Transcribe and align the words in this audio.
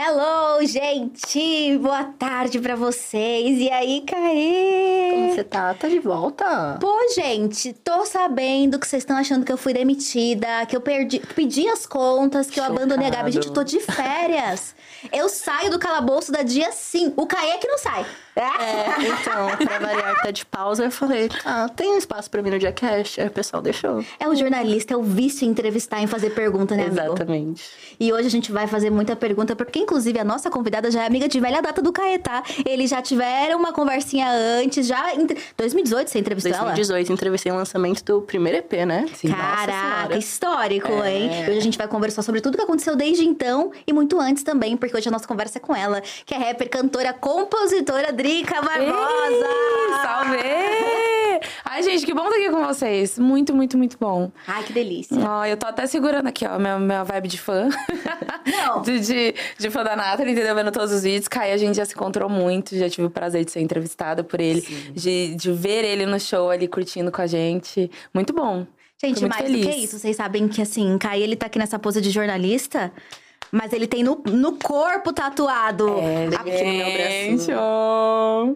Hello, 0.00 0.64
gente! 0.64 1.76
Boa 1.78 2.04
tarde 2.04 2.60
pra 2.60 2.76
vocês. 2.76 3.58
E 3.58 3.68
aí, 3.68 4.04
Caê? 4.06 5.10
Como 5.12 5.34
você 5.34 5.42
tá? 5.42 5.74
Tá 5.74 5.88
de 5.88 5.98
volta? 5.98 6.78
Pô, 6.80 6.96
gente, 7.16 7.72
tô 7.72 8.06
sabendo 8.06 8.78
que 8.78 8.86
vocês 8.86 9.02
estão 9.02 9.16
achando 9.16 9.44
que 9.44 9.50
eu 9.50 9.56
fui 9.56 9.72
demitida, 9.72 10.64
que 10.66 10.76
eu 10.76 10.80
perdi, 10.80 11.18
pedi 11.34 11.66
as 11.66 11.84
contas, 11.84 12.48
que 12.48 12.60
eu 12.60 12.64
abandonei 12.64 13.08
a 13.08 13.10
Gabi. 13.10 13.32
Gente, 13.32 13.48
eu 13.48 13.52
tô 13.52 13.64
de 13.64 13.80
férias. 13.80 14.72
eu 15.12 15.28
saio 15.28 15.68
do 15.68 15.80
calabouço 15.80 16.30
da 16.30 16.44
dia 16.44 16.70
sim. 16.70 17.12
O 17.16 17.26
Caê 17.26 17.50
é 17.50 17.58
que 17.58 17.66
não 17.66 17.78
sai. 17.78 18.06
É, 18.38 19.02
então, 19.02 19.66
pra 19.66 19.80
variar, 19.80 20.22
tá 20.22 20.30
de 20.30 20.46
pausa, 20.46 20.84
eu 20.84 20.92
falei, 20.92 21.28
ah, 21.44 21.68
tem 21.74 21.94
um 21.94 21.98
espaço 21.98 22.30
pra 22.30 22.40
mim 22.40 22.50
no 22.50 22.58
Diacast? 22.60 23.20
Aí 23.20 23.26
o 23.26 23.32
pessoal 23.32 23.60
deixou. 23.60 24.04
É 24.20 24.28
o 24.28 24.34
jornalista, 24.36 24.94
é 24.94 24.96
o 24.96 25.02
vício 25.02 25.44
em 25.44 25.50
entrevistar, 25.50 26.00
em 26.00 26.06
fazer 26.06 26.30
pergunta, 26.30 26.76
né, 26.76 26.84
amigo? 26.84 27.00
Exatamente. 27.00 27.68
E 27.98 28.12
hoje 28.12 28.28
a 28.28 28.30
gente 28.30 28.52
vai 28.52 28.68
fazer 28.68 28.90
muita 28.90 29.16
pergunta, 29.16 29.56
porque 29.56 29.80
inclusive 29.88 30.18
a 30.18 30.24
nossa 30.24 30.50
convidada 30.50 30.90
já 30.90 31.04
é 31.04 31.06
amiga 31.06 31.26
de 31.26 31.40
velha 31.40 31.62
data 31.62 31.80
do 31.80 31.90
Caê, 31.90 32.18
tá? 32.18 32.42
Eles 32.66 32.90
já 32.90 33.00
tiveram 33.00 33.58
uma 33.58 33.72
conversinha 33.72 34.30
antes, 34.30 34.86
já 34.86 35.14
em 35.14 35.26
2018 35.56 36.10
você 36.10 36.18
entrevistou 36.18 36.52
2018, 36.52 37.10
entrevistei 37.10 37.50
o 37.50 37.54
lançamento 37.54 38.04
do 38.04 38.20
primeiro 38.20 38.58
EP, 38.58 38.72
né? 38.86 39.06
Sim. 39.14 39.28
Caraca, 39.28 40.18
histórico, 40.18 40.92
é. 41.02 41.16
hein? 41.16 41.30
Hoje 41.48 41.58
a 41.58 41.62
gente 41.62 41.78
vai 41.78 41.88
conversar 41.88 42.20
sobre 42.20 42.42
tudo 42.42 42.58
que 42.58 42.62
aconteceu 42.62 42.94
desde 42.94 43.24
então 43.24 43.72
e 43.86 43.92
muito 43.94 44.20
antes 44.20 44.42
também, 44.42 44.76
porque 44.76 44.94
hoje 44.94 45.08
a 45.08 45.10
nossa 45.10 45.26
conversa 45.26 45.56
é 45.56 45.60
com 45.60 45.74
ela, 45.74 46.02
que 46.26 46.34
é 46.34 46.38
rapper, 46.38 46.68
cantora, 46.68 47.14
compositora, 47.14 48.12
Drica 48.12 48.60
Barbosa! 48.60 48.88
Ei, 49.30 49.94
salve! 50.02 50.98
Ai, 51.64 51.82
gente, 51.82 52.04
que 52.04 52.12
bom 52.12 52.24
estar 52.24 52.36
aqui 52.36 52.50
com 52.50 52.64
vocês. 52.64 53.18
Muito, 53.18 53.54
muito, 53.54 53.78
muito 53.78 53.96
bom. 53.98 54.30
Ai, 54.46 54.62
que 54.64 54.72
delícia. 54.72 55.16
Ó, 55.18 55.44
eu 55.44 55.56
tô 55.56 55.66
até 55.66 55.86
segurando 55.86 56.26
aqui, 56.26 56.46
ó, 56.46 56.58
minha, 56.58 56.78
minha 56.78 57.04
vibe 57.04 57.28
de 57.28 57.40
fã. 57.40 57.68
Não. 58.46 58.82
de, 58.82 59.00
de, 59.00 59.34
de 59.58 59.67
fã 59.70 59.82
da 59.84 59.94
Nathalie, 59.96 60.32
entendeu? 60.32 60.54
Vendo 60.54 60.70
todos 60.72 60.92
os 60.92 61.02
vídeos. 61.02 61.28
Kai, 61.28 61.52
a 61.52 61.56
gente 61.56 61.76
já 61.76 61.84
se 61.84 61.94
encontrou 61.94 62.28
muito, 62.28 62.76
já 62.76 62.88
tive 62.88 63.06
o 63.06 63.10
prazer 63.10 63.44
de 63.44 63.50
ser 63.50 63.60
entrevistada 63.60 64.22
por 64.24 64.40
ele, 64.40 64.60
de, 64.94 65.34
de 65.34 65.52
ver 65.52 65.84
ele 65.84 66.06
no 66.06 66.18
show 66.18 66.50
ali 66.50 66.66
curtindo 66.68 67.10
com 67.12 67.22
a 67.22 67.26
gente. 67.26 67.90
Muito 68.14 68.32
bom. 68.32 68.66
Gente, 69.00 69.20
muito 69.20 69.28
mais 69.34 69.42
feliz. 69.46 69.66
do 69.66 69.72
que 69.72 69.78
isso, 69.78 69.98
vocês 69.98 70.16
sabem 70.16 70.48
que 70.48 70.60
assim, 70.60 70.98
Kai, 70.98 71.22
ele 71.22 71.36
tá 71.36 71.46
aqui 71.46 71.58
nessa 71.58 71.78
pose 71.78 72.00
de 72.00 72.10
jornalista. 72.10 72.92
Mas 73.50 73.72
ele 73.72 73.86
tem 73.86 74.02
no, 74.02 74.22
no 74.26 74.52
corpo 74.58 75.10
tatuado. 75.12 75.88
É, 76.00 76.26
a- 76.36 76.56
gente, 76.58 77.50
ó. 77.54 78.52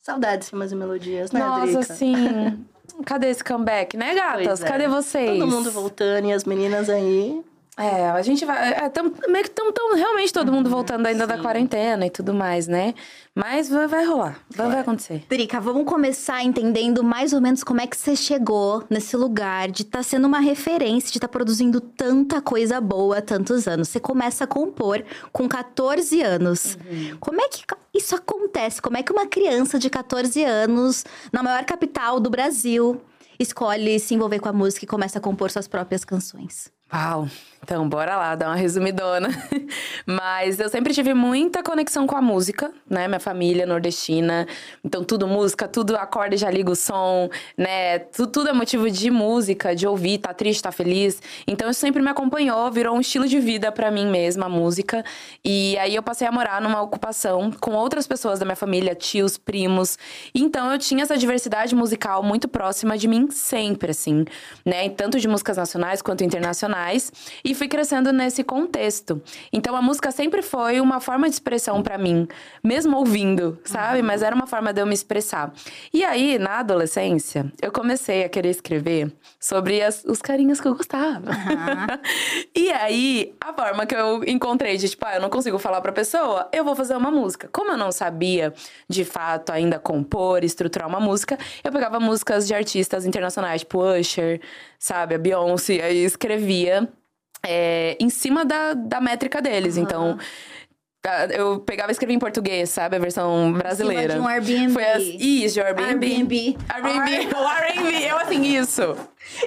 Saudades, 0.00 0.48
rimas 0.48 0.72
e 0.72 0.76
melodias, 0.76 1.30
né, 1.32 1.40
Nossa, 1.40 1.66
Drica? 1.66 1.94
sim. 1.94 2.64
Cadê 3.04 3.28
esse 3.28 3.44
comeback, 3.44 3.96
né, 3.96 4.14
gatas? 4.14 4.46
Pois 4.46 4.62
é. 4.62 4.66
Cadê 4.66 4.88
vocês? 4.88 5.38
Todo 5.38 5.46
mundo 5.46 5.70
voltando 5.70 6.26
e 6.28 6.32
as 6.32 6.44
meninas 6.44 6.88
aí. 6.88 7.40
É, 7.78 8.08
a 8.08 8.22
gente 8.22 8.42
vai. 8.46 8.72
É, 8.72 8.88
tam, 8.88 9.12
meio 9.28 9.44
que 9.44 9.50
estamos 9.50 9.74
realmente 9.94 10.32
todo 10.32 10.50
mundo 10.50 10.70
voltando 10.70 11.04
ainda 11.04 11.26
da 11.26 11.36
sim. 11.36 11.42
quarentena 11.42 12.06
e 12.06 12.10
tudo 12.10 12.32
mais, 12.32 12.66
né? 12.66 12.94
Mas 13.34 13.68
vai, 13.68 13.86
vai 13.86 14.04
rolar. 14.06 14.40
Vai, 14.48 14.68
vai 14.68 14.80
acontecer. 14.80 15.24
Drica, 15.28 15.60
vamos 15.60 15.84
começar 15.84 16.42
entendendo 16.42 17.04
mais 17.04 17.34
ou 17.34 17.40
menos 17.40 17.62
como 17.62 17.82
é 17.82 17.86
que 17.86 17.94
você 17.94 18.16
chegou 18.16 18.82
nesse 18.88 19.14
lugar 19.14 19.70
de 19.70 19.82
estar 19.82 20.02
sendo 20.02 20.26
uma 20.26 20.40
referência, 20.40 21.10
de 21.10 21.18
estar 21.18 21.28
produzindo 21.28 21.78
tanta 21.78 22.40
coisa 22.40 22.80
boa 22.80 23.18
há 23.18 23.22
tantos 23.22 23.68
anos. 23.68 23.90
Você 23.90 24.00
começa 24.00 24.44
a 24.44 24.46
compor 24.46 25.04
com 25.30 25.46
14 25.46 26.22
anos. 26.22 26.78
Como 27.20 27.42
é 27.42 27.48
que 27.48 27.62
isso 27.92 28.14
acontece? 28.14 28.80
Como 28.80 28.96
é 28.96 29.02
que 29.02 29.12
uma 29.12 29.26
criança 29.26 29.78
de 29.78 29.90
14 29.90 30.42
anos, 30.42 31.04
na 31.30 31.42
maior 31.42 31.66
capital 31.66 32.18
do 32.20 32.30
Brasil, 32.30 33.02
escolhe 33.38 34.00
se 34.00 34.14
envolver 34.14 34.38
com 34.38 34.48
a 34.48 34.52
música 34.52 34.86
e 34.86 34.88
começa 34.88 35.18
a 35.18 35.20
compor 35.20 35.50
suas 35.50 35.68
próprias 35.68 36.06
canções? 36.06 36.74
Uau! 36.92 37.28
Então, 37.66 37.88
bora 37.88 38.16
lá, 38.16 38.36
dar 38.36 38.46
uma 38.46 38.54
resumidona. 38.54 39.28
Mas 40.06 40.60
eu 40.60 40.68
sempre 40.68 40.94
tive 40.94 41.12
muita 41.12 41.64
conexão 41.64 42.06
com 42.06 42.14
a 42.14 42.22
música, 42.22 42.72
né? 42.88 43.08
Minha 43.08 43.18
família 43.18 43.64
é 43.64 43.66
nordestina. 43.66 44.46
Então, 44.84 45.02
tudo 45.02 45.26
música, 45.26 45.66
tudo 45.66 45.96
acorde, 45.96 46.36
já 46.36 46.48
liga 46.48 46.70
o 46.70 46.76
som, 46.76 47.28
né? 47.58 47.98
Tudo, 47.98 48.30
tudo 48.30 48.50
é 48.50 48.52
motivo 48.52 48.88
de 48.88 49.10
música, 49.10 49.74
de 49.74 49.84
ouvir, 49.84 50.18
tá 50.18 50.32
triste, 50.32 50.62
tá 50.62 50.70
feliz. 50.70 51.20
Então, 51.44 51.68
isso 51.68 51.80
sempre 51.80 52.00
me 52.00 52.08
acompanhou, 52.08 52.70
virou 52.70 52.94
um 52.94 53.00
estilo 53.00 53.26
de 53.26 53.40
vida 53.40 53.72
pra 53.72 53.90
mim 53.90 54.06
mesma, 54.06 54.46
a 54.46 54.48
música. 54.48 55.04
E 55.44 55.76
aí, 55.78 55.96
eu 55.96 56.04
passei 56.04 56.28
a 56.28 56.30
morar 56.30 56.60
numa 56.60 56.80
ocupação 56.80 57.50
com 57.50 57.72
outras 57.72 58.06
pessoas 58.06 58.38
da 58.38 58.44
minha 58.44 58.54
família, 58.54 58.94
tios, 58.94 59.36
primos. 59.36 59.98
Então, 60.32 60.70
eu 60.70 60.78
tinha 60.78 61.02
essa 61.02 61.18
diversidade 61.18 61.74
musical 61.74 62.22
muito 62.22 62.46
próxima 62.46 62.96
de 62.96 63.08
mim 63.08 63.28
sempre, 63.32 63.90
assim, 63.90 64.24
né? 64.64 64.88
Tanto 64.90 65.18
de 65.18 65.26
músicas 65.26 65.56
nacionais 65.56 66.00
quanto 66.00 66.22
internacionais. 66.22 67.10
E 67.44 67.55
fui 67.56 67.66
crescendo 67.68 68.12
nesse 68.12 68.44
contexto. 68.44 69.20
Então 69.52 69.74
a 69.74 69.82
música 69.82 70.10
sempre 70.12 70.42
foi 70.42 70.80
uma 70.80 71.00
forma 71.00 71.28
de 71.28 71.34
expressão 71.34 71.82
pra 71.82 71.98
mim, 71.98 72.28
mesmo 72.62 72.96
ouvindo, 72.96 73.58
sabe? 73.64 74.02
Mas 74.02 74.22
era 74.22 74.34
uma 74.36 74.46
forma 74.46 74.72
de 74.72 74.80
eu 74.80 74.86
me 74.86 74.94
expressar. 74.94 75.52
E 75.92 76.04
aí, 76.04 76.38
na 76.38 76.60
adolescência, 76.60 77.50
eu 77.60 77.72
comecei 77.72 78.24
a 78.24 78.28
querer 78.28 78.50
escrever 78.50 79.12
sobre 79.40 79.82
as- 79.82 80.04
os 80.04 80.20
carinhas 80.22 80.60
que 80.60 80.68
eu 80.68 80.74
gostava. 80.74 81.30
e 82.54 82.70
aí, 82.70 83.34
a 83.40 83.52
forma 83.52 83.86
que 83.86 83.94
eu 83.94 84.22
encontrei 84.24 84.76
de, 84.76 84.88
tipo, 84.88 85.04
ah, 85.06 85.16
eu 85.16 85.20
não 85.20 85.30
consigo 85.30 85.58
falar 85.58 85.80
pra 85.80 85.92
pessoa, 85.92 86.48
eu 86.52 86.64
vou 86.64 86.74
fazer 86.76 86.96
uma 86.96 87.10
música. 87.10 87.48
Como 87.52 87.70
eu 87.70 87.76
não 87.76 87.90
sabia, 87.92 88.52
de 88.88 89.04
fato, 89.04 89.50
ainda 89.50 89.78
compor, 89.78 90.44
estruturar 90.44 90.88
uma 90.88 91.00
música, 91.00 91.38
eu 91.64 91.72
pegava 91.72 91.98
músicas 92.00 92.46
de 92.46 92.54
artistas 92.54 93.04
internacionais, 93.06 93.60
tipo 93.62 93.82
Usher, 93.82 94.40
sabe? 94.78 95.14
A 95.14 95.18
Beyoncé, 95.18 95.80
aí 95.82 96.04
escrevia 96.04 96.88
é, 97.46 97.96
em 98.00 98.10
cima 98.10 98.44
da, 98.44 98.74
da 98.74 99.00
métrica 99.00 99.40
deles. 99.40 99.76
Então, 99.76 100.16
tá, 100.16 100.24
eu 101.30 101.60
pegava 101.60 101.90
e 101.90 101.92
escrevia 101.92 102.16
em 102.16 102.18
português, 102.18 102.70
sabe? 102.70 102.96
A 102.96 102.98
versão 102.98 103.52
brasileira. 103.52 104.14
de 104.14 104.20
um 104.20 104.26
Airbnb. 104.28 104.72
Foi 104.72 104.84
as, 104.84 105.02
isso, 105.02 105.54
de 105.54 105.60
Airbnb. 105.60 106.06
Airbnb. 106.06 106.56
Airbnb. 106.68 107.34
O 107.34 107.46
Airbnb. 107.46 108.04
Eu, 108.04 108.16
assim, 108.18 108.42
isso. 108.56 108.96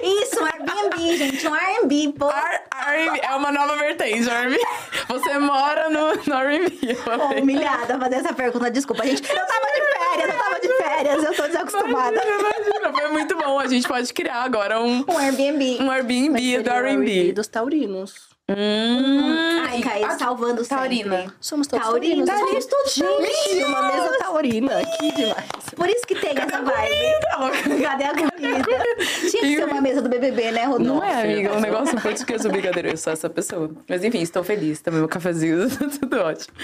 Isso, 0.02 0.40
um 0.42 0.44
Airbnb, 0.46 1.16
gente, 1.16 1.48
um 1.48 1.54
Airbnb, 1.54 2.12
pô. 2.18 2.26
Ar- 2.26 2.62
Airbnb. 2.70 3.20
É 3.22 3.34
uma 3.34 3.50
nova 3.52 3.76
vertente, 3.76 4.28
Airbnb. 4.28 4.60
Você 5.08 5.38
mora 5.38 5.88
no, 5.90 6.14
no 6.14 6.34
Airbnb. 6.34 6.94
Pô, 6.96 7.40
humilhada 7.40 7.98
fazer 7.98 8.16
essa 8.16 8.32
pergunta. 8.34 8.70
Desculpa, 8.70 9.04
gente. 9.06 9.22
Eu 9.28 9.46
tava 9.46 9.66
de 9.66 9.80
férias, 9.98 10.34
eu 10.34 10.38
tava 10.38 10.60
de 10.60 10.68
férias, 10.68 11.24
eu 11.24 11.34
tô 11.34 11.42
desacostumada. 11.46 12.12
Imagina, 12.14 12.38
imagina. 12.58 12.92
Foi 12.92 13.08
muito 13.08 13.36
bom. 13.36 13.58
A 13.58 13.66
gente 13.66 13.88
pode 13.88 14.12
criar 14.12 14.42
agora 14.42 14.80
um, 14.80 15.04
Um 15.08 15.18
Airbnb. 15.18 15.78
um 15.80 15.90
Airbnb 15.90 16.58
do 16.62 16.70
R&B 16.70 16.88
Airbnb. 16.88 17.32
dos 17.32 17.48
taurinos. 17.48 18.29
Hum. 18.56 19.60
Ai, 19.68 19.80
Caí, 19.80 20.18
salvando 20.18 20.64
Taurina. 20.66 21.18
sempre. 21.18 21.34
Somos 21.40 21.66
todos 21.68 21.86
Taurinos, 21.86 22.26
taurinos. 22.26 22.64
somos 22.64 22.66
todos 22.66 22.94
Gente, 22.94 23.64
uma 23.64 23.82
mesa 23.82 24.18
taurina. 24.18 24.72
Que 24.98 25.12
demais. 25.12 25.44
Por 25.76 25.88
isso 25.88 26.06
que 26.06 26.14
tem 26.16 26.32
essa 26.36 26.60
vibe. 26.62 27.82
Cadê 27.82 28.04
a 28.04 28.10
comida? 28.14 28.84
Tinha 29.30 29.42
que 29.42 29.56
ser 29.56 29.64
uma 29.64 29.80
mesa 29.80 30.02
do 30.02 30.08
BBB, 30.08 30.50
né, 30.50 30.64
Rodolfo? 30.64 30.94
Não 30.94 31.04
é, 31.04 31.22
amiga, 31.22 31.56
um 31.56 31.60
negócio 31.60 32.00
português, 32.00 32.44
brincadeira, 32.44 32.90
eu 32.90 32.96
sou 32.96 33.12
essa 33.12 33.30
pessoa. 33.30 33.70
Mas 33.88 34.02
enfim, 34.02 34.20
estou 34.20 34.42
feliz, 34.42 34.80
também 34.80 34.98
meu 35.00 35.08
cafezinho, 35.08 35.68
tudo 36.00 36.18
ótimo. 36.20 36.54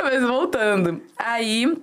Mas 0.00 0.22
voltando, 0.22 1.02
aí 1.18 1.76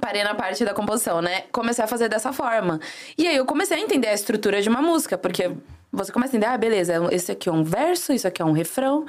Parei 0.00 0.22
na 0.22 0.34
parte 0.34 0.64
da 0.64 0.72
composição, 0.72 1.20
né? 1.20 1.42
Comecei 1.52 1.84
a 1.84 1.88
fazer 1.88 2.08
dessa 2.08 2.32
forma. 2.32 2.80
E 3.16 3.26
aí 3.26 3.36
eu 3.36 3.44
comecei 3.44 3.76
a 3.76 3.80
entender 3.80 4.08
a 4.08 4.14
estrutura 4.14 4.62
de 4.62 4.68
uma 4.68 4.80
música, 4.80 5.18
porque 5.18 5.50
você 5.92 6.12
começa 6.12 6.34
a 6.34 6.36
entender, 6.36 6.52
ah, 6.52 6.58
beleza, 6.58 7.08
esse 7.10 7.32
aqui 7.32 7.48
é 7.48 7.52
um 7.52 7.64
verso, 7.64 8.12
isso 8.12 8.26
aqui 8.26 8.40
é 8.40 8.44
um 8.44 8.52
refrão. 8.52 9.06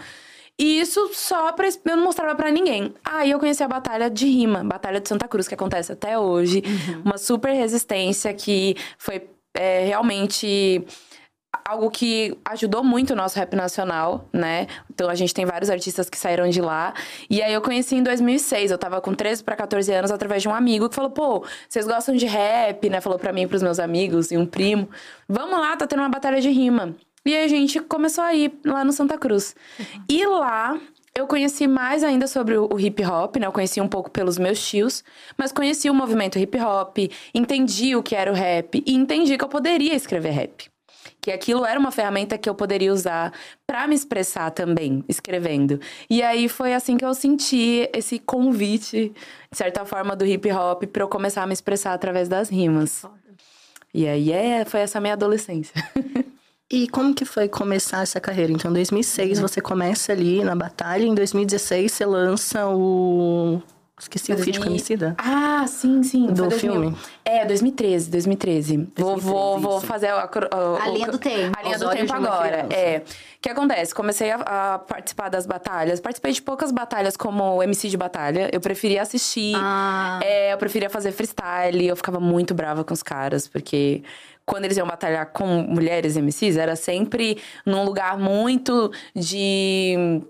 E 0.57 0.81
isso 0.81 1.09
só 1.13 1.53
pra. 1.53 1.67
Eu 1.67 1.95
não 1.95 2.03
mostrava 2.03 2.35
para 2.35 2.51
ninguém. 2.51 2.93
Aí 3.05 3.31
eu 3.31 3.39
conheci 3.39 3.63
a 3.63 3.67
Batalha 3.67 4.09
de 4.09 4.25
Rima, 4.25 4.61
Batalha 4.61 4.99
de 4.99 5.07
Santa 5.07 5.25
Cruz, 5.25 5.47
que 5.47 5.53
acontece 5.53 5.93
até 5.93 6.19
hoje. 6.19 6.61
Uhum. 6.65 7.01
Uma 7.05 7.17
super 7.17 7.53
resistência 7.53 8.33
que 8.33 8.75
foi 8.97 9.25
é, 9.53 9.85
realmente 9.85 10.85
algo 11.69 11.89
que 11.89 12.37
ajudou 12.45 12.83
muito 12.83 13.13
o 13.13 13.15
nosso 13.15 13.37
rap 13.37 13.55
nacional, 13.55 14.27
né? 14.33 14.67
Então 14.89 15.09
a 15.09 15.15
gente 15.15 15.33
tem 15.33 15.45
vários 15.45 15.69
artistas 15.69 16.09
que 16.09 16.17
saíram 16.17 16.49
de 16.49 16.61
lá. 16.61 16.93
E 17.29 17.41
aí 17.41 17.53
eu 17.53 17.61
conheci 17.61 17.95
em 17.95 18.03
2006, 18.03 18.71
eu 18.71 18.77
tava 18.77 18.99
com 19.01 19.13
13 19.13 19.43
para 19.43 19.55
14 19.55 19.91
anos 19.93 20.11
através 20.11 20.41
de 20.41 20.47
um 20.47 20.53
amigo 20.53 20.89
que 20.89 20.95
falou: 20.95 21.11
"Pô, 21.11 21.45
vocês 21.67 21.85
gostam 21.85 22.15
de 22.15 22.25
rap?", 22.25 22.89
né? 22.89 23.01
Falou 23.01 23.19
para 23.19 23.33
mim 23.33 23.43
e 23.43 23.47
pros 23.47 23.61
meus 23.61 23.79
amigos 23.79 24.31
e 24.31 24.37
um 24.37 24.45
primo: 24.45 24.89
"Vamos 25.27 25.59
lá, 25.59 25.75
tá 25.75 25.85
tendo 25.85 25.99
uma 25.99 26.09
batalha 26.09 26.41
de 26.41 26.49
rima". 26.49 26.95
E 27.25 27.35
aí 27.35 27.43
a 27.43 27.47
gente 27.47 27.79
começou 27.81 28.23
a 28.23 28.33
ir 28.33 28.51
lá 28.65 28.83
no 28.83 28.91
Santa 28.91 29.17
Cruz. 29.17 29.55
Uhum. 29.77 30.03
E 30.09 30.25
lá 30.25 30.79
eu 31.15 31.27
conheci 31.27 31.67
mais 31.67 32.03
ainda 32.03 32.27
sobre 32.27 32.57
o 32.57 32.79
hip 32.79 33.03
hop, 33.05 33.35
né? 33.35 33.45
Eu 33.45 33.51
conheci 33.51 33.81
um 33.81 33.87
pouco 33.87 34.09
pelos 34.09 34.37
meus 34.37 34.65
tios, 34.67 35.03
mas 35.37 35.51
conheci 35.51 35.89
o 35.89 35.93
movimento 35.93 36.39
hip 36.39 36.57
hop, 36.59 36.97
entendi 37.33 37.95
o 37.95 38.01
que 38.01 38.15
era 38.15 38.31
o 38.31 38.35
rap 38.35 38.81
e 38.85 38.95
entendi 38.95 39.37
que 39.37 39.43
eu 39.43 39.49
poderia 39.49 39.93
escrever 39.93 40.29
rap 40.29 40.69
que 41.21 41.31
aquilo 41.31 41.65
era 41.65 41.79
uma 41.79 41.91
ferramenta 41.91 42.37
que 42.37 42.49
eu 42.49 42.55
poderia 42.55 42.93
usar 42.93 43.33
para 43.67 43.87
me 43.87 43.95
expressar 43.95 44.51
também, 44.51 45.03
escrevendo. 45.07 45.79
E 46.09 46.21
aí 46.21 46.47
foi 46.47 46.73
assim 46.73 46.97
que 46.97 47.05
eu 47.05 47.13
senti 47.13 47.89
esse 47.93 48.19
convite, 48.19 49.13
de 49.51 49.57
certa 49.57 49.85
forma, 49.85 50.15
do 50.15 50.25
hip 50.25 50.51
hop 50.51 50.83
para 50.83 51.03
eu 51.03 51.07
começar 51.07 51.43
a 51.43 51.47
me 51.47 51.53
expressar 51.53 51.93
através 51.93 52.29
das 52.29 52.49
rimas. 52.49 53.03
E 53.93 54.07
aí 54.07 54.31
é, 54.31 54.63
foi 54.65 54.81
essa 54.81 54.99
minha 54.99 55.13
adolescência. 55.13 55.73
E 56.71 56.87
como 56.87 57.15
que 57.15 57.25
foi 57.25 57.49
começar 57.49 58.03
essa 58.03 58.19
carreira? 58.19 58.51
Então, 58.51 58.69
em 58.69 58.75
2006 58.75 59.39
uhum. 59.39 59.47
você 59.47 59.59
começa 59.59 60.11
ali 60.11 60.43
na 60.43 60.55
batalha, 60.55 61.03
em 61.03 61.15
2016 61.15 61.91
você 61.91 62.05
lança 62.05 62.67
o 62.67 63.59
Esqueci 63.99 64.33
2000... 64.33 64.41
o 64.41 64.45
feat 64.45 64.59
com 64.59 64.69
Emicida. 64.69 65.15
Ah, 65.17 65.65
sim, 65.67 66.01
sim. 66.03 66.27
Do 66.27 66.49
filme. 66.49 66.95
É, 67.25 67.45
2013, 67.45 68.09
2013. 68.09 68.77
2013 68.77 68.97
vou, 68.97 69.17
vou, 69.17 69.59
vou 69.59 69.81
fazer 69.81 70.07
a, 70.07 70.19
a, 70.21 70.83
a, 70.83 70.89
linha 70.89 71.07
do 71.07 71.17
tempo. 71.17 71.57
A 71.57 71.63
linha 71.63 71.75
Os 71.75 71.81
do 71.81 71.89
tempo 71.89 72.13
agora. 72.13 72.67
É. 72.71 72.99
O 72.99 73.41
que 73.41 73.49
acontece? 73.49 73.93
Comecei 73.93 74.31
a, 74.31 74.37
a, 74.75 74.79
participar 74.79 75.29
das 75.29 75.45
batalhas. 75.45 75.99
Participei 75.99 76.31
de 76.31 76.41
poucas 76.41 76.71
batalhas 76.71 77.17
como 77.17 77.61
MC 77.61 77.89
de 77.89 77.97
batalha. 77.97 78.49
Eu 78.53 78.61
preferia 78.61 79.01
assistir. 79.01 79.53
Ah. 79.57 80.19
É, 80.23 80.53
eu 80.53 80.57
preferia 80.57 80.89
fazer 80.89 81.11
freestyle. 81.11 81.85
Eu 81.85 81.95
ficava 81.95 82.19
muito 82.19 82.53
brava 82.53 82.85
com 82.85 82.93
os 82.93 83.03
caras, 83.03 83.47
porque 83.47 84.01
quando 84.45 84.65
eles 84.65 84.77
iam 84.77 84.87
batalhar 84.87 85.27
com 85.27 85.45
mulheres 85.45 86.15
MCs, 86.15 86.57
era 86.57 86.75
sempre 86.75 87.37
num 87.65 87.83
lugar 87.83 88.17
muito 88.17 88.91
de 89.13 90.21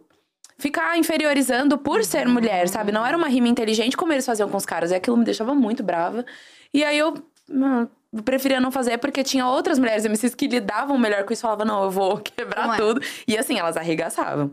ficar 0.59 0.97
inferiorizando 0.97 1.77
por 1.77 2.03
ser 2.03 2.27
mulher, 2.27 2.67
sabe? 2.67 2.91
Não 2.91 3.05
era 3.05 3.17
uma 3.17 3.27
rima 3.27 3.47
inteligente 3.47 3.97
como 3.97 4.11
eles 4.13 4.25
faziam 4.25 4.49
com 4.49 4.57
os 4.57 4.65
caras. 4.65 4.91
E 4.91 4.95
aquilo 4.95 5.17
me 5.17 5.23
deixava 5.23 5.55
muito 5.55 5.81
brava. 5.81 6.25
E 6.73 6.83
aí 6.83 6.97
eu. 6.97 7.15
Mano, 7.51 7.89
preferia 8.23 8.59
não 8.59 8.71
fazer 8.71 8.99
porque 8.99 9.23
tinha 9.23 9.47
outras 9.47 9.79
mulheres 9.79 10.05
MCs 10.05 10.35
que 10.35 10.47
lidavam 10.47 10.97
melhor 10.97 11.23
com 11.23 11.33
isso. 11.33 11.41
Falavam, 11.41 11.65
não, 11.65 11.83
eu 11.83 11.89
vou 11.89 12.17
quebrar 12.19 12.75
é? 12.75 12.77
tudo. 12.77 13.01
E 13.27 13.37
assim, 13.37 13.57
elas 13.57 13.77
arregaçavam. 13.77 14.51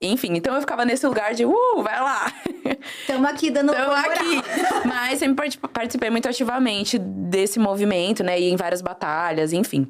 Enfim, 0.00 0.32
então 0.34 0.52
eu 0.56 0.60
ficava 0.60 0.84
nesse 0.84 1.06
lugar 1.06 1.32
de, 1.32 1.44
uh, 1.44 1.82
vai 1.82 2.00
lá. 2.00 2.32
Estamos 3.02 3.30
aqui 3.30 3.50
dando 3.52 3.72
Estamos 3.72 3.94
aqui. 3.94 4.42
Mas 4.84 5.20
sempre 5.20 5.56
participei 5.72 6.10
muito 6.10 6.28
ativamente 6.28 6.98
desse 6.98 7.60
movimento, 7.60 8.24
né? 8.24 8.40
E 8.40 8.50
em 8.50 8.56
várias 8.56 8.82
batalhas, 8.82 9.52
enfim. 9.52 9.86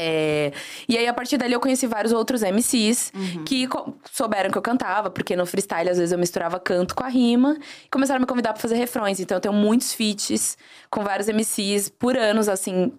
É... 0.00 0.52
E 0.88 0.96
aí, 0.96 1.06
a 1.08 1.12
partir 1.12 1.36
dali, 1.36 1.52
eu 1.52 1.60
conheci 1.60 1.86
vários 1.86 2.12
outros 2.12 2.42
MCs 2.42 3.12
uhum. 3.14 3.44
que 3.44 3.68
souberam 4.12 4.50
que 4.50 4.56
eu 4.56 4.62
cantava, 4.62 5.10
porque 5.10 5.34
no 5.34 5.44
freestyle, 5.44 5.90
às 5.90 5.98
vezes, 5.98 6.12
eu 6.12 6.18
misturava 6.18 6.60
canto 6.60 6.94
com 6.94 7.02
a 7.02 7.08
rima. 7.08 7.58
E 7.84 7.88
começaram 7.90 8.18
a 8.18 8.20
me 8.20 8.26
convidar 8.26 8.52
pra 8.52 8.62
fazer 8.62 8.76
refrões. 8.76 9.18
Então, 9.18 9.36
eu 9.36 9.40
tenho 9.40 9.54
muitos 9.54 9.92
feats 9.92 10.56
com 10.88 11.02
vários 11.02 11.28
MCs 11.28 11.88
por 11.88 12.16
anos, 12.16 12.48
assim, 12.48 12.92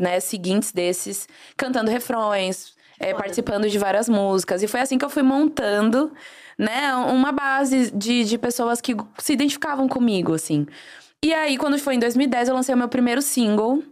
né, 0.00 0.18
seguintes 0.18 0.72
desses, 0.72 1.28
cantando 1.56 1.90
refrões, 1.90 2.74
é, 2.98 3.14
participando 3.14 3.68
de 3.68 3.78
várias 3.78 4.08
músicas. 4.08 4.62
E 4.62 4.66
foi 4.66 4.80
assim 4.80 4.98
que 4.98 5.04
eu 5.04 5.10
fui 5.10 5.22
montando, 5.22 6.12
né, 6.58 6.94
uma 6.94 7.30
base 7.30 7.90
de, 7.92 8.24
de 8.24 8.36
pessoas 8.36 8.80
que 8.80 8.96
se 9.18 9.32
identificavam 9.32 9.88
comigo, 9.88 10.34
assim. 10.34 10.66
E 11.24 11.32
aí, 11.32 11.56
quando 11.56 11.78
foi 11.78 11.94
em 11.94 11.98
2010, 12.00 12.48
eu 12.48 12.54
lancei 12.56 12.74
o 12.74 12.78
meu 12.78 12.88
primeiro 12.88 13.22
single 13.22 13.82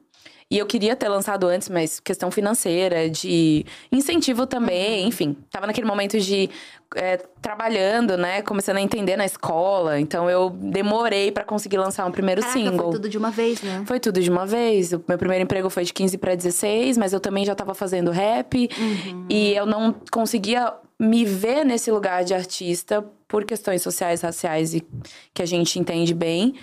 e 0.50 0.58
eu 0.58 0.66
queria 0.66 0.96
ter 0.96 1.08
lançado 1.08 1.46
antes, 1.46 1.68
mas 1.68 2.00
questão 2.00 2.30
financeira, 2.30 3.08
de 3.08 3.64
incentivo 3.92 4.46
também, 4.46 5.02
uhum. 5.02 5.08
enfim. 5.08 5.36
Tava 5.48 5.66
naquele 5.66 5.86
momento 5.86 6.18
de 6.18 6.50
é, 6.96 7.18
trabalhando, 7.40 8.16
né? 8.16 8.42
Começando 8.42 8.78
a 8.78 8.80
entender 8.80 9.16
na 9.16 9.24
escola. 9.24 10.00
Então 10.00 10.28
eu 10.28 10.50
demorei 10.50 11.30
para 11.30 11.44
conseguir 11.44 11.78
lançar 11.78 12.04
um 12.04 12.10
primeiro 12.10 12.40
Caraca, 12.40 12.58
single. 12.58 12.90
Foi 12.90 12.92
tudo 12.92 13.08
de 13.08 13.16
uma 13.16 13.30
vez, 13.30 13.62
né? 13.62 13.84
Foi 13.86 14.00
tudo 14.00 14.20
de 14.20 14.28
uma 14.28 14.44
vez. 14.44 14.92
O 14.92 15.02
meu 15.06 15.16
primeiro 15.16 15.44
emprego 15.44 15.70
foi 15.70 15.84
de 15.84 15.92
15 15.92 16.18
para 16.18 16.34
16, 16.34 16.98
mas 16.98 17.12
eu 17.12 17.20
também 17.20 17.44
já 17.44 17.54
tava 17.54 17.72
fazendo 17.72 18.10
rap. 18.10 18.68
Uhum. 18.76 19.26
E 19.30 19.54
eu 19.54 19.66
não 19.66 19.94
conseguia 20.10 20.74
me 20.98 21.24
ver 21.24 21.64
nesse 21.64 21.92
lugar 21.92 22.24
de 22.24 22.34
artista 22.34 23.04
por 23.28 23.44
questões 23.44 23.82
sociais, 23.82 24.20
raciais 24.20 24.74
e 24.74 24.84
que 25.32 25.42
a 25.42 25.46
gente 25.46 25.78
entende 25.78 26.12
bem. 26.12 26.56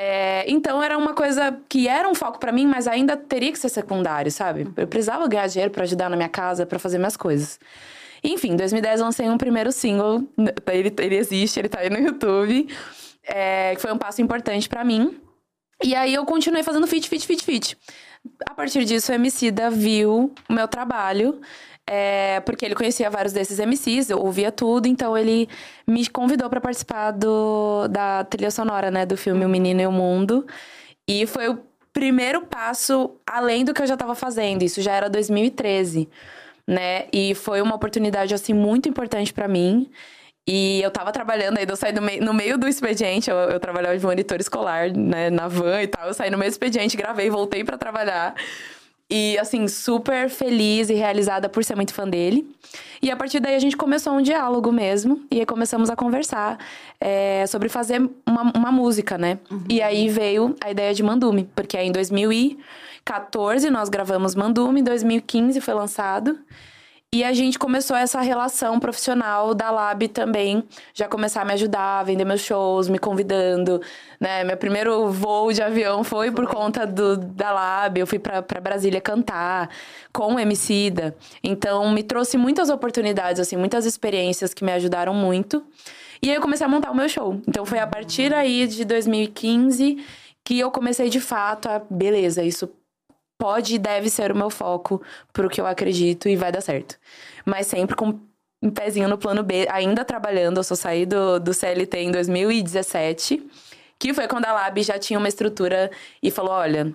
É, 0.00 0.44
então 0.48 0.80
era 0.80 0.96
uma 0.96 1.12
coisa 1.12 1.58
que 1.68 1.88
era 1.88 2.08
um 2.08 2.14
foco 2.14 2.38
para 2.38 2.52
mim, 2.52 2.66
mas 2.66 2.86
ainda 2.86 3.16
teria 3.16 3.50
que 3.50 3.58
ser 3.58 3.68
secundário, 3.68 4.30
sabe? 4.30 4.68
Eu 4.76 4.86
precisava 4.86 5.26
ganhar 5.26 5.48
dinheiro 5.48 5.72
para 5.72 5.82
ajudar 5.82 6.08
na 6.08 6.14
minha 6.14 6.28
casa, 6.28 6.64
para 6.64 6.78
fazer 6.78 6.98
minhas 6.98 7.16
coisas. 7.16 7.58
Enfim, 8.22 8.52
em 8.52 8.56
2010 8.56 9.00
lancei 9.00 9.28
um 9.28 9.36
primeiro 9.36 9.72
single, 9.72 10.22
ele, 10.72 10.94
ele 10.98 11.16
existe, 11.16 11.58
ele 11.58 11.68
tá 11.68 11.80
aí 11.80 11.90
no 11.90 11.98
YouTube, 11.98 12.68
é, 13.24 13.74
que 13.74 13.80
foi 13.80 13.92
um 13.92 13.98
passo 13.98 14.22
importante 14.22 14.68
para 14.68 14.84
mim. 14.84 15.20
E 15.82 15.96
aí 15.96 16.14
eu 16.14 16.24
continuei 16.24 16.62
fazendo 16.62 16.86
fit, 16.86 17.08
fit, 17.08 17.26
fit, 17.26 17.44
fit. 17.44 17.76
A 18.48 18.54
partir 18.54 18.84
disso, 18.84 19.10
o 19.10 19.14
Emicida 19.16 19.68
viu 19.68 20.32
o 20.48 20.52
meu 20.52 20.68
trabalho 20.68 21.40
é, 21.90 22.40
porque 22.40 22.66
ele 22.66 22.74
conhecia 22.74 23.08
vários 23.08 23.32
desses 23.32 23.58
MCs, 23.58 24.10
eu 24.10 24.18
ouvia 24.18 24.52
tudo, 24.52 24.86
então 24.86 25.16
ele 25.16 25.48
me 25.86 26.06
convidou 26.06 26.50
para 26.50 26.60
participar 26.60 27.12
do, 27.12 27.88
da 27.88 28.24
trilha 28.24 28.50
sonora, 28.50 28.90
né, 28.90 29.06
do 29.06 29.16
filme 29.16 29.44
O 29.44 29.48
Menino 29.48 29.80
e 29.80 29.86
o 29.86 29.92
Mundo. 29.92 30.46
E 31.08 31.26
foi 31.26 31.48
o 31.48 31.58
primeiro 31.90 32.42
passo 32.42 33.10
além 33.26 33.64
do 33.64 33.72
que 33.72 33.80
eu 33.80 33.86
já 33.86 33.94
estava 33.94 34.14
fazendo. 34.14 34.62
Isso 34.62 34.82
já 34.82 34.92
era 34.92 35.08
2013, 35.08 36.06
né? 36.66 37.06
E 37.10 37.34
foi 37.34 37.62
uma 37.62 37.74
oportunidade 37.74 38.34
assim 38.34 38.52
muito 38.52 38.86
importante 38.88 39.32
para 39.32 39.48
mim. 39.48 39.90
E 40.46 40.82
eu 40.82 40.90
tava 40.90 41.10
trabalhando, 41.10 41.58
aí 41.58 41.66
eu 41.66 41.76
saí 41.76 41.92
no 41.92 42.02
meio, 42.02 42.22
no 42.22 42.34
meio 42.34 42.58
do 42.58 42.68
expediente, 42.68 43.30
eu, 43.30 43.36
eu 43.36 43.60
trabalhava 43.60 43.96
de 43.96 44.04
monitor 44.04 44.40
escolar, 44.40 44.90
né, 44.94 45.30
na 45.30 45.48
van 45.48 45.82
e 45.82 45.86
tal. 45.86 46.06
Eu 46.06 46.14
saí 46.14 46.30
no 46.30 46.38
meio 46.38 46.50
do 46.50 46.54
expediente, 46.54 46.96
gravei, 46.96 47.30
voltei 47.30 47.64
para 47.64 47.78
trabalhar. 47.78 48.34
E, 49.10 49.38
assim, 49.38 49.66
super 49.68 50.28
feliz 50.28 50.90
e 50.90 50.94
realizada 50.94 51.48
por 51.48 51.64
ser 51.64 51.74
muito 51.74 51.94
fã 51.94 52.06
dele. 52.06 52.46
E 53.00 53.10
a 53.10 53.16
partir 53.16 53.40
daí 53.40 53.54
a 53.54 53.58
gente 53.58 53.76
começou 53.76 54.12
um 54.12 54.20
diálogo 54.22 54.70
mesmo. 54.70 55.22
E 55.30 55.40
aí 55.40 55.46
começamos 55.46 55.88
a 55.88 55.96
conversar 55.96 56.58
é, 57.00 57.46
sobre 57.46 57.68
fazer 57.68 58.02
uma, 58.26 58.52
uma 58.54 58.72
música, 58.72 59.16
né? 59.16 59.38
Uhum. 59.50 59.64
E 59.68 59.80
aí 59.80 60.08
veio 60.08 60.54
a 60.62 60.70
ideia 60.70 60.92
de 60.92 61.02
Mandume. 61.02 61.48
Porque 61.54 61.76
aí 61.76 61.88
em 61.88 61.92
2014 61.92 63.70
nós 63.70 63.88
gravamos 63.88 64.34
Mandume, 64.34 64.80
em 64.80 64.84
2015 64.84 65.60
foi 65.60 65.74
lançado. 65.74 66.38
E 67.14 67.24
a 67.24 67.32
gente 67.32 67.58
começou 67.58 67.96
essa 67.96 68.20
relação 68.20 68.78
profissional 68.78 69.54
da 69.54 69.70
Lab 69.70 70.06
também, 70.08 70.62
já 70.92 71.08
começar 71.08 71.40
a 71.40 71.44
me 71.46 71.54
ajudar, 71.54 72.00
a 72.00 72.02
vender 72.02 72.26
meus 72.26 72.42
shows, 72.42 72.86
me 72.86 72.98
convidando, 72.98 73.80
né? 74.20 74.44
Meu 74.44 74.58
primeiro 74.58 75.10
voo 75.10 75.50
de 75.50 75.62
avião 75.62 76.04
foi 76.04 76.30
por 76.30 76.46
conta 76.46 76.86
do, 76.86 77.16
da 77.16 77.50
Lab, 77.50 77.98
eu 77.98 78.06
fui 78.06 78.18
para 78.18 78.60
Brasília 78.60 79.00
cantar 79.00 79.70
com 80.12 80.34
o 80.34 80.38
Emicida. 80.38 81.16
Então, 81.42 81.90
me 81.90 82.02
trouxe 82.02 82.36
muitas 82.36 82.68
oportunidades, 82.68 83.40
assim, 83.40 83.56
muitas 83.56 83.86
experiências 83.86 84.52
que 84.52 84.62
me 84.62 84.72
ajudaram 84.72 85.14
muito. 85.14 85.64
E 86.22 86.28
aí 86.28 86.36
eu 86.36 86.42
comecei 86.42 86.66
a 86.66 86.68
montar 86.68 86.90
o 86.90 86.94
meu 86.94 87.08
show. 87.08 87.40
Então, 87.48 87.64
foi 87.64 87.78
a 87.78 87.86
partir 87.86 88.34
aí 88.34 88.66
de 88.66 88.84
2015 88.84 90.04
que 90.44 90.58
eu 90.58 90.70
comecei 90.70 91.08
de 91.08 91.20
fato 91.20 91.68
a, 91.68 91.78
beleza, 91.90 92.42
isso 92.42 92.68
pode 93.38 93.76
e 93.76 93.78
deve 93.78 94.10
ser 94.10 94.32
o 94.32 94.36
meu 94.36 94.50
foco 94.50 95.00
pro 95.32 95.48
que 95.48 95.60
eu 95.60 95.66
acredito 95.66 96.28
e 96.28 96.36
vai 96.36 96.52
dar 96.52 96.60
certo. 96.60 96.98
Mas 97.46 97.68
sempre 97.68 97.96
com 97.96 98.18
um 98.60 98.70
pezinho 98.70 99.08
no 99.08 99.16
plano 99.16 99.42
B, 99.42 99.66
ainda 99.70 100.04
trabalhando. 100.04 100.58
Eu 100.58 100.64
só 100.64 100.74
saí 100.74 101.06
do, 101.06 101.38
do 101.38 101.54
CLT 101.54 101.98
em 101.98 102.10
2017, 102.10 103.48
que 103.98 104.12
foi 104.12 104.26
quando 104.26 104.46
a 104.46 104.52
Lab 104.52 104.82
já 104.82 104.98
tinha 104.98 105.18
uma 105.18 105.28
estrutura 105.28 105.90
e 106.22 106.30
falou: 106.30 106.52
olha. 106.52 106.92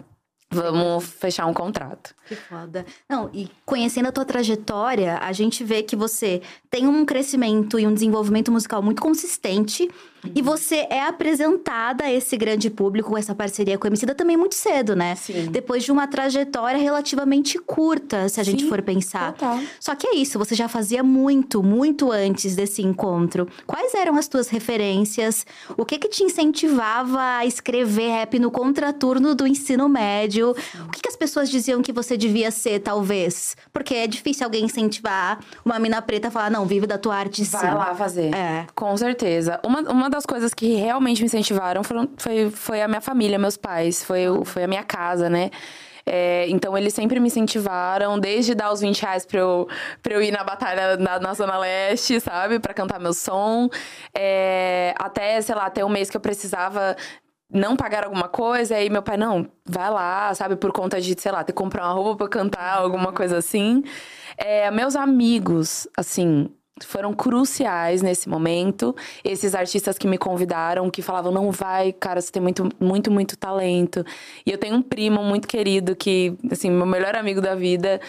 Vamos 0.53 1.05
fechar 1.05 1.45
um 1.45 1.53
contrato. 1.53 2.13
Que 2.27 2.35
foda. 2.35 2.85
Não, 3.09 3.29
e 3.33 3.49
conhecendo 3.65 4.07
a 4.07 4.11
tua 4.11 4.23
trajetória, 4.25 5.17
a 5.21 5.31
gente 5.33 5.63
vê 5.63 5.83
que 5.83 5.95
você 5.95 6.41
tem 6.69 6.87
um 6.87 7.03
crescimento 7.05 7.77
e 7.79 7.85
um 7.85 7.93
desenvolvimento 7.93 8.51
musical 8.51 8.81
muito 8.81 9.01
consistente. 9.01 9.89
E 10.33 10.39
Uhum. 10.39 10.45
você 10.45 10.87
é 10.89 11.01
apresentada 11.05 12.05
a 12.05 12.11
esse 12.11 12.37
grande 12.37 12.69
público 12.69 13.17
essa 13.17 13.35
parceria 13.35 13.77
com 13.77 13.85
a 13.85 13.89
Emicida 13.89 14.15
também 14.15 14.37
muito 14.37 14.55
cedo, 14.55 14.95
né? 14.95 15.15
Sim. 15.15 15.49
Depois 15.51 15.83
de 15.83 15.91
uma 15.91 16.07
trajetória 16.07 16.79
relativamente 16.79 17.59
curta, 17.59 18.29
se 18.29 18.39
a 18.39 18.43
gente 18.43 18.63
Sim, 18.63 18.69
for 18.69 18.81
pensar. 18.81 19.33
total. 19.33 19.59
Só 19.81 19.93
que 19.95 20.07
é 20.07 20.15
isso, 20.15 20.39
você 20.39 20.55
já 20.55 20.69
fazia 20.69 21.03
muito, 21.03 21.61
muito 21.61 22.09
antes 22.09 22.55
desse 22.55 22.81
encontro. 22.81 23.49
Quais 23.67 23.93
eram 23.95 24.15
as 24.15 24.29
tuas 24.29 24.47
referências? 24.47 25.45
O 25.75 25.83
que 25.83 25.99
que 25.99 26.07
te 26.07 26.23
incentivava 26.23 27.19
a 27.19 27.45
escrever 27.45 28.07
rap 28.09 28.39
no 28.39 28.49
contraturno 28.49 29.35
do 29.35 29.45
ensino 29.45 29.89
médio? 29.89 30.42
O 30.51 30.89
que, 30.91 31.01
que 31.01 31.07
as 31.09 31.15
pessoas 31.15 31.49
diziam 31.49 31.81
que 31.81 31.91
você 31.91 32.15
devia 32.17 32.51
ser, 32.51 32.79
talvez? 32.79 33.55
Porque 33.71 33.95
é 33.95 34.05
difícil 34.07 34.45
alguém 34.45 34.65
incentivar 34.65 35.39
uma 35.65 35.79
mina 35.79 36.01
preta 36.01 36.27
a 36.27 36.31
falar, 36.31 36.51
não, 36.51 36.65
vive 36.65 36.85
da 36.85 36.97
tua 36.97 37.15
arte 37.15 37.43
sim. 37.45 37.57
Vai 37.57 37.73
lá 37.73 37.95
fazer. 37.95 38.33
É. 38.35 38.67
Com 38.75 38.95
certeza. 38.97 39.59
Uma, 39.65 39.79
uma 39.81 40.09
das 40.09 40.25
coisas 40.25 40.53
que 40.53 40.75
realmente 40.75 41.19
me 41.21 41.25
incentivaram 41.25 41.83
foram, 41.83 42.09
foi, 42.17 42.49
foi 42.51 42.81
a 42.81 42.87
minha 42.87 43.01
família, 43.01 43.39
meus 43.39 43.57
pais, 43.57 44.03
foi, 44.03 44.27
o- 44.29 44.43
foi 44.45 44.63
a 44.63 44.67
minha 44.67 44.83
casa, 44.83 45.29
né? 45.29 45.49
É, 46.05 46.49
então, 46.49 46.77
eles 46.77 46.93
sempre 46.93 47.17
me 47.17 47.27
incentivaram, 47.27 48.19
desde 48.19 48.53
dar 48.53 48.73
os 48.73 48.81
20 48.81 49.01
reais 49.01 49.25
pra 49.25 49.39
eu, 49.39 49.69
pra 50.01 50.13
eu 50.13 50.21
ir 50.21 50.31
na 50.31 50.43
batalha 50.43 50.97
na, 50.97 51.17
na 51.17 51.33
Zona 51.33 51.57
Leste, 51.57 52.19
sabe? 52.19 52.59
Pra 52.59 52.73
cantar 52.73 52.99
meu 52.99 53.13
som. 53.13 53.69
É, 54.13 54.93
até, 54.99 55.41
sei 55.41 55.55
lá, 55.55 55.65
até 55.65 55.83
um 55.83 55.89
mês 55.89 56.09
que 56.09 56.17
eu 56.17 56.21
precisava 56.21 56.95
não 57.53 57.75
pagar 57.75 58.03
alguma 58.05 58.27
coisa, 58.27 58.75
aí 58.75 58.89
meu 58.89 59.01
pai, 59.03 59.15
não, 59.15 59.47
vai 59.65 59.89
lá, 59.89 60.33
sabe? 60.33 60.55
Por 60.55 60.71
conta 60.71 60.99
de, 60.99 61.15
sei 61.19 61.31
lá, 61.31 61.43
ter 61.43 61.53
que 61.53 61.57
comprar 61.57 61.85
uma 61.85 61.93
roupa 61.93 62.17
pra 62.17 62.27
cantar, 62.27 62.77
alguma 62.79 63.13
coisa 63.13 63.37
assim. 63.37 63.83
É, 64.37 64.69
meus 64.71 64.95
amigos, 64.95 65.87
assim, 65.95 66.49
foram 66.81 67.13
cruciais 67.13 68.01
nesse 68.01 68.27
momento. 68.27 68.95
Esses 69.23 69.53
artistas 69.53 69.97
que 69.97 70.07
me 70.07 70.17
convidaram, 70.17 70.89
que 70.89 71.01
falavam, 71.01 71.31
não 71.31 71.51
vai, 71.51 71.93
cara, 71.93 72.19
você 72.19 72.31
tem 72.31 72.41
muito, 72.41 72.67
muito, 72.79 73.11
muito 73.11 73.37
talento. 73.37 74.03
E 74.45 74.51
eu 74.51 74.57
tenho 74.57 74.75
um 74.75 74.81
primo 74.81 75.23
muito 75.23 75.47
querido, 75.47 75.95
que, 75.95 76.35
assim, 76.51 76.71
meu 76.71 76.85
melhor 76.85 77.15
amigo 77.15 77.39
da 77.41 77.55
vida, 77.55 78.01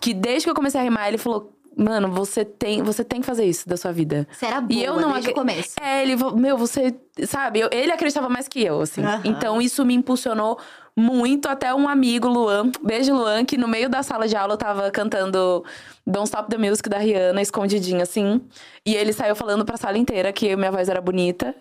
que 0.00 0.12
desde 0.12 0.44
que 0.44 0.50
eu 0.50 0.54
comecei 0.54 0.80
a 0.80 0.84
rimar, 0.84 1.08
ele 1.08 1.18
falou. 1.18 1.52
Mano, 1.78 2.10
você 2.10 2.44
tem, 2.44 2.82
você 2.82 3.04
tem 3.04 3.20
que 3.20 3.26
fazer 3.26 3.44
isso 3.44 3.68
da 3.68 3.76
sua 3.76 3.92
vida. 3.92 4.26
Você 4.32 4.46
era 4.46 4.56
E 4.56 4.60
boa 4.60 4.80
eu 4.84 5.00
não 5.00 5.12
desde 5.12 5.30
o 5.30 5.34
começo. 5.34 5.74
É, 5.80 6.02
ele, 6.02 6.16
meu, 6.34 6.58
você, 6.58 6.92
sabe, 7.24 7.60
eu- 7.60 7.68
ele 7.70 7.92
acreditava 7.92 8.28
mais 8.28 8.48
que 8.48 8.60
eu, 8.64 8.80
assim. 8.80 9.04
Aham. 9.04 9.22
Então 9.24 9.62
isso 9.62 9.84
me 9.84 9.94
impulsionou 9.94 10.58
muito 10.96 11.48
até 11.48 11.72
um 11.72 11.88
amigo, 11.88 12.26
Luan, 12.26 12.72
beijo 12.82 13.14
Luan, 13.14 13.44
que 13.44 13.56
no 13.56 13.68
meio 13.68 13.88
da 13.88 14.02
sala 14.02 14.26
de 14.26 14.34
aula 14.34 14.54
eu 14.54 14.58
tava 14.58 14.90
cantando 14.90 15.64
Don't 16.04 16.26
Stop 16.26 16.50
the 16.50 16.58
Music 16.58 16.88
da 16.88 16.98
Rihanna, 16.98 17.40
escondidinho 17.40 18.02
assim. 18.02 18.40
E 18.84 18.96
ele 18.96 19.12
saiu 19.12 19.36
falando 19.36 19.64
pra 19.64 19.76
sala 19.76 19.96
inteira 19.96 20.32
que 20.32 20.56
minha 20.56 20.72
voz 20.72 20.88
era 20.88 21.00
bonita. 21.00 21.54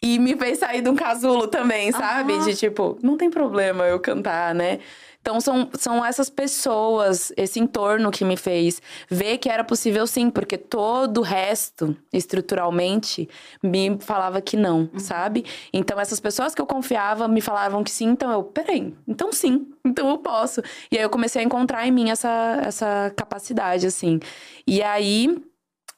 E 0.00 0.20
me 0.20 0.36
fez 0.36 0.60
sair 0.60 0.80
de 0.82 0.88
um 0.88 0.94
casulo 0.94 1.48
também, 1.48 1.90
sabe? 1.90 2.34
Aham. 2.34 2.44
De 2.44 2.54
tipo, 2.54 2.96
não 3.02 3.16
tem 3.16 3.28
problema 3.28 3.84
eu 3.86 3.98
cantar, 3.98 4.54
né? 4.54 4.78
Então 5.20 5.40
são, 5.40 5.68
são 5.74 6.04
essas 6.04 6.30
pessoas, 6.30 7.32
esse 7.36 7.60
entorno 7.60 8.10
que 8.10 8.24
me 8.24 8.36
fez 8.36 8.80
ver 9.10 9.38
que 9.38 9.48
era 9.48 9.62
possível 9.62 10.06
sim, 10.06 10.30
porque 10.30 10.56
todo 10.56 11.18
o 11.18 11.22
resto, 11.22 11.96
estruturalmente, 12.12 13.28
me 13.62 13.98
falava 14.00 14.40
que 14.40 14.56
não, 14.56 14.88
sabe? 14.96 15.44
Então 15.72 16.00
essas 16.00 16.20
pessoas 16.20 16.54
que 16.54 16.62
eu 16.62 16.66
confiava 16.66 17.28
me 17.28 17.40
falavam 17.40 17.84
que 17.84 17.90
sim, 17.90 18.06
então 18.06 18.30
eu, 18.32 18.42
peraí, 18.42 18.94
então 19.06 19.32
sim, 19.32 19.66
então 19.84 20.08
eu 20.08 20.18
posso. 20.18 20.62
E 20.90 20.96
aí 20.96 21.02
eu 21.02 21.10
comecei 21.10 21.42
a 21.42 21.44
encontrar 21.44 21.86
em 21.86 21.90
mim 21.90 22.10
essa, 22.10 22.62
essa 22.64 23.12
capacidade, 23.16 23.86
assim. 23.86 24.20
E 24.66 24.82
aí. 24.82 25.36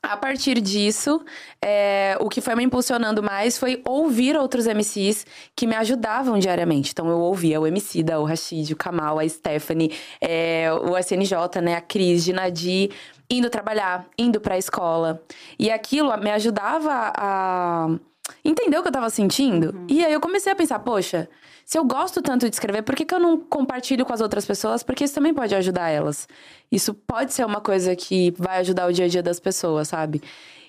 A 0.02 0.16
partir 0.16 0.61
disso, 0.62 1.23
é, 1.62 2.16
o 2.21 2.28
que 2.30 2.40
foi 2.40 2.54
me 2.54 2.64
impulsionando 2.64 3.23
mais 3.23 3.59
foi 3.59 3.83
ouvir 3.87 4.35
outros 4.35 4.66
MCs 4.66 5.26
que 5.54 5.66
me 5.66 5.76
ajudavam 5.76 6.38
diariamente. 6.38 6.92
Então, 6.92 7.09
eu 7.09 7.19
ouvia 7.19 7.61
o 7.61 7.66
MC 7.66 8.02
da, 8.02 8.19
o 8.19 8.25
Rashid, 8.25 8.73
o 8.73 8.76
Kamal, 8.76 9.19
a 9.19 9.28
Stephanie, 9.28 9.92
é, 10.19 10.73
o 10.73 10.97
SNJ, 10.97 11.61
né, 11.62 11.76
a 11.76 11.83
Cris, 11.83 12.25
Dinadi, 12.25 12.90
indo 13.28 13.50
trabalhar, 13.50 14.07
indo 14.19 14.40
pra 14.40 14.57
escola. 14.57 15.23
E 15.59 15.71
aquilo 15.71 16.16
me 16.16 16.30
ajudava 16.30 17.12
a 17.14 17.88
entender 18.42 18.78
o 18.78 18.83
que 18.83 18.88
eu 18.88 18.92
tava 18.92 19.11
sentindo. 19.11 19.85
E 19.87 20.02
aí 20.02 20.12
eu 20.12 20.21
comecei 20.21 20.50
a 20.50 20.57
pensar, 20.57 20.78
poxa, 20.78 21.28
se 21.71 21.79
eu 21.79 21.85
gosto 21.85 22.21
tanto 22.21 22.49
de 22.50 22.57
escrever, 22.57 22.83
por 22.83 22.97
que, 22.97 23.05
que 23.05 23.15
eu 23.15 23.21
não 23.21 23.39
compartilho 23.39 24.05
com 24.05 24.12
as 24.12 24.21
outras 24.21 24.45
pessoas? 24.45 24.83
Porque 24.83 25.05
isso 25.05 25.15
também 25.15 25.33
pode 25.33 25.55
ajudar 25.55 25.89
elas. 25.89 26.27
Isso 26.69 26.93
pode 26.93 27.33
ser 27.33 27.47
uma 27.47 27.61
coisa 27.61 27.95
que 27.95 28.35
vai 28.37 28.59
ajudar 28.59 28.89
o 28.89 28.93
dia 28.93 29.05
a 29.05 29.09
dia 29.09 29.23
das 29.23 29.39
pessoas, 29.39 29.87
sabe? 29.87 30.21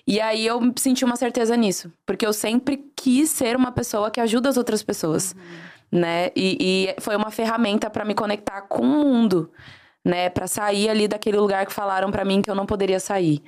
E 0.06 0.20
aí 0.20 0.46
eu 0.46 0.60
senti 0.76 1.04
uma 1.04 1.16
certeza 1.16 1.56
nisso. 1.56 1.92
Porque 2.06 2.24
eu 2.24 2.32
sempre 2.32 2.88
quis 2.94 3.30
ser 3.30 3.56
uma 3.56 3.72
pessoa 3.72 4.12
que 4.12 4.20
ajuda 4.20 4.48
as 4.48 4.56
outras 4.56 4.80
pessoas. 4.84 5.34
Né? 5.90 6.30
E, 6.36 6.56
e 6.96 7.00
foi 7.00 7.16
uma 7.16 7.32
ferramenta 7.32 7.90
pra 7.90 8.04
me 8.04 8.14
conectar 8.14 8.60
com 8.60 8.82
o 8.82 9.04
mundo. 9.04 9.50
Né? 10.04 10.30
Pra 10.30 10.46
sair 10.46 10.88
ali 10.88 11.08
daquele 11.08 11.36
lugar 11.36 11.66
que 11.66 11.72
falaram 11.72 12.12
pra 12.12 12.24
mim 12.24 12.40
que 12.40 12.48
eu 12.48 12.54
não 12.54 12.64
poderia 12.64 13.00
sair. 13.00 13.42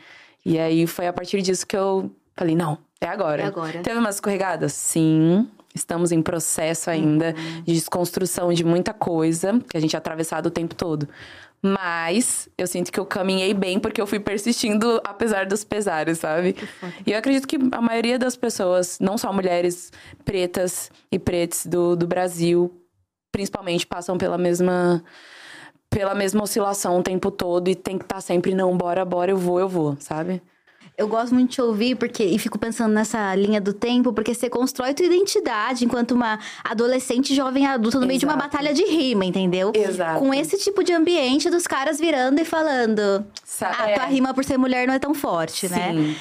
E 0.45 0.59
aí 0.59 0.89
foi 0.89 1.07
a 1.07 1.13
partir 1.13 1.41
disso 1.41 1.65
que 1.65 1.77
eu 1.77 2.11
falei, 2.37 2.57
não, 2.57 2.79
é 3.01 3.07
agora. 3.07 3.43
É 3.43 3.47
agora. 3.47 3.81
Teve 3.81 4.01
umas 4.01 4.17
escorregadas? 4.17 4.73
Sim. 4.73 5.49
Estamos 5.75 6.13
em 6.13 6.23
processo 6.23 6.89
ainda 6.89 7.33
de 7.65 7.75
desconstrução 7.75 8.53
de 8.53 8.65
muita 8.65 8.95
coisa 8.95 9.61
que 9.69 9.77
a 9.77 9.81
gente 9.81 9.97
é 9.97 9.99
atravessado 9.99 10.47
o 10.47 10.51
tempo 10.51 10.75
todo. 10.75 11.09
Mas 11.61 12.49
eu 12.59 12.67
sinto 12.67 12.93
que 12.93 13.01
eu 13.01 13.07
caminhei 13.07 13.55
bem 13.55 13.81
porque 13.81 14.01
eu 14.01 14.07
fui 14.07 14.21
persistindo 14.21 15.01
apesar 15.03 15.47
dos 15.47 15.65
pesares, 15.65 16.19
sabe? 16.19 16.55
E 17.07 17.13
eu 17.13 17.19
acredito 17.19 17.49
que 17.49 17.57
a 17.73 17.81
maioria 17.81 18.19
das 18.19 18.37
pessoas, 18.37 18.99
não 19.01 19.17
só 19.17 19.33
mulheres 19.33 19.91
pretas 20.25 20.93
e 21.11 21.19
pretos 21.19 21.67
do, 21.67 21.97
do 21.97 22.07
Brasil, 22.07 22.71
principalmente, 23.33 23.87
passam 23.87 24.17
pela 24.19 24.39
mesma 24.39 25.03
pela 25.91 26.15
mesma 26.15 26.43
oscilação 26.43 26.99
o 26.99 27.03
tempo 27.03 27.31
todo 27.31 27.69
e 27.69 27.75
tem 27.75 27.97
que 27.97 28.05
estar 28.05 28.21
sempre, 28.21 28.53
não, 28.53 28.77
bora, 28.77 29.05
bora, 29.05 29.31
eu 29.31 29.37
vou, 29.37 29.61
eu 29.61 29.69
vou, 29.69 29.97
sabe? 30.01 30.43
Eu 30.97 31.09
gosto 31.09 31.35
muito 31.35 31.49
de 31.51 31.55
te 31.57 31.61
ouvir 31.63 31.97
porque 31.97 32.23
e 32.25 32.39
fico 32.39 32.57
pensando 32.57 32.93
nessa 32.93 33.35
linha 33.35 33.61
do 33.61 33.73
tempo, 33.73 34.13
porque 34.13 34.33
você 34.33 34.49
constrói 34.49 34.95
tua 34.95 35.05
identidade 35.07 35.85
enquanto 35.85 36.13
uma 36.13 36.39
adolescente, 36.63 37.35
jovem 37.35 37.67
adulta 37.67 37.99
no 37.99 38.07
meio 38.07 38.21
de 38.21 38.25
uma 38.25 38.35
Exato. 38.35 38.49
batalha 38.51 38.73
de 38.73 38.85
rima, 38.85 39.25
entendeu? 39.25 39.73
Exato. 39.75 40.21
Com 40.21 40.33
esse 40.33 40.57
tipo 40.57 40.85
de 40.85 40.93
ambiente 40.93 41.51
dos 41.51 41.67
caras 41.67 41.99
virando 41.99 42.41
e 42.41 42.45
falando: 42.45 43.25
Sa- 43.45 43.75
"Ah, 43.77 43.91
é. 43.91 43.95
tua 43.95 44.05
rima 44.05 44.33
por 44.33 44.45
ser 44.45 44.57
mulher 44.57 44.87
não 44.87 44.95
é 44.95 44.99
tão 45.01 45.13
forte, 45.15 45.69
né?" 45.69 45.93
Sim. 45.93 46.17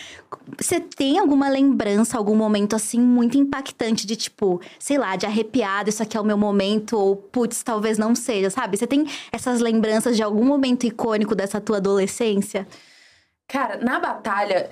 Você 0.59 0.79
tem 0.79 1.19
alguma 1.19 1.47
lembrança, 1.47 2.17
algum 2.17 2.35
momento 2.35 2.75
assim 2.75 2.99
muito 2.99 3.37
impactante 3.37 4.07
de 4.07 4.15
tipo, 4.15 4.59
sei 4.79 4.97
lá, 4.97 5.15
de 5.15 5.27
arrepiado, 5.27 5.89
isso 5.91 6.01
aqui 6.01 6.17
é 6.17 6.19
o 6.19 6.23
meu 6.25 6.35
momento, 6.37 6.97
ou 6.97 7.15
putz, 7.15 7.61
talvez 7.61 7.99
não 7.99 8.15
seja, 8.15 8.49
sabe? 8.49 8.75
Você 8.75 8.87
tem 8.87 9.05
essas 9.31 9.59
lembranças 9.59 10.15
de 10.15 10.23
algum 10.23 10.43
momento 10.43 10.87
icônico 10.87 11.35
dessa 11.35 11.61
tua 11.61 11.77
adolescência? 11.77 12.67
Cara, 13.53 13.77
na 13.77 13.99
batalha 13.99 14.71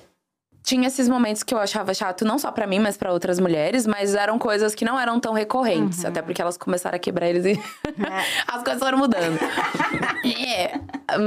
tinha 0.63 0.87
esses 0.87 1.07
momentos 1.07 1.43
que 1.43 1.53
eu 1.53 1.59
achava 1.59 1.93
chato, 1.93 2.25
não 2.25 2.39
só 2.39 2.51
pra 2.51 2.65
mim, 2.65 2.79
mas 2.79 2.97
pra 2.97 3.13
outras 3.13 3.39
mulheres, 3.39 3.85
mas 3.85 4.15
eram 4.15 4.39
coisas 4.39 4.73
que 4.73 4.83
não 4.83 4.99
eram 4.99 5.19
tão 5.19 5.33
recorrentes, 5.33 6.03
até 6.03 6.19
porque 6.19 6.41
elas 6.41 6.57
começaram 6.57 6.95
a 6.95 6.99
quebrar 6.99 7.29
eles 7.29 7.45
e 7.45 7.59
as 8.47 8.63
coisas 8.63 8.81
foram 8.81 8.97
mudando. 8.97 9.37
é, 10.25 10.79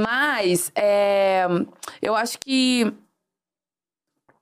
mas 0.03 0.69
é, 0.75 1.47
eu 2.01 2.13
acho 2.13 2.39
que 2.39 2.93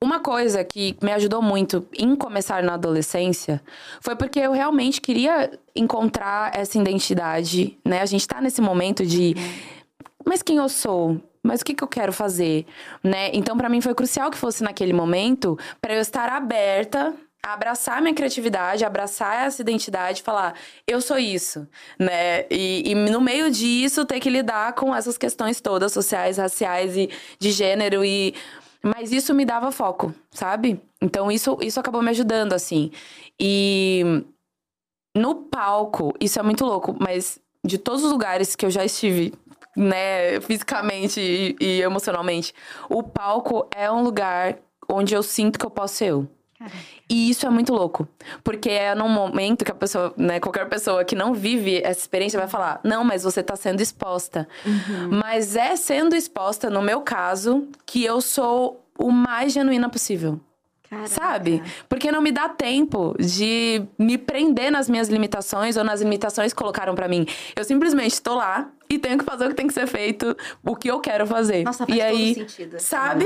uma 0.01 0.20
coisa 0.20 0.63
que 0.63 0.98
me 1.00 1.12
ajudou 1.12 1.41
muito 1.41 1.88
em 1.96 2.15
começar 2.15 2.63
na 2.63 2.74
adolescência 2.74 3.62
foi 4.01 4.15
porque 4.15 4.39
eu 4.39 4.53
realmente 4.53 5.00
queria 5.00 5.51
encontrar 5.75 6.51
essa 6.58 6.79
identidade, 6.79 7.77
né? 7.86 8.01
A 8.01 8.08
gente 8.08 8.27
tá 8.27 8.41
nesse 8.41 8.60
momento 8.60 9.05
de 9.05 9.36
mas 10.25 10.41
quem 10.41 10.58
eu 10.58 10.67
sou? 10.67 11.22
Mas 11.44 11.62
o 11.62 11.66
que, 11.66 11.74
que 11.74 11.84
eu 11.84 11.88
quero 11.88 12.14
fazer, 12.14 12.66
né? 13.04 13.30
Então, 13.34 13.58
pra 13.58 13.68
mim 13.68 13.82
foi 13.82 13.94
crucial 13.94 14.32
que 14.32 14.38
fosse 14.38 14.64
naquele 14.64 14.94
momento 14.94 15.60
pra 15.82 15.94
eu 15.94 16.02
estar 16.02 16.30
aberta 16.30 17.14
a 17.46 17.54
abraçar 17.54 18.02
minha 18.02 18.14
criatividade, 18.14 18.86
abraçar 18.86 19.46
essa 19.46 19.62
identidade, 19.62 20.24
falar, 20.24 20.56
eu 20.88 21.02
sou 21.02 21.18
isso, 21.18 21.68
né? 22.00 22.46
E, 22.50 22.92
e 22.92 22.96
no 22.96 23.20
meio 23.20 23.52
disso 23.52 24.06
ter 24.06 24.22
que 24.22 24.30
lidar 24.30 24.74
com 24.74 24.96
essas 24.96 25.18
questões 25.18 25.60
todas 25.60 25.92
sociais, 25.92 26.38
raciais 26.38 26.96
e 26.96 27.10
de 27.38 27.52
gênero 27.52 28.06
e 28.06 28.34
mas 28.82 29.14
isso 29.14 29.34
me 29.34 29.46
dava 29.46 29.72
foco, 29.72 30.14
sabe? 30.32 30.80
Então 31.02 31.30
isso 31.30 31.58
isso 31.62 31.80
acabou 31.80 32.02
me 32.02 32.10
ajudando 32.10 32.54
assim. 32.54 32.92
E 33.40 34.24
no 35.16 35.36
palco, 35.36 36.14
isso 36.20 36.40
é 36.40 36.44
muito 36.44 36.66
louco, 36.66 36.96
mas 36.98 37.40
de 37.66 37.78
todos 37.78 38.04
os 38.04 38.12
lugares 38.12 38.56
que 38.56 38.66
eu 38.66 38.72
já 38.72 38.84
estive, 38.84 39.34
né, 39.75 40.39
fisicamente 40.42 41.20
e, 41.20 41.56
e 41.60 41.82
emocionalmente, 41.82 42.53
o 42.89 43.03
palco 43.03 43.68
é 43.75 43.92
um 43.92 44.03
lugar 44.03 44.58
onde 44.88 45.13
eu 45.13 45.24
sinto 45.24 45.58
que 45.58 45.65
eu 45.65 45.72
posso 45.72 45.96
ser 45.96 46.06
eu. 46.08 46.30
E 47.10 47.30
isso 47.30 47.46
é 47.46 47.50
muito 47.50 47.74
louco. 47.74 48.08
Porque 48.44 48.70
é 48.70 48.96
num 48.96 49.10
momento 49.10 49.65
que 49.65 49.72
a 49.72 49.75
pessoa, 49.75 50.13
né, 50.15 50.39
qualquer 50.39 50.68
pessoa 50.70 51.03
que 51.03 51.15
não 51.15 51.34
vive 51.34 51.82
essa 51.84 52.00
experiência 52.00 52.39
vai 52.39 52.48
falar: 52.48 52.80
não, 52.84 53.03
mas 53.03 53.24
você 53.24 53.44
tá 53.44 53.56
sendo 53.56 53.82
exposta. 53.82 54.48
Uhum. 54.65 55.20
Mas 55.22 55.56
é 55.56 55.75
sendo 55.75 56.15
exposta, 56.15 56.70
no 56.70 56.82
meu 56.82 57.01
caso, 57.01 57.68
que 57.86 58.03
eu 58.03 58.22
sou 58.22 58.84
o 58.98 59.12
mais 59.12 59.53
genuína 59.53 59.89
possível. 59.89 60.39
Caraca. 60.94 61.08
Sabe? 61.08 61.64
Porque 61.90 62.12
não 62.12 62.22
me 62.22 62.32
dá 62.32 62.48
tempo 62.48 63.16
de 63.20 63.84
me 63.98 64.18
prender 64.18 64.72
nas 64.72 64.90
minhas 64.90 65.10
limitações 65.10 65.76
ou 65.78 65.84
nas 65.84 66.02
limitações 66.02 66.54
que 66.54 66.60
colocaram 66.60 66.94
para 66.94 67.08
mim. 67.08 67.26
Eu 67.56 67.64
simplesmente 67.64 68.22
tô 68.22 68.36
lá 68.36 68.70
e 68.90 69.00
tenho 69.00 69.18
que 69.18 69.26
fazer 69.26 69.46
o 69.46 69.50
que 69.50 69.56
tem 69.56 69.68
que 69.68 69.74
ser 69.74 69.88
feito, 69.88 70.36
o 70.64 70.76
que 70.76 70.90
eu 70.90 71.00
quero 71.00 71.26
fazer. 71.26 71.64
Nossa, 71.64 71.86
faz 71.86 71.98
e 71.98 72.02
aí, 72.02 72.36
sentido. 72.36 72.80
Sabe? 72.80 73.26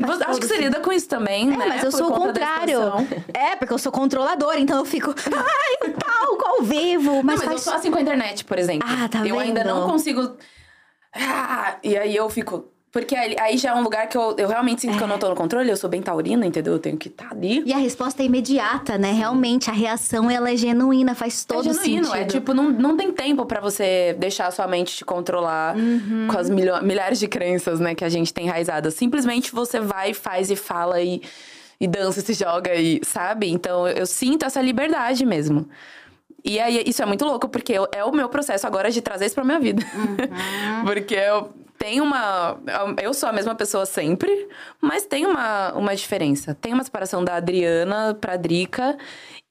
Faz 0.00 0.22
Acho 0.22 0.40
que 0.40 0.46
você 0.46 0.58
lida 0.58 0.78
com 0.80 0.92
isso 0.92 1.08
também, 1.08 1.52
é, 1.52 1.56
né? 1.56 1.66
mas 1.66 1.82
eu 1.82 1.90
Por 1.90 1.96
sou 1.96 2.10
o 2.10 2.14
contrário. 2.14 2.78
É, 3.34 3.56
porque 3.56 3.72
eu 3.72 3.78
sou 3.78 3.90
controladora, 3.90 4.60
então 4.60 4.78
eu 4.78 4.84
fico, 4.84 5.12
ai, 5.34 5.90
palco 5.92 6.46
ao 6.46 6.62
vivo. 6.62 7.20
Mas, 7.24 7.24
não, 7.24 7.24
mas 7.24 7.42
faz... 7.42 7.52
eu 7.52 7.58
sou 7.58 7.72
assim 7.74 7.90
com 7.90 7.98
a 7.98 8.00
internet, 8.00 8.44
por 8.44 8.58
exemplo. 8.58 8.88
Ah, 8.88 9.08
tá 9.08 9.18
eu 9.26 9.36
vendo? 9.36 9.40
ainda 9.40 9.64
não 9.64 9.88
consigo. 9.88 10.36
Ah, 11.12 11.78
e 11.82 11.96
aí 11.96 12.14
eu 12.14 12.30
fico, 12.30 12.70
porque 12.98 13.14
aí 13.14 13.56
já 13.56 13.70
é 13.70 13.74
um 13.74 13.82
lugar 13.82 14.08
que 14.08 14.16
eu, 14.16 14.34
eu 14.36 14.48
realmente 14.48 14.80
sinto 14.80 14.94
é. 14.94 14.96
que 14.96 15.02
eu 15.04 15.06
não 15.06 15.20
tô 15.20 15.28
no 15.28 15.36
controle, 15.36 15.70
eu 15.70 15.76
sou 15.76 15.88
bem 15.88 16.02
taurina, 16.02 16.44
entendeu? 16.44 16.72
Eu 16.72 16.78
tenho 16.80 16.96
que 16.96 17.06
estar 17.06 17.28
tá 17.28 17.34
ali. 17.34 17.62
E 17.64 17.72
a 17.72 17.76
resposta 17.76 18.24
é 18.24 18.26
imediata, 18.26 18.98
né? 18.98 19.12
Realmente, 19.12 19.70
a 19.70 19.72
reação 19.72 20.28
ela 20.28 20.50
é 20.50 20.56
genuína, 20.56 21.14
faz 21.14 21.44
é 21.44 21.54
todo 21.54 21.70
é 21.70 21.72
genuíno, 21.72 22.06
sentido. 22.06 22.22
É 22.22 22.24
tipo, 22.24 22.52
não, 22.52 22.70
não 22.70 22.96
tem 22.96 23.12
tempo 23.12 23.46
para 23.46 23.60
você 23.60 24.16
deixar 24.18 24.48
a 24.48 24.50
sua 24.50 24.66
mente 24.66 24.96
te 24.96 25.04
controlar 25.04 25.76
uhum. 25.76 26.26
com 26.28 26.36
as 26.36 26.50
milhares 26.50 27.20
de 27.20 27.28
crenças, 27.28 27.78
né, 27.78 27.94
que 27.94 28.04
a 28.04 28.08
gente 28.08 28.34
tem 28.34 28.46
enraizadas. 28.46 28.94
Simplesmente 28.94 29.52
você 29.52 29.78
vai, 29.78 30.12
faz 30.12 30.50
e 30.50 30.56
fala 30.56 31.00
e, 31.00 31.22
e 31.80 31.86
dança, 31.86 32.20
se 32.22 32.34
joga 32.34 32.74
e, 32.74 33.00
sabe? 33.04 33.48
Então 33.48 33.86
eu 33.86 34.06
sinto 34.06 34.44
essa 34.44 34.60
liberdade 34.60 35.24
mesmo. 35.24 35.68
E 36.44 36.58
aí, 36.60 36.84
isso 36.86 37.02
é 37.02 37.06
muito 37.06 37.24
louco, 37.24 37.48
porque 37.48 37.72
eu, 37.72 37.88
é 37.92 38.04
o 38.04 38.12
meu 38.12 38.28
processo 38.28 38.66
agora 38.66 38.90
de 38.90 39.02
trazer 39.02 39.26
isso 39.26 39.34
pra 39.34 39.44
minha 39.44 39.58
vida. 39.58 39.84
Uhum. 39.94 40.84
porque 40.86 41.14
eu 41.14 41.52
tem 41.78 42.00
uma. 42.00 42.58
Eu 43.00 43.14
sou 43.14 43.28
a 43.28 43.32
mesma 43.32 43.54
pessoa 43.54 43.86
sempre, 43.86 44.48
mas 44.80 45.06
tem 45.06 45.24
uma, 45.24 45.72
uma 45.74 45.94
diferença. 45.94 46.54
Tem 46.54 46.74
uma 46.74 46.82
separação 46.82 47.24
da 47.24 47.36
Adriana 47.36 48.16
pra 48.20 48.36
Drica. 48.36 48.98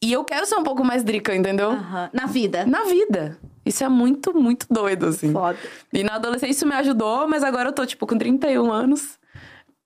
E 0.01 0.11
eu 0.11 0.23
quero 0.23 0.45
ser 0.45 0.55
um 0.55 0.63
pouco 0.63 0.83
mais 0.83 1.03
Drica, 1.03 1.33
entendeu? 1.33 1.71
Uhum. 1.71 2.09
Na 2.11 2.25
vida. 2.25 2.65
Na 2.65 2.83
vida. 2.83 3.37
Isso 3.65 3.83
é 3.83 3.89
muito, 3.89 4.37
muito 4.37 4.67
doido, 4.69 5.07
assim. 5.07 5.31
Foda. 5.31 5.57
E 5.91 6.03
na 6.03 6.15
adolescência 6.15 6.51
isso 6.51 6.67
me 6.67 6.75
ajudou, 6.75 7.27
mas 7.27 7.43
agora 7.43 7.69
eu 7.69 7.73
tô, 7.73 7.85
tipo, 7.85 8.05
com 8.05 8.17
31 8.17 8.71
anos, 8.71 9.17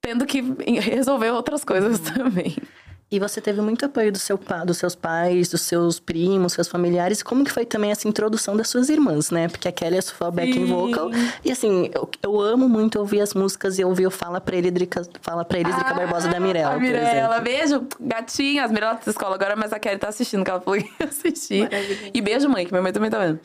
tendo 0.01 0.25
que 0.25 0.41
resolver 0.79 1.29
outras 1.29 1.63
coisas 1.63 1.99
uhum. 1.99 2.13
também. 2.13 2.55
E 3.11 3.19
você 3.19 3.41
teve 3.41 3.59
muito 3.59 3.85
apoio 3.85 4.09
do 4.09 4.17
seu, 4.17 4.39
dos 4.65 4.77
seus 4.77 4.95
pais, 4.95 5.49
dos 5.49 5.63
seus 5.63 5.99
primos, 5.99 6.53
seus 6.53 6.69
familiares. 6.69 7.21
Como 7.21 7.43
que 7.43 7.51
foi 7.51 7.65
também 7.65 7.91
essa 7.91 8.07
introdução 8.07 8.55
das 8.55 8.69
suas 8.69 8.87
irmãs, 8.87 9.31
né? 9.31 9.49
Porque 9.49 9.67
a 9.67 9.71
Kelly 9.71 9.97
é 9.97 10.01
sua 10.01 10.31
backing 10.31 10.65
vocal. 10.65 11.11
E 11.43 11.51
assim, 11.51 11.91
eu, 11.93 12.09
eu, 12.23 12.39
amo 12.39 12.69
muito 12.69 12.97
ouvir 12.99 13.19
as 13.19 13.33
músicas 13.33 13.77
e 13.77 13.83
ouvir 13.83 14.07
o 14.07 14.11
Fala 14.11 14.39
Pra 14.39 14.55
Ele, 14.55 14.71
Drica, 14.71 15.01
Fala 15.21 15.43
Pra 15.43 15.59
Eles, 15.59 15.75
Drica 15.75 15.91
ah, 15.91 15.93
Barbosa 15.93 16.29
da 16.29 16.39
Mirella, 16.39 16.79
Mirella, 16.79 17.41
beijo, 17.41 17.85
gatinha. 17.99 18.63
As 18.63 18.71
Mirella 18.71 18.93
da 18.93 19.11
escola 19.11 19.35
agora, 19.35 19.57
mas 19.57 19.73
a 19.73 19.79
Kelly 19.79 19.99
tá 19.99 20.07
assistindo, 20.07 20.45
que 20.45 20.49
ela 20.49 20.61
falou 20.61 20.79
que 20.79 20.89
ia 20.97 21.09
assistir. 21.09 21.67
E 22.13 22.21
beijo, 22.21 22.47
mãe, 22.47 22.65
que 22.65 22.71
minha 22.71 22.81
mãe 22.81 22.93
também 22.93 23.09
tá 23.09 23.19
vendo. 23.19 23.41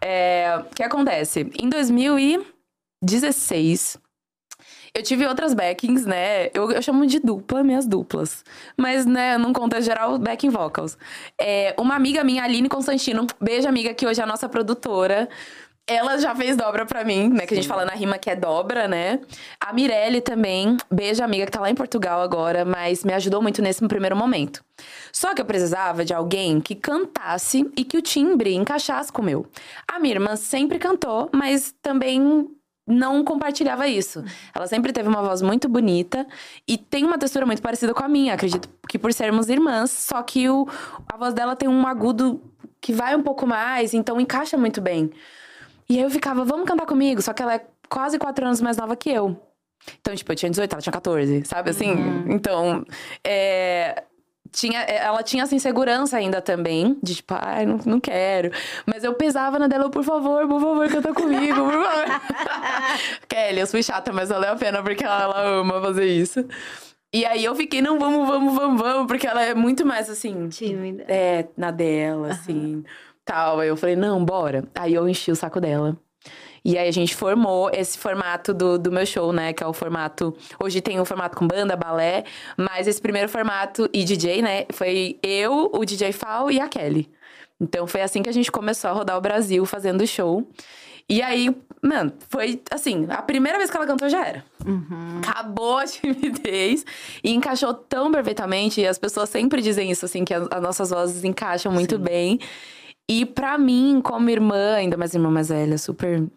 É, 0.00 0.60
o 0.60 0.64
que 0.76 0.82
acontece? 0.84 1.50
Em 1.60 1.68
2016 1.68 3.98
eu 4.94 5.02
tive 5.02 5.26
outras 5.26 5.54
backings, 5.54 6.06
né? 6.06 6.48
Eu, 6.54 6.70
eu 6.70 6.82
chamo 6.82 7.06
de 7.06 7.18
dupla, 7.18 7.62
minhas 7.62 7.86
duplas. 7.86 8.44
Mas, 8.76 9.06
né, 9.06 9.38
num 9.38 9.52
contexto 9.52 9.86
geral, 9.86 10.18
backing 10.18 10.50
vocals. 10.50 10.96
É, 11.40 11.74
uma 11.78 11.94
amiga 11.94 12.24
minha, 12.24 12.42
Aline 12.42 12.68
Constantino, 12.68 13.26
beijo, 13.40 13.68
amiga, 13.68 13.94
que 13.94 14.06
hoje 14.06 14.20
é 14.20 14.24
a 14.24 14.26
nossa 14.26 14.48
produtora. 14.48 15.28
Ela 15.90 16.18
já 16.18 16.34
fez 16.34 16.54
dobra 16.54 16.84
pra 16.84 17.02
mim, 17.02 17.30
né? 17.30 17.46
Que 17.46 17.54
a 17.54 17.56
gente 17.56 17.66
fala 17.66 17.82
na 17.82 17.92
rima 17.92 18.18
que 18.18 18.28
é 18.28 18.36
dobra, 18.36 18.86
né? 18.86 19.20
A 19.58 19.72
Mirelle 19.72 20.20
também, 20.20 20.76
beijo, 20.90 21.24
amiga, 21.24 21.46
que 21.46 21.52
tá 21.52 21.60
lá 21.60 21.70
em 21.70 21.74
Portugal 21.74 22.20
agora, 22.20 22.62
mas 22.62 23.04
me 23.04 23.14
ajudou 23.14 23.40
muito 23.40 23.62
nesse 23.62 23.86
primeiro 23.88 24.14
momento. 24.14 24.62
Só 25.10 25.34
que 25.34 25.40
eu 25.40 25.46
precisava 25.46 26.04
de 26.04 26.12
alguém 26.12 26.60
que 26.60 26.74
cantasse 26.74 27.70
e 27.74 27.84
que 27.84 27.96
o 27.96 28.02
timbre 28.02 28.54
encaixasse 28.54 29.10
com 29.10 29.22
o 29.22 29.24
meu. 29.24 29.46
A 29.90 29.98
minha 29.98 30.14
irmã 30.14 30.36
sempre 30.36 30.78
cantou, 30.78 31.30
mas 31.32 31.74
também 31.80 32.46
não 32.88 33.22
compartilhava 33.22 33.86
isso. 33.86 34.24
Ela 34.54 34.66
sempre 34.66 34.92
teve 34.92 35.08
uma 35.08 35.22
voz 35.22 35.42
muito 35.42 35.68
bonita 35.68 36.26
e 36.66 36.76
tem 36.78 37.04
uma 37.04 37.18
textura 37.18 37.44
muito 37.44 37.62
parecida 37.62 37.92
com 37.94 38.02
a 38.02 38.08
minha, 38.08 38.34
acredito 38.34 38.68
que 38.88 38.98
por 38.98 39.12
sermos 39.12 39.48
irmãs, 39.48 39.90
só 39.90 40.22
que 40.22 40.48
o, 40.48 40.66
a 41.06 41.16
voz 41.16 41.34
dela 41.34 41.54
tem 41.54 41.68
um 41.68 41.86
agudo 41.86 42.40
que 42.80 42.92
vai 42.92 43.14
um 43.14 43.22
pouco 43.22 43.46
mais, 43.46 43.94
então 43.94 44.20
encaixa 44.20 44.56
muito 44.56 44.80
bem. 44.80 45.10
E 45.88 45.96
aí 45.96 46.02
eu 46.02 46.10
ficava, 46.10 46.44
vamos 46.44 46.66
cantar 46.66 46.86
comigo, 46.86 47.20
só 47.22 47.32
que 47.32 47.42
ela 47.42 47.54
é 47.54 47.66
quase 47.88 48.18
quatro 48.18 48.44
anos 48.44 48.60
mais 48.60 48.76
nova 48.76 48.96
que 48.96 49.10
eu. 49.10 49.40
Então, 50.00 50.14
tipo, 50.14 50.30
eu 50.32 50.36
tinha 50.36 50.50
18, 50.50 50.72
ela 50.72 50.82
tinha 50.82 50.92
14, 50.92 51.44
sabe 51.44 51.70
assim? 51.70 51.92
Uhum. 51.92 52.24
Então, 52.32 52.84
é, 53.24 54.04
tinha, 54.52 54.82
é, 54.82 54.96
ela 54.98 55.22
tinha 55.22 55.42
essa 55.42 55.54
insegurança 55.54 56.16
ainda 56.16 56.40
também, 56.40 56.98
de 57.02 57.16
tipo, 57.16 57.34
ai, 57.36 57.66
não, 57.66 57.78
não 57.84 58.00
quero. 58.00 58.50
Mas 58.86 59.04
eu 59.04 59.14
pesava 59.14 59.58
na 59.58 59.68
dela, 59.68 59.90
por 59.90 60.04
favor, 60.04 60.46
por 60.46 60.60
favor, 60.60 60.88
canta 60.88 61.12
comigo, 61.12 61.56
por 61.56 61.72
favor. 61.72 62.20
Kelly, 63.28 63.60
eu 63.60 63.66
fui 63.66 63.82
chata, 63.82 64.12
mas 64.12 64.28
valeu 64.28 64.52
a 64.52 64.56
pena 64.56 64.82
porque 64.82 65.04
ela, 65.04 65.22
ela 65.22 65.42
ama 65.60 65.80
fazer 65.80 66.06
isso. 66.06 66.44
E 67.12 67.24
aí 67.24 67.44
eu 67.44 67.54
fiquei, 67.54 67.80
não, 67.80 67.98
vamos, 67.98 68.26
vamos, 68.28 68.54
vamos, 68.54 68.80
vamos, 68.80 69.06
porque 69.06 69.26
ela 69.26 69.42
é 69.42 69.54
muito 69.54 69.86
mais 69.86 70.10
assim. 70.10 70.48
Tímida. 70.48 71.04
É, 71.08 71.48
na 71.56 71.70
dela, 71.70 72.26
uhum. 72.26 72.32
assim, 72.32 72.84
tal. 73.24 73.60
Aí 73.60 73.68
eu 73.68 73.76
falei, 73.76 73.96
não, 73.96 74.22
bora. 74.22 74.64
Aí 74.74 74.94
eu 74.94 75.08
enchi 75.08 75.30
o 75.30 75.36
saco 75.36 75.60
dela. 75.60 75.96
E 76.68 76.76
aí 76.76 76.86
a 76.86 76.92
gente 76.92 77.16
formou 77.16 77.70
esse 77.72 77.96
formato 77.96 78.52
do, 78.52 78.78
do 78.78 78.92
meu 78.92 79.06
show, 79.06 79.32
né? 79.32 79.54
Que 79.54 79.64
é 79.64 79.66
o 79.66 79.72
formato. 79.72 80.36
Hoje 80.62 80.82
tem 80.82 80.98
o 80.98 81.02
um 81.02 81.04
formato 81.06 81.34
com 81.34 81.48
banda, 81.48 81.74
balé, 81.74 82.24
mas 82.58 82.86
esse 82.86 83.00
primeiro 83.00 83.26
formato 83.26 83.88
e 83.90 84.04
DJ, 84.04 84.42
né? 84.42 84.66
Foi 84.70 85.18
eu, 85.22 85.70
o 85.72 85.82
DJ 85.82 86.12
Fal 86.12 86.50
e 86.50 86.60
a 86.60 86.68
Kelly. 86.68 87.08
Então 87.58 87.86
foi 87.86 88.02
assim 88.02 88.22
que 88.22 88.28
a 88.28 88.32
gente 88.32 88.52
começou 88.52 88.90
a 88.90 88.92
rodar 88.92 89.16
o 89.16 89.20
Brasil 89.22 89.64
fazendo 89.64 90.06
show. 90.06 90.46
E 91.08 91.22
aí, 91.22 91.56
mano, 91.80 92.12
foi 92.28 92.60
assim, 92.70 93.06
a 93.08 93.22
primeira 93.22 93.56
vez 93.56 93.70
que 93.70 93.76
ela 93.78 93.86
cantou 93.86 94.10
já 94.10 94.26
era. 94.26 94.44
Uhum. 94.66 95.22
Acabou 95.26 95.78
a 95.78 95.86
timidez 95.88 96.84
e 97.24 97.32
encaixou 97.32 97.72
tão 97.72 98.12
perfeitamente. 98.12 98.82
E 98.82 98.86
as 98.86 98.98
pessoas 98.98 99.30
sempre 99.30 99.62
dizem 99.62 99.90
isso, 99.90 100.04
assim, 100.04 100.22
que 100.22 100.34
as, 100.34 100.46
as 100.50 100.62
nossas 100.62 100.90
vozes 100.90 101.24
encaixam 101.24 101.72
muito 101.72 101.96
Sim. 101.96 102.02
bem. 102.02 102.40
E 103.08 103.24
para 103.24 103.56
mim, 103.56 104.00
como 104.04 104.28
irmã, 104.28 104.74
ainda 104.74 104.96
mais 104.96 105.14
irmã 105.14 105.30
mais 105.30 105.48
velha, 105.48 105.78
super 105.78 106.28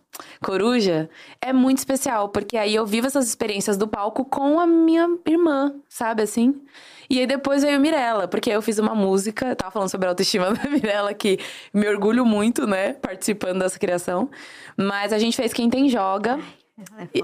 coruja, 0.42 1.10
é 1.42 1.52
muito 1.52 1.80
especial, 1.80 2.30
porque 2.30 2.58
aí 2.58 2.76
eu 2.76 2.86
vivo 2.86 3.08
essas 3.08 3.28
experiências 3.28 3.76
do 3.76 3.88
palco 3.88 4.24
com 4.24 4.60
a 4.60 4.66
minha 4.66 5.18
irmã, 5.26 5.74
sabe 5.90 6.24
assim? 6.24 6.62
E 7.10 7.20
aí 7.20 7.28
depois 7.28 7.62
veio 7.62 7.78
Mirella, 7.80 8.26
porque 8.26 8.50
eu 8.50 8.62
fiz 8.62 8.80
uma 8.80 8.96
música, 8.96 9.48
eu 9.48 9.56
tava 9.56 9.70
falando 9.70 9.90
sobre 9.90 10.08
a 10.08 10.12
autoestima 10.12 10.52
da 10.56 10.70
Mirella, 10.70 11.14
que 11.14 11.40
me 11.74 11.88
orgulho 11.90 12.26
muito, 12.26 12.66
né, 12.66 12.94
participando 12.94 13.60
dessa 13.60 13.78
criação. 13.78 14.30
Mas 14.78 15.12
a 15.12 15.20
gente 15.20 15.36
fez 15.36 15.52
Quem 15.52 15.70
Tem 15.70 15.90
Joga. 15.90 16.40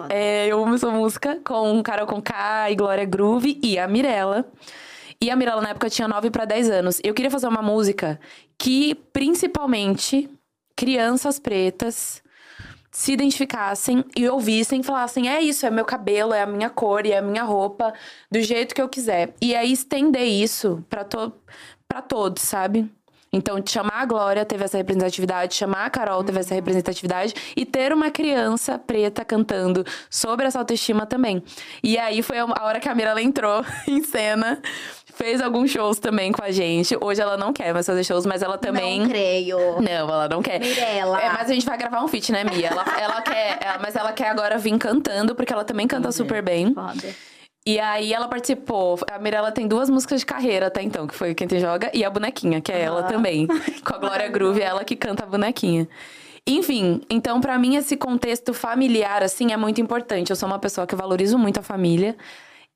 É, 0.10 0.46
é, 0.46 0.48
eu 0.48 0.62
amo 0.62 0.76
essa 0.76 0.90
música 0.92 1.40
com 1.44 1.82
Carol 1.82 2.06
Conká 2.06 2.70
e 2.70 2.76
Glória 2.76 3.06
Groove 3.06 3.60
e 3.64 3.80
a 3.80 3.88
Mirella. 3.88 4.46
E 5.22 5.32
a 5.32 5.36
Mirella, 5.36 5.62
na 5.62 5.70
época, 5.70 5.90
tinha 5.90 6.08
9 6.08 6.30
para 6.30 6.46
10 6.46 6.70
anos. 6.70 7.02
Eu 7.04 7.14
queria 7.14 7.32
fazer 7.32 7.48
uma 7.48 7.62
música 7.62 8.20
que, 8.58 8.96
principalmente, 9.12 10.30
crianças 10.76 11.40
pretas 11.40 12.22
se 12.92 13.12
identificassem 13.12 14.04
e 14.16 14.28
ouvissem 14.28 14.82
e 14.82 14.84
falassem: 14.84 15.30
é 15.30 15.42
isso, 15.42 15.66
é 15.66 15.70
meu 15.70 15.86
cabelo, 15.86 16.34
é 16.34 16.42
a 16.42 16.48
minha 16.48 16.70
cor 16.70 17.06
é 17.06 17.18
a 17.18 17.22
minha 17.22 17.44
roupa, 17.44 17.94
do 18.32 18.42
jeito 18.42 18.74
que 18.74 18.82
eu 18.82 18.90
quiser. 18.90 19.34
E 19.42 19.56
aí 19.56 19.72
estender 19.72 20.26
isso 20.26 20.84
para 20.90 21.04
to 21.04 21.34
todos, 22.08 22.44
sabe? 22.44 22.90
Então, 23.32 23.62
chamar 23.66 24.02
a 24.02 24.06
Glória 24.06 24.46
teve 24.46 24.64
essa 24.64 24.78
representatividade, 24.78 25.56
chamar 25.56 25.86
a 25.86 25.90
Carol 25.90 26.24
teve 26.24 26.40
essa 26.40 26.56
representatividade 26.56 27.34
e 27.56 27.66
ter 27.66 27.92
uma 27.92 28.10
criança 28.10 28.80
preta 28.80 29.26
cantando 29.26 29.86
sobre 30.10 30.46
essa 30.46 30.60
autoestima 30.60 31.06
também. 31.06 31.44
E 31.84 31.98
aí 31.98 32.24
foi 32.24 32.40
a 32.40 32.46
hora 32.46 32.80
que 32.80 32.88
a 32.88 32.96
Mirella 32.96 33.22
entrou 33.22 33.66
em 33.88 34.02
cena 34.04 34.62
fez 35.18 35.42
alguns 35.42 35.72
shows 35.72 35.98
também 35.98 36.32
com 36.32 36.44
a 36.44 36.52
gente. 36.52 36.96
Hoje 37.02 37.20
ela 37.20 37.36
não 37.36 37.52
quer 37.52 37.74
mais 37.74 37.86
fazer 37.86 38.04
shows, 38.04 38.26
mas 38.26 38.44
ela 38.44 38.58
também. 38.58 39.02
Não 39.02 39.10
creio. 39.10 39.58
Não, 39.82 40.10
ela 40.10 40.30
não 40.30 40.42
quer. 40.44 40.60
Mirella. 40.60 41.20
É, 41.20 41.30
mas 41.34 41.50
a 41.50 41.54
gente 41.54 41.66
vai 41.66 41.78
gravar 41.78 42.04
um 42.04 42.08
feat, 42.08 42.32
né, 42.32 42.44
Mia? 42.44 42.68
Ela, 42.68 42.86
ela 43.00 43.22
quer, 43.22 43.58
ela, 43.60 43.80
mas 43.80 43.96
ela 43.96 44.14
quer 44.14 44.30
agora 44.30 44.58
vir 44.60 44.78
cantando, 44.78 45.34
porque 45.34 45.52
ela 45.52 45.66
também 45.66 45.88
canta 45.88 46.12
super 46.12 46.44
bem. 46.44 46.72
Foda. 46.74 47.16
E 47.66 47.80
aí 47.80 48.14
ela 48.14 48.28
participou. 48.28 49.00
A 49.12 49.18
Mirella 49.18 49.52
tem 49.52 49.68
duas 49.68 49.90
músicas 49.90 50.20
de 50.20 50.26
carreira 50.26 50.68
até 50.68 50.84
então, 50.84 51.08
que 51.08 51.16
foi 51.16 51.34
Quem 51.34 51.48
Te 51.48 51.60
Joga, 51.60 51.90
e 51.94 52.06
a 52.06 52.10
Bonequinha, 52.10 52.62
que 52.62 52.72
é 52.72 52.80
ela 52.80 53.04
também. 53.04 53.48
Com 53.84 53.96
a 53.96 53.98
Glória 53.98 54.28
Groove, 54.30 54.62
é 54.62 54.66
ela 54.66 54.86
que 54.86 54.96
canta 54.96 55.24
a 55.24 55.28
Bonequinha. 55.28 55.88
Enfim, 56.46 57.02
então 57.10 57.42
para 57.42 57.60
mim 57.60 57.76
esse 57.76 57.98
contexto 57.98 58.54
familiar 58.54 59.22
assim 59.22 59.52
é 59.52 59.58
muito 59.58 59.82
importante. 59.82 60.30
Eu 60.30 60.36
sou 60.36 60.48
uma 60.48 60.60
pessoa 60.60 60.88
que 60.88 60.96
valorizo 60.96 61.38
muito 61.38 61.60
a 61.60 61.64
família. 61.64 62.16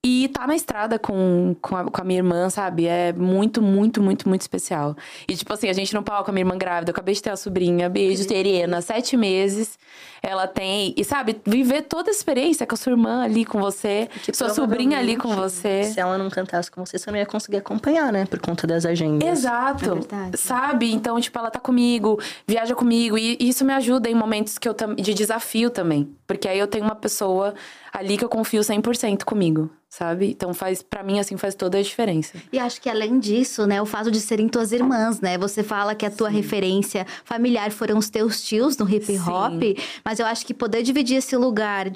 E 0.04 0.30
tá 0.30 0.48
na 0.48 0.56
estrada 0.56 0.98
com, 0.98 1.56
com, 1.62 1.76
a, 1.78 1.84
com 1.84 2.02
a 2.02 2.04
minha 2.04 2.18
irmã, 2.18 2.50
sabe? 2.50 2.88
É 2.88 3.14
muito, 3.14 3.62
muito, 3.62 4.02
muito, 4.02 4.28
muito 4.28 4.42
especial. 4.42 4.96
E, 5.28 5.36
tipo 5.36 5.54
assim, 5.54 5.70
a 5.70 5.74
gente 5.74 5.94
no 5.94 6.02
palco, 6.02 6.32
a 6.32 6.34
minha 6.34 6.42
irmã 6.42 6.58
grávida, 6.58 6.90
eu 6.90 6.94
acabei 6.94 7.14
de 7.14 7.22
ter 7.22 7.30
a 7.30 7.36
sobrinha, 7.38 7.88
beijo, 7.88 8.28
Terena, 8.28 8.82
sete 8.82 9.16
meses. 9.16 9.78
Ela 10.24 10.48
tem. 10.48 10.96
E, 10.98 11.06
sabe, 11.06 11.40
viver 11.46 11.84
toda 11.84 12.10
a 12.10 12.12
experiência 12.12 12.66
com 12.66 12.74
a 12.74 12.78
sua 12.78 12.94
irmã 12.94 13.24
ali 13.24 13.46
com 13.46 13.60
você, 13.60 14.10
Que 14.24 14.36
sua 14.36 14.50
sobrinha 14.50 14.98
ali 14.98 15.16
com 15.16 15.36
você. 15.36 15.84
Se 15.84 16.00
ela 16.00 16.18
não 16.18 16.32
cantasse 16.32 16.72
com 16.72 16.84
você, 16.84 16.98
você 16.98 17.12
não 17.12 17.20
ia 17.20 17.26
conseguir 17.28 17.58
acompanhar, 17.58 18.12
né? 18.12 18.26
Por 18.26 18.40
conta 18.40 18.66
das 18.66 18.88
agendas. 18.88 19.30
Exato. 19.30 20.00
É. 20.34 20.36
Sabe? 20.36 20.92
Então, 20.92 21.22
tipo, 21.22 21.38
ela 21.38 21.52
tá 21.52 21.60
comigo, 21.60 22.20
viaja 22.48 22.74
comigo. 22.74 23.20
E 23.20 23.38
isso 23.40 23.64
me 23.64 23.74
ajuda 23.74 24.10
em 24.10 24.16
momentos 24.16 24.58
que 24.58 24.68
eu 24.68 24.76
de 24.96 25.14
desafio 25.14 25.70
também. 25.70 26.10
Porque 26.26 26.48
aí 26.48 26.58
eu 26.58 26.68
tenho 26.68 26.86
uma 26.86 26.96
pessoa 26.96 27.54
ali 27.92 28.18
que 28.18 28.24
eu 28.24 28.30
confio 28.30 28.62
100% 28.62 29.24
comigo, 29.24 29.70
sabe? 29.90 30.32
Então 30.32 30.54
faz, 30.54 30.82
para 30.82 31.04
mim, 31.04 31.20
assim, 31.20 31.38
faz 31.38 31.56
toda 31.56 31.78
a 31.78 31.82
diferença. 31.82 32.38
E 32.52 32.60
acho 32.60 32.82
que 32.82 32.90
além 32.90 33.20
disso, 33.20 33.68
né, 33.68 33.82
o 33.82 33.86
fato 33.86 34.10
de 34.10 34.20
serem 34.20 34.48
tuas 34.48 34.72
irmãs, 34.72 35.20
né? 35.20 35.38
Você 35.38 35.64
fala 35.64 35.94
que 35.94 36.06
a 36.06 36.12
tua 36.12 36.30
referência 36.30 37.06
familiar 37.26 37.72
foram 37.72 37.98
os 37.98 38.10
teus 38.10 38.42
tios 38.42 38.78
no 38.78 38.90
hip 38.90 39.18
hop, 39.20 39.62
mas 40.04 40.20
eu 40.20 40.26
acho 40.26 40.46
que 40.46 40.54
poder 40.54 40.84
dividir 40.84 41.18
esse 41.18 41.36
lugar 41.36 41.92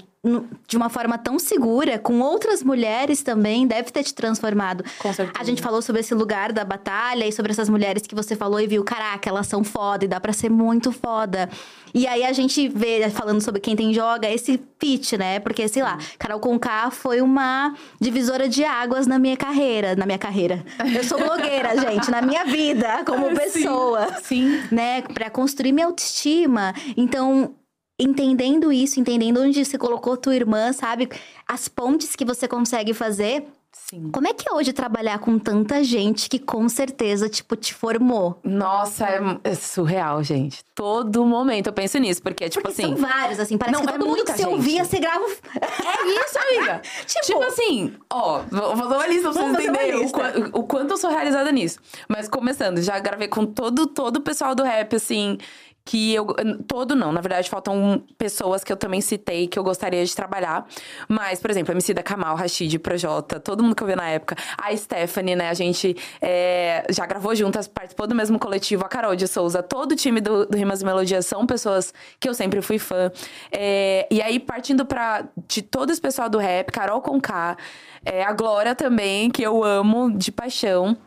de 0.68 0.76
uma 0.76 0.90
forma 0.90 1.18
tão 1.18 1.38
segura 1.38 2.00
com 2.00 2.20
outras 2.20 2.64
mulheres 2.64 3.22
também 3.22 3.68
deve 3.68 3.92
ter 3.92 4.04
te 4.04 4.14
transformado. 4.14 4.84
Com 5.00 5.14
certeza. 5.14 5.40
A 5.40 5.44
gente 5.44 5.62
falou 5.62 5.82
sobre 5.82 6.02
esse 6.02 6.14
lugar 6.14 6.52
da 6.52 6.64
batalha 6.66 7.28
e 7.28 7.32
sobre 7.32 7.52
essas 7.52 7.70
mulheres 7.70 8.04
que 8.04 8.16
você 8.16 8.36
falou 8.36 8.60
e 8.60 8.68
viu, 8.68 8.84
caraca, 8.84 9.30
elas 9.30 9.48
são 9.48 9.64
foda 9.64 10.06
e 10.06 10.08
dá 10.08 10.20
pra 10.20 10.34
ser 10.34 10.50
muito 10.50 10.92
foda. 10.92 11.50
E 11.94 12.06
aí 12.08 12.26
a 12.26 12.34
gente 12.34 12.68
vê, 12.68 13.10
falando 13.10 13.40
sobre 13.42 13.62
quem 13.62 13.76
tem 13.76 13.94
joga, 13.94 14.30
esse 14.30 14.58
pitch, 14.58 15.14
né? 15.14 15.40
Porque, 15.40 15.66
sei 15.68 15.82
lá, 15.82 15.98
Carol 16.20 16.40
Conká 16.40 16.92
foi 16.92 17.22
uma 17.22 17.74
divisora 18.02 18.50
de 18.50 18.66
águas 18.66 19.08
na 19.08 19.18
minha 19.18 19.38
carreira. 19.38 19.96
Na 19.96 20.06
minha 20.06 20.18
carreira. 20.18 20.66
Eu 20.94 21.04
sou 21.06 21.18
blogueira, 21.18 21.78
gente, 21.80 22.12
na 22.12 22.22
minha 22.22 22.44
vida, 22.44 23.04
como 23.06 23.34
pessoa. 23.34 24.08
Sim. 24.22 24.62
Né? 24.72 25.04
Pra 25.04 25.30
construir 25.30 25.72
minha 25.72 25.86
autoestima. 25.86 26.74
Então, 26.98 27.56
entendendo 28.00 28.72
isso, 28.72 29.00
entendendo 29.00 29.42
onde 29.42 29.64
você 29.64 29.78
colocou 29.78 30.18
tua 30.18 30.36
irmã, 30.36 30.74
sabe? 30.74 31.10
As 31.48 31.68
pontes 31.68 32.16
que 32.16 32.26
você 32.26 32.48
consegue 32.48 32.94
fazer. 32.94 33.46
Sim. 33.90 34.10
Como 34.10 34.26
é 34.28 34.34
que 34.34 34.50
é 34.50 34.54
hoje 34.54 34.72
trabalhar 34.74 35.20
com 35.20 35.38
tanta 35.38 35.84
gente 35.84 36.30
que 36.30 36.40
com 36.40 36.68
certeza, 36.68 37.28
tipo, 37.30 37.56
te 37.58 37.74
formou? 37.74 38.40
Nossa, 38.44 39.06
é, 39.06 39.20
é 39.44 39.54
surreal, 39.54 40.24
gente. 40.24 40.64
Todo 40.74 41.26
momento 41.26 41.68
eu 41.68 41.74
penso 41.74 41.98
nisso, 42.00 42.22
porque, 42.24 42.50
tipo 42.50 42.64
Porque 42.64 42.82
assim. 42.82 42.96
são 42.96 43.06
vários, 43.08 43.38
assim, 43.40 43.58
parece 43.58 43.78
Não, 43.78 43.86
que 43.86 43.94
é 43.94 43.98
todo 43.98 44.08
mundo 44.08 44.24
que 44.24 44.32
você 44.32 44.46
ouvia, 44.48 44.84
você 44.86 44.98
grava. 44.98 45.26
É 45.26 46.08
isso, 46.08 46.40
amiga. 46.40 46.82
Tipo- 47.06 47.26
tipo, 47.26 47.44
assim, 47.44 47.94
ó, 48.12 48.42
vou 48.50 48.78
fazer 48.78 48.96
uma 48.96 49.08
lista 49.08 49.32
pra 49.32 49.34
vocês 49.34 49.54
entenderem 49.54 49.96
o, 50.06 50.60
o 50.60 50.64
quanto 50.64 50.92
eu 50.92 50.98
sou 50.98 51.10
realizada 51.12 51.52
nisso. 51.52 51.78
Mas 52.08 52.28
começando, 52.30 52.82
já 52.82 52.98
gravei 53.00 53.28
com 53.28 53.46
todo, 53.46 53.88
todo 53.88 54.18
o 54.18 54.22
pessoal 54.22 54.56
do 54.56 54.64
rap, 54.64 54.96
assim, 54.96 55.38
que 55.86 56.14
eu. 56.14 56.26
Todo 56.68 56.96
não, 56.96 57.12
na 57.12 57.22
verdade, 57.22 57.48
faltam 57.48 58.04
pessoas 58.18 58.64
que 58.64 58.74
eu 58.74 58.76
também 58.76 59.00
citei 59.02 59.48
que 59.48 59.58
eu 59.58 59.64
gostaria 59.64 60.04
de 60.04 60.16
trabalhar. 60.16 60.68
Mas, 61.08 61.40
por 61.40 61.52
exemplo, 61.52 61.72
a 61.72 61.76
MC 61.76 61.94
da 61.94 62.02
Kamal, 62.02 62.36
Rashid, 62.36 62.80
Projota, 62.80 63.40
todo 63.40 63.64
mundo 63.64 63.76
que 63.76 63.84
eu 63.84 63.88
vi 63.88 63.96
na 63.96 64.10
época. 64.10 64.36
A 64.58 64.76
Stephanie, 64.76 65.36
né? 65.36 65.50
A 65.50 65.54
gente 65.54 65.96
é, 66.20 66.86
já 66.90 67.06
gravou 67.06 67.36
juntas, 67.36 67.68
participou 67.68 68.08
do 68.08 68.16
mesmo 68.16 68.40
coletivo. 68.40 68.84
A 68.84 68.90
Carol 68.90 69.16
de 69.16 69.28
Souza, 69.28 69.62
todo 69.62 69.92
o 69.92 69.96
time 69.96 70.20
do, 70.20 70.48
do 70.48 70.58
Rimas 70.58 70.82
e 70.82 70.86
Melodias 70.86 71.28
são 71.28 71.46
pessoas 71.46 71.94
que 72.20 72.28
eu 72.28 72.34
sempre 72.34 72.62
fui 72.64 72.80
fã. 72.80 73.12
É, 73.52 74.08
e 74.10 74.22
aí, 74.24 74.40
partindo 74.40 74.86
pra, 74.86 75.26
de 75.48 75.62
todo 75.62 75.92
esse 75.92 76.02
pessoal 76.02 76.28
do 76.28 76.40
rap, 76.40 76.72
Carol 76.72 77.00
Conká, 77.00 77.56
é, 78.04 78.24
a 78.24 78.34
Glória 78.34 78.74
também, 78.74 79.30
que 79.30 79.44
eu 79.44 79.64
amo 79.64 80.12
de 80.12 80.32
paixão. 80.32 80.98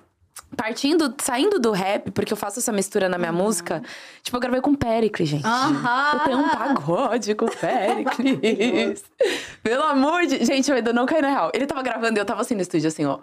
Partindo, 0.56 1.14
saindo 1.20 1.58
do 1.58 1.72
rap, 1.72 2.10
porque 2.10 2.32
eu 2.32 2.36
faço 2.36 2.58
essa 2.58 2.72
mistura 2.72 3.08
na 3.08 3.18
minha 3.18 3.32
música, 3.32 3.82
tipo, 4.22 4.36
eu 4.36 4.40
gravei 4.40 4.60
com 4.60 4.70
o 4.70 4.76
Pericles, 4.76 5.28
gente. 5.28 5.46
Aham. 5.46 6.10
Eu 6.14 6.20
tenho 6.20 6.38
um 6.38 6.48
pagode 6.48 7.34
com 7.34 7.44
o 7.44 7.50
Pericles. 7.50 9.04
Pelo 9.62 9.82
amor 9.84 10.26
de... 10.26 10.44
Gente, 10.44 10.70
eu 10.70 10.76
ainda 10.76 10.92
não 10.92 11.06
caí 11.06 11.22
na 11.22 11.28
real. 11.28 11.50
Ele 11.54 11.66
tava 11.66 11.82
gravando 11.82 12.18
e 12.18 12.20
eu 12.20 12.24
tava 12.24 12.40
assim 12.40 12.54
no 12.54 12.62
estúdio, 12.62 12.88
assim, 12.88 13.04
ó. 13.04 13.18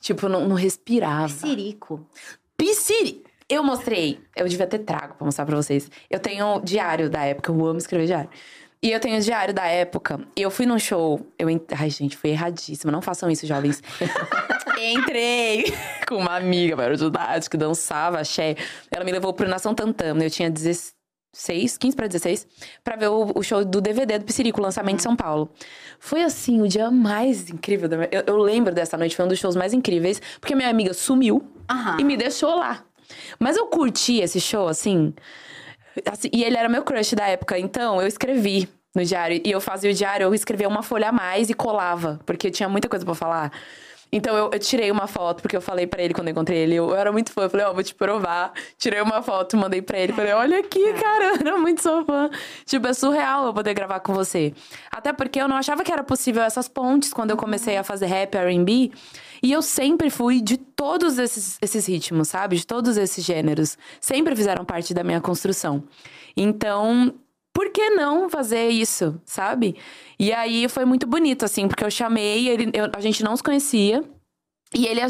Tipo, 0.00 0.28
não, 0.28 0.46
não 0.46 0.56
respirava. 0.56 1.28
Sirico. 1.28 2.06
Pisciri! 2.56 3.24
Eu 3.48 3.62
mostrei, 3.62 4.20
eu 4.34 4.48
devia 4.48 4.66
ter 4.66 4.80
trago 4.80 5.14
pra 5.14 5.24
mostrar 5.24 5.46
pra 5.46 5.54
vocês. 5.54 5.88
Eu 6.10 6.18
tenho 6.18 6.60
diário 6.60 7.08
da 7.08 7.24
época, 7.24 7.52
eu 7.52 7.66
amo 7.66 7.78
escrever 7.78 8.06
diário. 8.06 8.30
E 8.86 8.92
eu 8.92 9.00
tenho 9.00 9.20
diário 9.20 9.52
da 9.52 9.66
época. 9.66 10.20
E 10.36 10.42
eu 10.42 10.48
fui 10.48 10.64
num 10.64 10.78
show. 10.78 11.26
Eu 11.36 11.50
ent... 11.50 11.64
Ai, 11.76 11.90
gente, 11.90 12.16
foi 12.16 12.30
erradíssimo. 12.30 12.92
Não 12.92 13.02
façam 13.02 13.28
isso, 13.28 13.44
jovens. 13.44 13.82
Entrei 14.80 15.74
com 16.08 16.18
uma 16.18 16.36
amiga 16.36 16.76
maior 16.76 16.94
de 16.94 17.04
idade 17.04 17.50
que 17.50 17.56
dançava 17.56 18.20
axé. 18.20 18.54
Ela 18.88 19.04
me 19.04 19.10
levou 19.10 19.32
pro 19.32 19.48
Nação 19.48 19.74
Tantama. 19.74 20.22
Eu 20.22 20.30
tinha 20.30 20.48
16, 20.48 21.76
15 21.76 21.96
pra 21.96 22.06
16, 22.06 22.46
pra 22.84 22.94
ver 22.94 23.08
o, 23.08 23.32
o 23.34 23.42
show 23.42 23.64
do 23.64 23.80
DVD 23.80 24.20
do 24.20 24.24
Piscirico, 24.24 24.60
lançamento 24.60 25.00
em 25.00 25.02
São 25.02 25.16
Paulo. 25.16 25.50
Foi 25.98 26.22
assim, 26.22 26.62
o 26.62 26.68
dia 26.68 26.88
mais 26.88 27.50
incrível 27.50 27.88
da 27.88 27.96
minha... 27.96 28.08
eu, 28.12 28.22
eu 28.24 28.36
lembro 28.36 28.72
dessa 28.72 28.96
noite, 28.96 29.16
foi 29.16 29.24
um 29.24 29.28
dos 29.28 29.40
shows 29.40 29.56
mais 29.56 29.72
incríveis, 29.72 30.22
porque 30.40 30.54
minha 30.54 30.68
amiga 30.68 30.94
sumiu 30.94 31.42
Aham. 31.68 31.96
e 31.98 32.04
me 32.04 32.16
deixou 32.16 32.54
lá. 32.54 32.84
Mas 33.36 33.56
eu 33.56 33.66
curti 33.66 34.20
esse 34.20 34.40
show, 34.40 34.68
assim, 34.68 35.12
assim, 36.08 36.28
E 36.32 36.44
ele 36.44 36.56
era 36.56 36.68
meu 36.68 36.84
crush 36.84 37.16
da 37.16 37.26
época, 37.26 37.58
então 37.58 38.00
eu 38.00 38.06
escrevi 38.06 38.68
no 38.96 39.04
diário. 39.04 39.40
E 39.44 39.50
eu 39.50 39.60
fazia 39.60 39.90
o 39.90 39.94
diário, 39.94 40.24
eu 40.24 40.34
escrevia 40.34 40.66
uma 40.66 40.82
folha 40.82 41.10
a 41.10 41.12
mais 41.12 41.50
e 41.50 41.54
colava, 41.54 42.18
porque 42.24 42.46
eu 42.46 42.50
tinha 42.50 42.68
muita 42.68 42.88
coisa 42.88 43.04
pra 43.04 43.14
falar. 43.14 43.52
Então 44.10 44.36
eu, 44.36 44.50
eu 44.52 44.58
tirei 44.58 44.90
uma 44.90 45.06
foto, 45.06 45.42
porque 45.42 45.56
eu 45.56 45.60
falei 45.60 45.86
pra 45.86 46.00
ele 46.02 46.14
quando 46.14 46.28
eu 46.28 46.32
encontrei 46.32 46.58
ele. 46.58 46.76
Eu, 46.76 46.88
eu 46.88 46.96
era 46.96 47.12
muito 47.12 47.30
fã, 47.30 47.42
eu 47.42 47.50
falei, 47.50 47.66
ó, 47.66 47.74
vou 47.74 47.82
te 47.82 47.94
provar. 47.94 48.52
Tirei 48.78 49.02
uma 49.02 49.20
foto, 49.20 49.56
mandei 49.56 49.82
pra 49.82 49.98
ele. 49.98 50.12
Falei, 50.12 50.32
olha 50.32 50.60
aqui, 50.60 50.92
cara, 50.94 51.24
eu 51.34 51.34
era 51.34 51.58
muito 51.58 51.82
sua 51.82 52.04
fã. 52.04 52.30
Tipo, 52.64 52.86
é 52.86 52.94
surreal 52.94 53.46
eu 53.46 53.52
poder 53.52 53.74
gravar 53.74 54.00
com 54.00 54.14
você. 54.14 54.54
Até 54.90 55.12
porque 55.12 55.38
eu 55.40 55.48
não 55.48 55.56
achava 55.56 55.84
que 55.84 55.92
era 55.92 56.02
possível 56.02 56.42
essas 56.42 56.68
pontes 56.68 57.12
quando 57.12 57.32
eu 57.32 57.36
comecei 57.36 57.76
a 57.76 57.84
fazer 57.84 58.06
rap, 58.06 58.34
RB. 58.36 58.92
E 59.42 59.52
eu 59.52 59.60
sempre 59.60 60.08
fui 60.08 60.40
de 60.40 60.56
todos 60.56 61.18
esses, 61.18 61.58
esses 61.60 61.86
ritmos, 61.86 62.28
sabe? 62.28 62.56
De 62.56 62.66
todos 62.66 62.96
esses 62.96 63.22
gêneros. 63.22 63.76
Sempre 64.00 64.34
fizeram 64.34 64.64
parte 64.64 64.94
da 64.94 65.04
minha 65.04 65.20
construção. 65.20 65.82
Então, 66.36 67.12
por 67.56 67.70
que 67.70 67.88
não 67.88 68.28
fazer 68.28 68.68
isso, 68.68 69.18
sabe? 69.24 69.76
E 70.18 70.30
aí 70.30 70.68
foi 70.68 70.84
muito 70.84 71.06
bonito, 71.06 71.42
assim, 71.42 71.66
porque 71.66 71.82
eu 71.82 71.90
chamei, 71.90 72.46
ele, 72.48 72.70
eu- 72.74 72.90
a 72.94 73.00
gente 73.00 73.24
não 73.24 73.34
se 73.34 73.42
conhecia. 73.42 74.04
E 74.74 74.84
ele, 74.84 75.00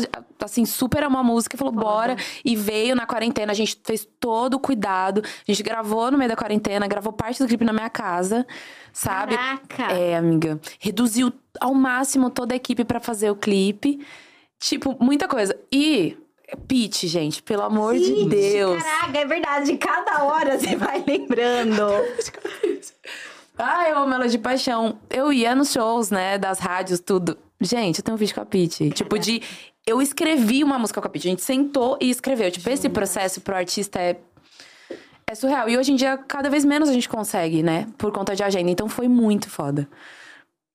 assim, 0.44 0.64
super 0.64 1.02
amou 1.02 1.20
a 1.20 1.24
música 1.24 1.56
e 1.56 1.58
falou, 1.58 1.72
bora. 1.74 2.14
E 2.44 2.54
veio 2.54 2.94
na 2.94 3.04
quarentena, 3.06 3.50
a 3.50 3.54
gente 3.54 3.80
fez 3.84 4.06
todo 4.20 4.54
o 4.54 4.60
cuidado. 4.60 5.22
A 5.24 5.50
gente 5.50 5.60
gravou 5.62 6.08
no 6.12 6.16
meio 6.18 6.28
da 6.30 6.36
quarentena, 6.36 6.86
gravou 6.86 7.12
parte 7.12 7.42
do 7.42 7.48
clipe 7.48 7.64
na 7.64 7.72
minha 7.72 7.90
casa, 7.90 8.46
sabe? 8.92 9.34
Caraca! 9.36 9.92
É, 9.92 10.14
amiga. 10.16 10.60
Reduziu 10.78 11.32
ao 11.60 11.74
máximo 11.74 12.30
toda 12.30 12.54
a 12.54 12.56
equipe 12.56 12.84
pra 12.84 13.00
fazer 13.00 13.28
o 13.30 13.34
clipe. 13.34 13.98
Tipo, 14.60 14.96
muita 15.02 15.26
coisa. 15.26 15.58
E 15.72 16.16
Pete, 16.68 17.08
gente, 17.08 17.42
pelo 17.42 17.62
amor 17.62 17.94
de 17.94 18.04
Sim, 18.04 18.28
Deus. 18.28 18.82
Caraca, 18.82 19.18
é 19.18 19.24
verdade. 19.24 19.76
Cada 19.76 20.24
hora 20.24 20.58
você 20.58 20.74
vai 20.76 21.02
lembrando. 21.06 21.82
Ah, 23.58 23.88
eu 23.88 23.98
amo 23.98 24.14
ela 24.14 24.28
de 24.28 24.38
paixão. 24.38 24.98
Eu 25.10 25.32
ia 25.32 25.54
nos 25.54 25.72
shows, 25.72 26.10
né, 26.10 26.38
das 26.38 26.58
rádios, 26.58 27.00
tudo. 27.00 27.36
Gente, 27.60 27.98
eu 27.98 28.04
tenho 28.04 28.14
um 28.14 28.18
vídeo 28.18 28.34
com 28.34 28.42
a 28.42 28.46
Pitty. 28.46 28.90
Tipo, 28.90 29.18
de. 29.18 29.42
Eu 29.86 30.02
escrevi 30.02 30.62
uma 30.62 30.78
música 30.78 31.00
com 31.00 31.06
a 31.06 31.10
Pitty. 31.10 31.28
A 31.28 31.30
gente 31.30 31.42
sentou 31.42 31.96
e 32.00 32.10
escreveu. 32.10 32.50
Tipo, 32.50 32.68
esse 32.70 32.88
processo 32.88 33.40
pro 33.40 33.56
artista 33.56 33.98
é. 33.98 34.16
É 35.28 35.34
surreal. 35.34 35.68
E 35.68 35.76
hoje 35.76 35.90
em 35.90 35.96
dia, 35.96 36.16
cada 36.16 36.48
vez 36.48 36.64
menos 36.64 36.88
a 36.88 36.92
gente 36.92 37.08
consegue, 37.08 37.60
né? 37.60 37.88
Por 37.98 38.12
conta 38.12 38.36
de 38.36 38.44
agenda. 38.44 38.70
Então 38.70 38.88
foi 38.88 39.08
muito 39.08 39.50
foda. 39.50 39.88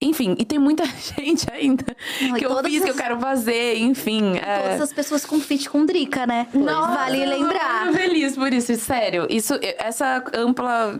Enfim, 0.04 0.36
e 0.40 0.44
tem 0.46 0.58
muita 0.58 0.84
gente 0.98 1.46
ainda 1.54 1.86
Não, 2.22 2.34
que 2.34 2.44
eu 2.46 2.58
fiz, 2.64 2.82
que 2.84 2.90
as- 2.90 2.96
eu 2.96 2.96
quero 2.96 3.20
fazer, 3.20 3.78
enfim. 3.78 4.36
é... 4.38 4.64
Todas 4.64 4.82
as 4.82 4.94
pessoas 4.94 5.26
com 5.26 5.40
feat 5.40 5.70
com 5.70 5.86
Drica, 5.86 6.26
né? 6.26 6.48
vale 6.52 7.22
eu 7.24 7.30
tô 7.32 7.38
lembrar. 7.38 7.86
muito 7.86 7.98
feliz 8.00 8.36
por 8.36 8.52
isso, 8.52 8.76
sério. 8.78 9.28
Isso, 9.30 9.54
essa 9.78 10.24
ampla, 10.34 11.00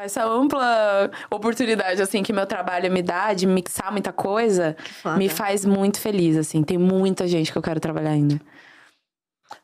essa 0.00 0.24
ampla 0.26 1.10
oportunidade, 1.30 2.02
assim, 2.02 2.24
que 2.24 2.32
meu 2.32 2.44
trabalho 2.44 2.90
me 2.90 3.02
dá 3.02 3.32
de 3.34 3.46
mixar 3.46 3.92
muita 3.92 4.12
coisa, 4.12 4.76
me 5.16 5.28
faz 5.28 5.64
muito 5.64 6.00
feliz, 6.00 6.36
assim. 6.36 6.64
Tem 6.64 6.76
muita 6.76 7.28
gente 7.28 7.52
que 7.52 7.56
eu 7.58 7.62
quero 7.62 7.78
trabalhar 7.78 8.10
ainda. 8.10 8.40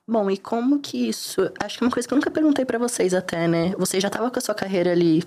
Bom, 0.09 0.31
e 0.31 0.37
como 0.37 0.79
que 0.79 1.09
isso. 1.09 1.51
Acho 1.63 1.79
que 1.79 1.85
é 1.85 1.87
uma 1.87 1.93
coisa 1.93 2.07
que 2.07 2.15
eu 2.15 2.17
nunca 2.17 2.31
perguntei 2.31 2.65
pra 2.65 2.79
vocês 2.79 3.13
até, 3.15 3.49
né? 3.49 3.73
Você 3.79 4.01
já 4.01 4.09
tava 4.09 4.31
com 4.31 4.39
a 4.39 4.43
sua 4.43 4.55
carreira 4.55 4.93
ali 4.93 5.25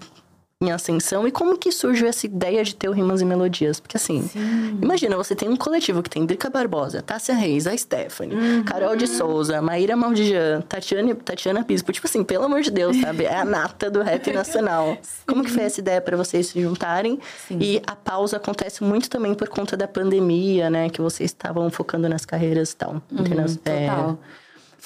em 0.61 0.73
ascensão 0.73 1.25
e 1.25 1.31
como 1.31 1.57
que 1.57 1.71
surgiu 1.71 2.05
essa 2.05 2.25
ideia 2.25 2.61
de 2.65 2.75
ter 2.75 2.89
o 2.89 2.91
Rimas 2.91 3.21
e 3.21 3.25
Melodias? 3.25 3.79
Porque 3.79 3.95
assim, 3.95 4.23
Sim. 4.23 4.77
imagina, 4.81 5.15
você 5.15 5.33
tem 5.33 5.47
um 5.47 5.55
coletivo 5.55 6.03
que 6.03 6.09
tem 6.09 6.25
Drica 6.25 6.49
Barbosa, 6.49 7.01
Tássia 7.01 7.33
Reis, 7.33 7.65
a 7.65 7.77
Stephanie, 7.77 8.35
uhum. 8.35 8.63
Carol 8.65 8.93
de 8.97 9.07
Souza, 9.07 9.61
Maíra 9.61 9.95
Maldijan, 9.95 10.59
Tatiana, 10.67 11.15
Tatiana 11.15 11.63
Bispo. 11.63 11.93
Tipo 11.93 12.07
assim, 12.07 12.25
pelo 12.25 12.43
amor 12.43 12.59
de 12.59 12.71
Deus, 12.71 12.97
sabe? 12.97 13.23
É 13.23 13.37
a 13.37 13.45
nata 13.45 13.89
do 13.89 14.01
rap 14.01 14.29
nacional. 14.35 14.97
Sim. 15.01 15.21
Como 15.25 15.45
que 15.45 15.49
foi 15.49 15.63
essa 15.63 15.79
ideia 15.79 16.01
para 16.01 16.17
vocês 16.17 16.47
se 16.47 16.61
juntarem? 16.61 17.21
Sim. 17.47 17.57
E 17.61 17.81
a 17.87 17.95
pausa 17.95 18.35
acontece 18.35 18.83
muito 18.83 19.09
também 19.09 19.33
por 19.33 19.47
conta 19.47 19.77
da 19.77 19.87
pandemia, 19.87 20.69
né? 20.69 20.89
Que 20.89 20.99
vocês 20.99 21.29
estavam 21.29 21.69
focando 21.69 22.09
nas 22.09 22.25
carreiras 22.25 22.71
e 22.71 22.75
tal. 22.75 23.01
Uhum, 23.09 23.23
é... 23.63 23.87
Total. 23.87 24.19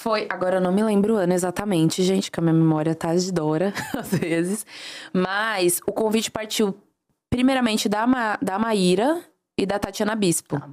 Foi, 0.03 0.27
agora 0.29 0.57
eu 0.57 0.61
não 0.61 0.73
me 0.73 0.83
lembro 0.83 1.13
o 1.13 1.17
ano 1.17 1.31
exatamente, 1.31 2.03
gente, 2.03 2.29
que 2.29 2.37
a 2.37 2.43
minha 2.43 2.53
memória 2.53 2.93
tá 2.93 3.15
de 3.15 3.31
Dora, 3.31 3.73
às 3.97 4.09
vezes. 4.09 4.65
Mas 5.13 5.79
o 5.87 5.93
convite 5.93 6.29
partiu 6.29 6.75
primeiramente 7.29 7.87
da, 7.87 8.05
Ma, 8.05 8.37
da 8.41 8.59
Maíra 8.59 9.23
e 9.57 9.65
da 9.65 9.79
Tatiana 9.79 10.13
Bispo. 10.13 10.59
Tá. 10.59 10.69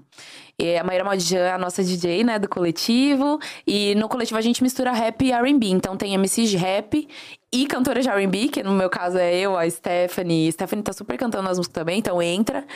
E 0.58 0.76
a 0.76 0.82
Maíra 0.82 1.04
Modijan 1.04 1.38
é 1.38 1.52
a 1.52 1.58
nossa 1.58 1.80
DJ, 1.84 2.24
né, 2.24 2.40
do 2.40 2.48
coletivo. 2.48 3.38
E 3.64 3.94
no 3.94 4.08
coletivo 4.08 4.36
a 4.36 4.42
gente 4.42 4.64
mistura 4.64 4.90
rap 4.90 5.24
e 5.24 5.30
R&B. 5.30 5.68
Então 5.68 5.96
tem 5.96 6.12
MCs 6.18 6.50
de 6.50 6.56
rap 6.56 7.06
e 7.52 7.66
cantora 7.68 8.02
de 8.02 8.08
R&B, 8.08 8.48
que 8.48 8.64
no 8.64 8.72
meu 8.72 8.90
caso 8.90 9.16
é 9.16 9.32
eu, 9.32 9.56
a 9.56 9.70
Stephanie. 9.70 10.50
Stephanie 10.50 10.82
tá 10.82 10.92
super 10.92 11.16
cantando 11.16 11.48
as 11.48 11.56
músicas 11.56 11.80
também, 11.80 12.00
então 12.00 12.20
entra. 12.20 12.66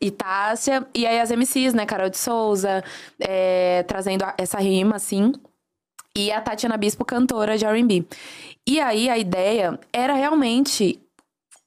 E 0.00 0.10
Tássia. 0.10 0.88
E 0.94 1.06
aí 1.06 1.20
as 1.20 1.30
MCs, 1.30 1.74
né, 1.74 1.84
Carol 1.84 2.08
de 2.08 2.16
Souza, 2.16 2.82
é, 3.20 3.82
trazendo 3.82 4.24
essa 4.38 4.58
rima, 4.58 4.96
assim 4.96 5.34
e 6.18 6.32
a 6.32 6.40
Tatiana 6.40 6.76
Bispo, 6.76 7.04
cantora 7.04 7.56
de 7.56 7.64
R&B. 7.64 8.04
E 8.66 8.80
aí 8.80 9.08
a 9.08 9.16
ideia 9.16 9.78
era 9.92 10.14
realmente 10.14 11.00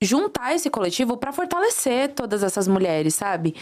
juntar 0.02 0.54
esse 0.54 0.70
coletivo 0.70 1.16
para 1.16 1.32
fortalecer 1.32 2.10
todas 2.10 2.44
essas 2.44 2.68
mulheres, 2.68 3.16
sabe? 3.16 3.56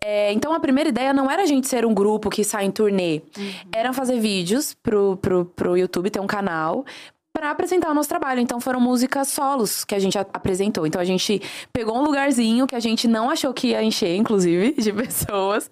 É, 0.00 0.32
então 0.32 0.52
a 0.52 0.60
primeira 0.60 0.90
ideia 0.90 1.12
não 1.12 1.28
era 1.28 1.42
a 1.42 1.46
gente 1.46 1.66
ser 1.66 1.84
um 1.84 1.92
grupo 1.92 2.30
que 2.30 2.44
sai 2.44 2.66
em 2.66 2.70
turnê, 2.70 3.22
uhum. 3.36 3.52
era 3.72 3.92
fazer 3.92 4.20
vídeos 4.20 4.74
pro, 4.74 5.16
pro, 5.16 5.44
pro 5.44 5.76
YouTube, 5.76 6.10
ter 6.10 6.20
um 6.20 6.26
canal 6.26 6.84
para 7.32 7.50
apresentar 7.50 7.90
o 7.90 7.94
nosso 7.94 8.08
trabalho. 8.08 8.40
Então 8.40 8.60
foram 8.60 8.80
músicas 8.80 9.28
solos 9.28 9.84
que 9.84 9.94
a 9.94 9.98
gente 9.98 10.16
apresentou. 10.18 10.86
Então 10.86 11.00
a 11.00 11.04
gente 11.04 11.42
pegou 11.72 11.96
um 11.96 12.02
lugarzinho 12.02 12.66
que 12.66 12.76
a 12.76 12.80
gente 12.80 13.08
não 13.08 13.28
achou 13.28 13.52
que 13.52 13.68
ia 13.68 13.82
encher, 13.82 14.14
inclusive, 14.14 14.72
de 14.72 14.92
pessoas. 14.94 15.68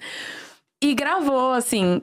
E 0.83 0.95
gravou, 0.95 1.53
assim, 1.53 2.03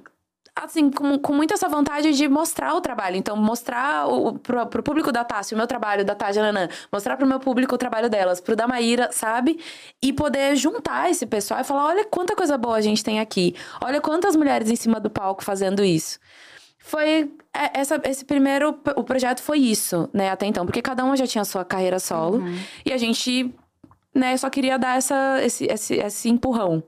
assim, 0.55 0.89
com, 0.89 1.17
com 1.17 1.33
muita 1.33 1.55
essa 1.55 1.67
vontade 1.67 2.11
de 2.13 2.27
mostrar 2.27 2.73
o 2.75 2.81
trabalho. 2.81 3.15
Então, 3.15 3.35
mostrar 3.35 4.07
o, 4.07 4.37
pro, 4.37 4.65
pro 4.67 4.83
público 4.83 5.11
da 5.11 5.23
Tassi 5.23 5.53
o 5.53 5.57
meu 5.57 5.67
trabalho, 5.67 6.05
da 6.05 6.15
Tádia 6.15 6.41
Nanã. 6.41 6.69
Mostrar 6.91 7.17
pro 7.17 7.25
meu 7.25 7.39
público 7.39 7.75
o 7.75 7.77
trabalho 7.77 8.09
delas, 8.09 8.39
pro 8.39 8.55
da 8.55 8.67
Maíra, 8.67 9.09
sabe? 9.11 9.59
E 10.01 10.13
poder 10.13 10.55
juntar 10.55 11.09
esse 11.09 11.25
pessoal 11.25 11.61
e 11.61 11.63
falar: 11.63 11.85
olha 11.85 12.05
quanta 12.05 12.35
coisa 12.35 12.57
boa 12.57 12.77
a 12.77 12.81
gente 12.81 13.03
tem 13.03 13.19
aqui. 13.19 13.55
Olha 13.83 13.99
quantas 13.99 14.35
mulheres 14.35 14.69
em 14.69 14.75
cima 14.75 14.99
do 14.99 15.09
palco 15.09 15.43
fazendo 15.43 15.83
isso. 15.83 16.19
Foi 16.77 17.31
é, 17.53 17.79
essa, 17.79 17.99
esse 18.03 18.25
primeiro. 18.25 18.77
O 18.95 19.03
projeto 19.03 19.41
foi 19.41 19.59
isso, 19.59 20.09
né, 20.13 20.29
até 20.29 20.45
então. 20.45 20.65
Porque 20.65 20.81
cada 20.81 21.03
uma 21.03 21.15
já 21.15 21.25
tinha 21.25 21.45
sua 21.45 21.65
carreira 21.65 21.97
solo. 21.97 22.39
Uhum. 22.39 22.59
E 22.85 22.91
a 22.91 22.97
gente, 22.97 23.53
né, 24.13 24.35
só 24.37 24.49
queria 24.49 24.77
dar 24.77 24.97
essa, 24.97 25.41
esse, 25.41 25.65
esse, 25.65 25.95
esse 25.95 26.29
empurrão. 26.29 26.83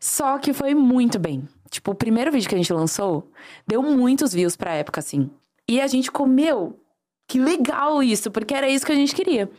Só 0.00 0.38
que 0.38 0.52
foi 0.52 0.74
muito 0.74 1.18
bem. 1.18 1.48
Tipo, 1.74 1.90
o 1.90 1.94
primeiro 1.94 2.30
vídeo 2.30 2.48
que 2.48 2.54
a 2.54 2.58
gente 2.58 2.72
lançou 2.72 3.28
deu 3.66 3.82
muitos 3.82 4.32
views 4.32 4.54
pra 4.54 4.74
época, 4.74 5.00
assim. 5.00 5.28
E 5.68 5.80
a 5.80 5.88
gente 5.88 6.08
comeu. 6.08 6.78
Que 7.26 7.36
legal 7.36 8.00
isso, 8.00 8.30
porque 8.30 8.54
era 8.54 8.68
isso 8.68 8.86
que 8.86 8.92
a 8.92 8.94
gente 8.94 9.12
queria. 9.12 9.50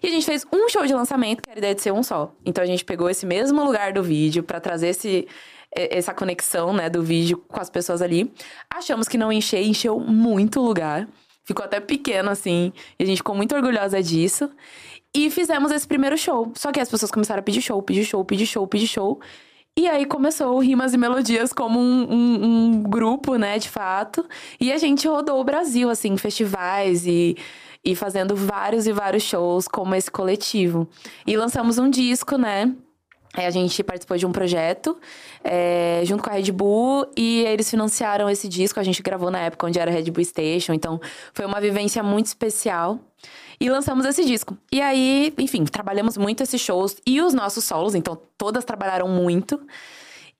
E 0.00 0.06
a 0.06 0.10
gente 0.10 0.24
fez 0.24 0.46
um 0.52 0.68
show 0.68 0.86
de 0.86 0.94
lançamento, 0.94 1.42
que 1.42 1.50
era 1.50 1.58
a 1.58 1.60
ideia 1.60 1.74
de 1.74 1.82
ser 1.82 1.92
um 1.92 2.00
só. 2.00 2.32
Então 2.46 2.62
a 2.62 2.66
gente 2.66 2.84
pegou 2.84 3.10
esse 3.10 3.26
mesmo 3.26 3.64
lugar 3.64 3.92
do 3.92 4.04
vídeo 4.04 4.44
para 4.44 4.60
trazer 4.60 4.88
esse, 4.88 5.26
essa 5.72 6.14
conexão, 6.14 6.72
né, 6.72 6.88
do 6.88 7.02
vídeo 7.02 7.38
com 7.48 7.60
as 7.60 7.68
pessoas 7.68 8.00
ali. 8.00 8.32
Achamos 8.70 9.08
que 9.08 9.18
não 9.18 9.32
encheu, 9.32 9.60
encheu 9.60 9.98
muito 9.98 10.60
lugar. 10.60 11.08
Ficou 11.42 11.64
até 11.64 11.80
pequeno, 11.80 12.30
assim. 12.30 12.72
E 12.96 13.02
a 13.02 13.06
gente 13.06 13.16
ficou 13.16 13.34
muito 13.34 13.52
orgulhosa 13.52 14.00
disso. 14.00 14.48
E 15.12 15.28
fizemos 15.28 15.72
esse 15.72 15.88
primeiro 15.88 16.16
show. 16.16 16.52
Só 16.54 16.70
que 16.70 16.78
as 16.78 16.88
pessoas 16.88 17.10
começaram 17.10 17.40
a 17.40 17.42
pedir 17.42 17.62
show, 17.62 17.82
pedir 17.82 18.04
show, 18.04 18.24
pedir 18.24 18.46
show, 18.46 18.64
pedir 18.64 18.86
show. 18.86 19.20
E 19.76 19.88
aí 19.88 20.06
começou 20.06 20.54
o 20.54 20.60
Rimas 20.60 20.94
e 20.94 20.96
Melodias 20.96 21.52
como 21.52 21.80
um, 21.80 22.06
um, 22.08 22.44
um, 22.44 22.82
grupo, 22.82 23.34
né, 23.34 23.58
de 23.58 23.68
fato. 23.68 24.24
E 24.60 24.72
a 24.72 24.78
gente 24.78 25.08
rodou 25.08 25.40
o 25.40 25.44
Brasil, 25.44 25.90
assim, 25.90 26.16
festivais 26.16 27.04
e, 27.06 27.36
e 27.84 27.96
fazendo 27.96 28.36
vários 28.36 28.86
e 28.86 28.92
vários 28.92 29.24
shows 29.24 29.66
como 29.66 29.96
esse 29.96 30.08
coletivo. 30.08 30.88
E 31.26 31.36
lançamos 31.36 31.76
um 31.76 31.90
disco, 31.90 32.38
né? 32.38 32.72
A 33.36 33.50
gente 33.50 33.82
participou 33.82 34.16
de 34.16 34.24
um 34.24 34.30
projeto 34.30 34.96
é, 35.42 36.02
junto 36.04 36.22
com 36.22 36.30
a 36.30 36.34
Red 36.34 36.52
Bull 36.52 37.04
e 37.16 37.40
eles 37.40 37.68
financiaram 37.68 38.30
esse 38.30 38.46
disco. 38.46 38.78
A 38.78 38.84
gente 38.84 39.02
gravou 39.02 39.28
na 39.28 39.40
época 39.40 39.66
onde 39.66 39.80
era 39.80 39.90
Red 39.90 40.08
Bull 40.12 40.24
Station, 40.24 40.72
então 40.72 41.00
foi 41.32 41.44
uma 41.44 41.60
vivência 41.60 42.00
muito 42.00 42.26
especial. 42.26 43.00
E 43.64 43.70
lançamos 43.70 44.04
esse 44.04 44.26
disco. 44.26 44.58
E 44.70 44.82
aí, 44.82 45.32
enfim, 45.38 45.64
trabalhamos 45.64 46.18
muito 46.18 46.42
esses 46.42 46.60
shows 46.60 46.98
e 47.06 47.22
os 47.22 47.32
nossos 47.32 47.64
solos, 47.64 47.94
então 47.94 48.20
todas 48.36 48.62
trabalharam 48.62 49.08
muito. 49.08 49.58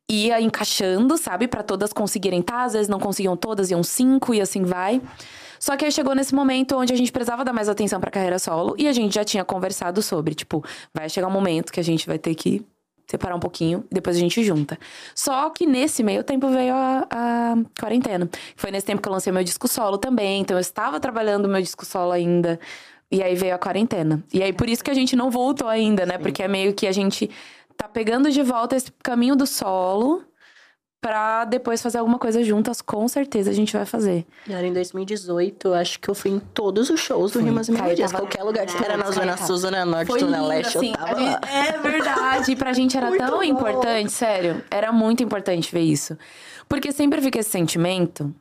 Ia 0.06 0.42
encaixando, 0.42 1.16
sabe, 1.16 1.48
para 1.48 1.62
todas 1.62 1.90
conseguirem 1.90 2.40
estar. 2.40 2.52
Tá, 2.52 2.62
às 2.64 2.74
vezes 2.74 2.86
não 2.86 3.00
conseguiam 3.00 3.34
todas, 3.34 3.70
iam 3.70 3.82
cinco 3.82 4.34
e 4.34 4.42
assim 4.42 4.62
vai. 4.62 5.00
Só 5.58 5.74
que 5.74 5.86
aí 5.86 5.90
chegou 5.90 6.14
nesse 6.14 6.34
momento 6.34 6.76
onde 6.76 6.92
a 6.92 6.96
gente 6.96 7.10
precisava 7.10 7.42
dar 7.46 7.54
mais 7.54 7.66
atenção 7.66 7.98
pra 7.98 8.10
carreira 8.10 8.38
solo 8.38 8.74
e 8.76 8.86
a 8.86 8.92
gente 8.92 9.14
já 9.14 9.24
tinha 9.24 9.42
conversado 9.42 10.02
sobre, 10.02 10.34
tipo, 10.34 10.62
vai 10.92 11.08
chegar 11.08 11.26
um 11.26 11.30
momento 11.30 11.72
que 11.72 11.80
a 11.80 11.84
gente 11.84 12.06
vai 12.06 12.18
ter 12.18 12.34
que 12.34 12.62
separar 13.06 13.36
um 13.36 13.40
pouquinho 13.40 13.84
e 13.90 13.94
depois 13.94 14.16
a 14.16 14.20
gente 14.20 14.44
junta. 14.44 14.78
Só 15.14 15.48
que 15.48 15.64
nesse 15.64 16.02
meio 16.02 16.22
tempo 16.22 16.48
veio 16.48 16.74
a, 16.74 17.06
a 17.10 17.54
quarentena. 17.80 18.28
Foi 18.54 18.70
nesse 18.70 18.84
tempo 18.84 19.00
que 19.00 19.08
eu 19.08 19.12
lancei 19.12 19.32
meu 19.32 19.42
disco 19.42 19.66
solo 19.66 19.96
também, 19.96 20.42
então 20.42 20.58
eu 20.58 20.60
estava 20.60 21.00
trabalhando 21.00 21.48
meu 21.48 21.62
disco 21.62 21.86
solo 21.86 22.12
ainda. 22.12 22.60
E 23.14 23.22
aí 23.22 23.34
veio 23.34 23.54
a 23.54 23.58
quarentena. 23.58 24.22
E 24.32 24.42
aí 24.42 24.52
por 24.52 24.68
isso 24.68 24.82
que 24.82 24.90
a 24.90 24.94
gente 24.94 25.14
não 25.14 25.30
voltou 25.30 25.68
ainda, 25.68 26.04
né? 26.04 26.16
Sim. 26.16 26.22
Porque 26.22 26.42
é 26.42 26.48
meio 26.48 26.74
que 26.74 26.86
a 26.86 26.92
gente 26.92 27.30
tá 27.76 27.88
pegando 27.88 28.30
de 28.30 28.42
volta 28.42 28.76
esse 28.76 28.90
caminho 29.02 29.36
do 29.36 29.46
solo 29.46 30.22
pra 31.04 31.44
depois 31.44 31.82
fazer 31.82 31.98
alguma 31.98 32.18
coisa 32.18 32.42
juntas, 32.42 32.80
com 32.80 33.06
certeza 33.06 33.50
a 33.50 33.52
gente 33.52 33.74
vai 33.76 33.84
fazer. 33.84 34.24
E 34.48 34.54
era 34.54 34.66
em 34.66 34.72
2018, 34.72 35.74
acho 35.74 36.00
que 36.00 36.08
eu 36.08 36.14
fui 36.14 36.30
em 36.30 36.38
todos 36.38 36.88
os 36.88 36.98
shows 36.98 37.32
do 37.32 37.40
Rimas 37.40 37.68
e 37.68 37.72
Melodias. 37.72 38.10
Qualquer 38.10 38.42
lugar 38.42 38.64
que 38.64 38.82
era 38.82 38.96
na 38.96 39.10
Zona 39.10 39.36
Sul, 39.36 39.58
Zona 39.58 39.84
Norte, 39.84 40.06
Foi 40.06 40.20
Zona 40.20 40.42
Leste, 40.46 40.78
assim, 40.78 40.88
eu 40.88 40.96
tava 40.96 41.20
gente, 41.20 41.30
lá. 41.30 41.40
É 41.46 41.78
verdade. 41.78 42.52
E 42.52 42.56
pra 42.56 42.72
gente 42.72 42.96
era 42.96 43.14
tão 43.18 43.36
bom. 43.36 43.42
importante, 43.42 44.10
sério. 44.12 44.64
Era 44.70 44.90
muito 44.92 45.22
importante 45.22 45.70
ver 45.70 45.82
isso. 45.82 46.16
Porque 46.66 46.90
sempre 46.90 47.20
fica 47.20 47.38
esse 47.38 47.50
sentimento 47.50 48.34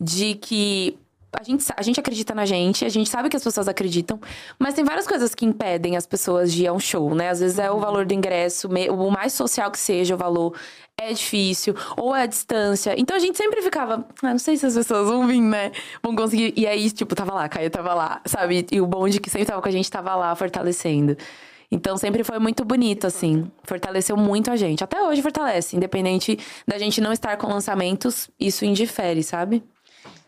de 0.00 0.34
que 0.34 0.98
a 1.32 1.42
gente, 1.42 1.64
a 1.76 1.82
gente 1.82 2.00
acredita 2.00 2.34
na 2.34 2.46
gente, 2.46 2.84
a 2.84 2.88
gente 2.88 3.08
sabe 3.08 3.28
que 3.28 3.36
as 3.36 3.44
pessoas 3.44 3.68
acreditam, 3.68 4.18
mas 4.58 4.74
tem 4.74 4.84
várias 4.84 5.06
coisas 5.06 5.34
que 5.34 5.44
impedem 5.44 5.96
as 5.96 6.06
pessoas 6.06 6.52
de 6.52 6.64
ir 6.64 6.66
a 6.66 6.72
um 6.72 6.80
show, 6.80 7.14
né? 7.14 7.28
Às 7.28 7.40
vezes 7.40 7.58
é 7.58 7.70
o 7.70 7.74
uhum. 7.74 7.80
valor 7.80 8.06
do 8.06 8.14
ingresso, 8.14 8.68
o 8.68 9.10
mais 9.10 9.32
social 9.32 9.70
que 9.70 9.78
seja 9.78 10.14
o 10.14 10.18
valor, 10.18 10.54
é 10.96 11.12
difícil, 11.12 11.74
ou 11.96 12.14
é 12.14 12.22
a 12.22 12.26
distância. 12.26 12.94
Então 12.98 13.16
a 13.16 13.20
gente 13.20 13.36
sempre 13.36 13.62
ficava, 13.62 14.06
ah, 14.22 14.30
não 14.30 14.38
sei 14.38 14.56
se 14.56 14.66
as 14.66 14.74
pessoas 14.74 15.08
vão 15.08 15.26
vir, 15.26 15.40
né? 15.40 15.70
Vão 16.02 16.16
conseguir. 16.16 16.52
E 16.56 16.66
aí, 16.66 16.90
tipo, 16.90 17.14
tava 17.14 17.32
lá, 17.32 17.48
Caia 17.48 17.70
tava 17.70 17.94
lá, 17.94 18.20
sabe? 18.24 18.66
E 18.70 18.80
o 18.80 18.86
bonde 18.86 19.20
que 19.20 19.30
sempre 19.30 19.46
tava 19.46 19.62
com 19.62 19.68
a 19.68 19.72
gente 19.72 19.90
tava 19.90 20.14
lá 20.16 20.34
fortalecendo. 20.34 21.16
Então 21.70 21.96
sempre 21.98 22.24
foi 22.24 22.38
muito 22.38 22.64
bonito, 22.64 23.06
assim. 23.06 23.50
Fortaleceu 23.62 24.16
muito 24.16 24.50
a 24.50 24.56
gente. 24.56 24.82
Até 24.82 25.02
hoje 25.02 25.20
fortalece. 25.20 25.76
Independente 25.76 26.38
da 26.66 26.78
gente 26.78 27.00
não 27.00 27.12
estar 27.12 27.36
com 27.36 27.46
lançamentos, 27.46 28.30
isso 28.40 28.64
indifere, 28.64 29.22
sabe? 29.22 29.62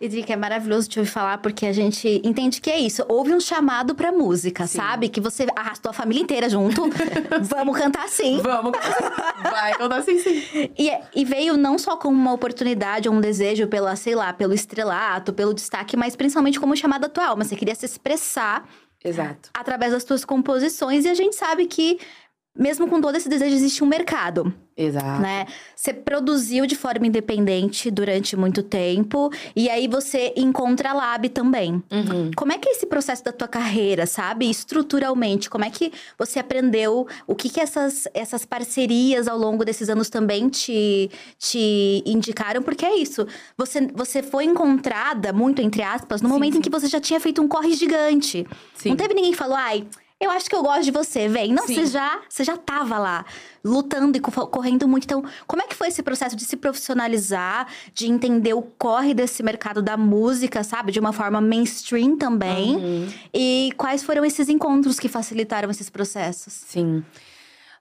Edric, 0.01 0.33
é 0.33 0.37
maravilhoso 0.37 0.89
te 0.89 0.99
ouvir 0.99 1.11
falar, 1.11 1.39
porque 1.39 1.67
a 1.67 1.73
gente 1.73 2.21
entende 2.25 2.61
que 2.61 2.71
é 2.71 2.79
isso. 2.79 3.05
Houve 3.09 3.35
um 3.35 3.41
chamado 3.41 3.95
pra 3.95 4.13
música, 4.13 4.67
sim. 4.67 4.79
sabe? 4.79 5.09
Que 5.09 5.21
você 5.21 5.47
arrastou 5.55 5.91
a 5.91 5.93
família 5.93 6.23
inteira 6.23 6.49
junto. 6.49 6.89
Vamos 7.43 7.77
cantar 7.77 8.09
sim. 8.09 8.41
Vamos. 8.43 8.73
Vai 9.43 9.75
cantar 9.77 10.03
sim, 10.03 10.19
sim. 10.19 10.71
E, 10.79 10.91
e 11.15 11.25
veio 11.25 11.57
não 11.57 11.79
só 11.79 11.97
como 11.97 12.17
uma 12.17 12.33
oportunidade, 12.33 13.09
um 13.09 13.21
desejo 13.21 13.67
pela, 13.67 13.95
sei 13.97 14.15
lá, 14.15 14.33
pelo 14.33 14.55
estrelato, 14.55 15.33
pelo 15.33 15.55
destaque, 15.55 15.97
mas 15.97 16.17
principalmente 16.17 16.59
como 16.59 16.77
chamada 16.77 17.07
atual. 17.07 17.37
Mas 17.37 17.49
você 17.49 17.57
queria 17.57 17.75
se 17.75 17.87
expressar 17.87 18.65
Exato. 19.05 19.51
Através 19.55 19.93
das 19.93 20.05
tuas 20.05 20.25
composições. 20.25 21.05
E 21.05 21.09
a 21.09 21.15
gente 21.15 21.35
sabe 21.35 21.67
que 21.67 21.99
mesmo 22.57 22.89
com 22.89 23.01
todo 23.01 23.17
esse 23.17 23.29
desejo, 23.29 23.55
existe 23.55 23.83
um 23.83 23.87
mercado. 23.87 24.53
Exato. 24.77 25.21
Né? 25.21 25.47
Você 25.77 25.93
produziu 25.93 26.67
de 26.67 26.75
forma 26.75 27.07
independente 27.07 27.91
durante 27.91 28.35
muito 28.35 28.63
tempo. 28.63 29.31
E 29.55 29.69
aí 29.69 29.87
você 29.87 30.33
encontra 30.37 30.91
a 30.91 30.93
Lab 30.95 31.29
também. 31.29 31.83
Uhum. 31.91 32.31
Como 32.35 32.53
é 32.53 32.59
que 32.59 32.69
é 32.69 32.73
esse 32.73 32.87
processo 32.87 33.23
da 33.23 33.31
tua 33.31 33.47
carreira, 33.47 34.07
sabe? 34.07 34.49
Estruturalmente, 34.49 35.51
como 35.51 35.65
é 35.65 35.71
que 35.71 35.93
você 36.19 36.39
aprendeu? 36.39 37.07
O 37.27 37.35
que 37.35 37.51
que 37.51 37.61
essas, 37.61 38.09
essas 38.15 38.45
parcerias 38.45 39.29
ao 39.29 39.39
longo 39.39 39.65
desses 39.65 39.89
anos 39.89 40.09
também 40.09 40.49
te, 40.49 41.11
te 41.39 42.03
indicaram? 42.07 42.63
Porque 42.63 42.87
é 42.87 42.97
isso. 42.97 43.27
Você, 43.57 43.87
você 43.95 44.23
foi 44.23 44.45
encontrada, 44.45 45.33
muito 45.33 45.61
entre 45.61 45.83
aspas, 45.83 46.23
no 46.23 46.29
sim, 46.29 46.35
momento 46.35 46.53
sim. 46.55 46.59
em 46.59 46.63
que 46.63 46.71
você 46.71 46.89
já 46.89 47.01
tinha 47.01 47.21
feito 47.21 47.43
um 47.43 47.49
corre 47.49 47.75
gigante. 47.75 48.47
Sim. 48.75 48.91
Não 48.91 48.97
teve 48.97 49.15
ninguém 49.15 49.33
que 49.33 49.39
falou, 49.39 49.57
ai 49.57 49.87
eu 50.21 50.31
acho 50.31 50.49
que 50.51 50.55
eu 50.55 50.63
gosto 50.63 50.83
de 50.85 50.91
você, 50.91 51.29
vem. 51.29 51.53
Não, 51.53 51.67
Sim. 51.67 51.75
você 51.75 51.87
já, 51.87 52.21
você 52.29 52.45
já 52.45 52.57
tava 52.57 52.99
lá, 52.99 53.25
lutando 53.65 54.17
e 54.17 54.21
co- 54.21 54.47
correndo 54.49 54.87
muito. 54.87 55.05
Então, 55.05 55.25
como 55.47 55.63
é 55.63 55.67
que 55.67 55.75
foi 55.75 55.89
esse 55.89 56.03
processo 56.03 56.37
de 56.37 56.45
se 56.45 56.57
profissionalizar, 56.57 57.67
de 57.95 58.07
entender 58.07 58.53
o 58.55 58.63
corre 58.63 59.15
desse 59.15 59.43
mercado 59.43 59.81
da 59.81 59.97
música, 59.97 60.63
sabe? 60.63 60.93
De 60.93 61.01
uma 61.01 61.13
forma 61.13 61.41
mainstream 61.41 62.17
também. 62.19 62.77
Uhum. 62.77 63.09
E 63.33 63.73
quais 63.77 64.03
foram 64.03 64.25
esses 64.25 64.49
encontros 64.49 65.01
que 65.01 65.09
facilitaram 65.09 65.71
esses 65.71 65.89
processos? 65.89 66.53
Sim. 66.53 67.03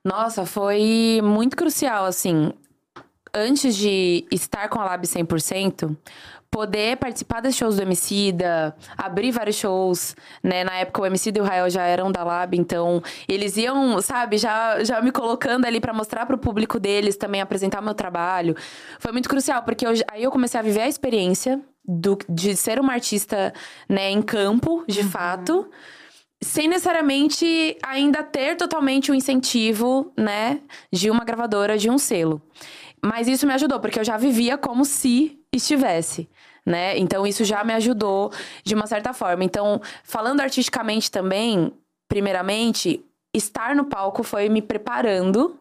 Nossa, 0.04 0.45
foi 0.45 1.19
muito 1.21 1.58
crucial, 1.58 2.06
assim. 2.06 2.54
Antes 3.34 3.75
de 3.75 4.25
estar 4.32 4.69
com 4.69 4.80
a 4.80 4.86
Lab 4.86 5.06
100%, 5.06 5.95
poder 6.52 6.98
participar 6.98 7.42
dos 7.42 7.56
shows 7.56 7.76
do 7.76 7.82
Emicida, 7.84 8.76
abrir 8.98 9.32
vários 9.32 9.56
shows, 9.56 10.16
né? 10.44 10.64
Na 10.64 10.74
época 10.78 11.02
o 11.02 11.06
Emicida 11.06 11.40
e 11.40 11.42
o 11.42 11.46
Rael 11.46 11.70
já 11.70 11.84
eram 11.84 12.12
da 12.12 12.24
Lab, 12.24 12.58
então 12.58 13.02
eles 13.28 13.56
iam, 13.58 14.02
sabe, 14.02 14.38
já, 14.38 14.84
já 14.84 15.02
me 15.02 15.12
colocando 15.12 15.66
ali 15.66 15.80
pra 15.80 15.94
mostrar 15.94 16.26
pro 16.26 16.38
público 16.38 16.80
deles 16.80 17.16
também, 17.18 17.42
apresentar 17.42 17.82
o 17.82 17.84
meu 17.86 17.94
trabalho. 17.94 18.56
Foi 19.00 19.12
muito 19.12 19.30
crucial, 19.30 19.62
porque 19.64 19.86
eu- 19.86 19.94
aí 20.12 20.24
eu 20.24 20.32
comecei 20.32 20.60
a 20.60 20.64
viver 20.64 20.82
a 20.82 20.88
experiência 20.88 21.62
do, 21.86 22.18
de 22.28 22.56
ser 22.56 22.80
uma 22.80 22.94
artista, 22.94 23.54
né, 23.88 24.10
em 24.10 24.22
campo, 24.22 24.84
de 24.88 25.04
fato 25.04 25.70
sem 26.42 26.70
necessariamente 26.70 27.78
ainda 27.84 28.24
ter 28.24 28.56
totalmente 28.56 29.12
o 29.12 29.16
incentivo, 29.16 30.14
né, 30.18 30.62
de 30.92 31.12
uma 31.12 31.26
gravadora, 31.26 31.78
de 31.78 31.90
um 31.90 31.98
selo. 31.98 32.42
Mas 33.04 33.28
isso 33.28 33.46
me 33.46 33.54
ajudou, 33.54 33.80
porque 33.80 34.00
eu 34.00 34.04
já 34.06 34.16
vivia 34.18 34.58
como 34.58 34.86
se 34.86 35.38
estivesse, 35.54 36.30
né? 36.66 36.98
Então 36.98 37.26
isso 37.26 37.44
já 37.44 37.64
me 37.64 37.74
ajudou 37.74 38.32
de 38.64 38.76
uma 38.76 38.88
certa 38.88 39.14
forma. 39.14 39.44
Então, 39.44 39.82
falando 40.04 40.42
artisticamente 40.42 41.10
também, 41.10 41.72
primeiramente, 42.08 43.04
estar 43.34 43.76
no 43.76 43.86
palco 43.86 44.24
foi 44.24 44.50
me 44.50 44.62
preparando. 44.62 45.56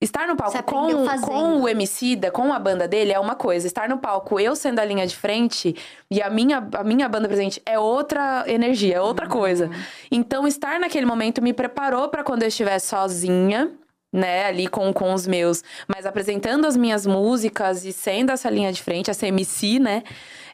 Estar 0.00 0.26
no 0.26 0.34
palco 0.34 0.60
com, 0.64 1.04
fazendo. 1.04 1.26
com 1.26 1.60
o 1.60 1.68
Emicida, 1.68 2.28
com 2.28 2.52
a 2.52 2.58
banda 2.58 2.88
dele, 2.88 3.12
é 3.12 3.20
uma 3.20 3.36
coisa. 3.36 3.68
Estar 3.68 3.88
no 3.88 3.98
palco, 3.98 4.40
eu 4.40 4.56
sendo 4.56 4.80
a 4.80 4.84
linha 4.84 5.06
de 5.06 5.14
frente, 5.14 5.76
e 6.10 6.20
a 6.20 6.28
minha, 6.28 6.68
a 6.74 6.82
minha 6.82 7.08
banda 7.08 7.28
presente, 7.28 7.62
é 7.64 7.78
outra 7.78 8.42
energia, 8.48 8.96
é 8.96 9.00
outra 9.00 9.28
coisa. 9.28 9.70
Então, 10.10 10.44
estar 10.44 10.80
naquele 10.80 11.06
momento 11.06 11.40
me 11.40 11.52
preparou 11.52 12.08
pra 12.08 12.24
quando 12.24 12.42
eu 12.42 12.48
estivesse 12.48 12.88
sozinha, 12.88 13.70
né, 14.12 14.44
ali 14.46 14.68
com, 14.68 14.92
com 14.92 15.14
os 15.14 15.26
meus, 15.26 15.64
mas 15.88 16.04
apresentando 16.04 16.66
as 16.66 16.76
minhas 16.76 17.06
músicas 17.06 17.84
e 17.84 17.92
sendo 17.92 18.30
essa 18.30 18.50
linha 18.50 18.72
de 18.72 18.82
frente, 18.82 19.10
essa 19.10 19.26
MC, 19.26 19.78
né, 19.78 20.02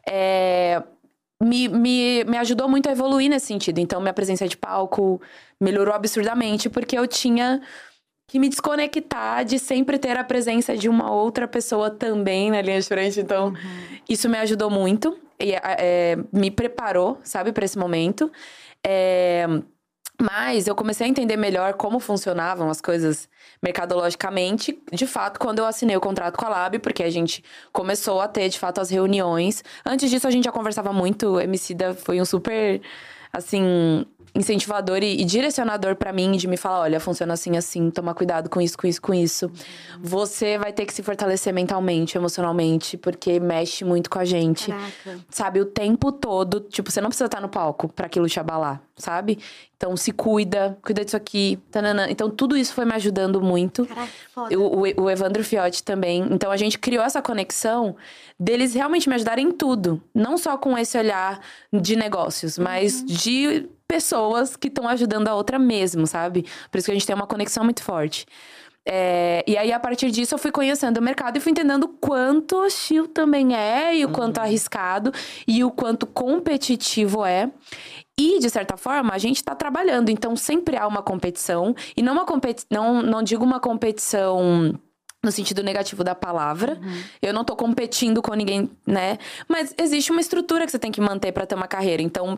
é, 0.09 0.83
me, 1.43 1.69
me, 1.69 2.25
me 2.25 2.37
ajudou 2.39 2.69
muito 2.69 2.89
a 2.89 2.93
evoluir 2.93 3.29
nesse 3.29 3.47
sentido. 3.47 3.79
Então, 3.79 4.01
minha 4.01 4.15
presença 4.15 4.47
de 4.47 4.57
palco 4.57 5.21
melhorou 5.61 5.95
absurdamente, 5.95 6.69
porque 6.69 6.97
eu 6.99 7.07
tinha 7.07 7.61
que 8.27 8.39
me 8.39 8.49
desconectar 8.49 9.45
de 9.45 9.59
sempre 9.59 9.99
ter 9.99 10.17
a 10.17 10.23
presença 10.23 10.77
de 10.77 10.89
uma 10.89 11.11
outra 11.11 11.49
pessoa 11.49 11.91
também 11.91 12.51
na 12.51 12.61
linha 12.61 12.81
de 12.81 12.87
frente. 12.87 13.21
Então, 13.21 13.55
isso 14.09 14.29
me 14.29 14.37
ajudou 14.39 14.69
muito 14.69 15.19
e 15.41 15.53
é, 15.55 16.17
me 16.33 16.51
preparou, 16.51 17.19
sabe, 17.23 17.53
para 17.53 17.65
esse 17.65 17.79
momento. 17.79 18.31
É, 18.87 19.47
mas 20.21 20.67
eu 20.67 20.75
comecei 20.75 21.07
a 21.07 21.11
entender 21.11 21.37
melhor 21.37 21.75
como 21.75 22.01
funcionavam 22.01 22.69
as 22.69 22.81
coisas 22.81 23.29
mercadologicamente, 23.63 24.79
de 24.93 25.07
fato, 25.07 25.39
quando 25.39 25.61
eu 25.61 25.67
assinei 25.67 25.97
o 25.97 26.01
contrato 26.01 26.37
com 26.37 26.47
a 26.47 26.49
Lab, 26.49 26.79
porque 26.81 27.03
a 27.03 27.11
gente 27.11 27.43
começou 27.73 28.21
a 28.21 28.27
ter, 28.29 28.49
de 28.49 28.59
fato, 28.59 28.81
as 28.81 28.91
reuniões. 28.91 29.63
Antes 29.87 30.11
disso, 30.11 30.27
a 30.27 30.31
gente 30.31 30.45
já 30.45 30.53
conversava 30.53 30.93
muito, 30.93 31.35
o 31.35 31.41
Emicida 31.41 31.95
foi 31.95 32.21
um 32.21 32.25
super, 32.25 32.81
assim, 33.33 34.05
incentivador 34.35 35.03
e, 35.03 35.21
e 35.21 35.25
direcionador 35.25 35.97
pra 35.97 36.13
mim, 36.13 36.33
de 36.33 36.47
me 36.47 36.57
falar, 36.57 36.81
olha, 36.81 37.01
funciona 37.01 37.35
assim, 37.35 37.57
assim, 37.57 37.91
toma 37.91 38.15
cuidado 38.15 38.49
com 38.49 38.61
isso, 38.61 38.77
com 38.77 38.87
isso, 38.87 39.01
com 39.01 39.15
isso. 39.15 39.51
Você 40.01 40.59
vai 40.59 40.73
ter 40.73 40.85
que 40.87 40.93
se 40.93 41.03
fortalecer 41.03 41.53
mentalmente, 41.53 42.17
emocionalmente, 42.17 42.97
porque 42.97 43.41
mexe 43.41 43.85
muito 43.85 44.11
com 44.11 44.19
a 44.19 44.25
gente 44.25 44.71
Caraca. 44.71 45.25
sabe, 45.31 45.61
o 45.61 45.65
tempo 45.65 46.13
todo. 46.13 46.61
Tipo, 46.61 46.91
você 46.91 47.01
não 47.01 47.09
precisa 47.09 47.27
estar 47.27 47.41
no 47.41 47.49
palco 47.49 47.89
pra 47.89 48.07
aquilo 48.07 48.29
te 48.29 48.39
abalar, 48.39 48.81
sabe? 48.99 49.39
Então, 49.77 49.97
se 49.97 50.13
cuida, 50.13 50.77
cuida 50.83 51.05
disso 51.05 51.17
aqui. 51.17 51.59
tananã. 51.71 52.07
Então, 52.11 52.29
tudo 52.29 52.57
isso 52.57 52.75
foi 52.75 52.85
me 52.85 52.93
ajudando 52.95 53.41
muito. 53.41 53.87
Caraca, 53.87 54.13
foda. 54.35 54.59
O, 54.59 54.81
o, 54.81 55.05
o 55.05 55.11
Evandro 55.11 55.45
Fiotti 55.45 55.83
também. 55.83 56.27
Então, 56.31 56.51
a 56.51 56.57
gente 56.57 56.79
criou 56.79 57.05
essa 57.05 57.23
conexão 57.23 57.97
deles 58.39 58.75
realmente 58.75 59.09
me 59.09 59.15
ajudarem 59.15 59.47
em 59.47 59.53
tudo. 59.53 60.03
Não 60.15 60.37
só 60.37 60.59
com 60.59 60.77
esse 60.77 60.99
olhar 60.99 61.41
de 61.73 61.97
negócios, 61.97 62.59
mas 62.59 63.05
de 63.05 63.69
pessoas 63.87 64.57
que 64.57 64.69
estão 64.69 64.87
ajudando 64.87 65.29
a 65.29 65.35
outra 65.35 65.59
mesmo, 65.59 66.07
sabe? 66.07 66.45
Por 66.71 66.79
isso 66.79 66.87
que 66.87 66.91
a 66.91 66.95
gente 66.95 67.07
tem 67.07 67.17
uma 67.17 67.27
conexão 67.27 67.65
muito 67.65 67.83
forte. 67.83 68.27
É, 68.91 69.45
e 69.47 69.55
aí, 69.55 69.71
a 69.71 69.79
partir 69.79 70.11
disso, 70.11 70.35
eu 70.35 70.39
fui 70.39 70.51
conhecendo 70.51 70.97
o 70.97 71.03
mercado 71.03 71.37
e 71.37 71.41
fui 71.41 71.53
entendendo 71.53 71.85
o 71.85 71.89
quanto 71.89 72.57
hostil 72.57 73.07
também 73.07 73.55
é, 73.55 73.95
e 73.95 74.05
o 74.07 74.09
quanto 74.09 74.39
arriscado, 74.39 75.13
e 75.47 75.63
o 75.63 75.71
quanto 75.71 76.07
competitivo 76.07 77.23
é. 77.23 77.51
E, 78.19 78.41
de 78.41 78.51
certa 78.51 78.77
forma, 78.77 79.15
a 79.15 79.19
gente 79.19 79.45
tá 79.45 79.55
trabalhando. 79.55 80.11
Então, 80.11 80.35
sempre 80.35 80.77
há 80.77 80.87
uma 80.87 81.03
competição. 81.03 81.75
E 81.97 82.03
não 82.03 82.15
uma 82.15 82.25
competi 82.27 82.65
não, 82.69 83.01
não 83.01 83.23
digo 83.23 83.45
uma 83.45 83.61
competição 83.61 84.75
no 85.23 85.31
sentido 85.31 85.63
negativo 85.63 86.03
da 86.03 86.15
palavra. 86.15 86.81
Eu 87.23 87.33
não 87.33 87.45
tô 87.45 87.55
competindo 87.55 88.21
com 88.21 88.35
ninguém, 88.35 88.71
né? 88.85 89.19
Mas 89.47 89.73
existe 89.79 90.11
uma 90.11 90.21
estrutura 90.21 90.65
que 90.65 90.73
você 90.73 90.79
tem 90.79 90.91
que 90.91 91.01
manter 91.01 91.31
pra 91.31 91.47
ter 91.47 91.55
uma 91.55 91.69
carreira. 91.69 92.03
Então, 92.03 92.37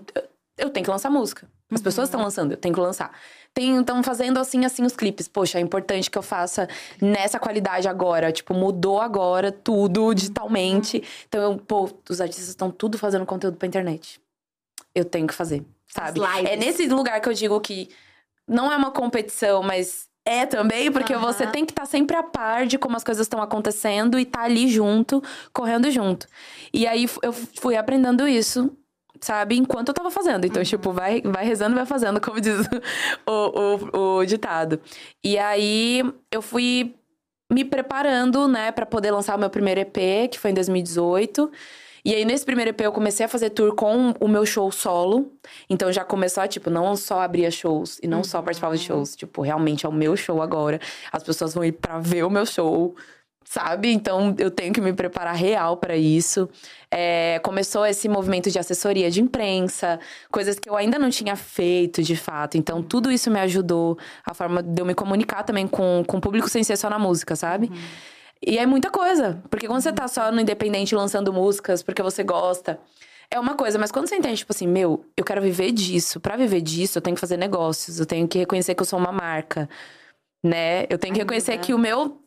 eu 0.59 0.69
tenho 0.69 0.85
que 0.85 0.91
lançar 0.91 1.11
música. 1.11 1.49
As 1.73 1.81
pessoas 1.81 2.09
estão 2.09 2.21
lançando, 2.21 2.53
eu 2.53 2.57
tenho 2.57 2.75
que 2.75 2.81
lançar. 2.81 3.13
Estão 3.57 4.03
fazendo 4.03 4.39
assim, 4.39 4.65
assim 4.65 4.85
os 4.85 4.95
clipes. 4.95 5.29
Poxa, 5.29 5.59
é 5.59 5.61
importante 5.61 6.11
que 6.11 6.19
eu 6.19 6.23
faça 6.23 6.69
nessa 7.01 7.39
qualidade 7.39 7.89
agora. 7.89 8.33
Tipo, 8.33 8.55
mudou 8.55 9.01
agora 9.01 9.51
tudo 9.51 10.13
digitalmente. 10.13 11.03
Então, 11.29 11.41
eu, 11.41 11.59
pô, 11.59 11.89
os 12.09 12.21
artistas 12.21 12.49
estão 12.49 12.71
tudo 12.71 12.99
fazendo 12.99 13.25
conteúdo 13.25 13.57
pra 13.57 13.69
internet. 13.69 14.21
Eu 14.95 15.05
tenho 15.05 15.27
que 15.27 15.35
fazer, 15.35 15.65
sabe? 15.89 16.21
É 16.47 16.57
nesse 16.57 16.87
lugar 16.87 17.21
que 17.21 17.29
eu 17.29 17.35
digo 17.35 17.61
que 17.61 17.89
não 18.47 18.73
é 18.73 18.77
uma 18.77 18.91
competição, 18.91 19.63
mas 19.63 20.09
é 20.25 20.45
também, 20.45 20.91
porque 20.93 21.15
Aham. 21.15 21.33
você 21.33 21.47
tem 21.47 21.65
que 21.65 21.73
estar 21.73 21.87
sempre 21.87 22.17
a 22.17 22.23
par 22.23 22.67
de 22.67 22.79
como 22.79 22.97
as 22.97 23.05
coisas 23.05 23.25
estão 23.25 23.41
acontecendo 23.41 24.19
e 24.19 24.25
tá 24.25 24.43
ali 24.43 24.69
junto, 24.69 25.23
correndo 25.53 25.91
junto. 25.91 26.27
E 26.73 26.87
aí 26.87 27.07
eu 27.23 27.33
fui 27.33 27.77
aprendendo 27.77 28.29
isso, 28.29 28.71
sabe, 29.21 29.57
enquanto 29.57 29.89
eu 29.89 29.95
tava 29.95 30.11
fazendo. 30.11 30.45
Então, 30.47 30.63
tipo, 30.63 30.93
vai, 30.93 31.23
vai 31.23 31.45
rezando, 31.45 31.75
vai 31.75 31.87
fazendo, 31.87 32.21
como 32.21 32.39
diz 32.41 32.67
o, 33.27 33.89
o, 33.97 34.19
o 34.19 34.27
ditado. 34.27 34.81
E 35.25 35.39
aí 35.39 36.03
eu 36.31 36.43
fui 36.43 36.95
me 37.51 37.65
preparando, 37.65 38.47
né, 38.47 38.71
pra 38.71 38.87
poder 38.87 39.11
lançar 39.11 39.37
o 39.37 39.39
meu 39.39 39.51
primeiro 39.51 39.81
EP, 39.81 40.29
que 40.31 40.39
foi 40.39 40.51
em 40.51 40.55
2018. 40.55 41.51
E 42.05 42.15
aí, 42.15 42.25
nesse 42.25 42.45
primeiro 42.45 42.71
EP, 42.71 42.81
eu 42.81 42.93
comecei 42.93 43.27
a 43.27 43.29
fazer 43.29 43.51
tour 43.51 43.75
com 43.75 44.15
o 44.21 44.29
meu 44.29 44.47
show 44.47 44.71
solo. 44.73 45.33
Então, 45.69 45.93
já 45.93 46.05
começou 46.05 46.43
a, 46.43 46.49
tipo, 46.49 46.71
não 46.71 46.97
só 46.97 47.21
abria 47.21 47.51
shows 47.51 47.99
e 48.03 48.07
não 48.09 48.25
só 48.25 48.41
participava 48.41 48.77
de 48.77 48.85
shows. 48.85 49.15
Tipo, 49.15 49.43
realmente 49.43 49.85
é 49.87 49.89
o 49.89 49.93
meu 49.93 50.17
show 50.17 50.41
agora. 50.41 50.81
As 51.13 51.23
pessoas 51.23 51.55
vão 51.55 51.65
ir 51.65 51.73
pra 51.73 51.99
ver 51.99 52.25
o 52.25 52.31
meu 52.31 52.47
show, 52.47 52.97
sabe? 53.45 53.93
Então, 53.93 54.35
eu 54.39 54.51
tenho 54.51 54.73
que 54.73 54.81
me 54.81 54.93
preparar 54.93 55.35
real 55.35 55.77
pra 55.77 55.97
isso. 55.97 56.49
É, 56.91 57.39
começou 57.41 57.85
esse 57.85 58.09
movimento 58.09 58.51
de 58.51 58.59
assessoria 58.59 59.11
de 59.11 59.21
imprensa, 59.21 60.01
coisas 60.31 60.59
que 60.59 60.69
eu 60.71 60.77
ainda 60.77 60.99
não 60.99 61.11
tinha 61.11 61.37
feito, 61.37 62.03
de 62.03 62.17
fato. 62.17 62.57
Então, 62.57 62.83
tudo 62.83 63.11
isso 63.13 63.31
me 63.31 63.41
ajudou. 63.41 63.99
A 64.25 64.35
forma 64.35 64.63
de 64.63 64.81
eu 64.81 64.87
me 64.87 64.95
comunicar 64.95 65.43
também 65.43 65.67
com, 65.67 66.03
com 66.07 66.17
o 66.17 66.21
público 66.21 66.49
sem 66.49 66.65
ser 66.65 66.77
só 66.77 66.89
na 66.89 66.99
música, 66.99 67.37
sabe? 67.37 67.71
E 68.45 68.59
é 68.59 68.67
muita 68.67 68.91
coisa. 68.91 69.43
Porque 69.51 69.67
quando 69.67 69.83
você 69.83 69.93
tá 69.93 70.09
só 70.09 70.33
no 70.33 70.41
independente 70.41 70.95
lançando 70.95 71.33
músicas 71.33 71.83
porque 71.83 72.03
você 72.03 72.23
gosta, 72.23 72.81
é 73.31 73.39
uma 73.39 73.55
coisa. 73.55 73.79
Mas 73.79 73.93
quando 73.93 74.09
você 74.09 74.17
entende, 74.17 74.39
tipo 74.39 74.53
assim, 74.53 74.67
meu, 74.67 75.05
eu 75.17 75.25
quero 75.25 75.43
viver 75.43 75.73
disso. 75.73 76.21
Pra 76.21 76.37
viver 76.37 76.61
disso, 76.61 76.99
eu 76.99 77.03
tenho 77.03 77.15
que 77.15 77.21
fazer 77.21 77.37
negócios. 77.37 78.01
Eu 78.01 78.07
tenho 78.07 78.27
que 78.27 78.39
reconhecer 78.39 78.75
que 78.75 78.83
eu 78.83 78.87
sou 78.87 78.99
uma 78.99 79.13
marca, 79.13 79.69
né? 80.43 80.85
Eu 80.89 80.99
tenho 80.99 81.15
que 81.15 81.21
reconhecer 81.21 81.59
que 81.59 81.75
o 81.75 81.79
meu... 81.79 82.21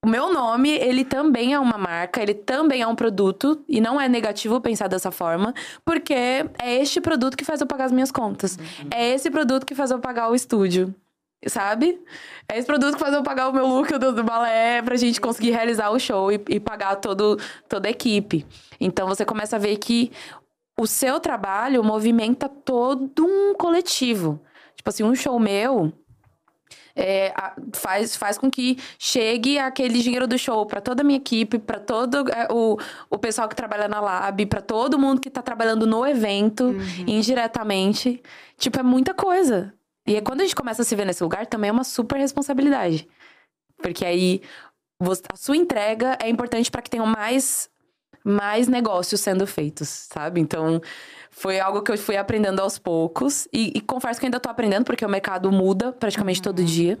O 0.00 0.08
meu 0.08 0.32
nome, 0.32 0.70
ele 0.70 1.04
também 1.04 1.54
é 1.54 1.58
uma 1.58 1.76
marca, 1.76 2.22
ele 2.22 2.32
também 2.32 2.82
é 2.82 2.86
um 2.86 2.94
produto. 2.94 3.64
E 3.68 3.80
não 3.80 4.00
é 4.00 4.08
negativo 4.08 4.60
pensar 4.60 4.86
dessa 4.86 5.10
forma. 5.10 5.52
Porque 5.84 6.14
é 6.14 6.80
este 6.80 7.00
produto 7.00 7.36
que 7.36 7.44
faz 7.44 7.60
eu 7.60 7.66
pagar 7.66 7.86
as 7.86 7.92
minhas 7.92 8.12
contas. 8.12 8.56
É 8.92 9.12
esse 9.12 9.28
produto 9.28 9.66
que 9.66 9.74
faz 9.74 9.90
eu 9.90 9.98
pagar 9.98 10.30
o 10.30 10.36
estúdio. 10.36 10.94
Sabe? 11.46 12.00
É 12.48 12.58
esse 12.58 12.66
produto 12.66 12.94
que 12.94 13.00
faz 13.00 13.14
eu 13.14 13.22
pagar 13.22 13.48
o 13.48 13.52
meu 13.52 13.66
look 13.66 13.96
do, 13.96 14.12
do 14.12 14.24
balé 14.24 14.82
pra 14.82 14.96
gente 14.96 15.20
conseguir 15.20 15.50
realizar 15.50 15.90
o 15.90 15.98
show 15.98 16.32
e, 16.32 16.40
e 16.48 16.58
pagar 16.58 16.96
todo, 16.96 17.38
toda 17.68 17.86
a 17.88 17.90
equipe. 17.90 18.44
Então 18.80 19.06
você 19.06 19.24
começa 19.24 19.56
a 19.56 19.58
ver 19.58 19.76
que 19.76 20.10
o 20.76 20.86
seu 20.86 21.20
trabalho 21.20 21.82
movimenta 21.84 22.48
todo 22.48 23.24
um 23.24 23.54
coletivo. 23.54 24.40
Tipo 24.74 24.90
assim, 24.90 25.04
um 25.04 25.14
show 25.14 25.38
meu 25.38 25.92
é, 26.98 27.32
faz, 27.72 28.16
faz 28.16 28.36
com 28.36 28.50
que 28.50 28.76
chegue 28.98 29.58
aquele 29.58 30.02
dinheiro 30.02 30.26
do 30.26 30.36
show 30.36 30.66
pra 30.66 30.80
toda 30.80 31.02
a 31.02 31.04
minha 31.04 31.18
equipe, 31.18 31.58
pra 31.58 31.78
todo 31.78 32.28
é, 32.30 32.48
o, 32.50 32.76
o 33.08 33.16
pessoal 33.16 33.48
que 33.48 33.54
trabalha 33.54 33.86
na 33.86 34.00
lab, 34.00 34.44
pra 34.46 34.60
todo 34.60 34.98
mundo 34.98 35.20
que 35.20 35.30
tá 35.30 35.40
trabalhando 35.40 35.86
no 35.86 36.04
evento, 36.04 36.74
indiretamente. 37.06 38.20
Tipo, 38.56 38.80
é 38.80 38.82
muita 38.82 39.14
coisa. 39.14 39.72
E 40.08 40.14
aí, 40.14 40.22
quando 40.22 40.40
a 40.40 40.44
gente 40.44 40.56
começa 40.56 40.80
a 40.80 40.84
se 40.86 40.96
ver 40.96 41.04
nesse 41.04 41.22
lugar, 41.22 41.46
também 41.46 41.68
é 41.68 41.72
uma 41.72 41.84
super 41.84 42.16
responsabilidade. 42.16 43.06
Porque 43.76 44.06
aí 44.06 44.40
a 45.30 45.36
sua 45.36 45.54
entrega 45.54 46.16
é 46.18 46.30
importante 46.30 46.70
para 46.70 46.80
que 46.80 46.88
tenham 46.88 47.04
mais, 47.04 47.68
mais 48.24 48.68
negócios 48.68 49.20
sendo 49.20 49.46
feitos, 49.46 49.86
sabe? 50.10 50.40
Então, 50.40 50.80
foi 51.30 51.60
algo 51.60 51.82
que 51.82 51.92
eu 51.92 51.98
fui 51.98 52.16
aprendendo 52.16 52.60
aos 52.60 52.78
poucos. 52.78 53.46
E, 53.52 53.70
e 53.76 53.82
confesso 53.82 54.18
que 54.18 54.24
ainda 54.24 54.40
tô 54.40 54.48
aprendendo, 54.48 54.86
porque 54.86 55.04
o 55.04 55.10
mercado 55.10 55.52
muda 55.52 55.92
praticamente 55.92 56.40
todo 56.40 56.64
dia. 56.64 56.98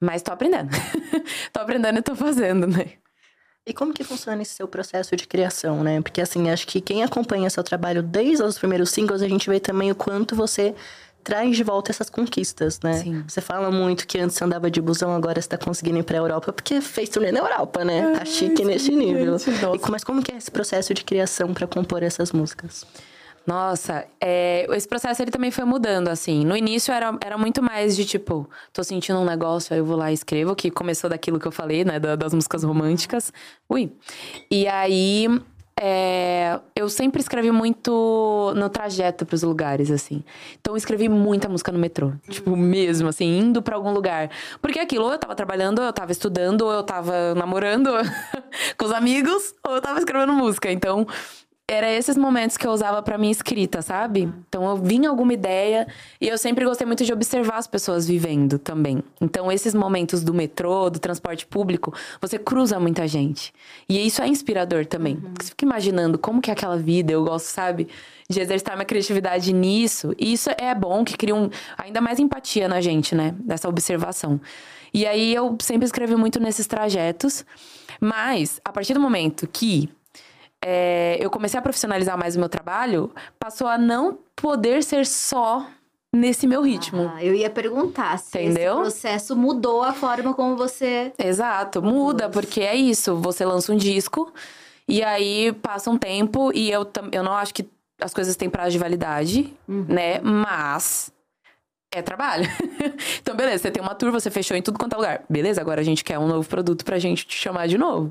Mas 0.00 0.22
tô 0.22 0.30
aprendendo. 0.30 0.70
tô 1.52 1.60
aprendendo 1.60 1.98
e 1.98 2.02
tô 2.02 2.14
fazendo, 2.14 2.68
né? 2.68 2.92
E 3.66 3.72
como 3.72 3.92
que 3.92 4.04
funciona 4.04 4.40
esse 4.40 4.54
seu 4.54 4.68
processo 4.68 5.16
de 5.16 5.26
criação, 5.26 5.82
né? 5.82 6.00
Porque 6.00 6.20
assim, 6.20 6.48
acho 6.48 6.64
que 6.68 6.80
quem 6.80 7.02
acompanha 7.02 7.50
seu 7.50 7.64
trabalho 7.64 8.04
desde 8.04 8.44
os 8.44 8.56
primeiros 8.56 8.90
singles, 8.90 9.20
a 9.20 9.28
gente 9.28 9.50
vê 9.50 9.58
também 9.58 9.90
o 9.90 9.96
quanto 9.96 10.36
você 10.36 10.76
traz 11.24 11.56
de 11.56 11.64
volta 11.64 11.90
essas 11.90 12.08
conquistas, 12.10 12.78
né? 12.80 12.98
Sim. 13.02 13.24
Você 13.26 13.40
fala 13.40 13.70
muito 13.70 14.06
que 14.06 14.18
antes 14.18 14.36
você 14.36 14.44
andava 14.44 14.70
de 14.70 14.80
busão, 14.80 15.12
agora 15.14 15.40
você 15.40 15.48
tá 15.48 15.56
conseguindo 15.58 15.98
ir 15.98 16.02
pra 16.04 16.18
Europa, 16.18 16.52
porque 16.52 16.80
fez 16.80 17.08
turnê 17.08 17.32
na 17.32 17.40
Europa, 17.40 17.84
né? 17.84 18.12
Tá 18.16 18.24
chique 18.24 18.64
nesse 18.64 18.94
nível. 18.94 19.36
E, 19.74 19.90
mas 19.90 20.04
como 20.04 20.22
que 20.22 20.32
é 20.32 20.36
esse 20.36 20.50
processo 20.50 20.92
de 20.94 21.02
criação 21.02 21.52
pra 21.54 21.66
compor 21.66 22.02
essas 22.02 22.30
músicas? 22.30 22.84
Nossa, 23.46 24.06
é, 24.18 24.66
esse 24.74 24.88
processo 24.88 25.20
ele 25.20 25.30
também 25.30 25.50
foi 25.50 25.64
mudando, 25.64 26.08
assim. 26.08 26.46
No 26.46 26.56
início 26.56 26.92
era, 26.94 27.14
era 27.22 27.36
muito 27.36 27.62
mais 27.62 27.94
de 27.94 28.04
tipo, 28.06 28.48
tô 28.72 28.82
sentindo 28.82 29.18
um 29.18 29.24
negócio, 29.24 29.74
aí 29.74 29.80
eu 29.80 29.84
vou 29.84 29.96
lá 29.96 30.10
e 30.10 30.14
escrevo, 30.14 30.54
que 30.56 30.70
começou 30.70 31.10
daquilo 31.10 31.38
que 31.38 31.46
eu 31.46 31.52
falei, 31.52 31.84
né, 31.84 32.00
da- 32.00 32.16
das 32.16 32.32
músicas 32.32 32.64
românticas. 32.64 33.30
Ui. 33.68 33.92
E 34.50 34.66
aí, 34.66 35.28
é, 35.80 36.60
eu 36.76 36.88
sempre 36.88 37.20
escrevi 37.20 37.50
muito 37.50 38.52
no 38.56 38.68
trajeto 38.68 39.26
pros 39.26 39.42
lugares, 39.42 39.90
assim. 39.90 40.22
Então, 40.60 40.74
eu 40.74 40.76
escrevi 40.76 41.08
muita 41.08 41.48
música 41.48 41.72
no 41.72 41.78
metrô. 41.78 42.12
Tipo, 42.28 42.56
mesmo, 42.56 43.08
assim, 43.08 43.38
indo 43.38 43.60
pra 43.60 43.76
algum 43.76 43.92
lugar. 43.92 44.30
Porque 44.62 44.78
aquilo, 44.78 45.04
ou 45.04 45.12
eu 45.12 45.18
tava 45.18 45.34
trabalhando, 45.34 45.80
ou 45.80 45.84
eu 45.84 45.92
tava 45.92 46.12
estudando, 46.12 46.62
ou 46.62 46.72
eu 46.72 46.82
tava 46.82 47.34
namorando 47.34 47.90
com 48.78 48.84
os 48.84 48.92
amigos, 48.92 49.54
ou 49.66 49.74
eu 49.74 49.80
tava 49.80 49.98
escrevendo 49.98 50.32
música. 50.32 50.70
Então, 50.70 51.06
era 51.66 51.90
esses 51.90 52.16
momentos 52.16 52.58
que 52.58 52.66
eu 52.66 52.70
usava 52.70 53.02
pra 53.02 53.16
minha 53.16 53.32
escrita, 53.32 53.80
sabe? 53.80 54.30
Então 54.48 54.68
eu 54.68 54.76
vinha 54.76 55.08
alguma 55.08 55.32
ideia 55.32 55.86
e 56.20 56.28
eu 56.28 56.36
sempre 56.36 56.62
gostei 56.62 56.86
muito 56.86 57.02
de 57.04 57.12
observar 57.12 57.56
as 57.56 57.66
pessoas 57.66 58.06
vivendo 58.06 58.58
também. 58.58 59.02
Então 59.18 59.50
esses 59.50 59.74
momentos 59.74 60.22
do 60.22 60.34
metrô, 60.34 60.90
do 60.90 60.98
transporte 60.98 61.46
público, 61.46 61.94
você 62.20 62.38
cruza 62.38 62.78
muita 62.78 63.08
gente. 63.08 63.50
E 63.88 64.06
isso 64.06 64.20
é 64.20 64.28
inspirador 64.28 64.84
também. 64.84 65.16
Porque 65.16 65.42
Você 65.42 65.50
fica 65.50 65.64
imaginando 65.64 66.18
como 66.18 66.42
que 66.42 66.50
é 66.50 66.52
aquela 66.52 66.76
vida, 66.76 67.12
eu 67.12 67.24
gosto, 67.24 67.46
sabe? 67.46 67.88
De 68.28 68.40
exercitar 68.40 68.76
minha 68.76 68.84
criatividade 68.84 69.50
nisso. 69.50 70.14
E 70.18 70.34
isso 70.34 70.50
é 70.58 70.74
bom, 70.74 71.02
que 71.02 71.16
cria 71.16 71.34
um, 71.34 71.48
ainda 71.78 72.00
mais 72.00 72.18
empatia 72.18 72.68
na 72.68 72.82
gente, 72.82 73.14
né? 73.14 73.34
Dessa 73.38 73.70
observação. 73.70 74.38
E 74.92 75.06
aí 75.06 75.34
eu 75.34 75.56
sempre 75.62 75.86
escrevi 75.86 76.14
muito 76.14 76.38
nesses 76.38 76.66
trajetos. 76.66 77.42
Mas, 77.98 78.60
a 78.62 78.70
partir 78.70 78.92
do 78.92 79.00
momento 79.00 79.48
que 79.50 79.88
é, 80.66 81.18
eu 81.20 81.28
comecei 81.28 81.58
a 81.58 81.62
profissionalizar 81.62 82.16
mais 82.16 82.36
o 82.36 82.38
meu 82.38 82.48
trabalho, 82.48 83.12
passou 83.38 83.66
a 83.66 83.76
não 83.76 84.18
poder 84.34 84.82
ser 84.82 85.04
só 85.04 85.66
nesse 86.10 86.46
meu 86.46 86.62
ritmo. 86.62 87.12
Ah, 87.14 87.22
eu 87.22 87.34
ia 87.34 87.50
perguntar 87.50 88.18
se 88.18 88.38
Entendeu? 88.38 88.72
esse 88.72 88.80
processo 88.80 89.36
mudou 89.36 89.82
a 89.82 89.92
forma 89.92 90.32
como 90.32 90.56
você. 90.56 91.12
Exato, 91.18 91.82
muda, 91.82 92.30
porque 92.30 92.62
é 92.62 92.74
isso. 92.74 93.14
Você 93.16 93.44
lança 93.44 93.72
um 93.72 93.76
disco 93.76 94.32
e 94.88 95.02
aí 95.02 95.52
passa 95.52 95.90
um 95.90 95.98
tempo 95.98 96.50
e 96.54 96.70
eu, 96.70 96.86
eu 97.12 97.22
não 97.22 97.32
acho 97.32 97.52
que 97.52 97.68
as 98.00 98.14
coisas 98.14 98.34
têm 98.34 98.48
prazo 98.48 98.70
de 98.70 98.78
validade, 98.78 99.52
né? 99.68 100.18
Mas 100.20 101.12
é 101.98 102.02
trabalho. 102.02 102.48
então, 103.20 103.34
beleza, 103.36 103.62
você 103.64 103.70
tem 103.70 103.82
uma 103.82 103.94
tour, 103.94 104.10
você 104.10 104.30
fechou 104.30 104.56
em 104.56 104.62
tudo 104.62 104.78
quanto 104.78 104.92
é 104.94 104.96
lugar. 104.96 105.24
Beleza, 105.28 105.60
agora 105.60 105.80
a 105.80 105.84
gente 105.84 106.02
quer 106.04 106.18
um 106.18 106.26
novo 106.26 106.48
produto 106.48 106.84
pra 106.84 106.98
gente 106.98 107.26
te 107.26 107.36
chamar 107.36 107.66
de 107.68 107.78
novo, 107.78 108.10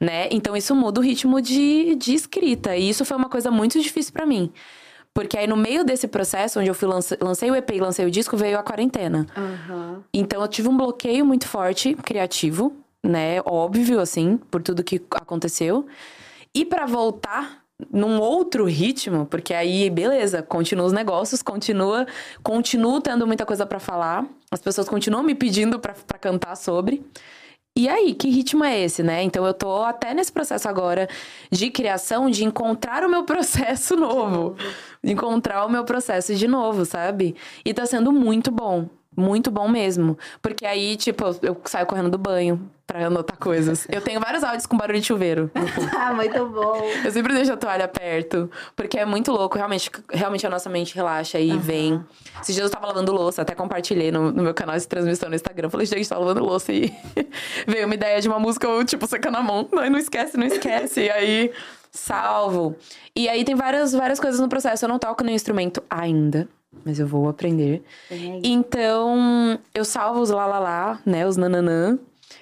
né? 0.00 0.28
Então, 0.30 0.56
isso 0.56 0.74
muda 0.74 1.00
o 1.00 1.02
ritmo 1.02 1.40
de, 1.40 1.94
de 1.96 2.14
escrita. 2.14 2.76
E 2.76 2.88
isso 2.88 3.04
foi 3.04 3.16
uma 3.16 3.28
coisa 3.28 3.50
muito 3.50 3.80
difícil 3.80 4.12
pra 4.12 4.24
mim. 4.26 4.52
Porque 5.14 5.36
aí, 5.36 5.46
no 5.46 5.56
meio 5.56 5.84
desse 5.84 6.06
processo, 6.06 6.60
onde 6.60 6.68
eu 6.70 6.74
fui 6.74 6.86
lance- 6.86 7.18
lancei 7.20 7.50
o 7.50 7.56
EP 7.56 7.70
e 7.70 7.80
lancei 7.80 8.06
o 8.06 8.10
disco, 8.10 8.36
veio 8.36 8.58
a 8.58 8.62
quarentena. 8.62 9.26
Então 10.12 10.40
eu 10.40 10.48
tive 10.48 10.68
um 10.68 10.76
bloqueio 10.76 11.24
muito 11.26 11.46
forte, 11.48 11.94
criativo, 11.94 12.76
né? 13.02 13.40
Óbvio, 13.44 13.98
assim, 14.00 14.36
por 14.50 14.62
tudo 14.62 14.84
que 14.84 15.00
aconteceu. 15.10 15.86
E 16.54 16.64
pra 16.64 16.86
voltar 16.86 17.57
num 17.92 18.20
outro 18.20 18.64
ritmo, 18.64 19.24
porque 19.26 19.54
aí, 19.54 19.88
beleza, 19.88 20.42
continua 20.42 20.86
os 20.86 20.92
negócios, 20.92 21.42
continua, 21.42 22.06
continuo 22.42 23.00
tendo 23.00 23.26
muita 23.26 23.46
coisa 23.46 23.64
pra 23.64 23.78
falar, 23.78 24.26
as 24.50 24.60
pessoas 24.60 24.88
continuam 24.88 25.22
me 25.22 25.34
pedindo 25.34 25.78
pra 25.78 25.94
cantar 26.20 26.56
sobre. 26.56 27.04
E 27.76 27.88
aí, 27.88 28.12
que 28.12 28.28
ritmo 28.28 28.64
é 28.64 28.80
esse, 28.80 29.04
né? 29.04 29.22
Então 29.22 29.46
eu 29.46 29.54
tô 29.54 29.84
até 29.84 30.12
nesse 30.12 30.32
processo 30.32 30.68
agora 30.68 31.08
de 31.48 31.70
criação, 31.70 32.28
de 32.28 32.44
encontrar 32.44 33.04
o 33.04 33.08
meu 33.08 33.22
processo 33.24 33.94
novo. 33.94 34.56
Encontrar 35.04 35.64
o 35.64 35.70
meu 35.70 35.84
processo 35.84 36.34
de 36.34 36.48
novo, 36.48 36.84
sabe? 36.84 37.36
E 37.64 37.72
tá 37.72 37.86
sendo 37.86 38.10
muito 38.10 38.50
bom. 38.50 38.88
Muito 39.16 39.48
bom 39.50 39.68
mesmo. 39.68 40.18
Porque 40.42 40.66
aí, 40.66 40.96
tipo, 40.96 41.24
eu 41.42 41.60
saio 41.66 41.86
correndo 41.86 42.10
do 42.10 42.18
banho 42.18 42.68
pra 42.88 43.06
anotar 43.06 43.36
coisas. 43.36 43.86
Eu 43.90 44.00
tenho 44.00 44.18
vários 44.18 44.42
áudios 44.42 44.64
com 44.64 44.74
barulho 44.76 44.98
de 44.98 45.06
chuveiro. 45.06 45.50
Ah, 45.98 46.12
muito 46.14 46.46
bom. 46.46 46.80
Eu 47.04 47.10
sempre 47.10 47.34
deixo 47.34 47.52
a 47.52 47.56
toalha 47.56 47.86
perto, 47.86 48.50
porque 48.74 48.98
é 48.98 49.04
muito 49.04 49.30
louco. 49.30 49.56
Realmente, 49.56 49.90
realmente 50.10 50.46
a 50.46 50.50
nossa 50.50 50.70
mente 50.70 50.94
relaxa 50.94 51.38
e 51.38 51.56
vem. 51.58 52.02
Esses 52.40 52.54
dias 52.54 52.66
eu 52.66 52.70
tava 52.70 52.86
lavando 52.86 53.12
louça, 53.12 53.42
até 53.42 53.54
compartilhei 53.54 54.10
no, 54.10 54.32
no 54.32 54.42
meu 54.42 54.54
canal 54.54 54.76
de 54.78 54.86
transmissão 54.86 55.28
no 55.28 55.34
Instagram. 55.34 55.68
Falei, 55.68 55.86
gente, 55.86 56.08
tava 56.08 56.22
lavando 56.22 56.44
louça 56.44 56.72
e 56.72 56.92
veio 57.66 57.84
uma 57.84 57.94
ideia 57.94 58.20
de 58.20 58.28
uma 58.28 58.38
música, 58.38 58.66
eu, 58.66 58.84
tipo, 58.84 59.06
secando 59.06 59.36
a 59.36 59.42
mão. 59.42 59.68
Não, 59.70 59.90
não 59.90 59.98
esquece, 59.98 60.36
não 60.38 60.46
esquece. 60.46 61.02
e 61.02 61.10
aí, 61.10 61.52
salvo. 61.90 62.74
E 63.14 63.28
aí 63.28 63.44
tem 63.44 63.54
várias, 63.54 63.92
várias 63.92 64.18
coisas 64.18 64.40
no 64.40 64.48
processo. 64.48 64.84
Eu 64.84 64.88
não 64.88 64.98
toco 64.98 65.22
nenhum 65.22 65.36
instrumento 65.36 65.82
ainda. 65.90 66.48
Mas 66.84 66.98
eu 66.98 67.06
vou 67.06 67.28
aprender. 67.28 67.82
Então, 68.42 69.58
eu 69.74 69.84
salvo 69.84 70.20
os 70.20 70.30
lá, 70.30 70.46
lá, 70.46 70.58
lá, 70.58 71.00
né? 71.04 71.26
Os 71.26 71.36
nananã. 71.36 71.98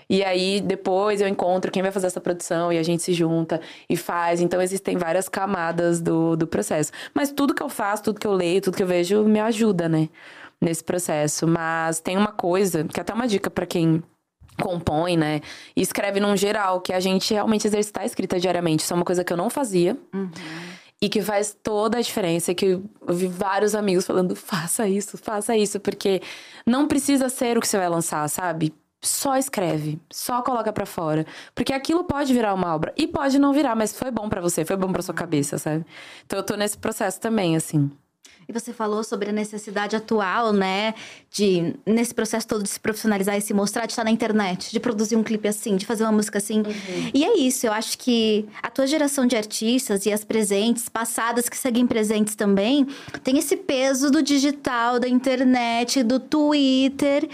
E 0.09 0.23
aí, 0.23 0.61
depois 0.61 1.21
eu 1.21 1.27
encontro 1.27 1.71
quem 1.71 1.83
vai 1.83 1.91
fazer 1.91 2.07
essa 2.07 2.21
produção 2.21 2.73
e 2.73 2.79
a 2.79 2.83
gente 2.83 3.03
se 3.03 3.13
junta 3.13 3.61
e 3.89 3.97
faz. 3.97 4.41
Então, 4.41 4.63
existem 4.63 4.97
várias 4.97 5.29
camadas 5.29 6.01
do, 6.01 6.37
do 6.37 6.47
processo. 6.47 6.93
Mas 7.13 7.33
tudo 7.33 7.55
que 7.55 7.63
eu 7.63 7.69
faço, 7.69 8.05
tudo 8.05 8.21
que 8.21 8.27
eu 8.27 8.33
leio, 8.33 8.61
tudo 8.61 8.77
que 8.77 8.83
eu 8.83 8.87
vejo 8.87 9.25
me 9.25 9.41
ajuda, 9.41 9.89
né? 9.89 10.09
Nesse 10.61 10.85
processo. 10.85 11.47
Mas 11.47 11.99
tem 12.01 12.17
uma 12.17 12.33
coisa, 12.33 12.85
que 12.85 13.01
é 13.01 13.03
até 13.03 13.13
uma 13.13 13.27
dica 13.27 13.51
pra 13.51 13.67
quem 13.67 14.03
compõe, 14.63 15.17
né? 15.17 15.41
E 15.75 15.83
escreve 15.83 16.21
num 16.21 16.37
geral, 16.37 16.81
que 16.81 16.93
é 16.93 16.97
a 16.97 17.01
gente 17.01 17.35
realmente 17.35 17.67
exercitar 17.67 18.05
a 18.05 18.07
escrita 18.07 18.39
diariamente. 18.39 18.85
Isso 18.85 18.93
é 18.93 18.97
uma 18.97 19.05
coisa 19.05 19.25
que 19.25 19.33
eu 19.33 19.37
não 19.37 19.51
fazia. 19.51 19.97
E 21.03 21.11
que 21.11 21.21
faz 21.21 21.55
toda 21.63 21.99
a 21.99 22.01
diferença. 22.01 22.55
Que 22.55 22.67
eu 22.67 22.83
vi 23.09 23.27
vários 23.27 23.75
amigos 23.75 24.07
falando: 24.07 24.35
faça 24.37 24.89
isso, 24.89 25.19
faça 25.19 25.57
isso, 25.57 25.79
porque 25.81 26.23
não 26.67 26.87
precisa 26.87 27.29
ser 27.29 27.59
o 27.59 27.61
que 27.61 27.69
você 27.69 27.77
vai 27.77 27.89
lançar, 27.89 28.27
sabe? 28.29 28.73
Só 29.07 29.37
escreve, 29.37 30.01
só 30.11 30.43
coloca 30.43 30.73
pra 30.73 30.85
fora. 30.85 31.25
Porque 31.55 31.73
aquilo 31.73 32.05
pode 32.05 32.33
virar 32.35 32.53
uma 32.55 32.75
obra. 32.75 32.93
E 32.97 33.07
pode 33.07 33.39
não 33.39 33.53
virar, 33.53 33.77
mas 33.77 33.97
foi 33.97 34.11
bom 34.11 34.29
pra 34.29 34.41
você, 34.41 34.65
foi 34.65 34.77
bom 34.77 34.93
pra 34.93 35.01
sua 35.01 35.15
cabeça, 35.15 35.59
sabe? 35.59 35.87
Então 36.25 36.39
eu 36.41 36.45
tô 36.45 36.57
nesse 36.57 36.77
processo 36.77 37.21
também, 37.21 37.55
assim. 37.57 37.89
E 38.49 38.53
você 38.53 38.73
falou 38.73 39.03
sobre 39.03 39.31
a 39.31 39.33
necessidade 39.33 39.97
atual, 39.97 40.53
né? 40.53 40.95
De, 41.31 41.75
nesse 41.85 42.15
processo 42.15 42.47
todo 42.47 42.63
de 42.63 42.69
se 42.69 42.79
profissionalizar 42.79 43.37
e 43.37 43.41
se 43.41 43.53
mostrar, 43.53 43.87
de 43.87 43.93
estar 43.93 44.05
na 44.05 44.11
internet, 44.11 44.71
de 44.71 44.79
produzir 44.79 45.17
um 45.17 45.23
clipe 45.23 45.49
assim, 45.49 45.77
de 45.77 45.85
fazer 45.85 46.05
uma 46.05 46.13
música 46.13 46.39
assim. 46.39 46.63
E 47.13 47.25
é 47.25 47.37
isso, 47.39 47.67
eu 47.67 47.73
acho 47.73 47.99
que 47.99 48.47
a 48.63 48.71
tua 48.71 48.87
geração 48.87 49.27
de 49.27 49.37
artistas 49.37 50.07
e 50.07 50.13
as 50.13 50.25
presentes, 50.25 50.89
passadas 50.89 51.49
que 51.49 51.57
seguem 51.57 51.87
presentes 51.87 52.37
também, 52.37 52.87
tem 53.25 53.37
esse 53.39 53.57
peso 53.57 54.11
do 54.11 54.23
digital, 54.23 55.01
da 55.01 55.09
internet, 55.09 56.03
do 56.03 56.21
Twitter, 56.21 57.29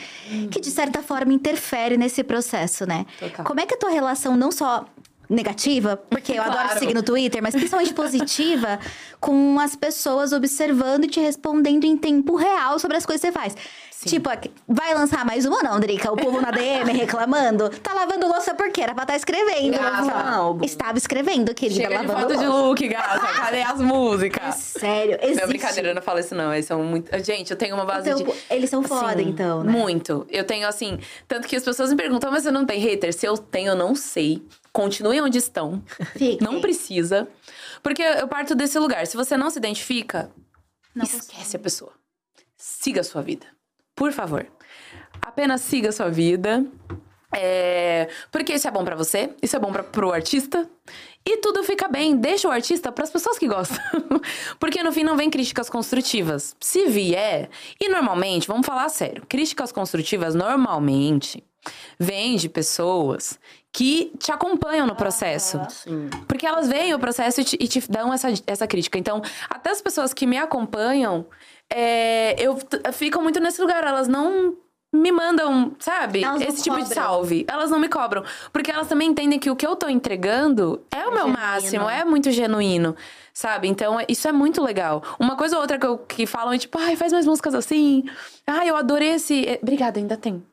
que 0.51 0.61
de 0.61 0.71
certa 0.71 1.03
forma 1.03 1.33
interfere 1.33 1.97
nesse 1.97 2.25
processo, 2.25 2.87
né? 2.87 3.05
Total. 3.19 3.45
Como 3.45 3.61
é 3.61 3.67
que 3.67 3.75
a 3.75 3.79
tua 3.79 3.91
relação 3.91 4.37
não 4.37 4.51
só 4.51 4.87
negativa, 5.33 5.97
porque 6.11 6.33
eu 6.33 6.43
adoro 6.43 6.59
Claro. 6.59 6.74
te 6.74 6.78
seguir 6.80 6.95
no 6.95 7.03
Twitter, 7.03 7.43
mas 7.43 7.55
principalmente 7.55 7.95
positiva, 7.95 8.78
com 9.20 9.59
as 9.59 9.74
pessoas 9.74 10.33
observando 10.33 11.05
e 11.05 11.09
te 11.09 11.20
respondendo 11.20 11.85
em 11.85 11.97
tempo 11.97 12.37
real 12.37 12.78
sobre 12.78 12.97
as 12.97 13.07
coisas 13.07 13.20
que 13.22 13.26
você 13.28 13.33
faz. 13.33 13.57
Tipo, 14.05 14.28
aqui- 14.30 14.51
vai 14.66 14.93
lançar 14.95 15.24
mais 15.24 15.47
uma 15.47 15.59
ou 15.59 15.62
não, 15.62 15.78
Drica? 15.78 16.11
O 16.12 16.16
povo 16.16 16.41
na 16.41 16.51
DM 16.51 16.91
reclamando? 16.93 17.68
Tá 17.70 17.95
lavando 17.95 18.26
louça 18.26 18.53
por 18.53 18.68
quê? 18.72 18.80
Era 18.80 18.95
pra 18.95 19.05
estar 19.05 19.14
escrevendo. 19.14 19.74
Gata. 19.78 20.28
álbum. 20.28 20.64
Estava 20.64 20.99
escrevendo, 20.99 21.55
querida, 21.55 21.83
Chega 21.83 21.99
de 22.01 22.07
lavando 22.09 22.20
foto 22.35 22.41
de 22.41 22.47
louça. 22.49 22.66
look, 22.66 22.89
gata. 22.89 23.20
Cadê 23.28 23.62
as 23.62 23.78
músicas? 23.80 24.55
Sério, 24.57 25.18
Não, 25.22 25.28
existe. 25.28 25.47
brincadeira, 25.47 25.89
eu 25.91 25.95
não 25.95 26.03
falo 26.03 26.18
isso 26.18 26.35
não. 26.35 26.53
Eles 26.53 26.66
são 26.66 26.83
muito... 26.83 27.16
Gente, 27.24 27.53
eu 27.53 27.57
tenho 27.57 27.76
uma 27.76 27.85
base 27.85 28.11
Então, 28.11 28.24
de... 28.24 28.33
Eles 28.51 28.68
são 28.68 28.83
foda, 28.83 29.12
Assim, 29.12 29.28
então, 29.28 29.62
né? 29.62 29.70
Muito. 29.70 30.26
Eu 30.28 30.43
tenho, 30.43 30.66
assim... 30.66 30.99
Tanto 31.28 31.47
que 31.47 31.55
as 31.55 31.62
pessoas 31.62 31.91
me 31.91 31.97
perguntam, 31.97 32.28
mas 32.33 32.43
você 32.43 32.51
não 32.51 32.66
tem 32.66 32.80
hater? 32.80 33.14
Se 33.14 33.24
eu 33.24 33.39
tenho, 33.39 33.68
eu 33.68 33.76
não 33.76 33.95
sei. 33.95 34.43
Continuem 34.73 35.20
onde 35.20 35.39
estão. 35.39 35.83
Fiquem. 36.12 36.39
Não 36.41 36.61
precisa. 36.61 37.29
Porque 37.83 38.03
eu 38.03 38.27
parto 38.29 38.55
desse 38.55 38.79
lugar. 38.79 39.07
Se 39.07 39.16
você 39.16 39.37
não 39.37 39.51
se 39.51 39.59
identifica, 39.59 40.31
Não 40.95 41.05
esquece 41.05 41.57
a 41.57 41.59
pessoa. 41.59 41.93
Siga 42.57 43.01
a 43.01 43.05
sua 43.05 43.23
vida. 43.23 43.47
por 43.95 44.12
favor, 44.12 44.47
apenas 45.20 45.61
siga 45.61 45.89
a 45.91 45.93
sua 45.93 46.09
vida. 46.11 46.64
É, 47.35 48.09
porque 48.31 48.53
isso 48.53 48.68
é 48.68 48.70
bom 48.70 48.85
pra 48.85 48.95
você, 48.95 49.31
isso 49.43 49.57
é 49.57 49.59
bom 49.59 49.73
pra, 49.73 49.83
pro 49.83 50.12
artista. 50.12 50.68
E 51.25 51.39
tudo 51.39 51.62
fica 51.64 51.89
bem, 51.89 52.14
deixa 52.16 52.47
o 52.47 52.51
artista 52.51 52.93
pras 52.93 53.11
pessoas 53.11 53.39
que 53.39 53.49
gostam. 53.49 53.79
porque 54.61 54.83
no 54.83 54.93
fim 54.93 55.03
não 55.03 55.16
vem 55.16 55.31
críticas 55.31 55.70
construtivas. 55.70 56.55
Se 56.61 56.87
vier, 56.87 57.49
e 57.81 57.89
normalmente, 57.89 58.47
vamos 58.47 58.66
falar 58.66 58.89
sério, 58.91 59.25
críticas 59.29 59.73
construtivas 59.73 60.35
normalmente 60.35 61.43
vêm 61.99 62.37
de 62.37 62.49
pessoas 62.49 63.39
que 63.73 64.13
te 64.19 64.31
acompanham 64.31 64.87
no 64.87 64.95
processo. 64.95 65.61
Sim. 65.71 66.11
Porque 66.29 66.47
elas 66.47 66.69
veem 66.69 66.93
o 66.95 66.99
processo 66.99 67.41
e 67.41 67.45
te, 67.45 67.57
e 67.61 67.67
te 67.69 67.81
dão 67.91 68.13
essa, 68.13 68.29
essa 68.47 68.67
crítica. 68.67 68.99
Então, 68.99 69.23
até 69.49 69.71
as 69.71 69.81
pessoas 69.81 70.13
que 70.13 70.27
me 70.27 70.37
acompanham, 70.37 71.25
é, 71.71 72.35
eu 72.39 72.59
ficam 72.93 73.23
muito 73.23 73.41
nesse 73.41 73.61
lugar. 73.61 73.83
Elas 73.85 74.09
não 74.09 74.55
me 74.93 75.11
mandam, 75.11 75.75
sabe? 75.79 76.21
Esse 76.47 76.63
tipo 76.65 76.77
de 76.77 76.83
cobram. 76.83 77.03
salve. 77.03 77.47
Elas 77.49 77.71
não 77.71 77.79
me 77.79 77.89
cobram. 77.89 78.23
Porque 78.53 78.71
elas 78.71 78.89
também 78.89 79.09
entendem 79.09 79.39
que 79.39 79.51
o 79.51 79.57
que 79.57 79.67
eu 79.67 79.75
tô 79.75 79.89
entregando 79.89 80.83
é 80.91 81.07
o 81.07 81.11
meu 81.11 81.17
genuíno. 81.21 81.39
máximo, 81.39 81.89
é 81.89 82.05
muito 82.05 82.31
genuíno. 82.31 82.95
Sabe? 83.33 83.69
Então, 83.69 83.99
é- 83.99 84.05
isso 84.07 84.29
é 84.29 84.33
muito 84.33 84.63
legal. 84.63 85.03
Uma 85.19 85.35
coisa 85.35 85.57
ou 85.57 85.63
outra 85.63 85.79
que, 85.79 85.87
eu, 85.87 85.97
que 85.97 86.27
falam 86.27 86.53
é 86.53 86.59
tipo, 86.59 86.79
ai, 86.79 86.95
faz 86.97 87.11
mais 87.11 87.25
músicas 87.25 87.55
assim. 87.55 88.05
Ai, 88.47 88.69
eu 88.69 88.77
adorei 88.77 89.15
esse. 89.15 89.47
eh, 89.49 89.59
Obrigada, 89.63 89.99
ainda 89.99 90.19
tem. 90.19 90.45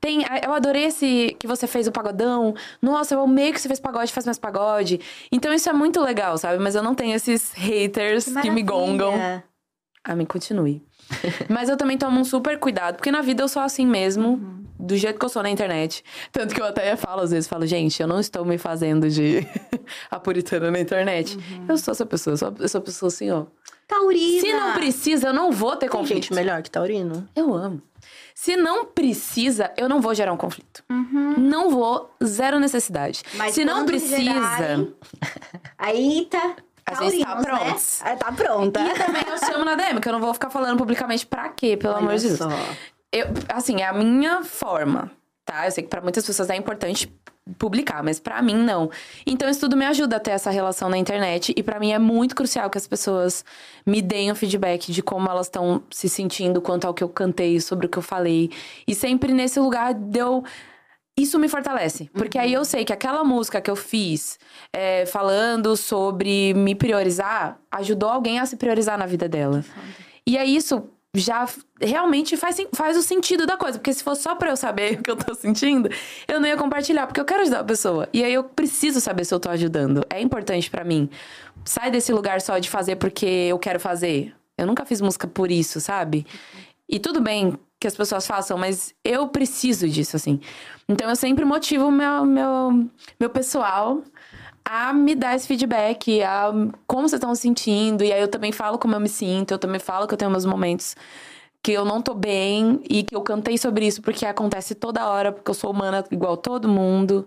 Tem, 0.00 0.24
eu 0.44 0.52
adorei 0.52 0.84
esse 0.84 1.36
que 1.38 1.46
você 1.46 1.66
fez 1.66 1.86
o 1.86 1.92
pagodão. 1.92 2.54
Nossa, 2.80 3.14
eu 3.14 3.22
amei 3.22 3.52
que 3.52 3.60
você 3.60 3.68
fez 3.68 3.80
pagode, 3.80 4.12
faz 4.12 4.26
mais 4.26 4.38
pagode. 4.38 5.00
Então 5.32 5.52
isso 5.52 5.68
é 5.68 5.72
muito 5.72 6.00
legal, 6.00 6.36
sabe? 6.36 6.62
Mas 6.62 6.74
eu 6.74 6.82
não 6.82 6.94
tenho 6.94 7.14
esses 7.14 7.52
haters 7.52 8.26
que, 8.42 8.50
me 8.50 8.62
gongam. 8.62 9.14
Ah, 10.04 10.14
me 10.14 10.26
continue. 10.26 10.82
Mas 11.48 11.68
eu 11.68 11.76
também 11.76 11.96
tomo 11.96 12.20
um 12.20 12.24
super 12.24 12.58
cuidado, 12.58 12.96
porque 12.96 13.10
na 13.10 13.22
vida 13.22 13.42
eu 13.42 13.48
sou 13.48 13.62
assim 13.62 13.86
mesmo, 13.86 14.64
do 14.78 14.96
jeito 14.96 15.18
que 15.18 15.24
eu 15.24 15.28
sou 15.30 15.42
na 15.42 15.48
internet. 15.50 16.04
Tanto 16.30 16.54
que 16.54 16.60
eu 16.60 16.66
até 16.66 16.94
falo, 16.96 17.22
às 17.22 17.30
vezes, 17.30 17.48
falo, 17.48 17.66
gente, 17.66 18.00
eu 18.00 18.06
não 18.08 18.20
estou 18.20 18.44
me 18.44 18.58
fazendo 18.58 19.08
de 19.08 19.46
a 20.10 20.20
puritana 20.20 20.70
na 20.70 20.80
internet. 20.80 21.38
Eu 21.66 21.78
sou 21.78 21.92
essa 21.92 22.04
pessoa, 22.04 22.34
eu 22.34 22.38
sou, 22.38 22.54
eu 22.58 22.68
sou 22.68 22.78
a 22.78 22.82
pessoa 22.82 23.08
assim, 23.08 23.30
ó. 23.30 23.46
Taurina. 23.86 24.40
Se 24.40 24.52
não 24.52 24.72
precisa, 24.74 25.28
eu 25.28 25.32
não 25.32 25.52
vou 25.52 25.72
ter 25.72 25.88
Tem 25.88 25.88
conflito. 25.88 26.14
gente 26.14 26.34
melhor 26.34 26.62
que 26.62 26.70
Taurino? 26.70 27.28
Eu 27.36 27.54
amo. 27.54 27.82
Se 28.34 28.56
não 28.56 28.84
precisa, 28.86 29.72
eu 29.76 29.88
não 29.88 30.00
vou 30.00 30.12
gerar 30.14 30.32
um 30.32 30.36
conflito. 30.36 30.82
Não 31.38 31.70
vou, 31.70 32.10
zero 32.22 32.58
necessidade. 32.58 33.22
Mas 33.34 33.54
Se 33.54 33.64
não 33.64 33.86
precisa. 33.86 34.20
gerarem, 34.20 34.94
Aí 35.78 36.26
tá. 36.30 36.56
A 36.86 37.02
gente 37.04 37.24
tá 37.24 37.36
taurinos, 37.36 38.00
né? 38.04 38.10
Ah, 38.12 38.16
Tá 38.16 38.32
pronta. 38.32 38.80
E 38.80 38.94
também 38.94 39.22
eu 39.26 39.38
chamo 39.38 39.64
na 39.64 39.74
DM, 39.74 40.00
que 40.00 40.08
eu 40.08 40.12
não 40.12 40.20
vou 40.20 40.34
ficar 40.34 40.50
falando 40.50 40.76
publicamente 40.76 41.24
pra 41.26 41.48
quê, 41.48 41.76
pelo 41.76 41.94
amor 41.96 42.10
Olha 42.10 42.18
de 42.18 42.26
Deus. 42.26 42.38
só. 42.38 42.48
Eu, 43.12 43.26
assim, 43.48 43.80
é 43.80 43.86
a 43.86 43.92
minha 43.92 44.42
forma, 44.42 45.10
tá? 45.46 45.66
Eu 45.66 45.70
sei 45.70 45.84
que 45.84 45.88
pra 45.88 46.00
muitas 46.02 46.26
pessoas 46.26 46.50
é 46.50 46.56
importante 46.56 47.10
publicar, 47.58 48.02
mas 48.02 48.18
pra 48.18 48.40
mim 48.40 48.54
não. 48.54 48.90
Então 49.26 49.48
isso 49.48 49.60
tudo 49.60 49.76
me 49.76 49.84
ajuda 49.84 50.16
a 50.16 50.20
ter 50.20 50.30
essa 50.30 50.50
relação 50.50 50.88
na 50.88 50.96
internet 50.96 51.52
e 51.56 51.62
pra 51.62 51.78
mim 51.78 51.92
é 51.92 51.98
muito 51.98 52.34
crucial 52.34 52.70
que 52.70 52.78
as 52.78 52.86
pessoas 52.86 53.44
me 53.84 54.00
deem 54.00 54.30
o 54.30 54.34
feedback 54.34 54.90
de 54.90 55.02
como 55.02 55.28
elas 55.28 55.46
estão 55.46 55.82
se 55.90 56.08
sentindo 56.08 56.60
quanto 56.60 56.86
ao 56.86 56.94
que 56.94 57.04
eu 57.04 57.08
cantei, 57.08 57.60
sobre 57.60 57.86
o 57.86 57.88
que 57.88 57.98
eu 57.98 58.02
falei. 58.02 58.50
E 58.86 58.94
sempre 58.94 59.32
nesse 59.32 59.60
lugar 59.60 59.92
deu 59.92 60.42
isso 61.16 61.38
me 61.38 61.48
fortalece. 61.48 62.10
Porque 62.12 62.38
aí 62.38 62.52
eu 62.52 62.64
sei 62.64 62.84
que 62.84 62.92
aquela 62.92 63.22
música 63.22 63.60
que 63.60 63.70
eu 63.70 63.76
fiz 63.76 64.38
é, 64.72 65.06
falando 65.06 65.76
sobre 65.76 66.52
me 66.54 66.74
priorizar 66.74 67.60
ajudou 67.70 68.08
alguém 68.08 68.40
a 68.40 68.46
se 68.46 68.56
priorizar 68.56 68.98
na 68.98 69.06
vida 69.06 69.28
dela. 69.28 69.64
E 70.26 70.38
aí 70.38 70.56
isso 70.56 70.82
já 71.14 71.48
realmente 71.80 72.36
faz, 72.36 72.56
faz 72.74 72.96
o 72.96 73.02
sentido 73.02 73.46
da 73.46 73.56
coisa. 73.56 73.78
Porque 73.78 73.92
se 73.92 74.02
fosse 74.02 74.22
só 74.22 74.34
pra 74.34 74.50
eu 74.50 74.56
saber 74.56 74.98
o 74.98 75.02
que 75.02 75.10
eu 75.10 75.16
tô 75.16 75.34
sentindo, 75.34 75.88
eu 76.26 76.40
não 76.40 76.48
ia 76.48 76.56
compartilhar, 76.56 77.06
porque 77.06 77.20
eu 77.20 77.24
quero 77.24 77.42
ajudar 77.42 77.60
a 77.60 77.64
pessoa. 77.64 78.08
E 78.12 78.24
aí 78.24 78.34
eu 78.34 78.44
preciso 78.44 79.00
saber 79.00 79.24
se 79.24 79.32
eu 79.32 79.40
tô 79.40 79.48
ajudando. 79.48 80.04
É 80.10 80.20
importante 80.20 80.68
pra 80.70 80.84
mim. 80.84 81.08
Sai 81.64 81.90
desse 81.90 82.12
lugar 82.12 82.40
só 82.40 82.58
de 82.58 82.68
fazer 82.68 82.96
porque 82.96 83.26
eu 83.26 83.58
quero 83.58 83.78
fazer. 83.78 84.34
Eu 84.58 84.66
nunca 84.66 84.84
fiz 84.84 85.00
música 85.00 85.26
por 85.26 85.50
isso, 85.50 85.80
sabe? 85.80 86.26
E 86.88 86.98
tudo 86.98 87.20
bem 87.20 87.58
que 87.80 87.86
as 87.86 87.96
pessoas 87.96 88.26
façam, 88.26 88.56
mas 88.56 88.94
eu 89.04 89.28
preciso 89.28 89.88
disso, 89.88 90.16
assim. 90.16 90.40
Então 90.88 91.08
eu 91.08 91.16
sempre 91.16 91.44
motivo 91.44 91.90
meu, 91.90 92.24
meu, 92.24 92.88
meu 93.18 93.30
pessoal 93.30 94.02
a 94.64 94.92
me 94.92 95.14
dar 95.14 95.36
esse 95.36 95.46
feedback, 95.46 96.22
a 96.22 96.50
como 96.86 97.08
vocês 97.08 97.20
estão 97.20 97.34
se 97.34 97.42
sentindo. 97.42 98.02
E 98.02 98.12
aí 98.12 98.20
eu 98.20 98.28
também 98.28 98.50
falo 98.50 98.78
como 98.78 98.94
eu 98.94 99.00
me 99.00 99.08
sinto, 99.08 99.52
eu 99.52 99.58
também 99.58 99.78
falo 99.78 100.06
que 100.06 100.14
eu 100.14 100.18
tenho 100.18 100.30
meus 100.30 100.46
momentos 100.46 100.96
que 101.62 101.72
eu 101.72 101.84
não 101.84 102.02
tô 102.02 102.12
bem 102.12 102.82
e 102.90 103.02
que 103.02 103.16
eu 103.16 103.22
cantei 103.22 103.56
sobre 103.56 103.86
isso 103.86 104.02
porque 104.02 104.26
acontece 104.26 104.74
toda 104.74 105.08
hora, 105.08 105.32
porque 105.32 105.50
eu 105.50 105.54
sou 105.54 105.70
humana 105.70 106.04
igual 106.10 106.36
todo 106.36 106.68
mundo. 106.68 107.26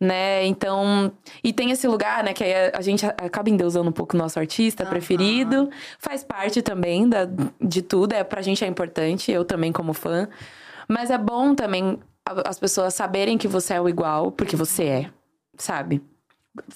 Né, 0.00 0.46
então. 0.46 1.10
E 1.42 1.52
tem 1.52 1.72
esse 1.72 1.88
lugar, 1.88 2.22
né, 2.22 2.32
que 2.32 2.44
aí 2.44 2.70
a, 2.72 2.80
gente 2.80 3.04
acaba 3.04 3.50
endeusando 3.50 3.88
um 3.88 3.92
pouco 3.92 4.14
o 4.14 4.18
nosso 4.18 4.38
artista 4.38 4.86
preferido. 4.86 5.68
Faz 5.98 6.22
parte 6.22 6.62
também 6.62 7.08
da, 7.08 7.28
de 7.60 7.82
tudo, 7.82 8.12
é, 8.12 8.22
pra 8.22 8.40
gente 8.40 8.64
é 8.64 8.68
importante, 8.68 9.32
eu 9.32 9.44
também 9.44 9.72
como 9.72 9.92
fã. 9.92 10.28
Mas 10.88 11.10
é 11.10 11.18
bom 11.18 11.52
também 11.52 11.98
as 12.24 12.60
pessoas 12.60 12.94
saberem 12.94 13.36
que 13.36 13.48
você 13.48 13.74
é 13.74 13.80
o 13.80 13.88
igual, 13.88 14.30
porque 14.30 14.54
você 14.54 14.84
é, 14.84 15.10
sabe? 15.56 16.00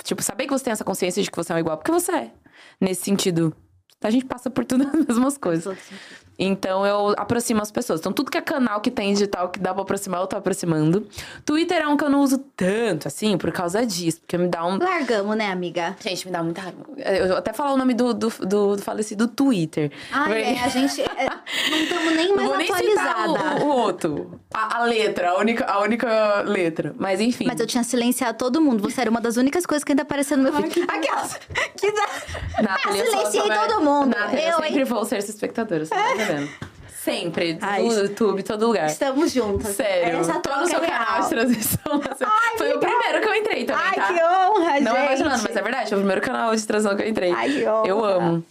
Tipo, 0.03 0.23
saber 0.23 0.47
que 0.47 0.53
você 0.53 0.65
tem 0.65 0.73
essa 0.73 0.85
consciência 0.85 1.23
de 1.23 1.31
que 1.31 1.37
você 1.37 1.53
é 1.53 1.57
o 1.57 1.59
igual, 1.59 1.77
porque 1.77 1.93
você 1.93 2.13
é. 2.13 2.33
Nesse 2.81 3.03
sentido, 3.03 3.55
a 4.01 4.11
gente 4.11 4.25
passa 4.25 4.51
por 4.51 4.65
tudo 4.65 4.85
as 4.89 5.07
mesmas 5.07 5.39
coisas. 5.39 5.77
Então 6.45 6.85
eu 6.85 7.15
aproximo 7.17 7.63
as 7.63 7.71
pessoas. 7.71 8.01
Então, 8.01 8.13
tudo 8.13 8.31
que 8.31 8.37
é 8.37 8.41
canal 8.41 8.81
que 8.81 8.91
tem 8.91 9.13
digital 9.13 9.49
que 9.49 9.61
dá 9.61 9.73
pra 9.73 9.83
aproximar, 9.83 10.21
eu 10.21 10.27
tô 10.27 10.37
aproximando. 10.37 11.07
Twitter 11.45 11.81
é 11.83 11.87
um 11.87 11.97
que 11.97 12.03
eu 12.05 12.11
não 12.11 12.21
uso 12.21 12.39
tanto, 12.57 13.07
assim, 13.07 13.39
por 13.39 13.53
causa 13.53 13.87
disso, 13.87 14.21
porque 14.21 14.37
me 14.37 14.49
dá 14.49 14.65
um. 14.67 14.77
Largamos, 14.79 15.37
né, 15.37 15.51
amiga? 15.53 15.95
Gente, 16.01 16.27
me 16.27 16.33
dá 16.33 16.43
muita 16.43 16.63
raiva. 16.63 16.79
Eu 16.97 17.29
vou 17.29 17.37
até 17.37 17.53
falar 17.53 17.73
o 17.73 17.77
nome 17.77 17.95
do, 17.95 18.13
do, 18.13 18.29
do, 18.41 18.77
do 18.77 18.83
falecido 18.83 19.29
Twitter. 19.29 19.93
Ah, 20.13 20.25
Porque- 20.25 20.39
é, 20.41 20.61
a 20.65 20.69
gente 20.69 21.01
é, 21.01 21.27
não 21.71 21.79
estamos 21.79 22.15
nem 22.17 22.35
mais 22.35 22.49
vou 22.49 22.57
nem 22.59 22.67
citar 22.67 23.09
atualizada. 23.21 23.65
o, 23.65 23.69
o 23.69 23.77
outro. 23.77 24.41
A, 24.53 24.79
a 24.79 24.85
letra, 24.85 25.31
a 25.31 25.39
única, 25.39 25.65
a 25.65 25.81
única 25.81 26.41
letra. 26.43 26.95
Mas 26.99 27.21
enfim. 27.21 27.45
Mas 27.47 27.61
eu 27.61 27.67
tinha 27.67 27.85
silenciado 27.85 28.37
todo 28.37 28.61
mundo. 28.61 28.83
Você 28.83 29.01
era 29.01 29.11
uma 29.11 29.21
das 29.21 29.37
únicas 29.37 29.65
coisas 29.65 29.85
que 29.85 29.93
ainda 29.93 30.03
apareceu 30.03 30.37
no 30.37 30.43
meu 30.45 30.53
feed. 30.55 30.83
Aquelas. 30.89 31.39
Que 31.77 31.93
da... 31.93 32.03
Nathalie, 32.63 33.01
Ah, 33.01 33.05
eu 33.05 33.11
silenciei 33.11 33.49
todo 33.51 33.81
mundo. 33.83 34.09
Nathalie, 34.17 34.43
eu, 34.45 34.51
Eu, 34.51 34.57
sempre 34.63 34.79
hein? 34.81 34.85
vou 34.85 35.05
ser 35.05 35.17
essa 35.17 35.31
espectadora, 35.31 35.85
você 35.85 35.95
Sempre. 37.03 37.59
Ai, 37.61 37.83
no 37.83 37.93
YouTube, 37.93 38.43
todo 38.45 38.67
lugar. 38.69 38.87
Estamos 38.87 39.33
juntas. 39.33 39.75
Sério. 39.75 40.21
Essa 40.21 40.39
Tô 40.39 40.55
no 40.57 40.67
seu 40.67 40.83
é 40.83 40.87
canal 40.87 41.23
de 41.23 41.29
transição. 41.31 42.01
Ai, 42.21 42.57
Foi 42.59 42.73
o 42.75 42.79
primeiro 42.79 43.21
que 43.21 43.29
eu 43.29 43.35
entrei 43.35 43.65
também, 43.65 43.83
Ai, 43.85 43.95
tá? 43.95 44.07
que 44.07 44.13
honra, 44.25 44.81
Não 44.81 44.97
é 44.97 45.01
gente. 45.01 45.07
imaginando, 45.21 45.43
mas 45.43 45.57
é 45.57 45.63
verdade. 45.63 45.89
Foi 45.89 45.99
o 45.99 46.01
primeiro 46.01 46.21
canal 46.21 46.55
de 46.55 46.65
transição 46.65 46.97
que 46.97 47.03
eu 47.03 47.09
entrei. 47.09 47.33
Ai, 47.33 47.51
que 47.51 47.67
honra. 47.67 47.89
Eu 47.89 48.05
amo. 48.05 48.45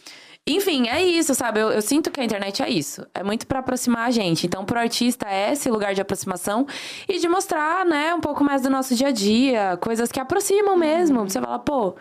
Enfim, 0.45 0.89
é 0.89 1.01
isso, 1.01 1.33
sabe? 1.35 1.61
Eu, 1.61 1.69
eu 1.71 1.81
sinto 1.81 2.11
que 2.11 2.19
a 2.19 2.23
internet 2.25 2.61
é 2.61 2.69
isso. 2.69 3.05
É 3.13 3.23
muito 3.23 3.47
pra 3.47 3.59
aproximar 3.59 4.07
a 4.07 4.11
gente. 4.11 4.47
Então, 4.47 4.65
pro 4.65 4.77
artista 4.79 5.27
é 5.29 5.53
esse 5.53 5.69
lugar 5.69 5.93
de 5.93 6.01
aproximação 6.01 6.65
e 7.07 7.19
de 7.19 7.29
mostrar, 7.29 7.85
né, 7.85 8.13
um 8.13 8.19
pouco 8.19 8.43
mais 8.43 8.63
do 8.63 8.69
nosso 8.69 8.93
dia 8.95 9.09
a 9.09 9.11
dia, 9.11 9.77
coisas 9.79 10.11
que 10.11 10.19
aproximam 10.19 10.75
mesmo. 10.75 11.23
Você 11.29 11.39
fala, 11.39 11.59
pô, 11.59 11.95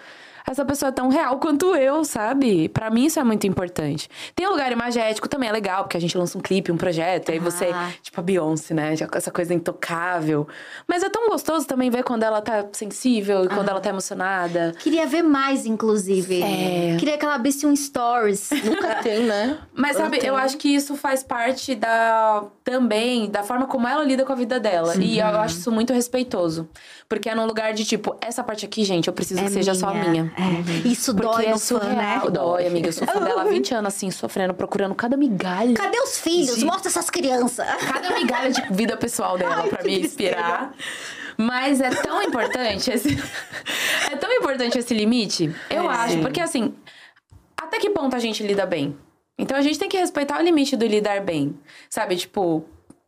essa 0.51 0.65
pessoa 0.65 0.89
é 0.89 0.93
tão 0.93 1.09
real 1.09 1.39
quanto 1.39 1.77
eu, 1.77 2.05
sabe? 2.05 2.69
Pra 2.71 2.91
mim 2.91 3.07
isso 3.07 3.21
é 3.21 3.25
muito 3.25 3.47
importante. 3.47 4.09
Tem 4.35 4.47
o 4.47 4.51
lugar 4.51 4.73
imagético 4.73 5.29
também 5.29 5.49
é 5.49 5.53
legal, 5.53 5.85
porque 5.85 5.97
a 5.97 6.01
gente 6.01 6.19
lança 6.19 6.37
um 6.37 6.41
clipe, 6.41 6.73
um 6.73 6.77
projeto, 6.77 7.29
e 7.29 7.33
aí 7.33 7.39
você, 7.39 7.67
Ah. 7.73 7.91
tipo 8.03 8.19
a 8.19 8.23
Beyoncé, 8.23 8.75
né? 8.75 8.95
Essa 9.15 9.31
coisa 9.31 9.55
intocável. 9.55 10.49
Mas 10.89 11.05
é 11.05 11.09
tão 11.09 11.29
gostoso 11.29 11.67
também 11.67 11.89
ver 11.89 12.03
quando 12.03 12.25
ela 12.25 12.43
tá 12.43 12.67
sensível 12.73 13.45
e 13.45 13.49
quando 13.49 13.69
ela 13.69 13.81
tá 13.81 13.91
emocionada. 13.91 14.75
Queria 14.81 15.07
ver 15.07 15.23
mais, 15.23 15.67
inclusive. 15.67 16.43
É. 16.43 16.97
Queria 16.99 17.17
que 17.17 17.25
ela 17.25 17.37
abrisse 17.37 17.65
um 17.65 17.75
stories. 17.77 18.51
Nunca 18.65 18.97
tem, 18.97 19.23
né? 19.25 19.57
Mas 19.73 19.97
sabe, 19.97 20.19
eu 20.23 20.37
acho 20.37 20.57
que 20.57 20.75
isso 20.75 20.97
faz 20.97 21.23
parte 21.23 21.77
da 21.77 22.45
também 22.65 23.31
da 23.31 23.43
forma 23.43 23.67
como 23.67 23.87
ela 23.87 24.03
lida 24.05 24.25
com 24.25 24.33
a 24.33 24.37
vida 24.37 24.59
dela. 24.59 24.95
E 24.97 25.19
eu 25.21 25.27
acho 25.27 25.59
isso 25.59 25.71
muito 25.71 25.93
respeitoso. 25.93 26.69
Porque 27.09 27.29
é 27.29 27.35
num 27.35 27.47
lugar 27.47 27.73
de 27.73 27.85
tipo, 27.85 28.17
essa 28.21 28.43
parte 28.43 28.65
aqui, 28.65 28.85
gente, 28.85 29.07
eu 29.09 29.13
preciso 29.13 29.43
que 29.43 29.51
seja 29.51 29.75
só 29.75 29.93
minha. 29.95 30.33
É. 30.41 30.89
Isso 30.89 31.15
Porque 31.15 31.29
dói 31.29 31.47
é 31.47 31.51
no 31.51 31.59
fã, 31.59 31.79
né? 31.79 32.21
surreal. 32.21 32.31
Dói, 32.31 32.67
amiga. 32.67 32.89
Eu 32.89 32.93
sou 32.93 33.07
fã 33.09 33.21
dela 33.21 33.43
há 33.43 33.45
20 33.45 33.75
anos, 33.75 33.95
assim, 33.95 34.11
sofrendo, 34.11 34.55
procurando 34.55 34.95
cada 34.95 35.17
migalha. 35.17 35.75
Cadê 35.75 35.99
os 36.01 36.19
filhos? 36.19 36.57
Sim. 36.57 36.65
Mostra 36.65 36.89
essas 36.89 37.11
crianças. 37.11 37.67
Cada 37.93 38.15
migalha 38.15 38.51
de 38.51 38.63
vida 38.73 38.97
pessoal 38.97 39.37
dela 39.37 39.65
pra 39.69 39.83
me 39.83 40.01
inspirar. 40.01 40.73
Mas 41.37 41.81
é 41.81 41.91
tão 41.91 42.23
importante 42.23 42.91
esse. 42.91 43.17
é 44.11 44.17
tão 44.17 44.31
importante 44.33 44.79
esse 44.79 44.93
limite, 44.93 45.55
eu 45.71 45.89
acho. 45.89 46.19
Porque 46.19 46.41
assim, 46.41 46.75
até 47.57 47.79
que 47.79 47.91
ponto 47.91 48.15
a 48.15 48.19
gente 48.19 48.43
lida 48.43 48.67
bem? 48.67 48.97
Então 49.39 49.57
a 49.57 49.63
gente 49.63 49.79
tem 49.79 49.89
que 49.89 49.97
respeitar 49.97 50.39
o 50.39 50.43
limite 50.43 50.77
do 50.77 50.87
lidar 50.87 51.23
bem. 51.23 51.59
Sabe? 51.89 52.17
Tipo, 52.17 52.65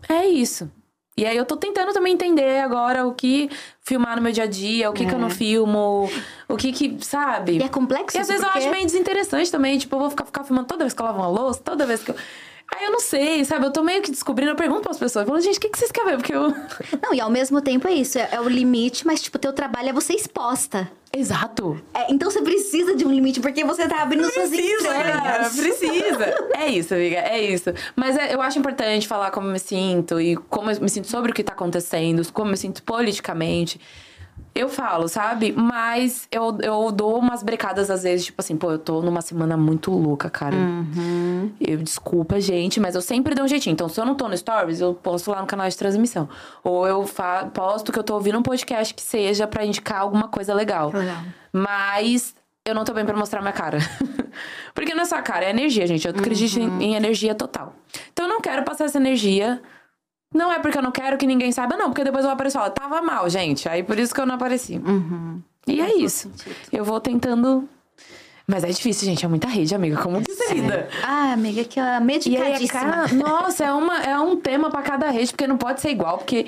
é 0.09 0.27
isso. 0.27 0.71
E 1.17 1.27
aí 1.27 1.37
eu 1.37 1.45
tô 1.45 1.57
tentando 1.57 1.93
também 1.93 2.15
entender 2.15 2.61
agora 2.61 3.07
o 3.07 3.13
que 3.15 3.51
filmar 3.83 4.17
no 4.17 4.23
meu 4.23 4.33
dia 4.33 4.45
a 4.45 4.47
dia, 4.47 4.89
o 4.89 4.95
que, 4.95 5.05
que 5.05 5.15
eu 5.15 5.19
não 5.19 5.29
filmo, 5.29 6.09
o 6.49 6.57
que 6.57 6.73
que, 6.73 6.97
sabe? 7.05 7.59
E 7.59 7.63
é 7.63 7.69
complexo 7.69 8.17
E 8.17 8.21
às 8.21 8.29
vezes 8.29 8.43
eu 8.43 8.49
porque- 8.49 8.61
acho 8.65 8.71
meio 8.71 8.87
desinteressante 8.87 9.51
também. 9.53 9.77
Tipo, 9.79 9.97
eu 9.97 10.01
vou 10.01 10.11
ficar, 10.11 10.25
ficar 10.25 10.43
filmando 10.45 10.69
toda 10.69 10.85
vez 10.85 10.95
que 10.95 11.03
eu 11.03 11.07
lavo 11.07 11.19
uma 11.19 11.29
louça, 11.29 11.61
toda 11.63 11.85
vez 11.85 12.03
que 12.03 12.11
eu. 12.13 12.17
Aí 12.75 12.85
eu 12.87 12.91
não 12.91 13.01
sei, 13.01 13.45
sabe? 13.45 13.67
Eu 13.67 13.71
tô 13.71 13.83
meio 13.83 14.01
que 14.03 14.11
descobrindo, 14.11 14.53
eu 14.53 14.57
pergunto 14.57 14.83
pras 14.83 14.99
pessoas, 14.99 15.25
eu 15.25 15.29
falo, 15.29 15.41
gente, 15.41 15.59
o 15.59 15.61
que, 15.61 15.69
que 15.69 15.79
vocês 15.79 15.93
querem 15.93 16.11
ver? 16.11 16.17
Porque 16.17 16.35
eu. 16.35 16.49
Não, 17.03 17.13
e 17.15 17.21
ao 17.21 17.31
mesmo 17.31 17.61
tempo 17.61 17.87
é 17.87 17.93
isso, 17.93 18.19
é, 18.19 18.29
é 18.33 18.41
o 18.41 18.49
limite, 18.49 19.07
mas, 19.07 19.21
tipo, 19.23 19.39
teu 19.39 19.53
trabalho 19.53 19.91
é 19.91 19.93
você 19.93 20.15
exposta. 20.15 20.91
Exato. 21.15 21.79
É, 21.93 22.11
então 22.11 22.31
você 22.31 22.41
precisa 22.41 22.95
de 22.97 23.05
um 23.07 23.11
limite, 23.13 23.39
porque 23.41 23.63
você 23.65 23.87
tá 23.87 24.03
abrindo 24.03 24.31
suas 24.31 24.49
Precisa, 24.49 24.89
cara, 24.89 25.17
entranhas. 25.19 25.57
precisa. 25.57 26.35
É 26.57 26.71
isso, 26.71 26.95
amiga, 26.95 27.17
é 27.19 27.41
isso. 27.43 27.71
Mas 27.95 28.17
é- 28.17 28.35
eu 28.35 28.41
acho 28.41 28.59
importante 28.59 29.07
falar 29.07 29.31
como 29.31 29.49
eu 29.49 29.53
me 29.53 29.59
sinto 29.59 30.19
e 30.21 30.37
como 30.37 30.71
eu 30.71 30.81
me 30.81 30.89
sinto 30.89 31.09
sobre 31.09 31.31
o 31.31 31.35
que 31.35 31.43
tá 31.45 31.53
acontecendo, 31.53 32.23
como 32.33 32.49
eu 32.49 32.53
me 32.53 32.57
sinto 32.57 32.83
politicamente. 32.83 33.79
Eu 34.55 34.69
falo, 34.69 35.09
sabe? 35.09 35.53
Mas 35.57 36.29
eu, 36.31 36.59
eu 36.61 36.93
dou 36.93 37.19
umas 37.19 37.43
brecadas 37.43 37.91
às 37.91 38.03
vezes, 38.03 38.27
tipo 38.27 38.41
assim, 38.41 38.57
pô, 38.57 38.71
eu 38.73 38.79
tô 38.79 39.01
numa 39.01 39.23
semana 39.23 39.57
muito 39.57 39.91
louca, 39.91 40.29
cara. 40.29 40.55
Eu, 41.61 41.79
desculpa, 41.79 42.39
gente, 42.41 42.79
mas 42.79 42.95
eu 42.95 43.01
sempre 43.01 43.35
dou 43.35 43.45
um 43.45 43.49
jeitinho. 43.49 43.73
Então, 43.73 43.89
se 43.89 43.99
eu 43.99 44.05
não 44.05 44.15
tô 44.15 44.29
no 44.29 44.37
Stories, 44.37 44.81
eu 44.81 44.93
posto 44.95 45.31
lá 45.31 45.41
no 45.41 45.47
canal 45.47 45.67
de 45.69 45.77
transmissão. 45.77 46.29
Ou 46.63 46.87
eu 46.87 47.07
fa- 47.07 47.47
posto 47.47 47.91
que 47.91 47.99
eu 47.99 48.03
tô 48.05 48.15
ouvindo 48.15 48.39
um 48.39 48.43
podcast 48.43 48.93
que 48.93 49.01
seja 49.03 49.47
pra 49.47 49.65
indicar 49.65 50.01
alguma 50.03 50.29
coisa 50.29 50.53
legal. 50.53 50.91
Legal. 50.93 51.23
Mas 51.51 52.35
eu 52.65 52.75
não 52.75 52.85
tô 52.85 52.93
bem 52.93 53.05
pra 53.07 53.17
mostrar 53.17 53.41
minha 53.41 53.53
cara. 53.53 53.79
Porque 54.75 54.95
não 54.95 55.03
é 55.03 55.07
só 55.07 55.17
a 55.17 55.23
cara, 55.23 55.45
é 55.47 55.51
energia, 55.51 55.87
gente. 55.87 56.07
Eu 56.07 56.15
acredito 56.15 56.59
em, 56.61 56.83
em 56.83 56.95
energia 56.95 57.35
total. 57.35 57.75
Então 58.13 58.27
eu 58.27 58.29
não 58.31 58.41
quero 58.41 58.63
passar 58.65 58.85
essa 58.85 58.99
energia. 58.99 59.61
Não 60.33 60.53
é 60.53 60.59
porque 60.59 60.79
eu 60.79 60.83
não 60.83 60.93
quero 60.93 61.17
que 61.19 61.27
ninguém 61.27 61.53
saiba, 61.53 61.77
não. 61.77 61.91
Porque 61.91 62.05
depois 62.05 62.25
eu 62.25 62.31
aparecer 62.31 62.57
e 62.57 62.61
falar, 62.61 62.71
tava 62.71 63.03
mal, 63.03 63.29
gente. 63.29 63.69
Aí 63.69 63.83
por 63.83 63.99
isso 63.99 64.15
que 64.15 64.21
eu 64.21 64.27
não 64.27 64.35
apareci. 64.35 64.81
E 65.67 65.81
é 65.81 65.95
isso. 65.97 66.31
Eu 66.73 66.85
vou 66.85 67.01
tentando. 67.01 67.69
Mas 68.47 68.65
é 68.65 68.69
difícil, 68.69 69.07
gente. 69.07 69.25
É 69.25 69.29
muita 69.29 69.47
rede, 69.47 69.75
amiga. 69.75 69.97
Como 69.99 70.21
que 70.21 70.33
você 70.33 70.55
lida? 70.55 70.89
Ah, 71.05 71.33
amiga, 71.33 71.65
que 71.65 71.79
é 71.79 71.83
E 71.83 71.87
aí, 71.87 71.93
é 71.95 72.01
medicadíssima. 72.01 72.81
cada... 72.81 73.15
Nossa, 73.15 73.65
é, 73.65 73.73
uma, 73.73 73.99
é 73.99 74.19
um 74.19 74.37
tema 74.37 74.69
pra 74.69 74.83
cada 74.83 75.11
rede, 75.11 75.33
porque 75.33 75.47
não 75.47 75.57
pode 75.57 75.81
ser 75.81 75.91
igual, 75.91 76.19
porque. 76.19 76.47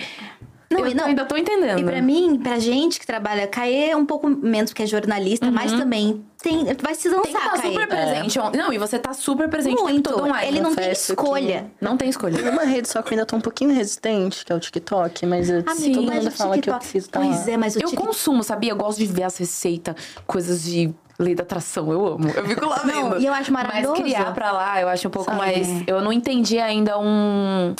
Não, 0.71 0.87
eu 0.87 0.95
não- 0.95 1.05
ainda 1.05 1.25
tô 1.25 1.37
entendendo. 1.37 1.79
E 1.79 1.85
pra 1.85 2.01
mim, 2.03 2.39
pra 2.43 2.59
gente 2.59 2.99
que 2.99 3.07
trabalha, 3.07 3.47
Caê 3.47 3.91
é 3.91 3.97
um 3.97 4.05
pouco 4.07 4.29
menos, 4.29 4.71
porque 4.71 4.83
é 4.83 4.87
jornalista, 4.87 5.51
mas 5.51 5.71
também 5.73 6.25
tem, 6.43 6.65
vai 6.83 6.95
se 6.95 7.09
Uhum. 7.09 7.23
Tem 7.23 7.33
que 7.33 7.39
lançar, 7.39 7.51
Caê. 7.53 7.71
super 7.73 7.87
presente. 7.89 8.39
Não, 8.57 8.73
e 8.73 8.79
você 8.79 8.99
tá 8.99 9.13
super 9.13 9.49
presente 9.49 9.81
Muito. 9.81 10.11
todo 10.11 10.25
online. 10.25 10.49
Ele 10.49 10.61
não 10.61 10.75
tem 10.75 10.91
escolha. 10.91 11.67
Não 11.81 11.97
tem 11.97 12.09
escolha. 12.09 12.37
Tem 12.43 12.49
uma 12.51 12.65
rede 12.65 12.89
só 12.89 13.03
que 13.03 13.09
eu 13.09 13.17
ainda 13.19 13.27
tô 13.27 13.37
um 13.37 13.41
pouquinho 13.41 13.73
resistente, 13.75 14.45
que 14.45 14.53
é 14.53 14.57
o 14.57 14.61
TikTok, 14.61 15.27
mas 15.27 15.49
eu, 15.51 15.63
Amiga, 15.67 15.95
todo 15.95 16.13
mundo 16.13 16.31
fala 16.31 16.59
que 16.59 16.71
eu 16.71 16.75
preciso 16.77 17.07
estar 17.07 17.21
Pois 17.21 17.47
lá. 17.47 17.53
é, 17.53 17.57
mas 17.57 17.77
o 17.77 17.79
Eu 17.79 17.89
TikTok... 17.89 18.07
consumo, 18.09 18.43
sabia? 18.43 18.73
Eu 18.73 18.77
gosto 18.77 18.99
de 18.99 19.07
ver 19.07 19.23
as 19.25 19.37
receitas, 19.37 19.95
coisas 20.27 20.63
de 20.65 20.93
lei 21.19 21.35
da 21.35 21.43
atração. 21.45 21.93
Eu 21.93 22.07
amo. 22.07 22.29
Eu 22.29 22.45
fico 22.47 22.67
lá 22.67 22.85
Não, 22.85 23.11
vendo. 23.11 23.21
e 23.23 23.27
eu 23.27 23.33
acho 23.33 23.53
maravilhoso. 23.53 23.93
Mas 23.93 24.03
criar 24.03 24.35
pra 24.35 24.51
lá, 24.51 24.81
eu 24.81 24.89
acho 24.89 25.07
um 25.07 25.11
pouco 25.11 25.31
Sabe? 25.31 25.39
mais... 25.41 25.69
Eu 25.87 26.01
não 26.01 26.13
entendi 26.13 26.59
ainda 26.59 26.99
um... 26.99 27.75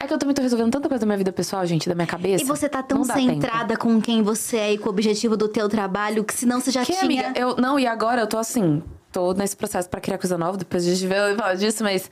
É 0.00 0.06
que 0.06 0.14
eu 0.14 0.18
também 0.18 0.34
tô 0.34 0.42
resolvendo 0.42 0.70
tanta 0.70 0.88
coisa 0.88 1.00
da 1.00 1.06
minha 1.06 1.18
vida 1.18 1.32
pessoal, 1.32 1.66
gente, 1.66 1.88
da 1.88 1.94
minha 1.94 2.06
cabeça. 2.06 2.42
E 2.42 2.46
você 2.46 2.68
tá 2.68 2.82
tão 2.82 3.02
dá 3.02 3.14
tempo. 3.14 3.32
centrada 3.32 3.76
com 3.76 4.00
quem 4.00 4.22
você 4.22 4.56
é 4.56 4.72
e 4.74 4.78
com 4.78 4.86
o 4.86 4.90
objetivo 4.90 5.36
do 5.36 5.48
teu 5.48 5.68
trabalho, 5.68 6.22
que 6.22 6.32
senão 6.32 6.60
você 6.60 6.70
já 6.70 6.84
Que, 6.84 6.92
tinha... 6.92 7.02
amiga, 7.02 7.32
eu... 7.34 7.56
Não, 7.56 7.78
e 7.78 7.86
agora 7.86 8.20
eu 8.20 8.26
tô 8.26 8.38
assim... 8.38 8.82
Tô 9.10 9.32
nesse 9.32 9.56
processo 9.56 9.88
pra 9.88 10.00
criar 10.00 10.18
coisa 10.18 10.38
nova, 10.38 10.56
depois 10.56 10.86
a 10.86 10.94
gente 10.94 11.06
vai 11.06 11.34
falar 11.34 11.54
disso, 11.54 11.82
mas... 11.82 12.10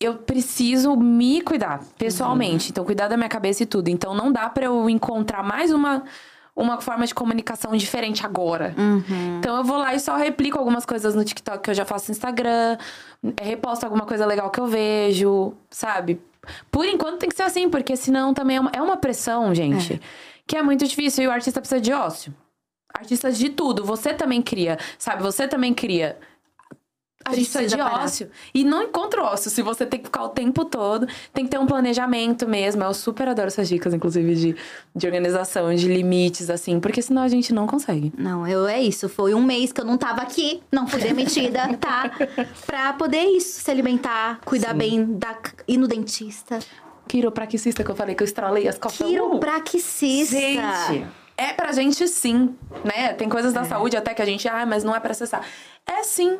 Eu 0.00 0.14
preciso 0.14 0.94
me 0.94 1.40
cuidar, 1.40 1.80
pessoalmente. 1.98 2.70
Então, 2.70 2.84
cuidar 2.84 3.08
da 3.08 3.16
minha 3.16 3.28
cabeça 3.28 3.64
e 3.64 3.66
tudo. 3.66 3.88
Então, 3.88 4.14
não 4.14 4.30
dá 4.30 4.48
pra 4.48 4.66
eu 4.66 4.88
encontrar 4.88 5.42
mais 5.42 5.72
uma... 5.72 6.04
Uma 6.54 6.80
forma 6.80 7.06
de 7.06 7.14
comunicação 7.14 7.76
diferente 7.76 8.26
agora. 8.26 8.74
Então 9.38 9.56
eu 9.58 9.62
vou 9.62 9.76
lá 9.76 9.94
e 9.94 10.00
só 10.00 10.16
replico 10.16 10.58
algumas 10.58 10.84
coisas 10.84 11.14
no 11.14 11.24
TikTok 11.24 11.60
que 11.62 11.70
eu 11.70 11.74
já 11.74 11.84
faço 11.84 12.10
no 12.10 12.16
Instagram, 12.16 12.76
reposto 13.40 13.86
alguma 13.86 14.04
coisa 14.04 14.26
legal 14.26 14.50
que 14.50 14.58
eu 14.58 14.66
vejo, 14.66 15.52
sabe? 15.70 16.20
Por 16.70 16.84
enquanto 16.86 17.18
tem 17.18 17.28
que 17.28 17.36
ser 17.36 17.42
assim, 17.44 17.68
porque 17.68 17.96
senão 17.96 18.34
também 18.34 18.56
é 18.56 18.60
uma, 18.60 18.70
é 18.74 18.82
uma 18.82 18.96
pressão, 18.96 19.54
gente, 19.54 20.00
que 20.46 20.56
é 20.56 20.62
muito 20.62 20.86
difícil 20.86 21.24
e 21.24 21.26
o 21.26 21.30
artista 21.30 21.60
precisa 21.60 21.80
de 21.80 21.92
ócio. 21.92 22.34
Artistas 22.92 23.36
de 23.38 23.50
tudo, 23.50 23.84
você 23.84 24.14
também 24.14 24.40
cria, 24.42 24.78
sabe? 24.98 25.22
Você 25.22 25.46
também 25.46 25.74
cria. 25.74 26.18
A 27.28 27.34
gente 27.34 27.50
precisa 27.50 27.58
Precisa 27.60 27.76
de 27.76 27.82
parar. 27.82 28.04
ócio. 28.04 28.30
E 28.54 28.64
não 28.64 28.82
encontra 28.82 29.22
ócio 29.22 29.50
se 29.50 29.62
você 29.62 29.84
tem 29.86 29.98
que 30.00 30.06
ficar 30.06 30.24
o 30.24 30.28
tempo 30.30 30.64
todo. 30.64 31.06
Tem 31.32 31.44
que 31.44 31.50
ter 31.50 31.58
um 31.58 31.66
planejamento 31.66 32.48
mesmo. 32.48 32.82
Eu 32.82 32.94
super 32.94 33.28
adoro 33.28 33.48
essas 33.48 33.68
dicas, 33.68 33.92
inclusive, 33.94 34.34
de, 34.34 34.56
de 34.94 35.06
organização, 35.06 35.74
de 35.74 35.88
limites, 35.88 36.50
assim. 36.50 36.80
Porque 36.80 37.00
senão 37.02 37.22
a 37.22 37.28
gente 37.28 37.52
não 37.52 37.66
consegue. 37.66 38.12
Não, 38.16 38.46
eu 38.46 38.66
é 38.66 38.80
isso. 38.80 39.08
Foi 39.08 39.34
um 39.34 39.42
mês 39.42 39.72
que 39.72 39.80
eu 39.80 39.84
não 39.84 39.96
tava 39.98 40.22
aqui, 40.22 40.60
não 40.72 40.86
fui 40.86 41.00
demitida, 41.00 41.68
tá? 41.80 42.10
Pra 42.66 42.92
poder 42.94 43.22
isso, 43.24 43.60
se 43.60 43.70
alimentar, 43.70 44.40
cuidar 44.44 44.74
bem, 44.74 45.04
da, 45.18 45.36
ir 45.66 45.76
no 45.78 45.86
dentista. 45.88 46.58
Quiropraxista 47.06 47.82
que 47.82 47.90
eu 47.90 47.96
falei 47.96 48.14
que 48.14 48.22
eu 48.22 48.26
estralei 48.26 48.68
as 48.68 48.78
costas. 48.78 49.06
Uh! 49.06 49.10
Quiropraxicista. 49.10 50.36
Gente, 50.36 51.06
é 51.36 51.52
pra 51.52 51.72
gente 51.72 52.06
sim, 52.08 52.54
né? 52.84 53.12
Tem 53.14 53.28
coisas 53.28 53.52
da 53.52 53.64
saúde 53.64 53.96
até 53.96 54.12
que 54.12 54.20
a 54.20 54.24
gente, 54.24 54.46
ah, 54.48 54.66
mas 54.66 54.84
não 54.84 54.94
é 54.94 55.00
pra 55.00 55.12
acessar. 55.12 55.42
É 55.86 56.02
sim. 56.02 56.38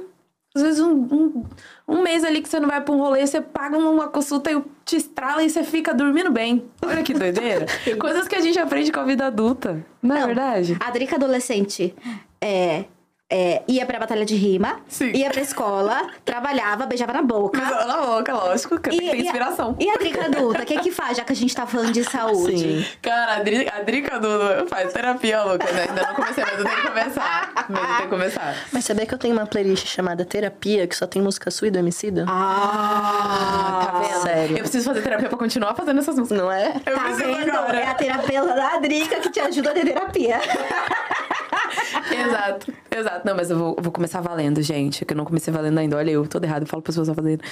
Às 0.58 0.62
vezes 0.62 0.80
um, 0.80 0.92
um, 0.92 1.44
um 1.86 2.02
mês 2.02 2.24
ali 2.24 2.42
que 2.42 2.48
você 2.48 2.58
não 2.58 2.68
vai 2.68 2.80
pra 2.80 2.94
um 2.94 2.98
rolê, 2.98 3.26
você 3.26 3.40
paga 3.40 3.78
uma 3.78 4.08
consulta 4.08 4.50
e 4.50 4.60
te 4.84 4.96
estrala 4.96 5.42
e 5.42 5.48
você 5.48 5.62
fica 5.62 5.94
dormindo 5.94 6.30
bem. 6.30 6.64
Olha 6.82 7.02
que 7.02 7.14
doideira. 7.14 7.66
coisas 7.98 8.26
que 8.26 8.34
a 8.34 8.40
gente 8.40 8.58
aprende 8.58 8.90
com 8.90 9.00
a 9.00 9.04
vida 9.04 9.26
adulta. 9.26 9.84
Não, 10.02 10.16
é 10.16 10.26
verdade? 10.26 10.76
A 10.80 10.90
Drica 10.90 11.16
adolescente 11.16 11.94
é, 12.40 12.84
é, 13.30 13.62
ia 13.68 13.84
pra 13.84 13.98
batalha 13.98 14.24
de 14.24 14.34
rima, 14.34 14.80
Sim. 14.88 15.10
ia 15.14 15.28
pra 15.30 15.42
escola, 15.42 16.08
trabalhava, 16.24 16.86
beijava 16.86 17.12
na 17.12 17.20
boca. 17.22 17.60
Mas 17.60 17.86
na 17.86 17.96
boca, 18.00 18.32
lógico, 18.34 18.80
que 18.80 18.88
tem 18.90 18.98
que 19.00 19.10
ter 19.10 19.16
e 19.16 19.20
a- 19.20 19.24
inspiração. 19.24 19.76
E 19.78 19.90
a, 19.90 19.96
Drica 19.96 20.24
adulta, 20.24 20.62
o 20.62 20.66
que 20.66 20.78
que 20.80 20.90
faz, 20.90 21.16
já 21.18 21.24
que 21.24 21.32
a 21.32 21.36
gente 21.36 21.54
tá 21.54 21.66
falando 21.66 21.92
de 21.92 22.04
saúde? 22.04 22.58
Sim. 22.58 22.86
Cara, 23.02 23.36
a, 23.36 23.42
Dri, 23.42 23.68
a 23.68 23.82
Drica 23.82 24.18
Duda 24.18 24.64
faz 24.68 24.92
terapia, 24.92 25.42
louca, 25.42 25.70
né? 25.72 25.86
Ainda 25.88 26.02
não 26.06 26.14
comecei, 26.14 26.42
mas 26.44 26.58
eu 26.58 26.64
tenho 26.64 26.76
que 26.80 26.88
começar. 26.88 27.52
Mas 27.68 27.80
eu 27.82 27.86
tenho 27.86 28.02
que 28.02 28.08
começar. 28.08 28.54
Mas 28.72 28.84
sabia 28.86 29.06
que 29.06 29.12
eu 29.14 29.18
tenho 29.18 29.34
uma 29.34 29.46
playlist 29.46 29.86
chamada 29.86 30.24
Terapia, 30.24 30.86
que 30.86 30.96
só 30.96 31.06
tem 31.06 31.20
música 31.20 31.50
sua 31.50 31.68
e 31.68 31.70
do 31.70 31.78
Emicida? 31.78 32.24
Ah, 32.28 33.90
tá 33.92 33.98
vendo? 33.98 34.22
sério. 34.22 34.56
Eu 34.56 34.62
preciso 34.62 34.84
fazer 34.86 35.02
terapia 35.02 35.28
pra 35.28 35.38
continuar 35.38 35.74
fazendo 35.74 35.98
essas 36.00 36.16
músicas. 36.18 36.38
Não 36.38 36.50
é? 36.50 36.74
Eu 36.86 36.94
Tá 36.94 37.00
preciso 37.04 37.34
vendo? 37.34 37.50
agora. 37.50 37.78
É 37.80 37.86
a 37.88 37.94
terapeuta 37.94 38.54
da 38.54 38.76
Drica 38.78 39.16
que 39.20 39.30
te 39.30 39.40
ajuda 39.40 39.70
a 39.70 39.74
ter 39.74 39.84
terapia. 39.84 40.40
Exato, 42.12 42.72
exato. 42.90 43.26
Não, 43.26 43.36
mas 43.36 43.50
eu 43.50 43.58
vou, 43.58 43.76
vou 43.80 43.92
começar 43.92 44.20
valendo, 44.20 44.62
gente. 44.62 45.04
Que 45.04 45.12
eu 45.12 45.16
não 45.16 45.24
comecei 45.24 45.52
valendo 45.52 45.78
ainda. 45.78 45.96
Olha, 45.96 46.10
eu 46.10 46.26
todo 46.26 46.44
errado, 46.44 46.66
falo 46.66 46.82
pra 46.82 46.88
pessoas 46.92 47.08
fazendo. 47.14 47.42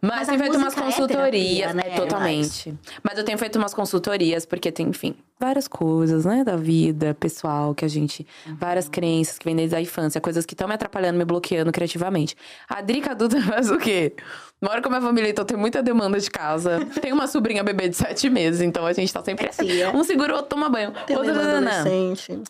Mas, 0.00 0.16
Mas 0.16 0.26
tenho 0.28 0.38
feito 0.40 0.56
umas 0.58 0.76
é 0.76 0.80
consultorias. 0.80 1.70
terapia, 1.70 1.74
né? 1.74 1.82
É, 1.86 1.96
totalmente. 1.96 2.74
Mas 3.04 3.18
eu 3.18 3.24
tenho 3.24 3.38
feito 3.38 3.56
umas 3.56 3.72
consultorias, 3.72 4.44
porque 4.44 4.72
tem, 4.72 4.88
enfim, 4.88 5.14
várias 5.42 5.66
coisas, 5.66 6.24
né, 6.24 6.44
da 6.44 6.56
vida 6.56 7.14
pessoal 7.18 7.74
que 7.74 7.84
a 7.84 7.88
gente. 7.88 8.26
Várias 8.58 8.88
crenças 8.88 9.38
que 9.38 9.44
vêm 9.44 9.56
desde 9.56 9.74
a 9.74 9.80
infância, 9.80 10.20
coisas 10.20 10.46
que 10.46 10.54
estão 10.54 10.68
me 10.68 10.74
atrapalhando, 10.74 11.18
me 11.18 11.24
bloqueando 11.24 11.72
criativamente. 11.72 12.36
A 12.68 12.80
Drica 12.80 13.14
Duda 13.14 13.40
faz 13.42 13.70
o 13.70 13.76
quê? 13.78 14.14
Moro 14.62 14.80
com 14.80 14.88
a 14.88 14.90
minha 14.92 15.02
família, 15.02 15.28
então 15.30 15.44
tem 15.44 15.56
muita 15.56 15.82
demanda 15.82 16.20
de 16.20 16.30
casa. 16.30 16.78
Tem 17.02 17.12
uma 17.12 17.26
sobrinha 17.26 17.64
bebê 17.64 17.88
de 17.88 17.96
sete 17.96 18.30
meses, 18.30 18.60
então 18.60 18.86
a 18.86 18.92
gente 18.92 19.12
tá 19.12 19.20
sempre 19.24 19.48
assim. 19.48 19.84
Um 19.92 20.04
segura, 20.04 20.32
o 20.32 20.36
outro 20.36 20.50
toma 20.50 20.68
banho. 20.68 20.92
Tem 21.04 21.16
uma 21.16 21.24
outro 21.24 21.40
irmã 21.40 21.52
nananã. 21.52 21.80
adolescente. 21.80 22.40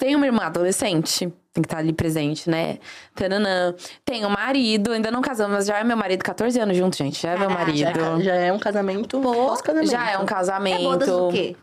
Tem 0.00 0.16
uma 0.16 0.26
irmã 0.26 0.42
adolescente, 0.44 1.20
tem 1.52 1.62
que 1.62 1.66
estar 1.66 1.78
ali 1.78 1.92
presente, 1.92 2.48
né? 2.50 2.78
Tananã. 3.14 3.74
Tem 4.04 4.24
um 4.24 4.30
marido, 4.30 4.90
ainda 4.92 5.10
não 5.10 5.20
casamos, 5.20 5.52
mas 5.58 5.66
já 5.66 5.78
é 5.78 5.84
meu 5.84 5.96
marido, 5.96 6.24
14 6.24 6.58
anos 6.58 6.76
junto, 6.76 6.96
gente. 6.96 7.20
Já 7.22 7.32
é 7.32 7.38
meu 7.38 7.50
marido. 7.50 7.76
Já, 7.78 7.90
é- 7.90 8.20
já 8.22 8.34
é 8.34 8.52
um 8.52 8.58
casamento 8.58 9.20
pós-casamento. 9.20 9.90
Já 9.90 10.10
é 10.10 10.18
um 10.18 10.22
É 10.22 10.26
casamento. 10.26 10.82
bodas 10.82 11.06
do 11.08 11.28
quê? 11.28 11.54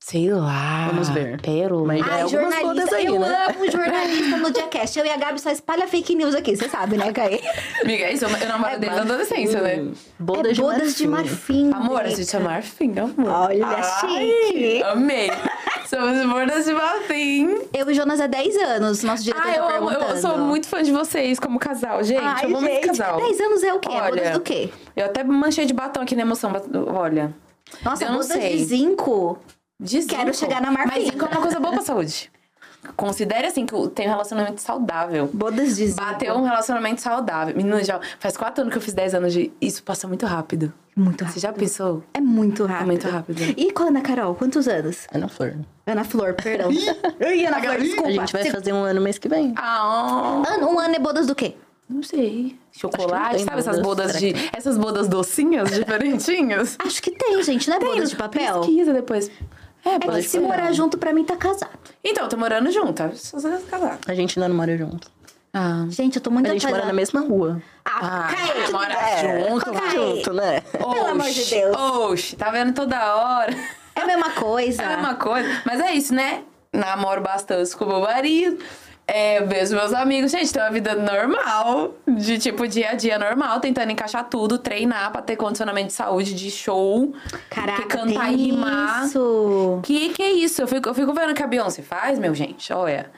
Sei 0.00 0.30
lá. 0.32 0.86
Vamos 0.88 1.08
ver. 1.08 1.40
Pérola. 1.40 1.86
Mas 1.86 2.00
já 2.00 2.18
é 2.20 2.28
jornalista. 2.28 2.96
aí, 2.96 3.06
eu 3.06 3.18
né? 3.18 3.46
amo 3.48 3.70
jornalista 3.70 4.36
no 4.38 4.50
Diacast. 4.50 4.98
Eu 4.98 5.04
e 5.04 5.10
a 5.10 5.16
Gabi 5.16 5.40
só 5.40 5.50
espalha 5.50 5.86
fake 5.88 6.14
news 6.14 6.34
aqui, 6.34 6.56
você 6.56 6.68
sabe, 6.68 6.96
né, 6.96 7.12
Caê? 7.12 7.40
Amiga, 7.82 8.04
é 8.04 8.14
isso, 8.14 8.24
eu 8.24 8.30
eu 8.30 8.48
namoro 8.48 8.74
É 8.74 8.78
desde 8.78 8.98
a 8.98 9.02
adolescência, 9.02 9.60
né? 9.60 9.90
Bodas, 10.18 10.52
é 10.52 10.54
de, 10.54 10.60
bodas 10.62 10.94
de 10.94 11.06
marfim. 11.06 11.72
Amor, 11.72 12.00
a 12.02 12.08
gente 12.08 12.34
é 12.34 12.38
marfim, 12.38 12.94
amor. 12.98 13.30
Olha, 13.30 13.66
Ai, 13.66 13.82
chique. 13.82 14.82
Amei. 14.84 15.30
Somos 15.86 16.26
bordas 16.30 16.64
de 16.64 16.72
marfim. 16.72 17.58
Eu 17.74 17.88
e 17.88 17.92
o 17.92 17.94
Jonas 17.94 18.20
há 18.20 18.26
10 18.26 18.56
anos, 18.56 19.02
nosso 19.02 19.24
diretor 19.24 19.46
Ah, 19.46 19.56
eu, 19.56 19.62
tá 19.64 19.76
amo, 19.76 19.88
perguntando. 19.88 20.14
eu 20.14 20.20
sou 20.20 20.38
muito 20.38 20.68
fã 20.68 20.82
de 20.82 20.92
vocês 20.92 21.40
como 21.40 21.58
casal, 21.58 22.04
gente. 22.04 22.22
Ai, 22.22 22.44
eu 22.44 22.56
amo 22.56 22.66
gente, 22.66 22.86
casal. 22.86 23.16
10 23.20 23.40
anos 23.40 23.62
é 23.64 23.74
o 23.74 23.80
quê? 23.80 23.88
Olha, 23.90 24.10
bodas 24.10 24.30
do 24.30 24.40
quê? 24.40 24.70
Eu 24.94 25.06
até 25.06 25.24
manchei 25.24 25.66
de 25.66 25.74
batom 25.74 26.00
aqui 26.02 26.14
na 26.14 26.22
emoção. 26.22 26.52
Olha. 26.94 27.34
Nossa, 27.84 28.04
eu 28.04 28.08
não 28.12 28.20
bodas 28.20 28.32
sei. 28.32 28.56
de 28.58 28.64
zinco. 28.64 29.38
Quero 30.08 30.34
chegar 30.34 30.60
na 30.60 30.70
marfim. 30.72 31.06
Mas 31.06 31.08
é 31.08 31.24
uma 31.24 31.40
coisa 31.40 31.60
boa 31.60 31.72
pra 31.74 31.82
saúde. 31.82 32.30
Considere 32.96 33.46
assim 33.46 33.66
que 33.66 33.72
eu 33.74 33.88
tenho 33.88 34.08
um 34.08 34.12
relacionamento 34.12 34.60
saudável. 34.60 35.28
Bodas 35.32 35.76
de 35.76 35.86
zinco. 35.88 36.00
Bateu 36.00 36.34
um 36.34 36.42
relacionamento 36.44 37.00
saudável. 37.00 37.54
Menina, 37.56 37.82
já 37.84 38.00
faz 38.18 38.36
quatro 38.36 38.62
anos 38.62 38.72
que 38.72 38.78
eu 38.78 38.82
fiz 38.82 38.94
10 38.94 39.14
anos 39.14 39.32
de. 39.32 39.52
Isso 39.60 39.82
passa 39.82 40.06
muito 40.08 40.24
rápido. 40.26 40.72
Muito 40.96 41.18
Você 41.18 41.24
rápido. 41.24 41.40
já 41.42 41.52
pensou? 41.52 42.02
É 42.14 42.20
muito 42.20 42.64
rápido. 42.64 42.86
muito 42.86 43.08
rápido. 43.08 43.42
E 43.56 43.72
com 43.72 43.84
a 43.84 43.86
Ana 43.86 44.00
Carol, 44.00 44.34
quantos 44.34 44.66
anos? 44.68 45.06
Ana 45.12 45.28
Flor. 45.28 45.56
Ana 45.86 46.04
Flor, 46.04 46.34
perdão. 46.34 46.70
Ih, 46.72 47.46
Ana 47.46 47.60
Flor, 47.60 47.78
desculpa. 47.78 48.08
A 48.08 48.12
gente 48.12 48.32
vai 48.32 48.44
fazer 48.50 48.72
um 48.72 48.82
ano 48.84 49.00
mês 49.00 49.18
que 49.18 49.28
vem. 49.28 49.52
Ah, 49.56 50.42
um 50.60 50.78
ano 50.78 50.94
é 50.94 50.98
bodas 50.98 51.26
do 51.26 51.34
quê? 51.34 51.54
Não 51.88 52.02
sei. 52.02 52.56
Chocolate, 52.72 53.36
tem 53.36 53.44
sabe 53.44 53.58
essas 53.60 53.80
bodas, 53.80 54.12
bodas 54.12 54.20
será 54.20 54.38
de. 54.38 54.50
Essas 54.56 54.78
bodas 54.78 55.08
docinhas, 55.08 55.70
diferentinhas? 55.74 56.76
Acho 56.78 57.02
que 57.02 57.10
tem, 57.12 57.42
gente. 57.42 57.68
Não 57.68 57.76
é 57.76 57.80
bodas 57.80 58.10
de 58.10 58.16
papel? 58.16 58.60
Pesquisa 58.60 58.92
depois. 58.92 59.30
É, 59.88 59.94
É 59.94 59.98
pode 59.98 60.22
que 60.22 60.28
se 60.28 60.38
morar 60.40 60.72
junto, 60.72 60.98
pra 60.98 61.12
mim, 61.12 61.24
tá 61.24 61.36
casado. 61.36 61.70
Então, 62.04 62.28
tô 62.28 62.36
morando 62.36 62.70
junto. 62.70 63.02
Você 63.08 63.58
casar. 63.70 63.98
A 64.06 64.14
gente 64.14 64.38
ainda 64.38 64.48
não 64.48 64.56
mora 64.56 64.76
junto. 64.76 65.10
Ah. 65.52 65.86
Gente, 65.88 66.16
eu 66.16 66.22
tô 66.22 66.30
muito 66.30 66.46
A 66.48 66.52
gente 66.52 66.66
mora 66.66 66.84
na 66.84 66.92
mesma 66.92 67.20
rua. 67.20 67.62
Ah, 67.84 68.28
Ah, 68.28 68.34
cai! 68.34 68.70
mora 68.70 68.92
É, 68.94 69.48
junto. 69.48 69.72
vai. 69.72 69.90
junto, 69.90 70.32
né? 70.34 70.60
Pelo 70.60 71.06
amor 71.06 71.24
de 71.24 71.40
Oxi, 71.40 71.50
Deus. 71.54 71.76
Oxi, 71.76 72.36
tá 72.36 72.50
vendo 72.50 72.74
toda 72.74 73.16
hora. 73.16 73.56
É 73.94 74.02
a 74.02 74.06
mesma 74.06 74.30
coisa. 74.30 74.82
É 74.82 74.96
uma 74.96 75.14
coisa. 75.14 75.48
Mas 75.64 75.80
é 75.80 75.92
isso, 75.94 76.14
né? 76.14 76.42
Namoro 76.72 77.22
bastante 77.22 77.74
com 77.76 77.86
o 77.86 77.88
meu 77.88 78.00
marido. 78.02 78.58
É, 79.10 79.40
vejo 79.40 79.74
meus 79.74 79.94
amigos. 79.94 80.30
Gente, 80.30 80.52
tem 80.52 80.62
uma 80.62 80.70
vida 80.70 80.94
normal. 80.94 81.94
De 82.06 82.38
tipo, 82.38 82.68
dia 82.68 82.90
a 82.90 82.94
dia 82.94 83.18
normal. 83.18 83.58
Tentando 83.58 83.90
encaixar 83.90 84.28
tudo. 84.28 84.58
Treinar 84.58 85.10
pra 85.10 85.22
ter 85.22 85.34
condicionamento 85.34 85.86
de 85.86 85.92
saúde, 85.94 86.34
de 86.34 86.50
show. 86.50 87.14
Caraca, 87.48 87.82
Porque 87.82 87.96
cantar 87.96 88.30
e 88.30 88.36
rimar. 88.36 89.06
isso. 89.06 89.80
Que 89.82 90.10
que 90.10 90.22
é 90.22 90.30
isso? 90.30 90.60
Eu 90.60 90.68
fico, 90.68 90.90
eu 90.90 90.94
fico 90.94 91.14
vendo 91.14 91.30
o 91.30 91.34
que 91.34 91.42
a 91.42 91.46
Beyoncé 91.46 91.80
faz, 91.80 92.18
meu 92.18 92.34
gente. 92.34 92.70
Olha. 92.70 93.10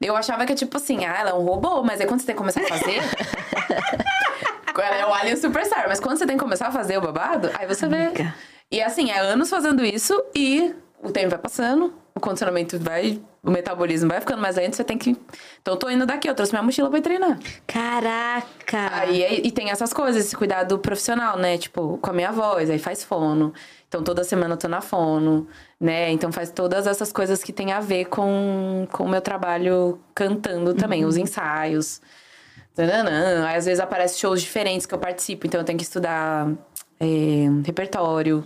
Eu 0.00 0.16
achava 0.16 0.44
que, 0.44 0.54
tipo 0.54 0.76
assim, 0.76 1.06
ah, 1.06 1.16
ela 1.20 1.30
é 1.30 1.34
um 1.34 1.44
robô. 1.44 1.80
Mas 1.84 2.00
aí 2.00 2.06
quando 2.08 2.20
você 2.20 2.26
tem 2.26 2.34
que 2.34 2.40
começar 2.40 2.62
a 2.62 2.66
fazer... 2.66 3.00
ela 4.76 4.96
é 4.96 5.06
o 5.06 5.14
Alien 5.14 5.36
Superstar. 5.36 5.86
Mas 5.88 6.00
quando 6.00 6.18
você 6.18 6.26
tem 6.26 6.36
que 6.36 6.42
começar 6.42 6.66
a 6.66 6.72
fazer 6.72 6.98
o 6.98 7.00
babado, 7.00 7.50
aí 7.54 7.66
você 7.66 7.86
vê... 7.86 8.06
Amiga. 8.06 8.34
E 8.70 8.82
assim, 8.82 9.10
é 9.12 9.20
anos 9.20 9.48
fazendo 9.48 9.84
isso 9.84 10.20
e 10.34 10.74
o 11.00 11.12
tempo 11.12 11.30
vai 11.30 11.38
passando, 11.38 11.94
o 12.16 12.20
condicionamento 12.20 12.78
vai, 12.78 13.20
o 13.42 13.50
metabolismo 13.50 14.08
vai 14.08 14.20
ficando 14.20 14.40
mais 14.40 14.56
lento, 14.56 14.74
você 14.74 14.82
tem 14.82 14.96
que. 14.96 15.10
Então 15.60 15.74
eu 15.74 15.76
tô 15.78 15.90
indo 15.90 16.06
daqui, 16.06 16.28
eu 16.28 16.34
trouxe 16.34 16.50
minha 16.50 16.62
mochila 16.62 16.88
pra 16.88 16.98
ir 16.98 17.02
treinar. 17.02 17.38
Caraca. 17.66 18.88
Aí 18.90 19.22
é- 19.22 19.46
e 19.46 19.50
tem 19.52 19.70
essas 19.70 19.92
coisas, 19.92 20.24
esse 20.24 20.34
cuidado 20.34 20.78
profissional, 20.78 21.38
né? 21.38 21.58
Tipo, 21.58 21.98
com 21.98 22.10
a 22.10 22.12
minha 22.14 22.32
voz, 22.32 22.70
aí 22.70 22.78
faz 22.78 23.04
fono. 23.04 23.52
Então 23.86 24.02
toda 24.02 24.24
semana 24.24 24.54
eu 24.54 24.58
tô 24.58 24.66
na 24.66 24.80
fono, 24.80 25.46
né? 25.78 26.10
Então 26.10 26.32
faz 26.32 26.50
todas 26.50 26.86
essas 26.86 27.12
coisas 27.12 27.44
que 27.44 27.52
tem 27.52 27.70
a 27.72 27.80
ver 27.80 28.06
com, 28.06 28.88
com 28.90 29.04
o 29.04 29.08
meu 29.08 29.20
trabalho 29.20 30.00
cantando 30.14 30.72
também, 30.74 31.04
os 31.04 31.18
ensaios. 31.18 32.00
Tananã. 32.74 33.46
Aí 33.46 33.56
às 33.56 33.66
vezes 33.66 33.78
aparecem 33.80 34.18
shows 34.18 34.40
diferentes 34.40 34.86
que 34.86 34.94
eu 34.94 34.98
participo, 34.98 35.46
então 35.46 35.60
eu 35.60 35.64
tenho 35.64 35.78
que 35.78 35.84
estudar 35.84 36.48
é, 36.98 37.06
repertório. 37.64 38.42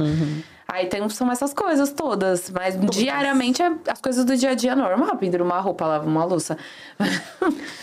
Aí 0.72 0.86
tem, 0.86 1.06
são 1.08 1.30
essas 1.30 1.52
coisas 1.52 1.92
todas. 1.92 2.48
Mas 2.50 2.78
diariamente 2.90 3.60
é 3.60 3.72
as 3.88 4.00
coisas 4.00 4.24
do 4.24 4.36
dia 4.36 4.50
a 4.50 4.54
dia 4.54 4.76
normal. 4.76 5.16
Pendura 5.16 5.42
uma 5.42 5.58
roupa, 5.58 5.84
lava 5.84 6.06
uma 6.06 6.24
louça. 6.24 6.56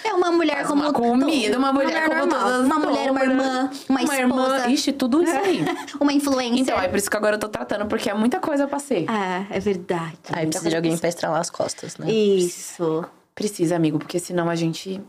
É 0.04 0.14
uma 0.14 0.32
mulher 0.32 0.58
Faz 0.58 0.68
como 0.68 0.84
uma 0.84 0.94
comida, 0.94 1.58
uma 1.58 1.74
mulher 1.74 2.08
como 2.08 2.26
normal. 2.26 2.40
todas 2.40 2.66
Uma 2.66 2.80
mulher, 2.80 3.12
uma 3.12 3.24
irmã, 3.24 3.44
uma, 3.44 3.72
uma 3.90 4.04
esposa, 4.04 4.22
irmã. 4.22 4.68
Ixi, 4.70 4.92
tudo 4.94 5.22
isso 5.22 5.36
aí. 5.36 5.66
uma 6.00 6.14
influencer. 6.14 6.60
Então, 6.60 6.80
é 6.80 6.88
por 6.88 6.98
isso 6.98 7.10
que 7.10 7.18
agora 7.18 7.36
eu 7.36 7.40
tô 7.40 7.50
tratando, 7.50 7.86
porque 7.88 8.10
é 8.10 8.14
muita 8.14 8.40
coisa 8.40 8.68
pra 8.68 8.80
ser. 8.80 9.06
Ah, 9.10 9.46
é 9.50 9.60
verdade. 9.60 10.18
Aí 10.32 10.48
precisa 10.48 10.70
de 10.70 10.76
alguém 10.76 10.98
pra 10.98 11.10
estralar 11.10 11.42
as 11.42 11.50
costas, 11.50 11.98
né? 11.98 12.10
Isso. 12.10 13.04
Precisa, 13.36 13.76
amigo, 13.76 14.00
porque 14.00 14.18
senão 14.18 14.50
a 14.50 14.56
gente 14.56 15.02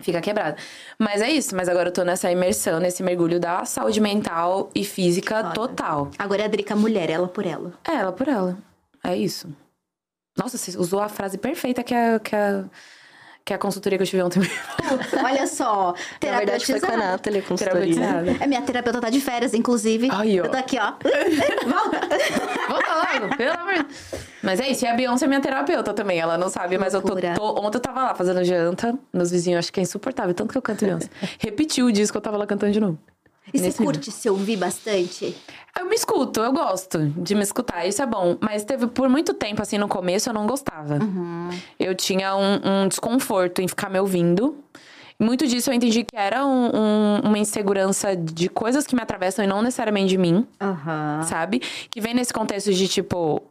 fica 0.00 0.20
quebrado. 0.20 0.56
Mas 0.98 1.20
é 1.20 1.30
isso, 1.30 1.54
mas 1.54 1.68
agora 1.68 1.88
eu 1.88 1.92
tô 1.92 2.02
nessa 2.04 2.30
imersão, 2.30 2.80
nesse 2.80 3.02
mergulho 3.02 3.38
da 3.40 3.64
saúde 3.64 4.00
mental 4.00 4.70
e 4.74 4.84
física 4.84 5.42
Foda. 5.42 5.54
total. 5.54 6.10
Agora 6.18 6.42
é 6.42 6.44
a 6.44 6.48
Drica 6.48 6.76
mulher, 6.76 7.10
ela 7.10 7.28
por 7.28 7.46
ela. 7.46 7.72
É, 7.86 7.94
ela 7.94 8.12
por 8.12 8.28
ela. 8.28 8.58
É 9.04 9.16
isso. 9.16 9.48
Nossa, 10.36 10.56
você 10.56 10.76
usou 10.78 11.00
a 11.00 11.08
frase 11.08 11.36
perfeita 11.36 11.82
que 11.82 11.94
a, 11.94 12.20
que 12.20 12.34
a, 12.34 12.64
que 13.48 13.54
a 13.54 13.58
consultoria 13.58 13.96
que 13.96 14.02
eu 14.02 14.06
tive 14.06 14.22
ontem. 14.22 14.42
Olha 15.24 15.46
só, 15.46 15.94
Na 16.22 16.36
verdade, 16.36 16.66
foi 16.66 16.78
com 16.80 16.92
a. 16.92 16.96
Nathalie, 16.98 17.38
a 17.38 17.42
consultoria. 17.42 18.36
É, 18.40 18.46
minha 18.46 18.60
terapeuta 18.60 19.00
tá 19.00 19.08
de 19.08 19.20
férias, 19.22 19.54
inclusive. 19.54 20.08
Aí, 20.12 20.38
ó. 20.38 20.44
Eu 20.44 20.50
tô 20.50 20.56
aqui, 20.58 20.78
ó. 20.78 20.92
Volta 22.68 22.94
logo, 22.94 23.36
pelo 23.38 23.52
amor 23.58 23.74
de 23.74 23.86
Mas 24.42 24.60
é 24.60 24.68
isso, 24.68 24.84
e 24.84 24.88
a 24.88 24.94
Beyoncé 24.94 25.24
é 25.24 25.28
minha 25.28 25.40
terapeuta 25.40 25.94
também. 25.94 26.18
Ela 26.20 26.36
não 26.36 26.50
sabe, 26.50 26.76
mas 26.76 26.92
eu 26.92 27.00
tô, 27.00 27.16
tô- 27.16 27.60
Ontem 27.66 27.78
eu 27.78 27.80
tava 27.80 28.02
lá 28.02 28.14
fazendo 28.14 28.44
janta, 28.44 28.94
meus 29.14 29.30
vizinhos 29.30 29.60
acho 29.60 29.72
que 29.72 29.80
é 29.80 29.82
insuportável, 29.82 30.34
tanto 30.34 30.52
que 30.52 30.58
eu 30.58 30.62
canto 30.62 30.84
Beyoncé. 30.84 31.08
Repetiu 31.38 31.86
o 31.86 31.92
disco, 31.92 32.18
eu 32.18 32.20
tava 32.20 32.36
lá 32.36 32.46
cantando 32.46 32.72
de 32.72 32.80
novo. 32.80 32.98
E 33.52 33.58
você 33.58 33.72
curte 33.82 34.10
se 34.10 34.28
ouvir 34.28 34.56
bastante? 34.56 35.34
Eu 35.78 35.86
me 35.86 35.94
escuto, 35.94 36.40
eu 36.40 36.52
gosto 36.52 36.98
de 37.16 37.34
me 37.34 37.42
escutar, 37.42 37.86
isso 37.86 38.02
é 38.02 38.06
bom. 38.06 38.36
Mas 38.40 38.64
teve 38.64 38.86
por 38.88 39.08
muito 39.08 39.32
tempo, 39.32 39.62
assim, 39.62 39.78
no 39.78 39.88
começo 39.88 40.28
eu 40.28 40.34
não 40.34 40.46
gostava. 40.46 40.98
Eu 41.78 41.94
tinha 41.94 42.34
um, 42.36 42.60
um 42.84 42.88
desconforto 42.88 43.60
em 43.62 43.68
ficar 43.68 43.88
me 43.88 43.98
ouvindo. 43.98 44.56
Muito 45.20 45.46
disso 45.46 45.70
eu 45.70 45.74
entendi 45.74 46.04
que 46.04 46.16
era 46.16 46.44
um- 46.46 46.70
um- 46.74 47.20
uma 47.24 47.38
insegurança 47.38 48.14
de 48.14 48.48
coisas 48.48 48.86
que 48.86 48.94
me 48.94 49.02
atravessam 49.02 49.44
e 49.44 49.48
não 49.48 49.62
necessariamente 49.62 50.08
de 50.08 50.18
mim, 50.18 50.46
Aham. 50.60 51.22
sabe? 51.24 51.60
Que 51.90 52.00
vem 52.00 52.14
nesse 52.14 52.32
contexto 52.32 52.72
de 52.72 52.86
tipo, 52.86 53.42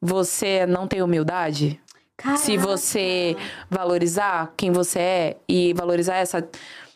você 0.00 0.66
não 0.66 0.86
tem 0.88 1.00
humildade? 1.02 1.80
Se 2.36 2.56
você 2.56 3.36
valorizar 3.68 4.52
quem 4.56 4.70
você 4.70 4.98
é 5.00 5.36
e 5.48 5.72
valorizar 5.74 6.16
essa. 6.16 6.46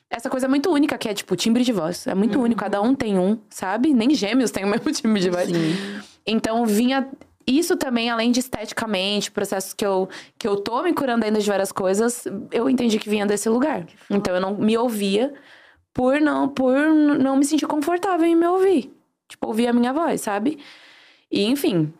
Essa 0.08 0.30
coisa 0.30 0.48
muito 0.48 0.70
única 0.70 0.96
que 0.96 1.08
é, 1.08 1.14
tipo, 1.14 1.34
timbre 1.34 1.64
de 1.64 1.72
voz. 1.72 2.06
É 2.06 2.14
muito 2.14 2.40
único, 2.40 2.60
cada 2.60 2.80
um 2.80 2.94
tem 2.94 3.18
um, 3.18 3.38
sabe? 3.50 3.92
Nem 3.92 4.14
gêmeos 4.14 4.50
têm 4.50 4.64
o 4.64 4.68
mesmo 4.70 4.90
timbre 4.92 5.20
de 5.20 5.30
voz. 5.30 5.48
Então 6.26 6.64
vinha. 6.64 7.08
Isso 7.46 7.76
também, 7.76 8.10
além 8.10 8.32
de 8.32 8.40
esteticamente, 8.40 9.30
processos 9.30 9.72
que 9.72 9.86
eu, 9.86 10.08
que 10.36 10.48
eu 10.48 10.56
tô 10.56 10.82
me 10.82 10.92
curando 10.92 11.24
ainda 11.24 11.38
de 11.38 11.48
várias 11.48 11.70
coisas, 11.70 12.24
eu 12.50 12.68
entendi 12.68 12.98
que 12.98 13.08
vinha 13.08 13.24
desse 13.24 13.48
lugar. 13.48 13.86
Então 14.10 14.34
eu 14.34 14.40
não 14.40 14.56
me 14.56 14.76
ouvia 14.76 15.32
por 15.94 16.20
não, 16.20 16.48
por 16.48 16.76
não 16.76 17.36
me 17.36 17.44
sentir 17.44 17.66
confortável 17.66 18.26
em 18.26 18.34
me 18.34 18.46
ouvir. 18.46 18.92
Tipo, 19.28 19.46
ouvir 19.46 19.68
a 19.68 19.72
minha 19.72 19.92
voz, 19.92 20.22
sabe? 20.22 20.58
E 21.30 21.44
enfim, 21.44 21.92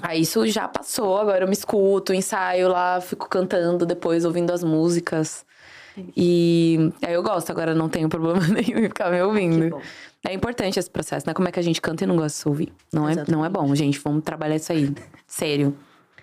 Aí 0.00 0.20
isso 0.20 0.46
já 0.46 0.68
passou, 0.68 1.18
agora 1.18 1.42
eu 1.42 1.48
me 1.48 1.52
escuto, 1.54 2.14
ensaio 2.14 2.68
lá, 2.68 3.00
fico 3.00 3.28
cantando 3.28 3.84
depois, 3.84 4.24
ouvindo 4.24 4.52
as 4.52 4.62
músicas. 4.62 5.44
E 6.16 6.92
aí 7.04 7.14
eu 7.14 7.22
gosto, 7.22 7.50
agora 7.50 7.74
não 7.74 7.88
tenho 7.88 8.08
problema 8.08 8.40
nenhum 8.48 8.78
em 8.78 8.88
ficar 8.88 9.10
me 9.10 9.20
ouvindo. 9.22 9.80
É 10.26 10.32
importante 10.32 10.78
esse 10.78 10.90
processo, 10.90 11.26
né? 11.26 11.34
Como 11.34 11.48
é 11.48 11.52
que 11.52 11.60
a 11.60 11.62
gente 11.62 11.80
canta 11.80 12.04
e 12.04 12.06
não 12.06 12.16
gosta 12.16 12.42
de 12.42 12.48
ouvir? 12.48 12.72
Não 12.92 13.08
é, 13.08 13.24
não 13.28 13.44
é 13.44 13.48
bom, 13.48 13.74
gente. 13.74 13.98
Vamos 13.98 14.22
trabalhar 14.24 14.56
isso 14.56 14.72
aí. 14.72 14.92
Sério. 15.26 15.76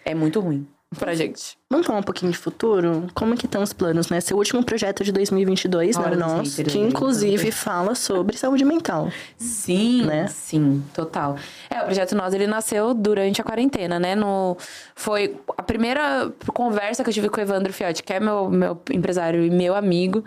É 0.03 0.13
muito 0.13 0.39
ruim 0.39 0.67
pra 0.97 1.13
gente. 1.13 1.57
Vamos 1.69 1.85
falar 1.87 1.99
um 1.99 2.03
pouquinho 2.03 2.31
de 2.31 2.37
futuro? 2.37 3.07
Como 3.13 3.35
que 3.35 3.45
estão 3.45 3.61
os 3.61 3.73
planos, 3.73 4.09
né? 4.09 4.21
Seu 4.21 4.37
último 4.37 4.63
projeto 4.63 5.03
de 5.03 5.11
2022, 5.11 5.97
Olha 5.97 6.09
né? 6.09 6.11
os 6.15 6.19
Nós, 6.31 6.57
haters 6.57 6.73
que 6.73 6.79
aí, 6.79 6.87
inclusive 6.87 7.51
fala 7.51 7.95
sobre 7.95 8.37
saúde 8.37 8.63
mental. 8.63 9.09
Sim, 9.37 10.05
Né? 10.05 10.27
sim, 10.27 10.83
total. 10.93 11.37
É, 11.69 11.81
o 11.81 11.85
projeto 11.85 12.15
Nós, 12.15 12.33
ele 12.33 12.47
nasceu 12.47 12.93
durante 12.93 13.41
a 13.41 13.43
quarentena, 13.43 13.99
né? 13.99 14.15
No, 14.15 14.55
foi 14.95 15.35
a 15.57 15.63
primeira 15.63 16.31
conversa 16.53 17.03
que 17.03 17.09
eu 17.09 17.13
tive 17.13 17.29
com 17.29 17.37
o 17.39 17.41
Evandro 17.43 17.73
Fiotti, 17.73 18.01
que 18.03 18.13
é 18.13 18.19
meu, 18.19 18.49
meu 18.49 18.79
empresário 18.91 19.43
e 19.45 19.49
meu 19.49 19.75
amigo, 19.75 20.23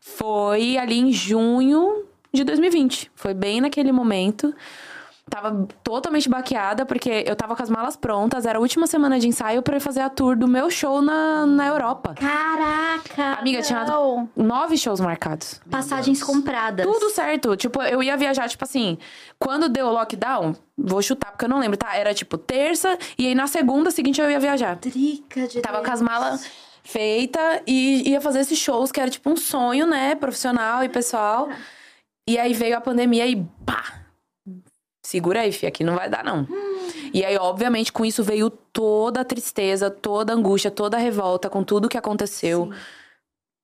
foi 0.00 0.78
ali 0.78 0.98
em 0.98 1.12
junho 1.12 2.04
de 2.32 2.44
2020. 2.44 3.10
Foi 3.14 3.34
bem 3.34 3.60
naquele 3.60 3.92
momento. 3.92 4.54
Tava 5.28 5.66
totalmente 5.82 6.28
baqueada, 6.28 6.86
porque 6.86 7.24
eu 7.26 7.34
tava 7.34 7.56
com 7.56 7.62
as 7.62 7.68
malas 7.68 7.96
prontas, 7.96 8.46
era 8.46 8.58
a 8.58 8.60
última 8.60 8.86
semana 8.86 9.18
de 9.18 9.26
ensaio 9.26 9.60
pra 9.60 9.76
eu 9.76 9.80
fazer 9.80 10.00
a 10.00 10.08
tour 10.08 10.36
do 10.36 10.46
meu 10.46 10.70
show 10.70 11.02
na, 11.02 11.44
na 11.44 11.66
Europa. 11.66 12.14
Caraca! 12.14 13.40
Amiga, 13.40 13.60
tinha 13.60 13.84
não. 13.84 14.30
nove 14.36 14.78
shows 14.78 15.00
marcados. 15.00 15.60
Passagens 15.68 16.22
compradas. 16.22 16.86
Tudo 16.86 17.10
certo. 17.10 17.56
Tipo, 17.56 17.82
eu 17.82 18.00
ia 18.04 18.16
viajar, 18.16 18.48
tipo 18.48 18.62
assim, 18.62 18.98
quando 19.36 19.68
deu 19.68 19.86
o 19.88 19.92
lockdown, 19.92 20.54
vou 20.78 21.02
chutar 21.02 21.32
porque 21.32 21.44
eu 21.44 21.48
não 21.48 21.58
lembro, 21.58 21.76
tá? 21.76 21.96
Era 21.96 22.14
tipo 22.14 22.38
terça, 22.38 22.96
e 23.18 23.26
aí 23.26 23.34
na 23.34 23.48
segunda 23.48 23.90
seguinte 23.90 24.20
eu 24.20 24.30
ia 24.30 24.38
viajar. 24.38 24.76
Drica 24.76 25.48
de 25.48 25.60
Tava 25.60 25.78
Deus. 25.78 25.86
com 25.88 25.92
as 25.92 26.02
malas 26.02 26.50
feitas 26.84 27.62
e 27.66 28.08
ia 28.10 28.20
fazer 28.20 28.38
esses 28.40 28.58
shows 28.58 28.92
que 28.92 29.00
era 29.00 29.10
tipo 29.10 29.28
um 29.28 29.36
sonho, 29.36 29.88
né? 29.88 30.14
Profissional 30.14 30.84
e 30.84 30.88
pessoal. 30.88 31.48
E 32.28 32.38
aí 32.38 32.54
veio 32.54 32.76
a 32.76 32.80
pandemia 32.80 33.26
e 33.26 33.44
pá! 33.64 34.05
Segura 35.06 35.42
aí, 35.42 35.52
fi, 35.52 35.66
aqui 35.66 35.84
não 35.84 35.94
vai 35.94 36.10
dar, 36.10 36.24
não. 36.24 36.48
E 37.14 37.24
aí, 37.24 37.36
obviamente, 37.36 37.92
com 37.92 38.04
isso 38.04 38.24
veio 38.24 38.50
toda 38.50 39.20
a 39.20 39.24
tristeza, 39.24 39.88
toda 39.88 40.32
a 40.32 40.36
angústia, 40.36 40.68
toda 40.68 40.96
a 40.96 41.00
revolta 41.00 41.48
com 41.48 41.62
tudo 41.62 41.88
que 41.88 41.96
aconteceu 41.96 42.72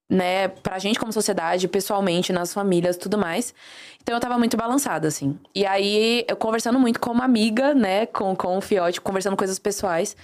né, 0.08 0.46
pra 0.46 0.78
gente 0.78 1.00
como 1.00 1.12
sociedade, 1.12 1.66
pessoalmente, 1.66 2.32
nas 2.32 2.54
famílias, 2.54 2.96
tudo 2.96 3.18
mais. 3.18 3.52
Então 4.00 4.14
eu 4.14 4.20
tava 4.20 4.38
muito 4.38 4.56
balançada, 4.56 5.08
assim. 5.08 5.36
E 5.52 5.66
aí, 5.66 6.24
eu 6.28 6.36
conversando 6.36 6.78
muito 6.78 7.00
com 7.00 7.10
uma 7.10 7.24
amiga, 7.24 7.74
né, 7.74 8.06
com, 8.06 8.36
com 8.36 8.56
o 8.56 8.60
Fiote, 8.60 9.00
conversando 9.00 9.36
coisas 9.36 9.58
pessoais. 9.58 10.16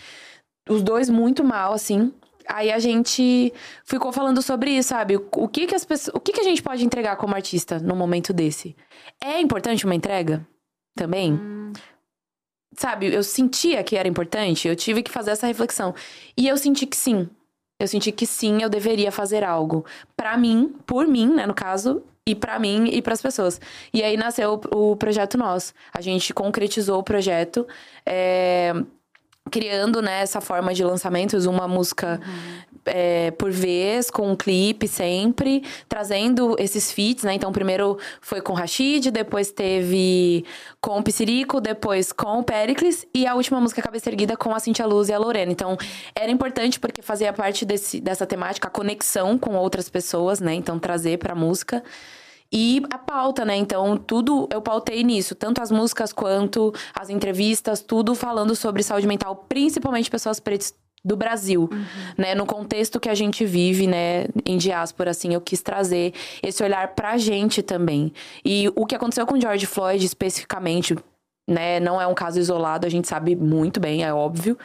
Os 0.71 0.85
dois 0.85 1.11
muito 1.11 1.43
mal, 1.43 1.73
assim. 1.73 2.13
Aí 2.47 2.71
a 2.71 2.79
gente 2.79 3.53
ficou 3.85 4.13
falando 4.13 4.41
sobre 4.41 4.71
isso, 4.71 4.91
sabe? 4.91 5.17
O, 5.17 5.27
o 5.39 5.49
que 5.49 5.67
que 5.67 5.75
as 5.75 5.85
pessoas, 5.85 6.15
o 6.15 6.21
que 6.21 6.33
que 6.33 6.41
a 6.41 6.45
gente 6.45 6.63
pode 6.63 6.85
entregar 6.85 7.17
como 7.17 7.35
artista 7.35 7.81
num 7.81 7.97
momento 7.97 8.33
desse? 8.33 8.77
É 9.21 9.41
importante 9.41 9.85
uma 9.85 9.97
entrega 9.97 10.47
também? 10.99 11.39
Sabe, 12.77 13.13
eu 13.13 13.23
sentia 13.23 13.83
que 13.83 13.97
era 13.97 14.07
importante, 14.07 14.69
eu 14.69 14.77
tive 14.77 15.03
que 15.03 15.11
fazer 15.11 15.31
essa 15.31 15.47
reflexão. 15.47 15.95
E 16.37 16.47
eu 16.47 16.57
senti 16.57 16.87
que 16.87 16.97
sim. 16.97 17.29
Eu 17.81 17.87
senti 17.87 18.11
que 18.11 18.27
sim, 18.27 18.61
eu 18.61 18.69
deveria 18.69 19.13
fazer 19.13 19.45
algo 19.45 19.85
para 20.17 20.37
mim, 20.37 20.75
por 20.85 21.07
mim, 21.07 21.29
né, 21.33 21.47
no 21.47 21.55
caso, 21.55 22.03
e 22.27 22.35
para 22.35 22.59
mim 22.59 22.89
e 22.89 23.01
para 23.01 23.15
as 23.15 23.23
pessoas. 23.23 23.61
E 23.95 24.03
aí 24.03 24.17
nasceu 24.17 24.61
o, 24.71 24.97
projeto 24.97 25.39
Nós. 25.39 25.73
A 25.93 26.01
gente 26.01 26.35
concretizou 26.35 26.99
o 26.99 27.03
projeto. 27.03 27.67
É, 28.05 28.75
criando 29.49 30.03
né, 30.03 30.21
essa 30.21 30.41
forma 30.41 30.75
de 30.75 30.85
lançamentos, 30.85 31.47
uma 31.47 31.67
música 31.67 32.21
uhum. 32.25 32.81
é, 32.87 33.31
por 33.33 33.51
vez, 33.51 34.11
com 34.11 34.31
um 34.31 34.37
clipe 34.37 34.87
sempre, 34.87 35.63
trazendo 35.89 36.57
esses 36.59 36.93
feats, 36.93 37.25
né? 37.25 37.35
Então, 37.35 37.53
primeiro 37.53 37.99
foi 38.21 38.41
com 38.41 38.53
o 38.53 38.57
Rashid, 38.57 39.11
depois 39.11 39.51
teve 39.51 40.45
com 40.81 40.99
o 40.99 41.03
Psirico, 41.03 41.61
depois 41.61 42.13
com 42.13 42.41
o 42.41 42.45
Pericles, 42.45 43.07
e 43.15 43.27
a 43.27 43.35
última 43.35 43.61
música 43.61 43.83
Cabeça 43.83 44.09
Erguida 44.09 44.37
com 44.37 44.55
a 44.55 44.61
Cintia 44.61 44.87
Luz 44.87 45.09
e 45.09 45.13
a 45.13 45.19
Lorena. 45.19 45.53
Então, 45.53 45.77
era 46.15 46.31
importante 46.31 46.79
porque 46.79 47.03
fazia 47.03 47.33
parte 47.33 47.65
desse, 47.65 48.01
dessa 48.01 48.27
temática, 48.27 48.69
a 48.69 48.71
conexão 48.71 49.39
com 49.39 49.55
outras 49.57 49.89
pessoas, 49.89 50.41
né? 50.41 50.55
Então, 50.55 50.79
trazer 50.79 51.19
pra 51.19 51.35
música. 51.35 51.83
E 52.53 52.83
a 52.91 52.97
pauta, 52.97 53.45
né? 53.45 53.57
Então, 53.57 53.97
tudo 53.97 54.49
eu 54.51 54.63
pautei 54.63 55.05
nisso. 55.05 55.35
Tanto 55.35 55.61
as 55.61 55.71
músicas 55.71 56.13
quanto 56.13 56.73
as 56.99 57.11
entrevistas, 57.11 57.83
tudo 57.83 58.15
falando 58.15 58.57
sobre 58.57 58.83
saúde 58.83 59.07
mental, 59.07 59.45
principalmente 59.49 60.11
pessoas 60.11 60.41
pretas 60.41 60.75
do 61.05 61.17
Brasil, 61.17 61.69
uhum. 61.71 61.85
né? 62.17 62.35
No 62.35 62.47
contexto 62.47 62.99
que 62.99 63.09
a 63.09 63.15
gente 63.15 63.45
vive, 63.45 63.87
né? 63.87 64.27
Em 64.45 64.57
diáspora, 64.57 65.11
assim, 65.11 65.35
eu 65.35 65.41
quis 65.41 65.63
trazer 65.63 66.13
esse 66.43 66.63
olhar 66.63 66.95
pra 66.95 67.17
gente 67.19 67.63
também. 67.63 68.13
E 68.45 68.71
o 68.75 68.87
que 68.87 68.95
aconteceu 68.95 69.27
com 69.27 69.41
George 69.41 69.67
Floyd, 69.67 70.05
especificamente, 70.05 70.97
né? 71.49 71.79
Não 71.81 72.01
é 72.01 72.07
um 72.07 72.15
caso 72.15 72.39
isolado, 72.39 72.87
a 72.87 72.91
gente 72.91 73.07
sabe 73.07 73.37
muito 73.37 73.79
bem, 73.79 74.05
é 74.05 74.13
óbvio. 74.13 74.59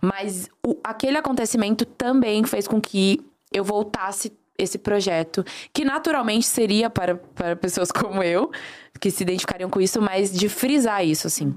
Mas 0.00 0.48
o, 0.66 0.76
aquele 0.84 1.16
acontecimento 1.16 1.84
também 1.84 2.44
fez 2.44 2.68
com 2.68 2.80
que 2.80 3.20
eu 3.52 3.64
voltasse 3.64 4.32
esse 4.58 4.78
projeto, 4.78 5.44
que 5.72 5.84
naturalmente 5.84 6.46
seria 6.46 6.88
para, 6.88 7.16
para 7.16 7.56
pessoas 7.56 7.90
como 7.92 8.22
eu, 8.22 8.50
que 9.00 9.10
se 9.10 9.22
identificariam 9.22 9.70
com 9.70 9.80
isso, 9.80 10.00
mas 10.00 10.32
de 10.32 10.48
frisar 10.48 11.04
isso, 11.04 11.26
assim. 11.26 11.46
Uhum. 11.46 11.56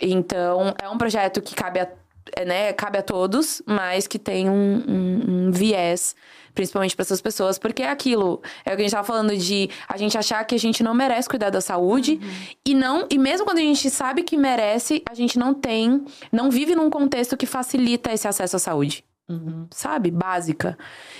Então, 0.00 0.74
é 0.82 0.88
um 0.88 0.98
projeto 0.98 1.40
que 1.40 1.54
cabe 1.54 1.80
a, 1.80 1.88
é, 2.34 2.44
né, 2.44 2.72
cabe 2.72 2.98
a 2.98 3.02
todos, 3.02 3.62
mas 3.64 4.06
que 4.06 4.18
tem 4.18 4.50
um, 4.50 4.84
um, 4.86 5.46
um 5.46 5.50
viés, 5.52 6.14
principalmente 6.54 6.96
para 6.96 7.04
essas 7.04 7.20
pessoas, 7.20 7.58
porque 7.58 7.82
é 7.82 7.90
aquilo, 7.90 8.42
é 8.64 8.72
o 8.72 8.76
que 8.76 8.82
a 8.82 8.84
gente 8.84 8.86
estava 8.86 9.06
falando 9.06 9.36
de 9.36 9.70
a 9.88 9.96
gente 9.96 10.18
achar 10.18 10.44
que 10.44 10.54
a 10.54 10.58
gente 10.58 10.82
não 10.82 10.94
merece 10.94 11.28
cuidar 11.28 11.50
da 11.50 11.60
saúde 11.60 12.18
uhum. 12.20 12.46
e 12.64 12.74
não, 12.74 13.06
e 13.10 13.18
mesmo 13.18 13.46
quando 13.46 13.58
a 13.58 13.62
gente 13.62 13.88
sabe 13.90 14.22
que 14.22 14.36
merece, 14.36 15.02
a 15.08 15.14
gente 15.14 15.38
não 15.38 15.54
tem, 15.54 16.04
não 16.32 16.50
vive 16.50 16.74
num 16.74 16.90
contexto 16.90 17.36
que 17.36 17.46
facilita 17.46 18.12
esse 18.12 18.26
acesso 18.26 18.56
à 18.56 18.58
saúde. 18.58 19.04
Uhum. 19.28 19.66
Sabe? 19.72 20.10
Básica. 20.10 20.78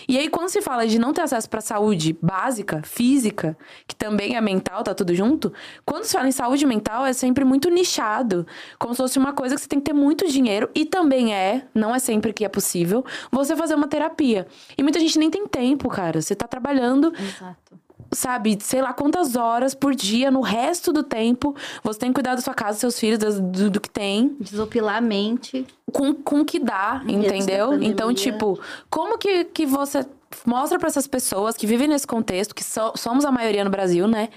E 0.09 0.16
aí, 0.16 0.28
quando 0.28 0.48
se 0.48 0.62
fala 0.62 0.86
de 0.86 0.96
não 0.96 1.12
ter 1.12 1.22
acesso 1.22 1.50
para 1.50 1.61
saúde 1.61 2.16
básica, 2.22 2.80
física, 2.84 3.59
que 3.86 3.96
também 3.96 4.36
é 4.36 4.40
mental, 4.40 4.84
tá 4.84 4.94
tudo 4.94 5.12
junto, 5.12 5.52
quando 5.84 6.04
se 6.04 6.12
fala 6.12 6.28
em 6.28 6.32
saúde 6.32 6.64
mental, 6.66 7.04
é 7.04 7.12
sempre 7.12 7.44
muito 7.44 7.68
nichado. 7.68 8.46
Como 8.78 8.94
se 8.94 8.98
fosse 8.98 9.18
uma 9.18 9.32
coisa 9.32 9.57
que 9.57 9.61
você 9.61 9.68
tem 9.68 9.80
que 9.80 9.86
ter 9.86 9.92
muito 9.92 10.28
dinheiro, 10.28 10.70
e 10.72 10.84
também 10.84 11.34
é, 11.34 11.66
não 11.74 11.92
é 11.92 11.98
sempre 11.98 12.32
que 12.32 12.44
é 12.44 12.48
possível, 12.48 13.04
você 13.30 13.57
fazer 13.57 13.74
uma 13.74 13.88
terapia. 13.88 14.46
E 14.78 14.82
muita 14.84 15.00
gente 15.00 15.18
nem 15.18 15.28
tem 15.28 15.46
tempo, 15.48 15.88
cara. 15.88 16.22
Você 16.22 16.36
tá 16.36 16.46
trabalhando. 16.46 17.12
Exato 17.18 17.86
sabe, 18.16 18.58
sei 18.60 18.80
lá 18.80 18.92
quantas 18.92 19.36
horas 19.36 19.74
por 19.74 19.94
dia, 19.94 20.30
no 20.30 20.40
resto 20.40 20.92
do 20.92 21.02
tempo, 21.02 21.54
você 21.82 21.98
tem 21.98 22.10
que 22.10 22.14
cuidar 22.14 22.34
da 22.34 22.40
sua 22.40 22.54
casa, 22.54 22.72
dos 22.72 22.80
seus 22.80 22.98
filhos, 22.98 23.18
do, 23.18 23.70
do 23.70 23.80
que 23.80 23.90
tem. 23.90 24.36
Desopilar 24.40 24.96
a 24.96 25.00
mente. 25.00 25.66
Com, 25.92 26.14
com 26.14 26.40
o 26.40 26.44
que 26.44 26.58
dá, 26.58 27.02
entendeu? 27.06 27.80
Então, 27.82 28.12
tipo, 28.12 28.58
como 28.90 29.18
que, 29.18 29.44
que 29.44 29.66
você 29.66 30.04
mostra 30.44 30.78
para 30.78 30.88
essas 30.88 31.06
pessoas 31.06 31.56
que 31.56 31.66
vivem 31.66 31.88
nesse 31.88 32.06
contexto, 32.06 32.54
que 32.54 32.64
so, 32.64 32.92
somos 32.96 33.24
a 33.24 33.30
maioria 33.30 33.64
no 33.64 33.70
Brasil, 33.70 34.08
né? 34.08 34.30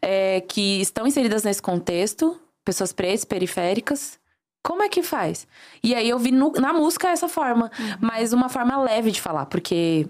É, 0.00 0.40
que 0.40 0.80
estão 0.80 1.06
inseridas 1.06 1.42
nesse 1.42 1.60
contexto, 1.60 2.38
pessoas 2.64 2.92
pretas, 2.92 3.24
periféricas. 3.24 4.18
Como 4.62 4.82
é 4.82 4.88
que 4.88 5.02
faz? 5.02 5.46
E 5.82 5.94
aí 5.94 6.08
eu 6.08 6.18
vi 6.18 6.30
no, 6.30 6.52
na 6.52 6.72
música 6.72 7.08
essa 7.08 7.28
forma, 7.28 7.70
uhum. 7.78 7.94
mas 8.00 8.32
uma 8.32 8.48
forma 8.48 8.80
leve 8.82 9.10
de 9.10 9.20
falar, 9.20 9.46
porque 9.46 10.06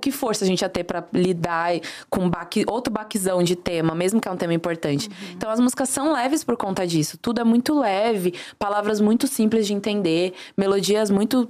que 0.00 0.10
força 0.10 0.44
a 0.44 0.46
gente 0.46 0.62
ia 0.62 0.68
ter 0.68 0.84
para 0.84 1.04
lidar 1.12 1.72
com 2.08 2.28
baque, 2.28 2.64
outro 2.68 2.92
baquezão 2.92 3.42
de 3.42 3.56
tema, 3.56 3.94
mesmo 3.94 4.20
que 4.20 4.28
é 4.28 4.30
um 4.30 4.36
tema 4.36 4.54
importante. 4.54 5.08
Uhum. 5.08 5.32
Então 5.32 5.50
as 5.50 5.60
músicas 5.60 5.88
são 5.88 6.12
leves 6.12 6.44
por 6.44 6.56
conta 6.56 6.86
disso. 6.86 7.18
Tudo 7.18 7.40
é 7.40 7.44
muito 7.44 7.78
leve, 7.78 8.34
palavras 8.58 9.00
muito 9.00 9.26
simples 9.26 9.66
de 9.66 9.74
entender, 9.74 10.34
melodias 10.56 11.10
muito 11.10 11.48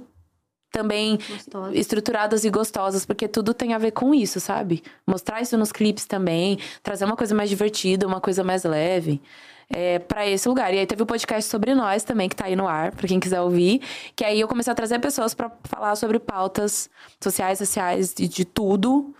também 0.71 1.19
Gostosa. 1.29 1.77
estruturadas 1.77 2.43
e 2.43 2.49
gostosas, 2.49 3.05
porque 3.05 3.27
tudo 3.27 3.53
tem 3.53 3.73
a 3.73 3.77
ver 3.77 3.91
com 3.91 4.13
isso, 4.13 4.39
sabe? 4.39 4.81
Mostrar 5.05 5.39
isso 5.39 5.55
nos 5.55 5.71
clipes 5.71 6.05
também, 6.05 6.57
trazer 6.81 7.05
uma 7.05 7.15
coisa 7.15 7.35
mais 7.35 7.49
divertida, 7.49 8.07
uma 8.07 8.19
coisa 8.19 8.43
mais 8.43 8.63
leve 8.63 9.21
é, 9.69 9.99
para 9.99 10.27
esse 10.27 10.47
lugar. 10.47 10.73
E 10.73 10.79
aí 10.79 10.85
teve 10.85 11.01
o 11.01 11.05
um 11.05 11.07
podcast 11.07 11.49
sobre 11.49 11.73
nós 11.73 12.03
também, 12.03 12.29
que 12.29 12.35
tá 12.35 12.45
aí 12.45 12.55
no 12.55 12.67
ar, 12.67 12.91
para 12.91 13.07
quem 13.07 13.19
quiser 13.19 13.41
ouvir. 13.41 13.81
Que 14.15 14.23
aí 14.23 14.39
eu 14.39 14.47
comecei 14.47 14.71
a 14.71 14.75
trazer 14.75 14.99
pessoas 14.99 15.33
para 15.33 15.51
falar 15.63 15.95
sobre 15.95 16.19
pautas 16.19 16.89
sociais, 17.21 17.57
sociais, 17.57 18.13
de, 18.13 18.27
de 18.27 18.45
tudo. 18.45 19.13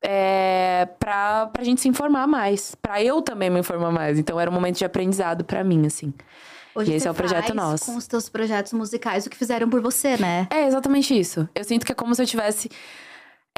É, 0.00 0.88
pra, 1.00 1.46
pra 1.46 1.64
gente 1.64 1.80
se 1.80 1.88
informar 1.88 2.26
mais. 2.26 2.74
para 2.76 3.02
eu 3.02 3.20
também 3.20 3.50
me 3.50 3.60
informar 3.60 3.90
mais. 3.90 4.18
Então 4.18 4.38
era 4.38 4.50
um 4.50 4.54
momento 4.54 4.78
de 4.78 4.84
aprendizado 4.84 5.44
para 5.44 5.64
mim, 5.64 5.86
assim. 5.86 6.12
Hoje 6.74 6.92
e 6.92 6.94
esse 6.94 7.08
é 7.08 7.10
o 7.10 7.14
projeto 7.14 7.52
nosso. 7.54 7.86
Com 7.86 7.96
os 7.96 8.06
teus 8.06 8.28
projetos 8.28 8.72
musicais, 8.72 9.26
o 9.26 9.30
que 9.30 9.36
fizeram 9.36 9.68
por 9.68 9.80
você, 9.80 10.16
né? 10.16 10.46
É 10.50 10.66
exatamente 10.66 11.18
isso. 11.18 11.48
Eu 11.52 11.64
sinto 11.64 11.84
que 11.84 11.90
é 11.90 11.94
como 11.94 12.14
se 12.14 12.22
eu 12.22 12.26
tivesse 12.26 12.70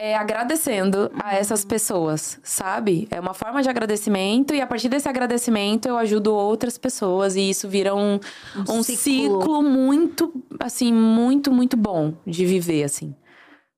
é, 0.00 0.16
agradecendo 0.16 1.10
a 1.22 1.34
essas 1.36 1.62
pessoas, 1.62 2.40
sabe? 2.42 3.06
É 3.10 3.20
uma 3.20 3.34
forma 3.34 3.62
de 3.62 3.68
agradecimento 3.68 4.54
e 4.54 4.60
a 4.62 4.66
partir 4.66 4.88
desse 4.88 5.06
agradecimento 5.06 5.86
eu 5.86 5.98
ajudo 5.98 6.34
outras 6.34 6.78
pessoas 6.78 7.36
e 7.36 7.50
isso 7.50 7.68
vira 7.68 7.94
um, 7.94 8.18
um, 8.56 8.78
um 8.78 8.82
ciclo. 8.82 9.42
ciclo 9.42 9.62
muito, 9.62 10.32
assim, 10.58 10.90
muito, 10.90 11.52
muito 11.52 11.76
bom 11.76 12.14
de 12.26 12.46
viver, 12.46 12.84
assim. 12.84 13.14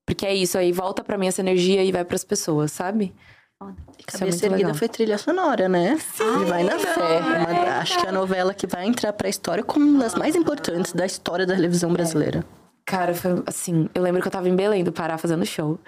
Porque 0.05 0.25
é 0.25 0.33
isso, 0.33 0.57
aí 0.57 0.71
volta 0.71 1.03
para 1.03 1.17
mim 1.17 1.27
essa 1.27 1.41
energia 1.41 1.83
e 1.83 1.91
vai 1.91 2.05
para 2.05 2.15
as 2.15 2.23
pessoas, 2.23 2.71
sabe? 2.71 3.13
É 3.61 4.03
Cabeça 4.05 4.45
é 4.45 4.47
Erguida 4.47 4.67
legal. 4.67 4.75
foi 4.75 4.87
trilha 4.87 5.17
sonora, 5.17 5.67
né? 5.67 5.97
Sim. 6.15 6.41
E 6.41 6.45
vai 6.45 6.63
na 6.63 6.79
fé. 6.79 7.19
Uma, 7.19 7.79
acho 7.79 7.99
que 7.99 8.05
é 8.05 8.09
a 8.09 8.13
novela 8.13 8.53
que 8.53 8.65
vai 8.65 8.85
entrar 8.85 9.11
pra 9.11 9.27
história 9.27 9.63
como 9.63 9.85
uma 9.85 10.03
das 10.03 10.15
mais 10.15 10.37
importantes 10.37 10.93
da 10.93 11.05
história 11.05 11.45
da 11.45 11.53
televisão 11.53 11.91
brasileira. 11.91 12.45
Cara, 12.85 13.13
foi 13.13 13.43
assim, 13.45 13.89
eu 13.93 14.01
lembro 14.01 14.21
que 14.21 14.27
eu 14.27 14.31
tava 14.31 14.49
em 14.49 14.55
Belém 14.55 14.83
do 14.83 14.91
Pará 14.91 15.17
fazendo 15.17 15.45
show. 15.45 15.79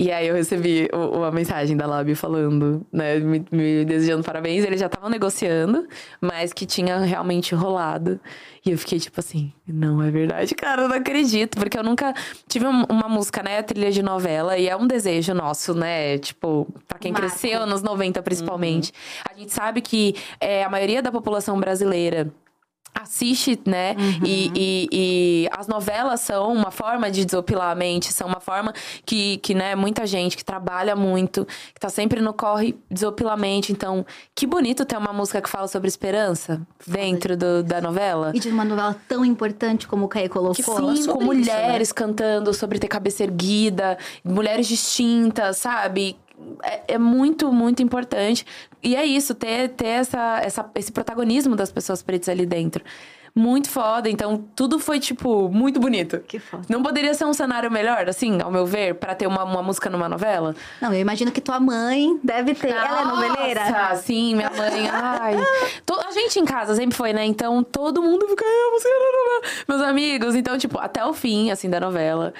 E 0.00 0.12
aí 0.12 0.28
eu 0.28 0.36
recebi 0.36 0.88
uma 0.92 1.32
mensagem 1.32 1.76
da 1.76 1.84
Lab 1.84 2.14
falando, 2.14 2.86
né, 2.92 3.18
me, 3.18 3.44
me 3.50 3.84
desejando 3.84 4.22
parabéns. 4.22 4.64
Eles 4.64 4.78
já 4.78 4.86
estavam 4.86 5.10
negociando, 5.10 5.88
mas 6.20 6.52
que 6.52 6.64
tinha 6.64 6.98
realmente 6.98 7.52
rolado. 7.52 8.20
E 8.64 8.70
eu 8.70 8.78
fiquei 8.78 9.00
tipo 9.00 9.18
assim, 9.18 9.52
não 9.66 10.00
é 10.00 10.08
verdade, 10.08 10.54
cara, 10.54 10.82
eu 10.82 10.88
não 10.88 10.94
acredito. 10.94 11.58
Porque 11.58 11.76
eu 11.76 11.82
nunca 11.82 12.14
tive 12.46 12.64
uma 12.64 13.08
música, 13.08 13.42
né, 13.42 13.60
trilha 13.60 13.90
de 13.90 14.00
novela, 14.00 14.56
e 14.56 14.68
é 14.68 14.76
um 14.76 14.86
desejo 14.86 15.34
nosso, 15.34 15.74
né? 15.74 16.16
Tipo, 16.18 16.68
pra 16.86 16.96
quem 16.96 17.10
Marco. 17.10 17.26
cresceu 17.26 17.66
nos 17.66 17.82
90 17.82 18.22
principalmente. 18.22 18.92
Uhum. 18.92 19.32
A 19.34 19.36
gente 19.36 19.52
sabe 19.52 19.80
que 19.80 20.14
é, 20.40 20.62
a 20.62 20.68
maioria 20.68 21.02
da 21.02 21.10
população 21.10 21.58
brasileira 21.58 22.32
assiste, 23.02 23.58
né? 23.66 23.94
Uhum. 23.98 24.26
E, 24.26 24.52
e, 24.54 24.88
e, 24.92 25.48
as 25.56 25.66
novelas 25.66 26.20
são 26.20 26.52
uma 26.52 26.70
forma 26.70 27.10
de 27.10 27.24
desopilar 27.24 27.70
a 27.70 27.74
mente, 27.74 28.12
são 28.12 28.26
uma 28.26 28.40
forma 28.40 28.72
que, 29.04 29.38
que 29.38 29.54
né, 29.54 29.74
muita 29.74 30.06
gente 30.06 30.36
que 30.36 30.44
trabalha 30.44 30.94
muito, 30.94 31.46
que 31.74 31.80
tá 31.80 31.88
sempre 31.88 32.20
no 32.20 32.32
corre, 32.32 32.76
desopila 32.90 33.32
a 33.32 33.36
mente. 33.36 33.72
Então, 33.72 34.04
que 34.34 34.46
bonito 34.46 34.84
ter 34.84 34.96
uma 34.96 35.12
música 35.12 35.40
que 35.40 35.48
fala 35.48 35.68
sobre 35.68 35.88
esperança 35.88 36.60
dentro 36.86 37.36
do, 37.36 37.62
da 37.62 37.80
novela. 37.80 38.32
E 38.34 38.40
de 38.40 38.48
uma 38.48 38.64
novela 38.64 38.96
tão 39.08 39.24
importante 39.24 39.86
como 39.86 40.06
o 40.06 40.08
Caio 40.08 40.28
colocou. 40.28 40.96
Sim, 40.96 41.06
com 41.06 41.24
mulheres 41.24 41.88
isso, 41.88 41.94
né? 41.94 42.06
cantando 42.06 42.52
sobre 42.54 42.78
ter 42.78 42.88
cabeça 42.88 43.22
erguida, 43.22 43.98
mulheres 44.24 44.66
distintas, 44.66 45.58
sabe? 45.58 46.16
é, 46.62 46.94
é, 46.94 46.98
muito, 46.98 47.52
muito 47.52 47.82
importante. 47.82 48.46
E 48.82 48.94
é 48.94 49.04
isso, 49.04 49.34
ter, 49.34 49.70
ter 49.70 49.86
essa, 49.86 50.40
essa, 50.40 50.70
esse 50.74 50.92
protagonismo 50.92 51.56
das 51.56 51.72
pessoas 51.72 52.02
pretas 52.02 52.28
ali 52.28 52.46
dentro. 52.46 52.84
Muito 53.34 53.70
foda. 53.70 54.10
Então, 54.10 54.44
tudo 54.56 54.78
foi, 54.78 54.98
tipo, 54.98 55.48
muito 55.48 55.78
bonito. 55.78 56.18
Que 56.20 56.38
foda. 56.38 56.64
Não 56.68 56.82
poderia 56.82 57.14
ser 57.14 57.24
um 57.24 57.32
cenário 57.32 57.70
melhor, 57.70 58.08
assim, 58.08 58.40
ao 58.40 58.50
meu 58.50 58.66
ver, 58.66 58.94
para 58.94 59.14
ter 59.14 59.26
uma, 59.26 59.44
uma 59.44 59.62
música 59.62 59.88
numa 59.88 60.08
novela? 60.08 60.56
Não, 60.80 60.92
eu 60.92 61.00
imagino 61.00 61.30
que 61.30 61.40
tua 61.40 61.60
mãe 61.60 62.18
deve 62.22 62.54
ter. 62.54 62.74
Nossa, 62.74 62.86
ela 62.86 63.00
é 63.00 63.04
noveleira? 63.04 63.96
Sim, 63.96 64.34
minha 64.34 64.50
mãe. 64.50 64.88
ai. 64.90 65.36
a 65.36 66.10
gente 66.10 66.40
em 66.40 66.44
casa 66.44 66.74
sempre 66.74 66.96
foi, 66.96 67.12
né? 67.12 67.24
Então, 67.24 67.62
todo 67.62 68.02
mundo 68.02 68.26
fica, 68.28 68.44
ah, 68.44 68.70
você 68.72 68.88
novela. 68.88 69.64
Meus 69.68 69.82
amigos. 69.82 70.34
Então, 70.34 70.58
tipo, 70.58 70.78
até 70.78 71.04
o 71.04 71.12
fim, 71.12 71.50
assim, 71.50 71.70
da 71.70 71.78
novela. 71.78 72.34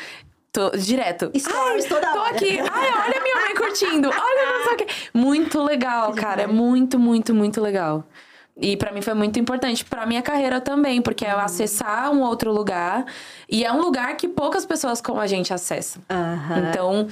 Tô, 0.53 0.71
direto. 0.71 1.31
Stories 1.37 1.85
Ai, 1.85 1.89
toda 1.89 2.13
tô 2.13 2.19
hora. 2.21 2.31
aqui. 2.31 2.59
Ai, 2.59 3.09
olha 3.09 3.23
minha 3.23 3.37
mãe 3.37 3.55
curtindo. 3.55 4.09
Olha 4.09 4.59
não 4.59 4.65
sei 4.65 4.73
o 4.73 4.77
que. 4.77 4.87
Muito 5.15 5.63
legal, 5.63 6.13
cara. 6.15 6.43
É 6.43 6.47
muito, 6.47 6.99
muito, 6.99 7.35
muito 7.35 7.61
legal. 7.61 8.05
E 8.61 8.77
para 8.77 8.91
mim 8.91 9.01
foi 9.01 9.15
muito 9.15 9.39
importante 9.39 9.85
para 9.85 10.05
minha 10.05 10.21
carreira 10.23 10.61
também, 10.61 11.01
porque 11.01 11.25
é 11.25 11.31
acessar 11.31 12.11
um 12.11 12.23
outro 12.23 12.53
lugar 12.53 13.07
e 13.49 13.65
é 13.65 13.73
um 13.73 13.81
lugar 13.81 14.17
que 14.17 14.27
poucas 14.27 14.67
pessoas 14.67 15.01
como 15.01 15.21
a 15.21 15.27
gente 15.29 15.55
acessam. 15.55 16.03
Aham. 16.11 16.69
Então, 16.69 17.09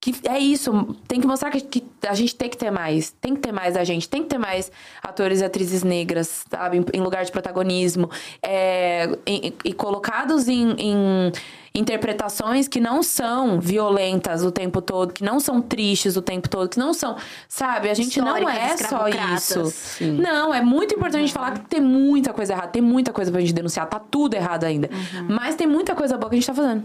que 0.00 0.14
é 0.26 0.38
isso, 0.38 0.96
tem 1.06 1.20
que 1.20 1.26
mostrar 1.26 1.50
que, 1.50 1.60
que 1.60 1.84
a 2.06 2.14
gente 2.14 2.34
tem 2.34 2.48
que 2.48 2.56
ter 2.56 2.70
mais, 2.70 3.10
tem 3.20 3.34
que 3.34 3.40
ter 3.40 3.52
mais 3.52 3.76
a 3.76 3.82
gente, 3.82 4.08
tem 4.08 4.22
que 4.22 4.28
ter 4.28 4.38
mais 4.38 4.70
atores 5.02 5.40
e 5.40 5.44
atrizes 5.44 5.82
negras, 5.82 6.44
sabe, 6.48 6.78
em, 6.78 6.84
em 6.94 7.00
lugar 7.00 7.24
de 7.24 7.32
protagonismo, 7.32 8.08
é, 8.40 9.10
e, 9.26 9.52
e 9.64 9.72
colocados 9.74 10.48
em, 10.48 10.70
em 10.78 11.32
interpretações 11.74 12.68
que 12.68 12.80
não 12.80 13.02
são 13.02 13.60
violentas 13.60 14.44
o 14.44 14.50
tempo 14.50 14.80
todo, 14.80 15.12
que 15.12 15.22
não 15.22 15.38
são 15.40 15.60
tristes 15.60 16.16
o 16.16 16.22
tempo 16.22 16.48
todo, 16.48 16.68
que 16.68 16.78
não 16.78 16.92
são, 16.92 17.16
sabe, 17.48 17.90
a 17.90 17.94
gente 17.94 18.20
não 18.20 18.36
é 18.48 18.76
só 18.76 19.06
isso. 19.08 20.04
Não, 20.04 20.52
é 20.52 20.60
muito 20.60 20.94
importante 20.94 21.16
a 21.18 21.26
gente 21.26 21.32
falar 21.32 21.52
que 21.52 21.60
tem 21.68 21.80
muita 21.80 22.32
coisa 22.32 22.52
errada, 22.52 22.68
tem 22.68 22.82
muita 22.82 23.12
coisa 23.12 23.30
pra 23.30 23.40
gente 23.40 23.52
denunciar, 23.52 23.86
tá 23.86 23.98
tudo 23.98 24.34
errado 24.34 24.64
ainda, 24.64 24.88
mas 25.28 25.54
tem 25.54 25.66
muita 25.66 25.94
coisa 25.94 26.16
boa 26.16 26.30
que 26.30 26.36
a 26.36 26.38
gente 26.38 26.46
tá 26.46 26.54
fazendo. 26.54 26.84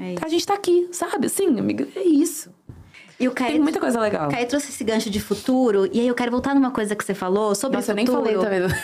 É 0.00 0.14
isso. 0.14 0.24
A 0.24 0.28
gente 0.28 0.46
tá 0.46 0.54
aqui, 0.54 0.88
sabe? 0.90 1.28
Sim, 1.28 1.58
amiga, 1.58 1.86
é 1.94 2.02
isso. 2.02 2.50
E 3.20 3.28
o 3.28 3.30
Caio, 3.30 3.52
Tem 3.52 3.60
muita 3.60 3.78
coisa 3.78 4.00
legal. 4.00 4.28
Caio 4.30 4.48
trouxe 4.48 4.70
esse 4.70 4.82
gancho 4.82 5.08
de 5.08 5.20
futuro, 5.20 5.88
e 5.92 6.00
aí 6.00 6.08
eu 6.08 6.14
quero 6.14 6.30
voltar 6.30 6.54
numa 6.54 6.70
coisa 6.70 6.96
que 6.96 7.04
você 7.04 7.14
falou 7.14 7.54
sobre 7.54 7.76
Nossa, 7.76 7.92
eu 7.92 7.94
o 7.94 7.96
nem 7.96 8.06
futuro. 8.06 8.24
falei 8.24 8.40
também. 8.40 8.68
Do... 8.68 8.74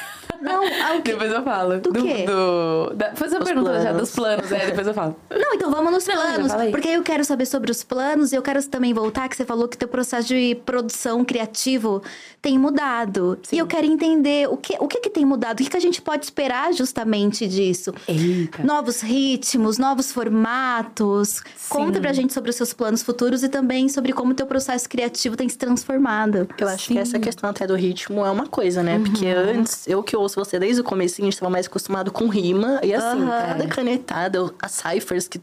Não, 0.41 0.63
ah, 0.65 0.97
o 0.99 1.03
quê? 1.03 1.13
Depois 1.13 1.33
eu 1.33 1.43
falo. 1.43 1.81
Do 1.81 1.93
quê? 1.93 2.25
do- 2.27 2.93
da- 2.95 3.15
Faz 3.15 3.33
a 3.35 3.41
pergunta 3.41 3.75
já 3.75 3.81
planos. 3.91 4.01
dos 4.01 4.11
planos, 4.11 4.53
é, 4.53 4.67
depois 4.67 4.87
eu 4.87 4.95
falo. 4.95 5.17
Não, 5.31 5.55
então 5.55 5.71
vamos 5.71 5.93
nos 5.93 6.05
já 6.05 6.13
planos. 6.13 6.53
falei. 6.53 6.71
Porque 6.71 6.89
aí 6.89 6.95
eu 6.95 7.03
quero 7.03 7.25
saber 7.25 7.47
sobre 7.47 7.71
os 7.71 7.83
planos 7.83 8.33
e 8.33 8.37
eu 8.37 8.43
quero 8.43 8.63
também 8.69 8.93
voltar 8.95 9.29
que 9.29 9.37
você 9.37 9.45
falou 9.45 9.67
que 9.69 9.77
teu 9.77 9.89
processo 9.89 10.29
de 10.29 10.55
produção 10.65 11.25
criativo 11.25 12.03
tem 12.41 12.59
mudado. 12.59 13.39
E 13.53 13.59
eu 13.59 13.67
quero 13.67 13.87
entender 13.87 14.49
o 14.49 14.57
que, 14.57 14.77
o 14.79 14.87
que, 14.87 15.01
que 15.01 15.11
tem 15.11 15.25
mudado, 15.25 15.61
o 15.61 15.63
que, 15.65 15.71
que 15.71 15.77
a 15.77 15.81
gente 15.81 16.01
pode 16.01 16.25
esperar 16.25 16.73
justamente 16.73 17.47
disso. 17.47 17.93
Eita. 18.07 18.63
Novos 18.63 19.01
ritmos, 19.01 19.79
novos 19.79 20.13
formatos. 20.13 21.43
Conta 21.69 22.01
pra 22.01 22.13
gente 22.13 22.33
sobre 22.33 22.51
os 22.51 22.57
seus 22.57 22.73
planos 22.73 23.03
futuros 23.03 23.43
e 23.43 23.49
também 23.49 23.89
sobre 23.89 24.13
como 24.13 24.33
o 24.33 24.35
teu 24.35 24.47
processo 24.47 24.89
criativo 24.89 25.37
tem 25.37 25.49
se 25.49 25.59
transformado. 25.59 26.49
Eu 26.59 26.69
acho 26.69 26.89
que 26.89 26.99
essa 26.99 27.19
questão 27.19 27.51
até 27.51 27.67
do 27.67 27.75
ritmo 27.75 28.25
é 28.25 28.31
uma 28.31 28.47
coisa, 28.47 28.83
né? 28.83 28.99
Porque 28.99 29.27
antes, 29.27 29.87
eu 29.87 30.03
que 30.03 30.17
ouço 30.29 30.45
você 30.45 30.59
desde 30.59 30.81
o 30.81 30.85
gente 31.25 31.35
estava 31.35 31.51
mais 31.51 31.67
acostumado 31.67 32.13
com 32.13 32.29
rima. 32.29 32.81
E 32.83 32.95
assim, 32.95 33.23
Aham. 33.23 33.29
cada 33.49 33.67
canetada, 33.67 34.51
as 34.63 34.73
ciphers 34.73 35.27
que. 35.27 35.39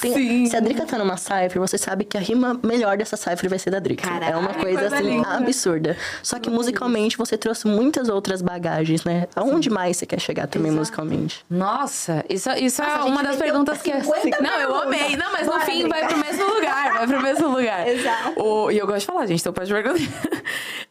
Tem, 0.00 0.12
Sim. 0.14 0.46
Se 0.46 0.56
a 0.56 0.60
Drica 0.60 0.86
tá 0.86 0.96
numa 0.98 1.16
cipher, 1.16 1.58
você 1.58 1.76
sabe 1.76 2.04
que 2.04 2.16
a 2.16 2.20
rima 2.20 2.58
melhor 2.62 2.96
dessa 2.96 3.16
cipher 3.16 3.48
vai 3.50 3.58
ser 3.58 3.70
da 3.70 3.78
Drica. 3.78 4.08
Caraca, 4.08 4.32
é 4.32 4.36
uma 4.36 4.54
coisa, 4.54 4.78
coisa 4.80 4.96
assim, 4.96 5.04
linda. 5.16 5.28
absurda. 5.28 5.96
Só 6.22 6.38
que 6.38 6.48
musicalmente 6.48 7.16
você 7.18 7.36
trouxe 7.36 7.66
muitas 7.66 8.08
outras 8.08 8.40
bagagens, 8.40 9.04
né? 9.04 9.26
Aonde 9.34 9.68
mais 9.70 9.96
você 9.96 10.06
quer 10.06 10.20
chegar 10.20 10.46
também 10.46 10.70
musicalmente? 10.70 11.44
Nossa, 11.50 12.24
isso, 12.28 12.48
isso 12.52 12.80
Nossa, 12.82 12.98
é 12.98 13.02
uma 13.04 13.22
das 13.22 13.36
perguntas 13.36 13.82
que... 13.82 13.92
50 13.92 14.42
Não, 14.42 14.60
eu 14.60 14.74
amei. 14.76 15.16
Não, 15.16 15.32
mas 15.32 15.46
no 15.46 15.52
Bora, 15.52 15.64
fim 15.64 15.88
vai 15.88 16.06
Drica. 16.06 16.14
pro 16.14 16.26
mesmo 16.26 16.54
lugar. 16.54 16.92
Vai 16.92 17.06
pro 17.06 17.22
mesmo 17.22 17.48
lugar. 17.48 17.88
Exato. 17.88 18.40
O- 18.42 18.70
e 18.70 18.78
eu 18.78 18.86
gosto 18.86 19.00
de 19.00 19.06
falar, 19.06 19.26
gente, 19.26 19.40
então 19.40 19.52
pode 19.52 19.72
perguntar. 19.72 19.98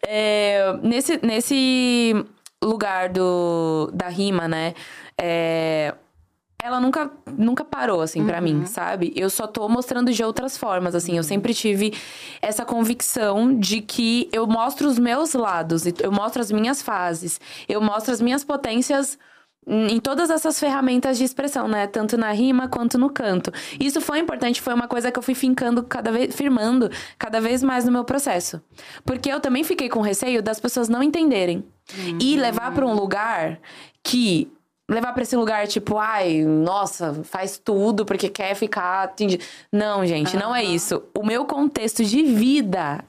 É, 0.10 0.78
nesse, 0.84 1.20
nesse 1.24 2.26
lugar 2.64 3.10
do, 3.10 3.90
da 3.94 4.08
rima, 4.08 4.48
né? 4.48 4.74
é, 5.20 5.94
ela 6.62 6.80
nunca, 6.80 7.12
nunca 7.38 7.64
parou, 7.64 8.02
assim, 8.02 8.26
pra 8.26 8.42
mim, 8.42 8.66
sabe? 8.66 9.14
Eu 9.16 9.30
só 9.30 9.48
tô 9.48 9.68
mostrando 9.70 10.12
de 10.12 10.24
outras 10.24 10.58
formas, 10.58 10.96
assim. 10.96 11.16
Eu 11.16 11.24
sempre 11.24 11.54
tive 11.54 11.94
essa 12.42 12.66
convicção 12.66 13.58
de 13.58 13.82
que 13.82 14.28
eu 14.32 14.46
mostro 14.48 14.88
os 14.88 14.98
meus 15.00 15.34
lados, 15.34 15.86
eu 15.86 16.12
mostro 16.12 16.42
as 16.42 16.52
minhas 16.52 16.82
fases, 16.82 17.40
eu 17.70 17.80
mostro 17.80 18.12
as 18.12 18.22
minhas 18.22 18.44
potências 18.44 19.18
em 19.68 20.00
todas 20.00 20.30
essas 20.30 20.58
ferramentas 20.60 21.18
de 21.18 21.26
expressão, 21.26 21.68
né? 21.68 21.88
Tanto 21.88 22.18
na 22.18 22.32
rima 22.32 22.70
quanto 22.70 22.98
no 22.98 23.10
canto. 23.10 23.52
Isso 23.78 24.00
foi 24.00 24.20
importante, 24.20 24.62
foi 24.62 24.74
uma 24.74 24.88
coisa 24.88 25.12
que 25.12 25.20
eu 25.20 25.24
fui 25.24 25.36
fincando 25.36 25.84
cada 25.84 26.12
vez, 26.12 26.34
firmando 26.34 26.90
cada 27.20 27.42
vez 27.42 27.62
mais 27.62 27.84
no 27.84 27.92
meu 27.92 28.06
processo. 28.06 28.62
Porque 29.04 29.30
eu 29.30 29.42
também 29.42 29.64
fiquei 29.64 29.90
com 29.90 30.00
receio 30.00 30.42
das 30.42 30.60
pessoas 30.60 30.88
não 30.88 31.04
entenderem. 31.04 31.66
E 32.20 32.36
levar 32.36 32.74
pra 32.74 32.86
um 32.86 32.94
lugar 32.94 33.60
que 34.04 34.52
levar 34.90 35.14
pra 35.14 35.24
esse 35.24 35.36
lugar, 35.36 35.68
tipo, 35.68 35.98
ai, 35.98 36.44
nossa, 36.44 37.22
faz 37.24 37.58
tudo 37.58 38.06
porque 38.06 38.30
quer 38.30 38.56
ficar 38.56 39.04
atingido. 39.04 39.44
Não, 39.72 40.06
gente, 40.06 40.38
não 40.38 40.56
é 40.56 40.64
isso. 40.64 41.04
O 41.14 41.26
meu 41.26 41.46
contexto 41.46 42.04
de 42.04 42.24
vida 42.24 43.04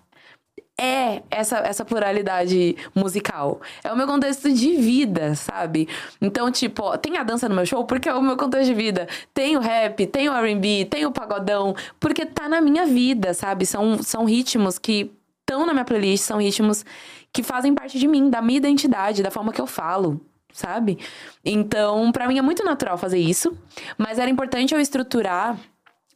é 0.80 1.22
essa, 1.28 1.58
essa 1.58 1.84
pluralidade 1.84 2.76
musical. 2.94 3.60
É 3.82 3.92
o 3.92 3.96
meu 3.96 4.06
contexto 4.06 4.52
de 4.52 4.76
vida, 4.76 5.34
sabe? 5.34 5.88
Então, 6.20 6.50
tipo, 6.52 6.84
ó, 6.84 6.96
tem 6.96 7.16
a 7.18 7.24
dança 7.24 7.48
no 7.48 7.54
meu 7.56 7.66
show 7.66 7.84
porque 7.84 8.08
é 8.08 8.14
o 8.14 8.22
meu 8.22 8.36
contexto 8.36 8.66
de 8.66 8.74
vida. 8.74 9.08
Tem 9.34 9.56
o 9.56 9.60
rap, 9.60 10.06
tem 10.06 10.28
o 10.28 10.32
R&B, 10.32 10.86
tem 10.88 11.04
o 11.04 11.10
pagodão, 11.10 11.74
porque 11.98 12.24
tá 12.24 12.48
na 12.48 12.60
minha 12.60 12.86
vida, 12.86 13.34
sabe? 13.34 13.66
São, 13.66 14.00
são 14.02 14.24
ritmos 14.24 14.78
que 14.78 15.10
estão 15.40 15.66
na 15.66 15.72
minha 15.72 15.84
playlist, 15.84 16.24
são 16.24 16.38
ritmos 16.38 16.84
que 17.32 17.42
fazem 17.42 17.74
parte 17.74 17.98
de 17.98 18.06
mim, 18.06 18.30
da 18.30 18.40
minha 18.40 18.58
identidade, 18.58 19.22
da 19.22 19.30
forma 19.30 19.52
que 19.52 19.60
eu 19.60 19.66
falo, 19.66 20.20
sabe? 20.52 20.98
Então, 21.44 22.12
pra 22.12 22.28
mim 22.28 22.38
é 22.38 22.42
muito 22.42 22.64
natural 22.64 22.96
fazer 22.96 23.18
isso, 23.18 23.56
mas 23.96 24.18
era 24.18 24.30
importante 24.30 24.74
eu 24.74 24.80
estruturar 24.80 25.58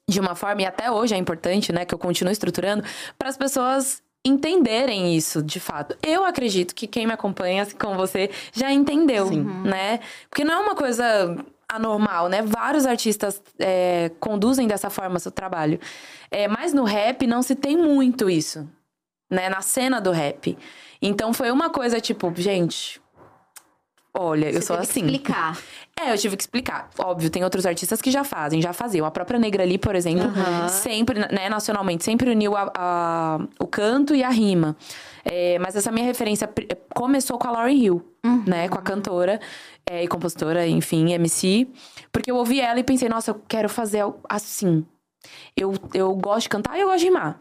de 0.08 0.20
uma 0.20 0.34
forma, 0.34 0.62
e 0.62 0.66
até 0.66 0.90
hoje 0.90 1.14
é 1.14 1.16
importante, 1.16 1.72
né, 1.72 1.84
que 1.84 1.94
eu 1.94 1.98
continue 1.98 2.32
estruturando, 2.32 2.84
para 3.16 3.28
as 3.28 3.36
pessoas 3.36 4.02
entenderem 4.24 5.16
isso 5.16 5.42
de 5.42 5.58
fato. 5.58 5.96
Eu 6.02 6.24
acredito 6.24 6.74
que 6.74 6.86
quem 6.86 7.06
me 7.06 7.12
acompanha, 7.12 7.62
assim 7.62 7.76
como 7.76 7.96
você, 7.96 8.30
já 8.52 8.72
entendeu, 8.72 9.30
né? 9.30 10.00
Porque 10.30 10.44
não 10.44 10.54
é 10.54 10.58
uma 10.58 10.74
coisa 10.74 11.36
anormal, 11.68 12.28
né? 12.28 12.42
Vários 12.42 12.86
artistas 12.86 13.42
é, 13.58 14.10
conduzem 14.20 14.68
dessa 14.68 14.90
forma 14.90 15.18
seu 15.18 15.32
trabalho. 15.32 15.80
É, 16.30 16.46
mas 16.46 16.72
no 16.72 16.84
rap 16.84 17.26
não 17.26 17.42
se 17.42 17.56
tem 17.56 17.76
muito 17.76 18.30
isso, 18.30 18.68
né? 19.28 19.48
Na 19.48 19.60
cena 19.60 20.00
do 20.00 20.12
rap. 20.12 20.56
Então 21.00 21.32
foi 21.32 21.50
uma 21.50 21.68
coisa 21.68 22.00
tipo, 22.00 22.32
gente. 22.36 23.01
Olha, 24.14 24.46
eu 24.50 24.60
Você 24.60 24.62
sou 24.66 24.76
teve 24.76 24.86
que 24.86 24.90
assim. 24.92 25.00
explicar. 25.06 25.58
É, 25.98 26.12
eu 26.12 26.18
tive 26.18 26.36
que 26.36 26.42
explicar. 26.42 26.90
Óbvio, 26.98 27.30
tem 27.30 27.42
outros 27.44 27.64
artistas 27.64 28.00
que 28.02 28.10
já 28.10 28.22
fazem, 28.24 28.60
já 28.60 28.72
faziam. 28.72 29.06
A 29.06 29.10
própria 29.10 29.38
Negra 29.38 29.62
ali, 29.62 29.78
por 29.78 29.94
exemplo, 29.96 30.30
sempre, 30.68 31.18
né, 31.18 31.48
nacionalmente, 31.48 32.04
sempre 32.04 32.30
uniu 32.30 32.54
a- 32.54 32.70
a- 32.74 33.38
o 33.58 33.66
canto 33.66 34.14
e 34.14 34.22
a 34.22 34.28
rima. 34.28 34.76
É, 35.24 35.58
mas 35.58 35.76
essa 35.76 35.90
minha 35.90 36.04
referência 36.04 36.48
começou 36.94 37.38
com 37.38 37.48
a 37.48 37.52
Lauryn 37.52 37.76
Hill, 37.82 38.02
né? 38.46 38.68
Com 38.68 38.78
a 38.78 38.82
cantora 38.82 39.40
é, 39.90 40.02
e 40.04 40.08
compositora, 40.08 40.66
enfim, 40.66 41.12
MC. 41.12 41.66
Porque 42.12 42.30
eu 42.30 42.36
ouvi 42.36 42.60
ela 42.60 42.80
e 42.80 42.84
pensei, 42.84 43.08
nossa, 43.08 43.30
eu 43.30 43.40
quero 43.48 43.68
fazer 43.68 44.04
assim. 44.28 44.84
Eu, 45.56 45.74
eu 45.94 46.14
gosto 46.14 46.42
de 46.42 46.48
cantar 46.48 46.76
e 46.76 46.80
eu 46.80 46.88
gosto 46.88 47.00
de 47.00 47.04
rimar. 47.06 47.38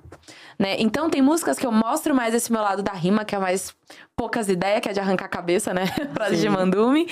Né? 0.58 0.76
Então 0.80 1.10
tem 1.10 1.22
músicas 1.22 1.58
que 1.58 1.66
eu 1.66 1.72
mostro 1.72 2.14
mais 2.14 2.34
esse 2.34 2.52
meu 2.52 2.62
lado 2.62 2.84
da 2.84 2.94
rima, 2.94 3.26
que 3.26 3.36
é 3.36 3.40
mais 3.40 3.76
poucas 4.16 4.48
ideias, 4.50 4.82
que 4.82 4.90
é 4.90 4.94
de 4.94 5.00
arrancar 5.00 5.26
a 5.26 5.30
cabeça, 5.30 5.74
né? 5.74 5.88
Frase 6.14 6.38
de 6.38 6.50
mandume. 6.50 7.08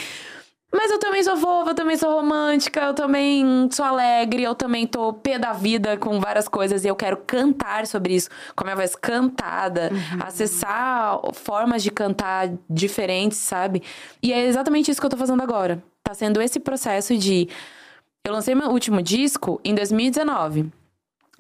Mas 0.72 0.92
eu 0.92 1.00
também 1.00 1.24
sou 1.24 1.36
fofa, 1.36 1.72
eu 1.72 1.76
também 1.76 1.98
sou 1.98 2.14
romântica, 2.14 2.82
eu 2.82 2.94
também 2.94 3.68
sou 3.72 3.84
alegre, 3.84 4.44
eu 4.44 4.54
também 4.54 4.86
tô 4.86 5.12
pé 5.12 5.40
da 5.40 5.52
vida 5.52 5.98
com 5.98 6.20
várias 6.20 6.48
coisas 6.48 6.86
e 6.86 6.88
eu 6.88 6.96
quero 6.96 7.18
cantar 7.18 7.88
sobre 7.88 8.14
isso, 8.14 8.30
com 8.56 8.64
a 8.64 8.66
minha 8.66 8.76
voz 8.76 8.96
cantada, 8.96 9.90
acessar 10.20 11.20
formas 11.34 11.82
de 11.82 11.90
cantar 11.90 12.52
diferentes, 12.70 13.40
sabe? 13.40 13.82
E 14.22 14.32
é 14.32 14.46
exatamente 14.46 14.92
isso 14.92 15.02
que 15.02 15.06
eu 15.08 15.10
tô 15.10 15.18
fazendo 15.18 15.42
agora. 15.42 15.82
Tá 16.04 16.14
sendo 16.14 16.40
esse 16.40 16.60
processo 16.60 17.18
de. 17.18 17.50
Eu 18.26 18.34
lancei 18.34 18.54
meu 18.54 18.70
último 18.70 19.02
disco 19.02 19.60
em 19.64 19.74
2019 19.74 20.72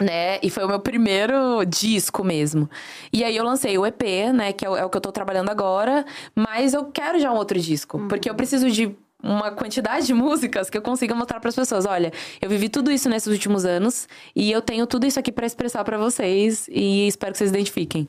né? 0.02 0.40
E 0.42 0.50
foi 0.50 0.64
o 0.64 0.68
meu 0.68 0.80
primeiro 0.80 1.64
disco 1.66 2.24
mesmo. 2.24 2.70
E 3.12 3.24
aí 3.24 3.36
eu 3.36 3.44
lancei 3.44 3.78
o 3.78 3.86
EP, 3.86 4.02
né? 4.34 4.54
Que 4.54 4.66
é 4.66 4.70
o, 4.70 4.78
é 4.78 4.86
o 4.86 4.90
que 4.90 4.98
eu 4.98 5.02
tô 5.02 5.12
trabalhando 5.12 5.50
agora. 5.50 6.06
Mas 6.34 6.74
eu 6.74 6.86
quero 6.86 7.20
já 7.20 7.32
um 7.32 7.36
outro 7.36 7.60
disco. 7.60 8.08
Porque 8.08 8.30
eu 8.30 8.36
preciso 8.36 8.70
de 8.70 8.96
uma 9.22 9.52
quantidade 9.52 10.08
de 10.08 10.14
músicas 10.14 10.70
que 10.70 10.78
eu 10.78 10.82
consiga 10.82 11.14
mostrar 11.14 11.40
para 11.40 11.50
as 11.50 11.56
pessoas. 11.56 11.86
Olha, 11.86 12.12
eu 12.42 12.50
vivi 12.50 12.70
tudo 12.70 12.90
isso 12.90 13.10
nesses 13.10 13.28
últimos 13.28 13.66
anos. 13.66 14.08
E 14.36 14.52
eu 14.52 14.62
tenho 14.62 14.88
tudo 14.88 15.06
isso 15.06 15.20
aqui 15.20 15.32
para 15.32 15.46
expressar 15.46 15.84
para 15.84 15.98
vocês. 15.98 16.68
E 16.72 17.08
espero 17.08 17.34
que 17.34 17.38
vocês 17.38 17.50
identifiquem. 17.50 18.08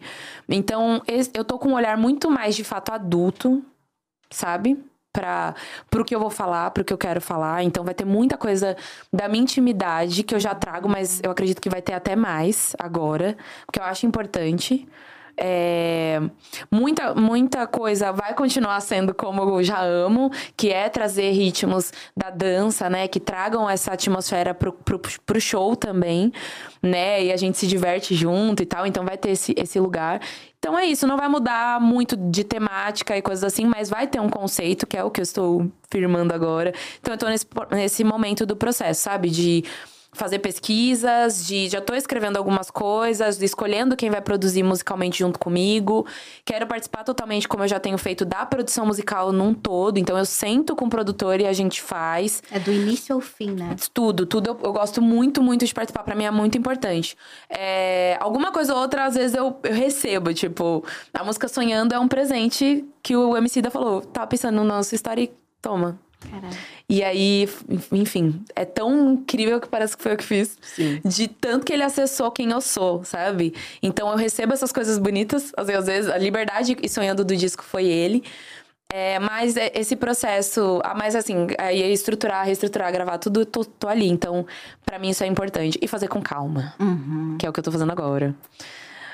Então, 0.48 1.02
eu 1.34 1.44
tô 1.44 1.58
com 1.58 1.70
um 1.70 1.74
olhar 1.74 1.96
muito 1.96 2.30
mais, 2.30 2.54
de 2.54 2.62
fato, 2.62 2.92
adulto. 2.92 3.64
Sabe? 4.32 4.78
Pra, 5.12 5.56
pro 5.90 6.04
que 6.04 6.14
eu 6.14 6.20
vou 6.20 6.30
falar, 6.30 6.70
pro 6.70 6.84
que 6.84 6.92
eu 6.92 6.98
quero 6.98 7.20
falar. 7.20 7.64
Então 7.64 7.84
vai 7.84 7.94
ter 7.94 8.04
muita 8.04 8.36
coisa 8.36 8.76
da 9.12 9.28
minha 9.28 9.42
intimidade 9.42 10.22
que 10.22 10.34
eu 10.34 10.38
já 10.38 10.54
trago, 10.54 10.88
mas 10.88 11.20
eu 11.24 11.30
acredito 11.32 11.60
que 11.60 11.68
vai 11.68 11.82
ter 11.82 11.94
até 11.94 12.14
mais 12.14 12.76
agora, 12.78 13.36
porque 13.66 13.80
eu 13.80 13.84
acho 13.84 14.06
importante. 14.06 14.86
É, 15.36 16.20
muita, 16.70 17.14
muita 17.14 17.66
coisa 17.66 18.12
vai 18.12 18.34
continuar 18.34 18.80
sendo 18.80 19.14
como 19.14 19.42
eu 19.42 19.62
já 19.62 19.80
amo, 19.82 20.30
que 20.56 20.70
é 20.70 20.88
trazer 20.88 21.30
ritmos 21.32 21.92
da 22.16 22.30
dança, 22.30 22.90
né? 22.90 23.08
Que 23.08 23.20
tragam 23.20 23.68
essa 23.68 23.92
atmosfera 23.92 24.54
pro, 24.54 24.72
pro, 24.72 24.98
pro 24.98 25.40
show 25.40 25.74
também, 25.76 26.32
né? 26.82 27.24
E 27.24 27.32
a 27.32 27.36
gente 27.36 27.58
se 27.58 27.66
diverte 27.66 28.14
junto 28.14 28.62
e 28.62 28.66
tal, 28.66 28.86
então 28.86 29.04
vai 29.04 29.16
ter 29.16 29.30
esse, 29.30 29.54
esse 29.56 29.78
lugar. 29.78 30.20
Então 30.58 30.78
é 30.78 30.84
isso, 30.84 31.06
não 31.06 31.16
vai 31.16 31.26
mudar 31.26 31.80
muito 31.80 32.16
de 32.16 32.44
temática 32.44 33.16
e 33.16 33.22
coisas 33.22 33.42
assim, 33.42 33.64
mas 33.64 33.88
vai 33.88 34.06
ter 34.06 34.20
um 34.20 34.28
conceito, 34.28 34.86
que 34.86 34.94
é 34.94 35.02
o 35.02 35.10
que 35.10 35.20
eu 35.20 35.22
estou 35.22 35.72
firmando 35.90 36.34
agora. 36.34 36.74
Então 37.00 37.14
eu 37.14 37.18
tô 37.18 37.26
nesse, 37.28 37.46
nesse 37.70 38.04
momento 38.04 38.44
do 38.44 38.54
processo, 38.54 39.02
sabe? 39.02 39.30
De 39.30 39.64
fazer 40.12 40.40
pesquisas, 40.40 41.46
de 41.46 41.68
já 41.68 41.80
tô 41.80 41.94
escrevendo 41.94 42.36
algumas 42.36 42.70
coisas, 42.70 43.40
escolhendo 43.40 43.96
quem 43.96 44.10
vai 44.10 44.20
produzir 44.20 44.62
musicalmente 44.62 45.18
junto 45.18 45.38
comigo. 45.38 46.06
Quero 46.44 46.66
participar 46.66 47.04
totalmente, 47.04 47.46
como 47.46 47.62
eu 47.62 47.68
já 47.68 47.78
tenho 47.78 47.96
feito, 47.96 48.24
da 48.24 48.44
produção 48.44 48.86
musical 48.86 49.32
num 49.32 49.54
todo. 49.54 49.98
Então 49.98 50.18
eu 50.18 50.24
sento 50.24 50.74
com 50.74 50.86
o 50.86 50.90
produtor 50.90 51.40
e 51.40 51.46
a 51.46 51.52
gente 51.52 51.80
faz. 51.80 52.42
É 52.50 52.58
do 52.58 52.72
início 52.72 53.14
ao 53.14 53.20
fim, 53.20 53.52
né? 53.52 53.76
Tudo, 53.94 54.26
tudo 54.26 54.48
eu, 54.48 54.58
eu 54.64 54.72
gosto 54.72 55.00
muito, 55.00 55.42
muito 55.42 55.64
de 55.64 55.72
participar. 55.72 56.02
Pra 56.02 56.14
mim 56.14 56.24
é 56.24 56.30
muito 56.30 56.58
importante. 56.58 57.16
É, 57.48 58.16
alguma 58.20 58.50
coisa 58.52 58.74
ou 58.74 58.80
outra, 58.80 59.04
às 59.04 59.14
vezes 59.14 59.36
eu, 59.36 59.58
eu 59.62 59.74
recebo, 59.74 60.34
tipo, 60.34 60.84
a 61.14 61.24
música 61.24 61.48
Sonhando 61.48 61.94
é 61.94 61.98
um 61.98 62.08
presente 62.08 62.84
que 63.02 63.16
o 63.16 63.36
MC 63.36 63.62
da 63.62 63.70
falou. 63.70 64.00
Tava 64.02 64.26
pensando 64.26 64.56
no 64.56 64.64
nosso 64.64 64.94
história 64.94 65.22
e 65.22 65.30
toma. 65.62 65.98
Caralho. 66.28 66.56
E 66.88 67.02
aí, 67.02 67.48
enfim, 67.92 68.44
é 68.54 68.64
tão 68.64 69.12
incrível 69.14 69.60
que 69.60 69.68
parece 69.68 69.96
que 69.96 70.02
foi 70.02 70.12
eu 70.12 70.16
que 70.16 70.24
fiz. 70.24 70.58
Sim. 70.60 71.00
De 71.04 71.28
tanto 71.28 71.64
que 71.64 71.72
ele 71.72 71.82
acessou 71.82 72.30
quem 72.30 72.50
eu 72.50 72.60
sou, 72.60 73.04
sabe? 73.04 73.54
Então 73.82 74.10
eu 74.10 74.16
recebo 74.16 74.52
essas 74.52 74.72
coisas 74.72 74.98
bonitas. 74.98 75.52
Às 75.56 75.66
vezes, 75.86 76.10
a 76.10 76.18
liberdade 76.18 76.76
e 76.82 76.88
sonhando 76.88 77.24
do 77.24 77.34
disco 77.36 77.62
foi 77.64 77.86
ele. 77.86 78.22
É, 78.92 79.20
mas 79.20 79.56
é- 79.56 79.70
esse 79.74 79.94
processo, 79.94 80.80
mas 80.96 81.14
assim, 81.14 81.46
aí 81.58 81.80
estruturar, 81.92 82.44
reestruturar, 82.44 82.92
gravar 82.92 83.18
tudo, 83.18 83.46
tô, 83.46 83.64
tô 83.64 83.86
ali. 83.88 84.08
Então, 84.08 84.44
pra 84.84 84.98
mim 84.98 85.10
isso 85.10 85.22
é 85.22 85.28
importante. 85.28 85.78
E 85.80 85.86
fazer 85.86 86.08
com 86.08 86.20
calma, 86.20 86.74
que 87.38 87.46
é 87.46 87.48
o 87.48 87.52
que 87.52 87.60
eu 87.60 87.64
tô 87.64 87.70
fazendo 87.70 87.92
agora. 87.92 88.34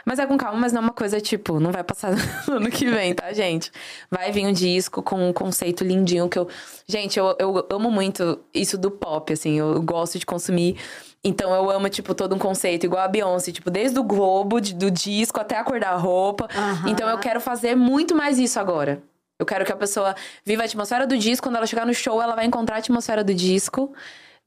Mas 0.09 0.21
é 0.21 0.27
com 0.27 0.37
calma, 0.39 0.57
mas 0.61 0.73
não 0.73 0.81
é 0.81 0.85
uma 0.85 0.93
coisa 0.93 1.21
tipo, 1.21 1.59
não 1.59 1.73
vai 1.73 1.83
passar 1.83 2.13
no 2.47 2.55
ano 2.55 2.71
que 2.71 2.87
vem, 2.89 3.13
tá, 3.13 3.33
gente? 3.33 3.73
Vai 4.09 4.31
vir 4.31 4.47
um 4.47 4.53
disco 4.53 5.03
com 5.03 5.29
um 5.29 5.33
conceito 5.33 5.83
lindinho 5.83 6.29
que 6.29 6.39
eu. 6.39 6.49
Gente, 6.87 7.19
eu, 7.19 7.35
eu 7.41 7.67
amo 7.73 7.91
muito 7.91 8.39
isso 8.55 8.79
do 8.79 8.89
pop, 8.89 9.33
assim, 9.33 9.59
eu 9.59 9.83
gosto 9.83 10.17
de 10.19 10.25
consumir. 10.25 10.77
Então 11.25 11.53
eu 11.53 11.69
amo, 11.69 11.89
tipo, 11.89 12.15
todo 12.15 12.37
um 12.37 12.39
conceito, 12.39 12.87
igual 12.87 13.03
a 13.03 13.09
Beyoncé, 13.09 13.51
tipo, 13.51 13.69
desde 13.69 13.99
o 13.99 14.05
globo, 14.05 14.61
de- 14.61 14.75
do 14.75 14.93
disco 14.93 15.41
até 15.41 15.59
a 15.59 15.65
cor 15.65 15.81
da 15.81 15.97
roupa. 15.97 16.47
Aham. 16.55 16.89
Então 16.89 17.09
eu 17.11 17.19
quero 17.19 17.41
fazer 17.41 17.75
muito 17.75 18.15
mais 18.15 18.39
isso 18.39 18.61
agora. 18.61 19.03
Eu 19.41 19.45
quero 19.45 19.65
que 19.65 19.73
a 19.73 19.77
pessoa 19.77 20.15
viva 20.45 20.63
a 20.63 20.67
atmosfera 20.67 21.05
do 21.05 21.19
disco, 21.19 21.49
quando 21.49 21.57
ela 21.57 21.67
chegar 21.67 21.85
no 21.85 21.93
show, 21.93 22.23
ela 22.23 22.37
vai 22.37 22.47
encontrar 22.47 22.77
a 22.77 22.79
atmosfera 22.79 23.25
do 23.25 23.35
disco. 23.35 23.93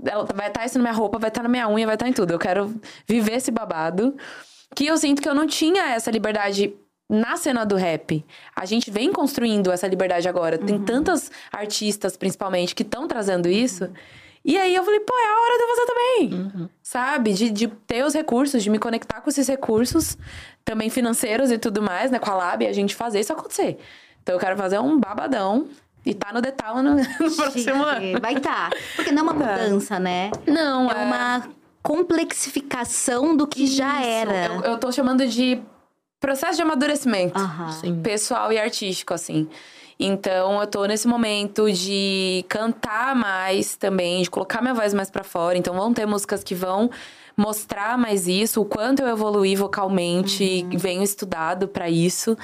Ela 0.03 0.23
vai 0.33 0.47
estar 0.47 0.65
isso 0.65 0.77
na 0.77 0.83
minha 0.83 0.93
roupa, 0.93 1.19
vai 1.19 1.27
estar 1.27 1.43
na 1.43 1.49
minha 1.49 1.67
unha, 1.67 1.85
vai 1.85 1.95
estar 1.95 2.07
em 2.07 2.13
tudo. 2.13 2.31
Eu 2.31 2.39
quero 2.39 2.73
viver 3.05 3.33
esse 3.33 3.51
babado. 3.51 4.15
Que 4.79 4.85
eu 4.85 4.97
sinto 4.97 5.21
que 5.21 5.27
eu 5.27 5.35
não 5.35 5.45
tinha 5.45 5.89
essa 5.89 6.09
liberdade 6.09 6.73
na 7.09 7.35
cena 7.35 7.65
do 7.65 7.75
rap. 7.75 8.23
A 8.55 8.63
gente 8.63 8.89
vem 8.89 9.11
construindo 9.11 9.73
essa 9.73 9.85
liberdade 9.85 10.29
agora. 10.29 10.57
Tem 10.57 10.79
tantas 10.81 11.29
artistas, 11.51 12.15
principalmente, 12.15 12.73
que 12.73 12.83
estão 12.83 13.05
trazendo 13.05 13.49
isso. 13.49 13.89
E 14.45 14.57
aí 14.57 14.73
eu 14.73 14.81
falei, 14.85 15.01
pô, 15.01 15.13
é 15.13 15.27
a 15.27 15.41
hora 15.41 15.57
de 15.57 15.63
eu 15.63 15.67
fazer 15.67 15.85
também. 15.85 16.69
Sabe? 16.81 17.33
De, 17.33 17.49
de 17.49 17.67
ter 17.67 18.05
os 18.05 18.13
recursos, 18.13 18.63
de 18.63 18.69
me 18.69 18.79
conectar 18.79 19.19
com 19.19 19.29
esses 19.29 19.49
recursos, 19.49 20.17
também 20.63 20.89
financeiros 20.89 21.51
e 21.51 21.57
tudo 21.57 21.81
mais, 21.81 22.09
né? 22.09 22.17
Com 22.17 22.31
a 22.31 22.35
Lab, 22.35 22.63
e 22.63 22.67
a 22.69 22.71
gente 22.71 22.95
fazer 22.95 23.19
isso 23.19 23.33
acontecer. 23.33 23.79
Então 24.23 24.33
eu 24.35 24.39
quero 24.39 24.55
fazer 24.55 24.79
um 24.79 24.97
babadão 24.97 25.67
e 26.05 26.13
tá 26.13 26.31
no 26.31 26.39
detalhe 26.39 26.81
no, 26.81 26.95
no 27.19 27.35
próximo 27.35 27.83
ano. 27.83 28.21
Vai 28.21 28.39
tá. 28.39 28.69
Porque 28.95 29.11
não 29.11 29.19
é 29.19 29.23
uma 29.23 29.33
mudança, 29.35 29.99
né? 29.99 30.31
Não, 30.47 30.89
É 30.89 30.95
uma 30.95 31.58
complexificação 31.81 33.35
do 33.35 33.47
que 33.47 33.67
já 33.67 33.99
Isso. 33.99 34.09
era. 34.09 34.45
Eu, 34.45 34.61
eu 34.61 34.77
tô 34.77 34.91
chamando 34.91 35.27
de 35.27 35.61
processo 36.19 36.57
de 36.57 36.61
amadurecimento. 36.61 37.39
Sim. 37.81 38.01
pessoal 38.01 38.51
e 38.51 38.59
artístico, 38.59 39.13
assim. 39.13 39.47
Então, 39.99 40.61
eu 40.61 40.67
tô 40.67 40.85
nesse 40.85 41.07
momento 41.07 41.69
de 41.71 42.45
cantar 42.47 43.13
mais 43.15 43.75
também, 43.75 44.21
de 44.21 44.29
colocar 44.29 44.61
minha 44.61 44.73
voz 44.73 44.93
mais 44.93 45.09
pra 45.09 45.23
fora. 45.23 45.57
Então, 45.57 45.73
vão 45.73 45.93
ter 45.93 46.05
músicas 46.05 46.43
que 46.43 46.55
vão 46.55 46.89
mostrar 47.35 47.97
mais 47.97 48.27
isso, 48.27 48.61
o 48.61 48.65
quanto 48.65 49.01
eu 49.01 49.07
evoluí 49.07 49.55
vocalmente, 49.55 50.65
venho 50.77 51.03
estudado 51.03 51.67
pra 51.67 51.89
isso. 51.89 52.37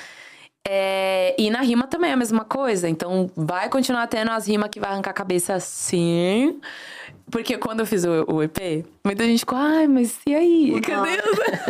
É, 0.68 1.36
e 1.38 1.50
na 1.50 1.62
rima 1.62 1.86
também 1.86 2.10
é 2.10 2.14
a 2.14 2.18
mesma 2.18 2.44
coisa. 2.44 2.90
Então, 2.90 3.30
vai 3.36 3.70
continuar 3.70 4.08
tendo 4.08 4.32
as 4.32 4.48
rimas 4.48 4.70
que 4.70 4.80
vai 4.80 4.92
arrancar 4.92 5.12
a 5.12 5.14
cabeça 5.14 5.60
sim. 5.60 6.60
Porque 7.32 7.58
quando 7.58 7.80
eu 7.80 7.86
fiz 7.88 8.04
o, 8.06 8.24
o 8.32 8.44
EP, 8.44 8.86
muita 9.04 9.24
gente 9.26 9.40
ficou, 9.40 9.58
ai, 9.58 9.88
mas 9.88 10.20
e 10.28 10.36
aí? 10.36 10.80
Cadê 10.82 11.18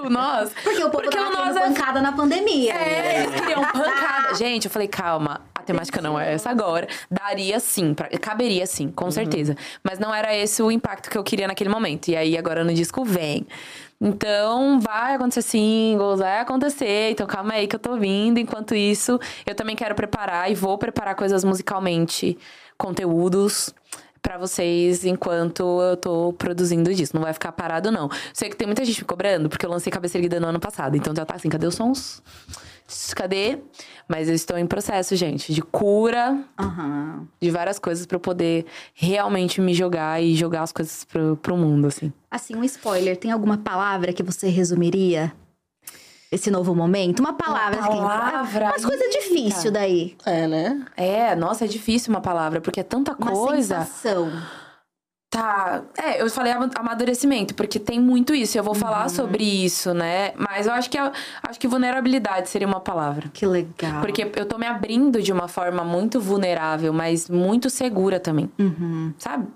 o 0.06 0.10
nós? 0.12 0.52
Porque 0.64 0.80
o 0.84 0.90
povo 0.90 1.04
Porque 1.04 1.18
tava 1.18 1.30
o 1.30 1.46
nós 1.46 1.56
é 1.56 1.62
pancada 1.62 2.02
na 2.02 2.12
pandemia. 2.12 2.74
é, 2.74 3.24
eles 3.24 3.40
queriam 3.40 3.62
pancada. 3.64 4.36
Gente, 4.36 4.66
eu 4.66 4.72
falei, 4.72 4.90
calma, 4.90 5.42
a 5.56 5.62
temática 5.62 6.02
não 6.02 6.20
é 6.20 6.34
essa 6.34 6.50
agora. 6.50 6.88
Daria 7.10 7.58
sim, 7.62 7.94
pra- 7.94 8.10
caberia 8.20 8.68
sim, 8.68 8.90
com 8.92 9.10
certeza. 9.10 9.56
Mas 9.82 9.98
não 9.98 10.14
era 10.14 10.36
esse 10.36 10.62
o 10.62 10.70
impacto 10.70 11.10
que 11.10 11.18
eu 11.18 11.24
queria 11.24 11.48
naquele 11.48 11.70
momento. 11.70 12.10
E 12.10 12.18
aí 12.18 12.38
agora 12.38 12.64
no 12.64 12.74
disco 12.74 13.06
vem. 13.06 13.48
Então, 14.00 14.78
vai 14.82 15.16
acontecer 15.16 15.42
singles, 15.42 16.20
vai 16.20 16.42
acontecer. 16.42 17.12
Então, 17.12 17.26
calma 17.26 17.54
aí 17.54 17.66
que 17.66 17.78
eu 17.78 17.80
tô 17.80 17.96
vindo. 17.96 18.38
Enquanto 18.40 18.76
isso, 18.76 19.18
eu 19.46 19.56
também 19.56 19.74
quero 19.76 19.96
preparar 19.96 20.52
e 20.52 20.54
vou 20.54 20.78
preparar 20.78 21.16
coisas 21.16 21.46
musicalmente, 21.46 22.38
conteúdos 22.78 23.74
pra 24.26 24.40
vocês 24.40 25.06
enquanto 25.06 25.62
eu 25.84 25.96
tô 25.96 26.34
produzindo 26.34 26.92
disso. 26.92 27.16
Não 27.16 27.22
vai 27.22 27.32
ficar 27.32 27.52
parado, 27.52 27.92
não. 27.92 28.10
Sei 28.34 28.50
que 28.50 28.56
tem 28.56 28.66
muita 28.66 28.84
gente 28.84 29.02
me 29.02 29.06
cobrando, 29.06 29.48
porque 29.48 29.64
eu 29.64 29.70
lancei 29.70 29.92
Cabeça 29.92 30.18
Erguida 30.18 30.40
no 30.40 30.48
ano 30.48 30.60
passado. 30.60 30.98
Então 30.98 31.14
já 31.16 31.24
tá 31.24 31.36
assim, 31.36 31.48
cadê 31.48 31.68
os 31.68 31.76
sons? 31.76 32.24
Cadê? 33.16 33.60
Mas 34.08 34.28
eu 34.28 34.34
estou 34.34 34.58
em 34.58 34.66
processo, 34.66 35.16
gente, 35.16 35.54
de 35.54 35.62
cura, 35.62 36.44
Aham. 36.60 37.28
de 37.40 37.52
várias 37.52 37.78
coisas 37.78 38.06
pra 38.08 38.16
eu 38.16 38.20
poder 38.20 38.66
realmente 38.96 39.62
me 39.62 39.74
jogar 39.76 40.22
e 40.22 40.34
jogar 40.36 40.64
as 40.64 40.72
coisas 40.72 41.04
pro, 41.04 41.38
pro 41.38 41.56
mundo, 41.56 41.86
assim. 41.88 42.12
Assim, 42.30 42.56
um 42.56 42.64
spoiler. 42.64 43.18
Tem 43.18 43.32
alguma 43.32 43.58
palavra 43.60 44.12
que 44.12 44.24
você 44.24 44.50
resumiria 44.50 45.32
esse 46.36 46.52
novo 46.52 46.74
momento? 46.76 47.20
Uma 47.20 47.34
palavra. 47.34 47.80
assim, 47.80 47.90
palavra, 47.98 48.66
Umas 48.68 48.86
coisas 48.86 49.06
eita. 49.06 49.20
difíceis 49.20 49.72
daí. 49.74 50.16
É, 50.26 50.48
né? 50.48 50.86
É, 50.96 51.36
nossa, 51.36 51.66
é 51.66 51.68
difícil 51.68 52.14
uma 52.14 52.22
palavra, 52.22 52.62
porque 52.62 52.80
é 52.80 52.84
tanta 52.84 53.14
Uma 53.14 53.32
coisa. 53.32 53.80
sensação. 53.82 54.32
Tá. 55.30 55.82
É, 56.02 56.22
eu 56.22 56.30
falei 56.30 56.54
ama- 56.54 56.70
amadurecimento, 56.76 57.54
porque 57.56 57.78
tem 57.78 58.00
muito 58.00 58.34
isso. 58.34 58.58
Eu 58.58 58.64
vou 58.64 58.74
falar 58.74 59.10
sobre 59.10 59.44
isso, 59.44 59.94
né? 59.94 60.32
Mas 60.38 60.66
eu 60.66 60.72
acho 60.72 60.90
que, 60.90 60.98
a- 60.98 61.12
acho 61.44 61.60
que 61.60 61.68
vulnerabilidade 61.68 62.48
seria 62.50 62.68
uma 62.68 62.80
palavra. 62.80 63.30
Que 63.34 63.46
legal. 63.46 64.00
Porque 64.02 64.32
eu 64.36 64.46
tô 64.46 64.58
me 64.58 64.66
abrindo 64.66 65.22
de 65.22 65.34
uma 65.34 65.50
forma 65.50 65.84
muito 65.84 66.22
vulnerável, 66.22 66.94
mas 66.94 67.30
muito 67.30 67.70
segura 67.70 68.18
também. 68.20 68.50
Sabe? 69.18 69.48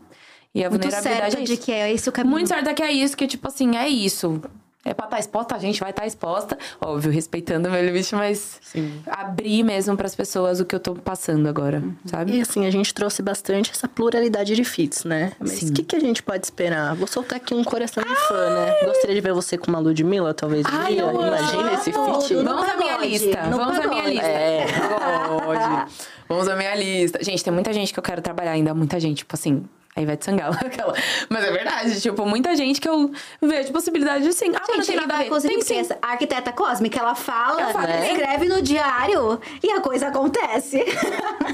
E 0.54 0.66
a 0.66 0.70
Muito 0.70 0.82
vulnerabilidade 0.82 1.32
certa 1.32 1.42
é 1.42 1.46
de 1.46 1.54
isso. 1.54 1.62
que 1.64 1.72
é 1.72 1.94
esse 1.94 2.10
o 2.10 2.12
caminho. 2.12 2.32
Muito 2.32 2.48
certa 2.50 2.74
que 2.74 2.84
é 2.84 2.92
isso, 2.92 3.16
que 3.16 3.28
tipo 3.28 3.48
assim, 3.48 3.78
é 3.78 3.88
isso. 3.88 4.42
É 4.90 4.94
pra 4.96 5.06
estar 5.06 5.20
exposta, 5.20 5.56
a 5.56 5.60
gente 5.60 5.80
vai 5.80 5.92
estar 5.92 6.08
exposta. 6.08 6.58
Óbvio, 6.82 7.12
respeitando 7.12 7.68
o 7.68 7.72
meu 7.72 7.86
limite, 7.86 8.16
mas 8.16 8.58
Sim. 8.60 9.04
abrir 9.06 9.62
mesmo 9.62 9.96
pras 9.96 10.16
pessoas 10.16 10.60
o 10.60 10.66
que 10.66 10.74
eu 10.74 10.80
tô 10.80 10.96
passando 10.96 11.48
agora, 11.48 11.84
sabe? 12.06 12.38
E 12.38 12.42
assim, 12.42 12.66
a 12.66 12.72
gente 12.72 12.92
trouxe 12.92 13.22
bastante 13.22 13.70
essa 13.70 13.88
pluralidade 13.88 14.56
de 14.56 14.64
feats, 14.64 15.04
né? 15.04 15.34
Mas 15.40 15.62
o 15.62 15.74
que, 15.74 15.84
que 15.84 15.96
a 15.96 16.00
gente 16.00 16.24
pode 16.24 16.44
esperar? 16.44 16.96
Vou 16.96 17.06
soltar 17.06 17.38
aqui 17.38 17.54
um 17.54 17.64
coração 17.64 18.02
de 18.02 18.16
fã, 18.16 18.50
né? 18.50 18.84
Gostaria 18.84 19.14
de 19.14 19.22
ver 19.22 19.32
você 19.32 19.60
com 19.60 19.68
uma 19.68 19.78
Ludmilla, 19.78 20.34
talvez 20.34 20.66
Ai, 20.68 20.98
amo. 20.98 21.22
Imagina 21.22 21.74
esse 21.74 21.92
no 21.92 22.44
Vamos 22.44 22.68
à 22.68 22.76
minha 22.76 22.98
lista. 22.98 23.42
Vamos 23.48 23.78
à 23.78 23.88
minha 23.88 24.10
lista. 24.10 24.26
É. 24.26 24.66
Pagode. 24.98 25.92
Vamos 26.30 26.48
à 26.48 26.56
minha 26.56 26.76
lista. 26.76 27.24
Gente, 27.24 27.44
tem 27.44 27.52
muita 27.52 27.74
gente 27.74 27.92
que 27.92 27.98
eu 28.00 28.04
quero 28.04 28.22
trabalhar 28.22 28.52
ainda. 28.52 28.72
Muita 28.74 29.00
gente, 29.00 29.18
tipo 29.18 29.36
assim. 29.36 29.66
Aí 29.96 30.06
vai 30.06 30.16
de 30.16 30.24
sangala, 30.24 30.56
aquela. 30.64 30.94
Mas 31.28 31.44
é 31.44 31.52
verdade, 31.52 32.00
tipo, 32.00 32.24
muita 32.26 32.56
gente 32.56 32.80
que 32.80 32.88
eu 32.88 33.12
vejo 33.42 33.72
possibilidade 33.74 34.24
de 34.24 34.32
sim. 34.32 34.52
Ah, 34.56 34.60
mas 34.60 34.70
não 34.70 34.76
Gente, 34.76 34.86
tem 34.86 34.96
nada 34.96 35.16
a 35.16 35.18
ver. 35.24 35.42
Tem 35.42 35.62
sim. 35.62 35.78
essa 35.78 35.98
arquiteta 36.02 36.54
cósmica, 36.54 37.00
ela 37.00 37.16
fala, 37.16 37.82
né? 37.88 38.12
escreve 38.12 38.48
no 38.48 38.62
diário 38.62 39.42
e 39.64 39.72
a 39.72 39.82
coisa 39.82 40.08
acontece. 40.10 40.86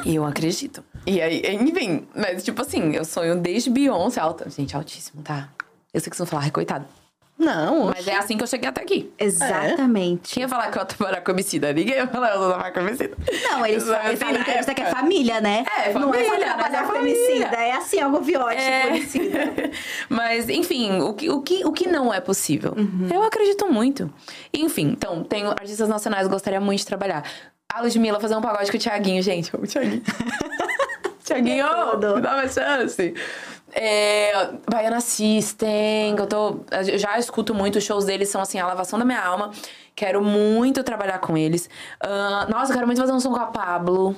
E 0.03 0.13
eu 0.13 0.26
acredito. 0.26 0.84
E 1.07 1.21
aí, 1.21 1.41
enfim, 1.56 2.06
mas 2.14 2.43
tipo 2.43 2.61
assim, 2.61 2.93
eu 2.93 3.06
sonho 3.06 3.38
desde 3.39 3.69
Beyoncé 3.69 4.19
alta. 4.19 4.49
Gente, 4.49 4.76
altíssimo, 4.76 5.23
tá? 5.23 5.49
Eu 5.93 6.02
sei 6.02 6.10
que 6.11 6.18
vocês 6.18 6.30
vão 6.30 6.38
falar, 6.39 6.43
ai, 6.43 6.52
coitado. 6.52 6.85
Não, 7.38 7.88
Mas 7.88 8.07
é 8.07 8.16
assim 8.16 8.38
que 8.38 8.44
eu 8.44 8.48
cheguei 8.48 8.70
até 8.70 8.82
aqui. 8.82 9.12
Exatamente. 9.20 10.34
Quem 10.34 10.44
ia 10.44 10.48
falar 10.49 10.72
que 10.72 10.78
eu 10.78 10.82
ia 10.82 10.86
trabalhar 10.86 11.22
com 11.22 11.32
homicida? 11.34 11.74
Ninguém 11.74 11.95
ia 11.95 12.07
falar, 12.07 12.30
eu 12.32 12.40
sou 12.40 12.49
da 12.49 12.57
marca 12.57 12.80
homicida. 12.80 13.18
Não, 13.44 13.66
eles 13.66 13.84
falam, 13.84 13.99
Assim, 14.14 14.24
na 14.24 14.32
em 14.32 14.40
entrevista 14.41 14.74
que 14.74 14.82
é 14.82 14.86
família, 14.86 15.41
né? 15.41 15.66
É, 15.86 15.91
Não 15.94 16.14
é 16.14 16.24
família, 16.24 16.26
só 16.30 16.38
né? 16.40 16.45
trabalhar 16.45 16.80
É 16.80 16.86
com 16.88 16.94
família. 16.94 17.26
homicida, 17.28 17.56
é 17.57 17.72
assim, 17.74 17.99
algo 17.99 18.22
viote 18.22 18.56
É. 18.56 18.88
homicida. 18.88 19.40
Mas, 20.07 20.48
enfim, 20.48 21.02
o 21.02 21.14
que, 21.14 21.30
o, 21.30 21.41
que, 21.41 21.66
o 21.66 21.72
que 21.74 21.88
não 21.90 22.14
é 22.14 22.22
possível? 22.22 22.74
Uhum. 22.78 23.10
Eu 23.14 23.22
acredito 23.22 23.68
muito. 23.68 24.10
Enfim, 24.53 24.91
então, 24.98 25.22
tenho 25.24 25.49
artistas 25.49 25.90
nacionais 25.90 26.24
que 26.28 26.32
gostaria 26.34 26.62
muito 26.62 26.80
de 26.80 26.86
trabalhar. 26.86 27.24
A 27.74 27.82
Ludmilla 27.82 28.20
fazer 28.22 28.38
um 28.38 28.41
pagode 28.41 28.72
com 28.72 28.78
o 28.78 28.80
Thiaguinho, 28.80 29.22
gente. 29.22 29.53
O 29.53 29.68
Thiaguinho. 29.68 30.02
Thiaguinho, 31.26 31.66
me 32.16 32.22
dá 32.22 32.34
uma 32.36 32.48
chance. 32.48 33.14
É, 33.77 34.52
Baiana 34.72 35.02
System, 35.02 36.15
eu 36.18 36.26
tô. 36.26 36.61
Eu 36.72 36.97
já 36.97 37.19
escuto 37.19 37.53
muito, 37.53 37.77
os 37.77 37.84
shows 37.84 38.06
deles 38.06 38.30
são 38.30 38.41
assim, 38.41 38.57
a 38.57 38.65
lavação 38.65 38.97
da 38.97 39.03
minha 39.03 39.22
alma. 39.22 39.52
Quero 39.93 40.23
muito 40.23 40.81
trabalhar 40.81 41.19
com 41.19 41.38
eles. 41.38 41.69
Ah, 41.99 42.47
nossa, 42.49 42.72
eu 42.72 42.76
quero 42.76 42.88
muito 42.88 42.99
fazer 42.99 43.11
um 43.11 43.19
som 43.19 43.31
com 43.31 43.39
a 43.39 43.47
Pablo. 43.47 44.15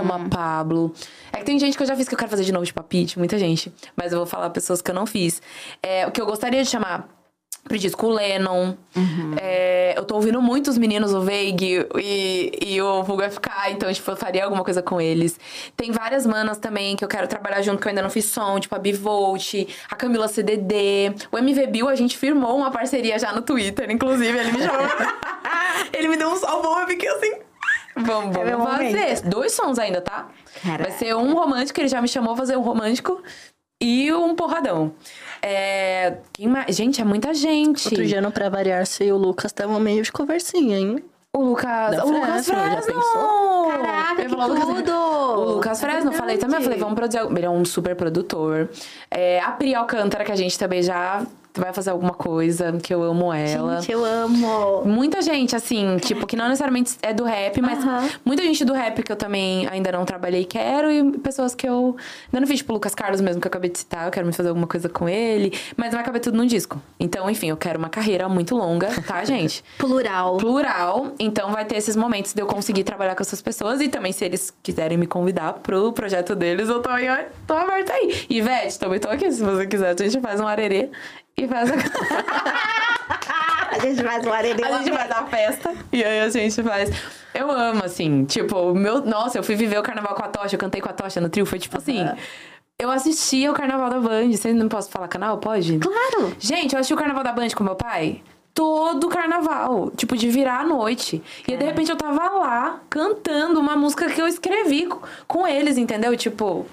Amo 0.00 0.12
a 0.12 0.28
Pablo. 0.28 0.94
É 1.32 1.38
que 1.38 1.44
tem 1.44 1.58
gente 1.58 1.76
que 1.76 1.82
eu 1.82 1.86
já 1.86 1.96
fiz 1.96 2.08
que 2.08 2.14
eu 2.14 2.18
quero 2.18 2.30
fazer 2.30 2.44
de 2.44 2.52
novo, 2.52 2.64
tipo 2.64 2.80
a 2.80 2.84
Pitty, 2.84 3.18
muita 3.18 3.38
gente. 3.38 3.72
Mas 3.96 4.12
eu 4.12 4.18
vou 4.18 4.26
falar 4.26 4.50
pessoas 4.50 4.80
que 4.80 4.90
eu 4.90 4.94
não 4.94 5.06
fiz. 5.06 5.42
É, 5.82 6.06
o 6.06 6.12
que 6.12 6.20
eu 6.20 6.26
gostaria 6.26 6.62
de 6.62 6.68
chamar 6.68 7.08
pro 7.64 7.78
disco 7.78 8.06
o 8.06 8.10
Lennon. 8.10 8.74
É, 9.40 9.94
eu 9.96 10.04
tô 10.04 10.16
ouvindo 10.16 10.40
muito 10.42 10.68
os 10.68 10.76
meninos, 10.76 11.14
o 11.14 11.20
Veig 11.20 11.86
e, 11.96 12.52
e 12.66 12.82
o 12.82 13.02
Vulgo 13.02 13.22
FK, 13.22 13.48
então, 13.70 13.92
tipo, 13.92 14.10
eu 14.10 14.16
faria 14.16 14.44
alguma 14.44 14.64
coisa 14.64 14.82
com 14.82 15.00
eles. 15.00 15.38
Tem 15.76 15.90
várias 15.92 16.26
manas 16.26 16.58
também 16.58 16.96
que 16.96 17.04
eu 17.04 17.08
quero 17.08 17.26
trabalhar 17.28 17.62
junto, 17.62 17.80
que 17.80 17.86
eu 17.86 17.90
ainda 17.90 18.02
não 18.02 18.10
fiz 18.10 18.24
som, 18.26 18.58
tipo 18.60 18.74
a 18.74 18.78
Bivolt, 18.78 19.54
a 19.90 19.94
Camila 19.96 20.28
CDD. 20.28 21.14
O 21.30 21.38
MV 21.38 21.66
Bill, 21.68 21.88
a 21.88 21.94
gente 21.94 22.16
firmou 22.18 22.56
uma 22.56 22.70
parceria 22.70 23.18
já 23.18 23.32
no 23.32 23.42
Twitter, 23.42 23.90
inclusive, 23.90 24.36
ele 24.38 24.52
me 24.52 24.58
chamou. 24.62 24.86
ele 25.92 26.08
me 26.08 26.16
deu 26.16 26.28
um 26.30 26.36
salvão, 26.36 26.80
eu 26.80 26.86
fiquei 26.88 27.08
assim. 27.08 27.32
Vamos, 27.94 28.34
É 28.36 28.44
vamos 28.50 28.70
fazer. 28.70 28.84
momento. 28.90 29.28
Dois 29.28 29.52
sons 29.52 29.78
ainda, 29.78 30.00
tá? 30.00 30.28
Caraca. 30.62 30.84
Vai 30.90 30.98
ser 30.98 31.14
um 31.14 31.34
romântico, 31.34 31.78
ele 31.80 31.88
já 31.88 32.00
me 32.00 32.08
chamou 32.08 32.34
fazer 32.36 32.56
um 32.56 32.62
romântico. 32.62 33.22
E 33.84 34.12
um 34.12 34.36
porradão. 34.36 34.94
É... 35.42 36.18
Gente, 36.68 37.00
é 37.00 37.04
muita 37.04 37.34
gente. 37.34 37.88
Outro 37.88 38.06
dia, 38.06 38.20
no 38.20 38.30
Pra 38.30 38.48
Variar, 38.48 38.86
você 38.86 39.06
e 39.06 39.12
o 39.12 39.16
Lucas 39.16 39.50
estavam 39.50 39.78
meio 39.80 40.02
de 40.02 40.12
conversinha, 40.12 40.78
hein? 40.78 41.04
O 41.34 41.42
Lucas. 41.44 41.96
Da 41.96 42.04
o 42.04 42.10
Lucas 42.12 42.46
Fresno, 42.46 42.54
já 42.54 42.70
Fresno! 42.82 42.92
pensou? 42.94 43.68
Caraca, 43.70 44.22
Eu 44.22 44.28
que 44.28 44.34
Lucas- 44.34 44.64
tudo! 44.66 44.92
O 44.92 45.44
Lucas 45.54 45.80
Fresno, 45.80 46.10
eu 46.10 46.14
falei 46.14 46.36
também, 46.38 46.58
eu 46.58 46.62
falei, 46.62 46.78
vamos 46.78 46.94
produzir. 46.94 47.20
Ele 47.36 47.46
é 47.46 47.50
um 47.50 47.64
super 47.64 47.96
produtor. 47.96 48.68
É, 49.10 49.40
a 49.40 49.50
Pri 49.52 49.74
Alcântara, 49.74 50.24
que 50.24 50.32
a 50.32 50.36
gente 50.36 50.58
também 50.58 50.82
já 50.82 51.26
vai 51.54 51.72
fazer 51.72 51.90
alguma 51.90 52.12
coisa, 52.14 52.72
que 52.82 52.92
eu 52.92 53.02
amo 53.02 53.32
ela. 53.32 53.80
Gente, 53.80 53.92
eu 53.92 54.04
amo. 54.04 54.84
Muita 54.84 55.20
gente, 55.20 55.54
assim, 55.54 55.96
tipo, 55.98 56.26
que 56.26 56.36
não 56.36 56.46
necessariamente 56.48 56.96
é 57.02 57.12
do 57.12 57.24
rap, 57.24 57.60
mas 57.60 57.78
muita 58.24 58.42
gente 58.42 58.64
do 58.64 58.72
rap 58.72 59.02
que 59.02 59.12
eu 59.12 59.16
também 59.16 59.66
ainda 59.68 59.92
não 59.92 60.04
trabalhei 60.04 60.42
e 60.42 60.44
quero, 60.44 60.90
e 60.90 61.18
pessoas 61.18 61.54
que 61.54 61.68
eu 61.68 61.96
ainda 62.26 62.40
não 62.40 62.46
fiz, 62.46 62.58
tipo, 62.58 62.72
o 62.72 62.74
Lucas 62.74 62.94
Carlos 62.94 63.20
mesmo, 63.20 63.40
que 63.40 63.46
eu 63.46 63.50
acabei 63.50 63.70
de 63.70 63.78
citar, 63.78 64.06
eu 64.06 64.10
quero 64.10 64.26
me 64.26 64.32
fazer 64.32 64.48
alguma 64.48 64.66
coisa 64.66 64.88
com 64.88 65.08
ele, 65.08 65.52
mas 65.76 65.92
vai 65.92 66.02
caber 66.02 66.20
tudo 66.20 66.36
num 66.36 66.46
disco. 66.46 66.80
Então, 66.98 67.28
enfim, 67.28 67.50
eu 67.50 67.56
quero 67.56 67.78
uma 67.78 67.88
carreira 67.88 68.28
muito 68.28 68.56
longa, 68.56 68.88
tá, 69.06 69.22
gente? 69.24 69.62
Plural. 69.78 70.38
Plural, 70.38 71.12
então 71.18 71.52
vai 71.52 71.64
ter 71.64 71.76
esses 71.76 71.96
momentos 71.96 72.32
de 72.32 72.40
eu 72.40 72.46
conseguir 72.46 72.84
trabalhar 72.84 73.14
com 73.14 73.22
essas 73.22 73.42
pessoas 73.42 73.80
e 73.80 73.88
também 73.88 74.12
se 74.12 74.24
eles 74.24 74.52
quiserem 74.62 74.96
me 74.96 75.06
convidar 75.06 75.54
pro 75.54 75.92
projeto 75.92 76.34
deles, 76.34 76.68
eu 76.68 76.80
tô 76.80 76.88
aí, 76.90 77.08
ó, 77.08 77.18
tô 77.46 77.54
aberta 77.54 77.92
aí. 77.92 78.26
Ivete, 78.30 78.78
também 78.78 78.98
tô 78.98 79.08
aqui, 79.08 79.30
se 79.30 79.42
você 79.42 79.66
quiser, 79.66 79.94
a 79.98 80.02
gente 80.02 80.20
faz 80.20 80.40
um 80.40 80.46
arerê 80.46 80.90
e 81.36 81.46
faz 81.48 81.70
a... 81.70 81.74
A 83.72 83.78
gente 83.78 84.02
faz 84.04 84.26
um 84.26 84.32
arelho. 84.32 84.64
A 84.64 84.78
gente 84.78 84.92
faz 84.92 85.10
a 85.10 85.26
festa 85.26 85.74
e 85.90 86.04
aí 86.04 86.20
a 86.20 86.28
gente 86.28 86.62
faz. 86.62 86.90
Eu 87.34 87.50
amo, 87.50 87.82
assim, 87.84 88.24
tipo, 88.26 88.54
o 88.54 88.74
meu. 88.74 89.00
Nossa, 89.04 89.38
eu 89.38 89.42
fui 89.42 89.54
viver 89.54 89.78
o 89.78 89.82
carnaval 89.82 90.14
com 90.14 90.22
a 90.22 90.28
Tocha, 90.28 90.54
eu 90.56 90.58
cantei 90.60 90.80
com 90.80 90.90
a 90.90 90.92
Tocha 90.92 91.20
no 91.20 91.28
trio. 91.30 91.46
Foi 91.46 91.58
tipo 91.58 91.78
assim. 91.78 92.06
Eu 92.78 92.90
assistia 92.90 93.50
o 93.50 93.54
carnaval 93.54 93.88
da 93.88 93.98
Band. 93.98 94.30
Vocês 94.30 94.54
não 94.54 94.68
posso 94.68 94.90
falar 94.90 95.08
canal? 95.08 95.38
Pode? 95.38 95.78
Claro! 95.78 96.36
Gente, 96.38 96.74
eu 96.74 96.78
assisti 96.80 96.92
o 96.92 96.96
carnaval 96.98 97.24
da 97.24 97.32
Band 97.32 97.48
com 97.56 97.64
meu 97.64 97.74
pai. 97.74 98.22
Todo 98.54 99.08
carnaval, 99.08 99.90
tipo, 99.96 100.14
de 100.18 100.28
virar 100.28 100.60
à 100.60 100.64
noite. 100.66 101.22
E 101.48 101.52
aí, 101.52 101.58
de 101.58 101.64
repente 101.64 101.90
eu 101.90 101.96
tava 101.96 102.28
lá 102.38 102.80
cantando 102.90 103.58
uma 103.58 103.74
música 103.74 104.10
que 104.10 104.20
eu 104.20 104.28
escrevi 104.28 104.86
co- 104.86 105.00
com 105.26 105.46
eles, 105.48 105.78
entendeu? 105.78 106.14
Tipo, 106.14 106.66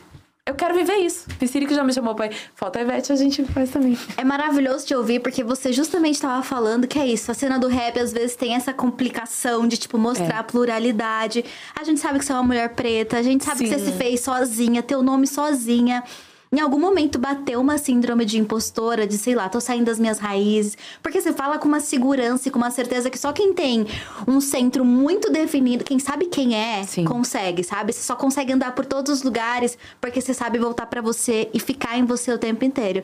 eu 0.49 0.55
quero 0.55 0.73
viver 0.75 0.95
isso. 0.97 1.25
Piscirico 1.37 1.73
já 1.73 1.83
me 1.83 1.93
chamou 1.93 2.15
pai. 2.15 2.31
Falta 2.55 2.79
a 2.79 2.81
Ivete, 2.81 3.11
a 3.11 3.15
gente 3.15 3.43
faz 3.45 3.69
também. 3.69 3.97
É 4.17 4.23
maravilhoso 4.23 4.85
te 4.85 4.95
ouvir, 4.95 5.19
porque 5.19 5.43
você 5.43 5.71
justamente 5.71 6.15
estava 6.15 6.41
falando 6.43 6.87
que 6.87 6.97
é 6.99 7.05
isso. 7.07 7.31
A 7.31 7.33
cena 7.33 7.59
do 7.59 7.67
rap, 7.67 7.99
às 7.99 8.11
vezes, 8.11 8.35
tem 8.35 8.55
essa 8.55 8.73
complicação 8.73 9.67
de, 9.67 9.77
tipo, 9.77 9.97
mostrar 9.97 10.35
É. 10.35 10.39
a 10.39 10.43
pluralidade. 10.43 11.45
A 11.79 11.83
gente 11.83 11.99
sabe 11.99 12.19
que 12.19 12.25
você 12.25 12.31
é 12.31 12.35
uma 12.35 12.43
mulher 12.43 12.69
preta, 12.69 13.17
a 13.17 13.21
gente 13.23 13.43
sabe 13.43 13.63
que 13.63 13.69
você 13.69 13.79
Sim. 13.79 13.85
se 13.85 13.91
fez 13.93 14.19
sozinha, 14.21 14.81
teu 14.83 15.01
nome 15.03 15.27
sozinha. 15.27 16.03
Em 16.51 16.59
algum 16.59 16.79
momento 16.79 17.19
bateu 17.19 17.61
uma 17.61 17.77
síndrome 17.77 18.25
de 18.25 18.39
impostora, 18.39 19.05
de 19.05 19.19
sei 19.19 19.35
lá, 19.35 19.47
tô 19.47 19.61
saindo 19.61 19.85
das 19.85 19.99
minhas 19.99 20.17
raízes. 20.17 20.75
Porque 21.01 21.21
você 21.21 21.31
fala 21.31 21.59
com 21.59 21.67
uma 21.67 21.79
segurança 21.79 22.47
e 22.47 22.51
com 22.51 22.57
uma 22.57 22.71
certeza 22.71 23.07
que 23.07 23.19
só 23.19 23.31
quem 23.31 23.53
tem 23.53 23.85
um 24.27 24.41
centro 24.41 24.83
muito 24.83 25.31
definido, 25.31 25.83
quem 25.83 25.99
sabe 25.99 26.25
quem 26.25 26.55
é, 26.55 26.83
Sim. 26.83 27.05
consegue, 27.05 27.63
sabe? 27.63 27.93
Você 27.93 28.01
só 28.01 28.15
consegue 28.15 28.51
andar 28.51 28.73
por 28.73 28.83
todos 28.83 29.13
os 29.13 29.21
lugares 29.21 29.77
porque 30.01 30.19
você 30.19 30.33
sabe 30.33 30.57
voltar 30.57 30.87
pra 30.87 31.01
você 31.01 31.49
e 31.53 31.59
ficar 31.59 31.99
em 31.99 32.05
você 32.05 32.31
o 32.31 32.37
tempo 32.39 32.65
inteiro. 32.65 33.03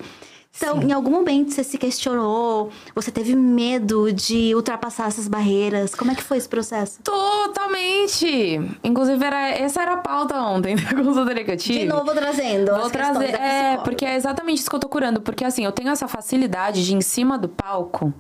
Então, 0.58 0.82
em 0.82 0.92
algum 0.94 1.12
momento 1.12 1.52
você 1.54 1.64
se 1.64 1.78
questionou, 1.78 2.70
você 2.94 3.12
teve 3.12 3.36
medo 3.36 4.12
de 4.14 4.56
ultrapassar 4.56 5.08
essas 5.08 5.28
barreiras. 5.28 5.94
Como 5.94 6.12
é 6.12 6.16
que 6.16 6.24
foi 6.24 6.38
esse 6.38 6.48
processo? 6.48 7.00
Totalmente! 7.04 8.62
Inclusive, 8.84 9.24
era, 9.26 9.50
essa 9.50 9.82
era 9.82 9.94
a 9.94 9.98
pauta 9.98 10.40
ontem 10.40 10.76
da 10.80 10.94
consultoria 10.96 11.44
que 11.44 11.52
eu 11.52 11.58
tive. 11.58 11.80
De 11.80 11.86
novo 11.86 12.12
trazendo. 12.14 12.72
Vou 12.74 12.86
as 12.86 12.92
trazer. 12.92 13.36
É, 13.36 13.78
porque 13.78 14.06
é 14.06 14.16
exatamente 14.16 14.60
isso 14.60 14.70
que 14.70 14.76
eu 14.76 14.80
tô 14.80 14.88
curando. 14.88 15.20
Porque 15.22 15.44
assim, 15.44 15.66
eu 15.66 15.72
tenho 15.72 15.90
essa 15.90 16.08
facilidade 16.08 16.86
de, 16.86 16.96
em 16.96 17.02
cima 17.02 17.38
do 17.38 17.50
palco, 17.50 18.14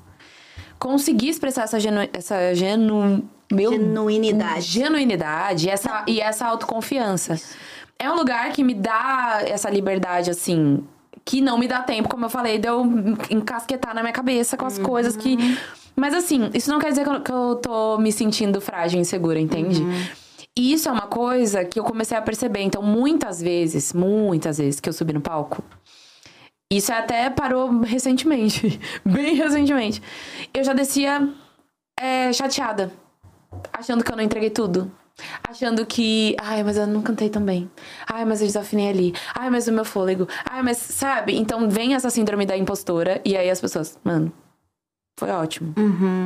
conseguir 0.78 1.30
expressar 1.30 1.64
essa 1.64 1.80
genu... 1.80 2.08
essa 2.12 2.54
genu... 2.54 3.24
meu- 3.52 3.72
Genuinidade. 3.72 4.62
Genuinidade 4.62 5.68
e 5.68 5.70
essa, 5.70 6.04
e 6.08 6.20
essa 6.20 6.46
autoconfiança. 6.48 7.40
É 7.98 8.12
um 8.12 8.16
lugar 8.16 8.52
que 8.52 8.62
me 8.62 8.74
dá 8.74 9.40
essa 9.46 9.70
liberdade, 9.70 10.30
assim, 10.30 10.84
que 11.26 11.42
não 11.42 11.58
me 11.58 11.68
dá 11.68 11.82
tempo, 11.82 12.08
como 12.08 12.26
eu 12.26 12.30
falei, 12.30 12.60
de 12.60 12.68
eu 12.68 12.86
encasquetar 13.32 13.96
na 13.96 14.02
minha 14.02 14.14
cabeça 14.14 14.56
com 14.56 14.66
as 14.66 14.78
coisas 14.78 15.18
que. 15.18 15.36
Mas 15.96 16.14
assim, 16.14 16.50
isso 16.54 16.70
não 16.70 16.80
quer 16.80 16.90
dizer 16.90 17.04
que 17.04 17.10
eu, 17.10 17.22
que 17.22 17.32
eu 17.32 17.56
tô 17.56 17.98
me 17.98 18.12
sentindo 18.12 18.62
frágil 18.62 19.00
e 19.00 19.02
insegura, 19.02 19.40
entende? 19.40 19.82
E 20.58 20.72
isso 20.72 20.88
é 20.88 20.92
uma 20.92 21.08
coisa 21.08 21.66
que 21.66 21.80
eu 21.80 21.84
comecei 21.84 22.16
a 22.16 22.22
perceber. 22.22 22.62
Então, 22.62 22.82
muitas 22.82 23.42
vezes, 23.42 23.92
muitas 23.92 24.58
vezes 24.58 24.80
que 24.80 24.88
eu 24.88 24.94
subi 24.94 25.14
no 25.14 25.22
palco, 25.22 25.64
isso 26.72 26.94
até 26.94 27.30
parou 27.30 27.82
recentemente, 27.82 28.80
bem 29.04 29.36
recentemente. 29.36 30.02
Eu 30.54 30.64
já 30.64 30.74
descia 30.74 31.30
é, 32.00 32.32
chateada, 32.32 32.92
achando 33.74 34.04
que 34.04 34.12
eu 34.12 34.16
não 34.16 34.24
entreguei 34.24 34.50
tudo. 34.50 34.92
Achando 35.48 35.86
que, 35.86 36.36
ai, 36.40 36.64
mas 36.64 36.78
eu 36.78 36.86
não 36.86 37.02
cantei 37.02 37.30
tão 37.30 37.42
bem. 37.42 37.70
Ai, 38.12 38.26
mas 38.26 38.42
eu 38.42 38.48
desafinei 38.48 38.90
ali. 38.90 39.14
Ai, 39.34 39.50
mas 39.50 39.68
o 39.68 39.72
meu 39.72 39.86
fôlego. 39.86 40.28
Ai, 40.50 40.62
mas 40.62 40.78
sabe? 40.78 41.36
Então 41.38 41.70
vem 41.70 41.96
essa 41.96 42.10
síndrome 42.10 42.46
da 42.46 42.58
impostora 42.58 43.22
e 43.24 43.38
aí 43.38 43.50
as 43.50 43.62
pessoas, 43.62 43.98
mano, 44.04 44.32
foi 45.18 45.30
ótimo. 45.32 45.74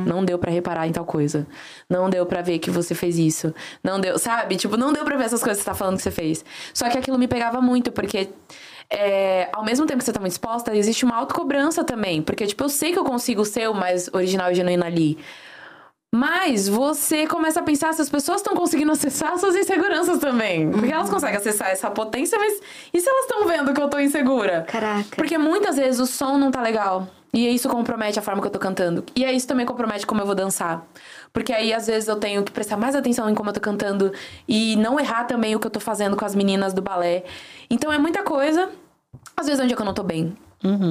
Não 0.06 0.24
deu 0.24 0.36
pra 0.36 0.50
reparar 0.50 0.88
em 0.88 0.92
tal 0.92 1.04
coisa. 1.04 1.46
Não 1.88 2.10
deu 2.10 2.26
pra 2.26 2.42
ver 2.42 2.58
que 2.58 2.70
você 2.70 2.92
fez 2.92 3.18
isso. 3.18 3.54
Não 3.84 4.00
deu, 4.00 4.18
sabe? 4.18 4.56
Tipo, 4.56 4.76
não 4.76 4.92
deu 4.92 5.04
pra 5.04 5.16
ver 5.16 5.24
essas 5.24 5.40
coisas 5.40 5.58
que 5.58 5.64
você 5.64 5.70
tá 5.70 5.76
falando 5.76 5.96
que 5.96 6.02
você 6.02 6.10
fez. 6.10 6.44
Só 6.74 6.88
que 6.90 6.98
aquilo 6.98 7.16
me 7.16 7.28
pegava 7.28 7.60
muito, 7.60 7.92
porque 7.92 8.30
é, 8.90 9.48
ao 9.52 9.64
mesmo 9.64 9.86
tempo 9.86 9.98
que 9.98 10.04
você 10.04 10.12
tá 10.12 10.18
muito 10.18 10.32
exposta, 10.32 10.74
existe 10.74 11.04
uma 11.04 11.14
autocobrança 11.14 11.84
também. 11.84 12.20
Porque, 12.20 12.44
tipo, 12.44 12.64
eu 12.64 12.68
sei 12.68 12.92
que 12.92 12.98
eu 12.98 13.04
consigo 13.04 13.44
ser 13.44 13.70
o 13.70 13.74
mais 13.74 14.10
original 14.12 14.50
e 14.50 14.56
genuíno 14.56 14.84
ali. 14.84 15.16
Mas 16.12 16.68
você 16.68 17.24
começa 17.26 17.60
a 17.60 17.62
pensar 17.62 17.94
se 17.94 18.02
as 18.02 18.08
pessoas 18.08 18.38
estão 18.38 18.54
conseguindo 18.54 18.90
acessar 18.90 19.38
suas 19.38 19.54
inseguranças 19.54 20.18
também. 20.18 20.68
Porque 20.70 20.92
elas 20.92 21.08
conseguem 21.08 21.36
acessar 21.36 21.68
essa 21.70 21.88
potência, 21.90 22.36
mas 22.38 22.60
e 22.92 23.00
se 23.00 23.08
elas 23.08 23.22
estão 23.22 23.46
vendo 23.46 23.72
que 23.72 23.80
eu 23.80 23.88
tô 23.88 23.98
insegura? 23.98 24.64
Caraca. 24.66 25.16
Porque 25.16 25.38
muitas 25.38 25.76
vezes 25.76 26.00
o 26.00 26.06
som 26.06 26.36
não 26.36 26.50
tá 26.50 26.60
legal. 26.60 27.06
E 27.32 27.48
isso 27.48 27.68
compromete 27.68 28.18
a 28.18 28.22
forma 28.22 28.40
que 28.40 28.48
eu 28.48 28.50
tô 28.50 28.58
cantando. 28.58 29.04
E 29.14 29.24
aí 29.24 29.36
isso 29.36 29.46
também 29.46 29.64
compromete 29.64 30.04
como 30.04 30.20
eu 30.20 30.26
vou 30.26 30.34
dançar. 30.34 30.84
Porque 31.32 31.52
aí, 31.52 31.72
às 31.72 31.86
vezes, 31.86 32.08
eu 32.08 32.16
tenho 32.16 32.42
que 32.42 32.50
prestar 32.50 32.76
mais 32.76 32.96
atenção 32.96 33.30
em 33.30 33.34
como 33.36 33.50
eu 33.50 33.54
tô 33.54 33.60
cantando. 33.60 34.12
E 34.48 34.74
não 34.74 34.98
errar 34.98 35.24
também 35.24 35.54
o 35.54 35.60
que 35.60 35.66
eu 35.66 35.70
tô 35.70 35.78
fazendo 35.78 36.16
com 36.16 36.24
as 36.24 36.34
meninas 36.34 36.72
do 36.72 36.82
balé. 36.82 37.22
Então 37.70 37.92
é 37.92 37.98
muita 37.98 38.24
coisa. 38.24 38.68
Às 39.36 39.46
vezes 39.46 39.60
é 39.60 39.62
um 39.62 39.66
dia 39.68 39.76
que 39.76 39.82
eu 39.82 39.86
não 39.86 39.94
tô 39.94 40.02
bem. 40.02 40.36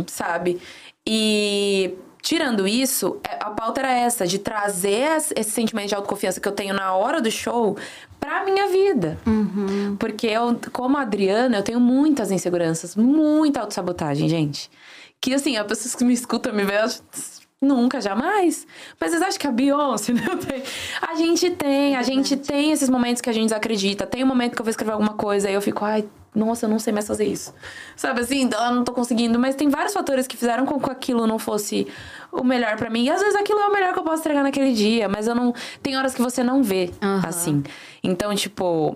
Sabe? 0.08 0.62
E 1.06 1.94
tirando 2.30 2.68
isso, 2.68 3.18
é- 3.28 3.38
a 3.42 3.50
pauta 3.50 3.82
era 3.82 3.92
essa, 3.92 4.28
de 4.28 4.38
trazer 4.38 5.18
es- 5.18 5.34
esse 5.36 5.50
sentimento 5.50 5.88
de 5.90 5.96
autoconfiança 5.96 6.40
que 6.40 6.48
eu 6.48 6.52
tenho 6.52 6.76
na 6.76 6.94
hora 6.94 7.20
do 7.20 7.32
show 7.32 7.76
pra 8.20 8.44
minha 8.44 8.68
vida. 8.68 9.18
Porque 9.98 10.28
eu, 10.28 10.56
como 10.72 10.96
Adriana, 10.96 11.58
eu 11.58 11.64
tenho 11.64 11.80
muitas 11.80 12.30
inseguranças, 12.30 12.96
muita 12.96 13.62
autossabotagem, 13.62 14.30
gente. 14.30 14.70
Que 15.20 15.34
assim, 15.34 15.58
as 15.58 15.66
pessoas 15.66 15.96
que 15.96 16.04
me 16.06 16.14
escutam 16.14 16.54
me 16.54 16.64
veem, 16.64 16.88
Nunca, 17.62 18.00
jamais. 18.00 18.66
Mas 19.02 19.10
vocês 19.12 19.22
acham 19.22 19.38
que 19.40 19.48
a 19.48 19.52
Beyoncé 19.52 20.14
não 20.28 20.38
tem? 20.38 20.64
A 21.02 21.16
gente 21.16 21.50
tem, 21.50 21.96
a 21.98 22.04
gente 22.04 22.38
tem 22.38 22.72
esses 22.72 22.88
momentos 22.90 23.22
que 23.22 23.30
a 23.30 23.34
gente 23.34 23.46
desacredita. 23.50 24.06
Tem 24.08 24.24
um 24.24 24.28
momento 24.28 24.56
que 24.56 24.62
eu 24.62 24.64
vou 24.64 24.70
escrever 24.70 24.94
alguma 24.94 25.14
coisa 25.16 25.50
e 25.50 25.54
eu 25.56 25.62
fico, 25.62 25.84
ai, 25.84 26.06
nossa, 26.34 26.66
eu 26.66 26.70
não 26.70 26.80
sei 26.80 26.94
mais 26.94 27.08
fazer 27.08 27.26
isso. 27.26 27.54
Sabe 27.96 28.22
assim, 28.22 28.50
eu 28.52 28.72
não 28.72 28.84
tô 28.84 28.92
conseguindo. 28.92 29.40
Mas 29.40 29.56
tem 29.56 29.70
vários 29.70 29.94
fatores 29.94 30.28
que 30.28 30.38
fizeram 30.38 30.66
com 30.66 30.80
que 30.80 30.90
aquilo 30.90 31.26
não 31.26 31.40
fosse 31.40 31.88
o 32.32 32.44
melhor 32.44 32.78
para 32.78 32.90
mim. 32.90 33.06
E 33.06 33.10
às 33.10 33.20
vezes 33.22 33.36
aquilo 33.36 33.60
é 33.60 33.68
o 33.68 33.72
melhor 33.72 33.94
que 33.94 34.00
eu 34.00 34.04
posso 34.04 34.22
entregar 34.22 34.44
naquele 34.44 34.74
dia, 34.74 35.10
mas 35.10 35.28
eu 35.28 35.36
não. 35.36 35.54
Tem 35.82 35.98
horas 35.98 36.14
que 36.14 36.22
você 36.22 36.44
não 36.44 36.62
vê 36.62 36.92
Aham. 37.02 37.28
assim. 37.28 37.64
Então, 38.04 38.34
tipo. 38.36 38.96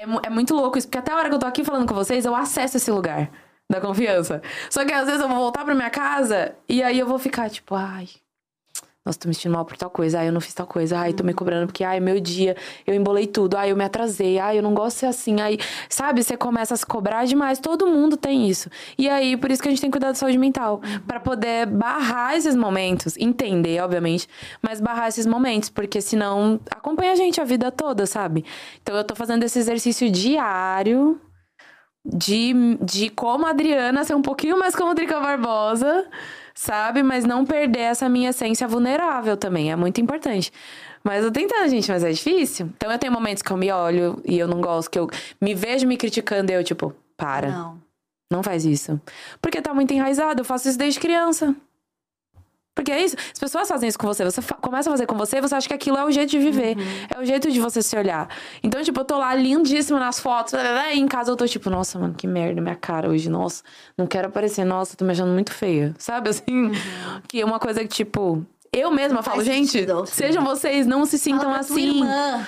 É, 0.00 0.26
é 0.26 0.30
muito 0.30 0.54
louco 0.54 0.78
isso, 0.78 0.86
porque 0.86 0.98
até 0.98 1.12
a 1.12 1.16
hora 1.16 1.28
que 1.28 1.34
eu 1.34 1.38
tô 1.40 1.46
aqui 1.46 1.64
falando 1.64 1.88
com 1.88 1.94
vocês, 1.94 2.24
eu 2.24 2.34
acesso 2.34 2.76
esse 2.76 2.90
lugar 2.90 3.30
da 3.70 3.80
confiança. 3.80 4.40
Só 4.70 4.84
que 4.84 4.92
às 4.92 5.06
vezes 5.06 5.20
eu 5.20 5.28
vou 5.28 5.36
voltar 5.38 5.64
pra 5.64 5.74
minha 5.74 5.90
casa 5.90 6.54
e 6.68 6.82
aí 6.82 6.98
eu 6.98 7.06
vou 7.06 7.18
ficar 7.18 7.50
tipo, 7.50 7.74
ai. 7.74 8.08
Nossa, 9.08 9.20
tô 9.20 9.26
me 9.26 9.34
sentindo 9.34 9.52
mal 9.52 9.64
por 9.64 9.74
tal 9.78 9.88
coisa. 9.88 10.18
Ai, 10.18 10.28
eu 10.28 10.32
não 10.32 10.40
fiz 10.40 10.52
tal 10.52 10.66
coisa. 10.66 10.98
Ai, 10.98 11.14
tô 11.14 11.24
me 11.24 11.32
cobrando 11.32 11.66
porque, 11.66 11.82
ai, 11.82 11.98
meu 11.98 12.20
dia, 12.20 12.54
eu 12.86 12.94
embolei 12.94 13.26
tudo. 13.26 13.56
Ai, 13.56 13.70
eu 13.72 13.76
me 13.76 13.82
atrasei. 13.82 14.38
Ai, 14.38 14.58
eu 14.58 14.62
não 14.62 14.74
gosto 14.74 14.96
de 14.96 15.00
ser 15.00 15.06
assim. 15.06 15.40
Ai, 15.40 15.56
sabe? 15.88 16.22
Você 16.22 16.36
começa 16.36 16.74
a 16.74 16.76
se 16.76 16.84
cobrar 16.84 17.24
demais. 17.24 17.58
Todo 17.58 17.86
mundo 17.86 18.18
tem 18.18 18.46
isso. 18.50 18.68
E 18.98 19.08
aí, 19.08 19.34
por 19.34 19.50
isso 19.50 19.62
que 19.62 19.68
a 19.68 19.70
gente 19.70 19.80
tem 19.80 19.90
que 19.90 19.94
cuidar 19.96 20.08
da 20.08 20.14
saúde 20.14 20.36
mental. 20.36 20.82
Pra 21.06 21.18
poder 21.18 21.64
barrar 21.64 22.36
esses 22.36 22.54
momentos. 22.54 23.16
Entender, 23.16 23.80
obviamente. 23.82 24.28
Mas 24.60 24.78
barrar 24.78 25.08
esses 25.08 25.24
momentos. 25.24 25.70
Porque 25.70 26.02
senão 26.02 26.60
acompanha 26.70 27.12
a 27.12 27.16
gente 27.16 27.40
a 27.40 27.44
vida 27.44 27.72
toda, 27.72 28.04
sabe? 28.04 28.44
Então 28.82 28.94
eu 28.94 29.04
tô 29.04 29.14
fazendo 29.14 29.42
esse 29.42 29.58
exercício 29.58 30.10
diário 30.10 31.18
de, 32.04 32.76
de 32.82 33.08
como 33.08 33.46
a 33.46 33.50
Adriana 33.50 34.04
ser 34.04 34.14
um 34.14 34.22
pouquinho 34.22 34.58
mais 34.58 34.76
como 34.76 34.90
a 34.90 34.94
Drica 34.94 35.18
Barbosa, 35.18 36.06
sabe? 36.58 37.04
Mas 37.04 37.24
não 37.24 37.44
perder 37.44 37.82
essa 37.82 38.08
minha 38.08 38.30
essência 38.30 38.66
vulnerável 38.66 39.36
também. 39.36 39.70
É 39.70 39.76
muito 39.76 40.00
importante. 40.00 40.52
Mas 41.04 41.24
eu 41.24 41.30
tentando, 41.30 41.68
gente, 41.68 41.88
mas 41.88 42.02
é 42.02 42.10
difícil. 42.10 42.68
Então 42.76 42.90
eu 42.90 42.98
tenho 42.98 43.12
momentos 43.12 43.44
que 43.44 43.50
eu 43.50 43.56
me 43.56 43.70
olho 43.70 44.20
e 44.24 44.36
eu 44.36 44.48
não 44.48 44.60
gosto, 44.60 44.90
que 44.90 44.98
eu 44.98 45.08
me 45.40 45.54
vejo 45.54 45.86
me 45.86 45.96
criticando 45.96 46.50
e 46.50 46.56
eu, 46.56 46.64
tipo, 46.64 46.92
para. 47.16 47.50
Não. 47.50 47.80
Não. 48.30 48.42
faz 48.42 48.64
isso. 48.64 49.00
Porque 49.40 49.62
tá 49.62 49.72
muito 49.72 49.94
enraizado. 49.94 50.40
Eu 50.40 50.44
faço 50.44 50.68
isso 50.68 50.76
desde 50.76 50.98
criança. 50.98 51.54
Porque 52.78 52.92
é 52.92 53.04
isso. 53.04 53.16
As 53.32 53.40
pessoas 53.40 53.66
fazem 53.66 53.88
isso 53.88 53.98
com 53.98 54.06
você. 54.06 54.24
Você 54.24 54.40
começa 54.60 54.88
a 54.88 54.92
fazer 54.92 55.04
com 55.04 55.16
você, 55.16 55.40
você 55.40 55.52
acha 55.52 55.66
que 55.66 55.74
aquilo 55.74 55.96
é 55.96 56.04
o 56.04 56.12
jeito 56.12 56.30
de 56.30 56.38
viver. 56.38 56.76
É 57.12 57.20
o 57.20 57.24
jeito 57.24 57.50
de 57.50 57.58
você 57.58 57.82
se 57.82 57.96
olhar. 57.98 58.28
Então, 58.62 58.80
tipo, 58.84 59.00
eu 59.00 59.04
tô 59.04 59.18
lá 59.18 59.34
lindíssima 59.34 59.98
nas 59.98 60.20
fotos. 60.20 60.52
E 60.52 60.96
em 60.96 61.08
casa 61.08 61.28
eu 61.32 61.34
tô 61.36 61.44
tipo, 61.44 61.68
nossa, 61.70 61.98
mano, 61.98 62.14
que 62.14 62.28
merda, 62.28 62.60
minha 62.60 62.76
cara 62.76 63.08
hoje. 63.08 63.28
Nossa, 63.28 63.64
não 63.96 64.06
quero 64.06 64.28
aparecer. 64.28 64.64
Nossa, 64.64 64.96
tô 64.96 65.04
me 65.04 65.10
achando 65.10 65.32
muito 65.32 65.52
feia. 65.52 65.92
Sabe 65.98 66.30
assim? 66.30 66.70
Que 67.26 67.40
é 67.40 67.44
uma 67.44 67.58
coisa 67.58 67.80
que, 67.80 67.88
tipo. 67.88 68.46
Eu 68.72 68.92
mesma 68.92 69.24
falo, 69.24 69.38
faz 69.38 69.48
gente, 69.48 69.72
sentido. 69.72 70.06
sejam 70.06 70.44
vocês, 70.44 70.86
não 70.86 71.04
se 71.04 71.18
sintam 71.18 71.52
assim. 71.52 71.98
irmã. 71.98 72.46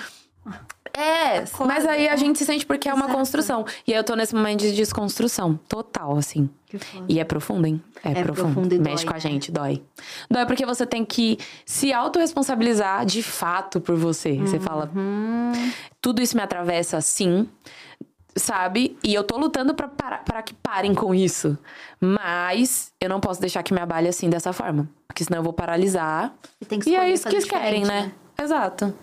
É, 0.93 1.39
Acorda, 1.39 1.67
mas 1.67 1.87
aí 1.87 2.09
a 2.09 2.13
é. 2.13 2.17
gente 2.17 2.39
se 2.39 2.45
sente 2.45 2.67
porque 2.67 2.89
é 2.89 2.93
uma 2.95 3.05
Exato. 3.05 3.19
construção. 3.19 3.65
E 3.87 3.93
aí 3.93 3.99
eu 3.99 4.05
tô 4.05 4.15
nesse 4.17 4.35
momento 4.35 4.61
de 4.61 4.73
desconstrução 4.73 5.59
total, 5.69 6.17
assim. 6.17 6.49
E 7.09 7.19
é 7.19 7.25
profundo, 7.25 7.67
hein? 7.67 7.83
É, 8.05 8.11
É 8.13 8.23
profundo. 8.23 8.53
profundo 8.55 8.75
e 8.75 8.79
Mexe 8.79 9.05
dói, 9.05 9.05
com 9.05 9.11
a 9.11 9.15
né? 9.15 9.21
gente, 9.21 9.51
dói. 9.51 9.83
Dói 10.31 10.47
porque 10.47 10.65
você 10.65 10.87
tem 10.87 11.05
que 11.05 11.39
se 11.67 11.93
autorresponsabilizar 11.93 13.05
de 13.05 13.23
fato 13.23 13.81
por 13.81 13.97
você. 13.97 14.37
Você 14.37 14.61
fala, 14.61 14.91
tudo 16.01 16.23
isso 16.23 16.37
me 16.37 16.43
atravessa 16.43 17.01
sim, 17.01 17.49
sabe? 18.37 18.97
E 19.03 19.13
eu 19.13 19.25
tô 19.25 19.37
lutando 19.37 19.75
pra, 19.75 19.89
parar- 19.89 20.25
pra 20.25 20.43
que 20.43 20.55
parem 20.55 20.95
com 20.95 21.13
isso. 21.15 21.59
Mas 22.01 22.93
eu 23.01 23.09
não 23.09 23.21
posso 23.21 23.41
deixar 23.41 23.63
que 23.63 23.75
me 23.75 23.81
abale 23.81 24.09
assim 24.09 24.31
dessa 24.31 24.53
forma. 24.53 24.89
Porque 25.07 25.25
senão 25.25 25.39
eu 25.41 25.43
vou 25.45 25.53
paralisar. 25.53 26.33
E 26.61 26.65
tem 26.65 26.79
que 26.79 26.91
E 26.91 26.95
é 26.97 27.11
isso 27.11 27.29
que 27.29 27.35
eles 27.35 27.45
querem, 27.45 27.83
diferente, 27.83 28.07
né? 28.07 28.13
Exato. 28.41 28.95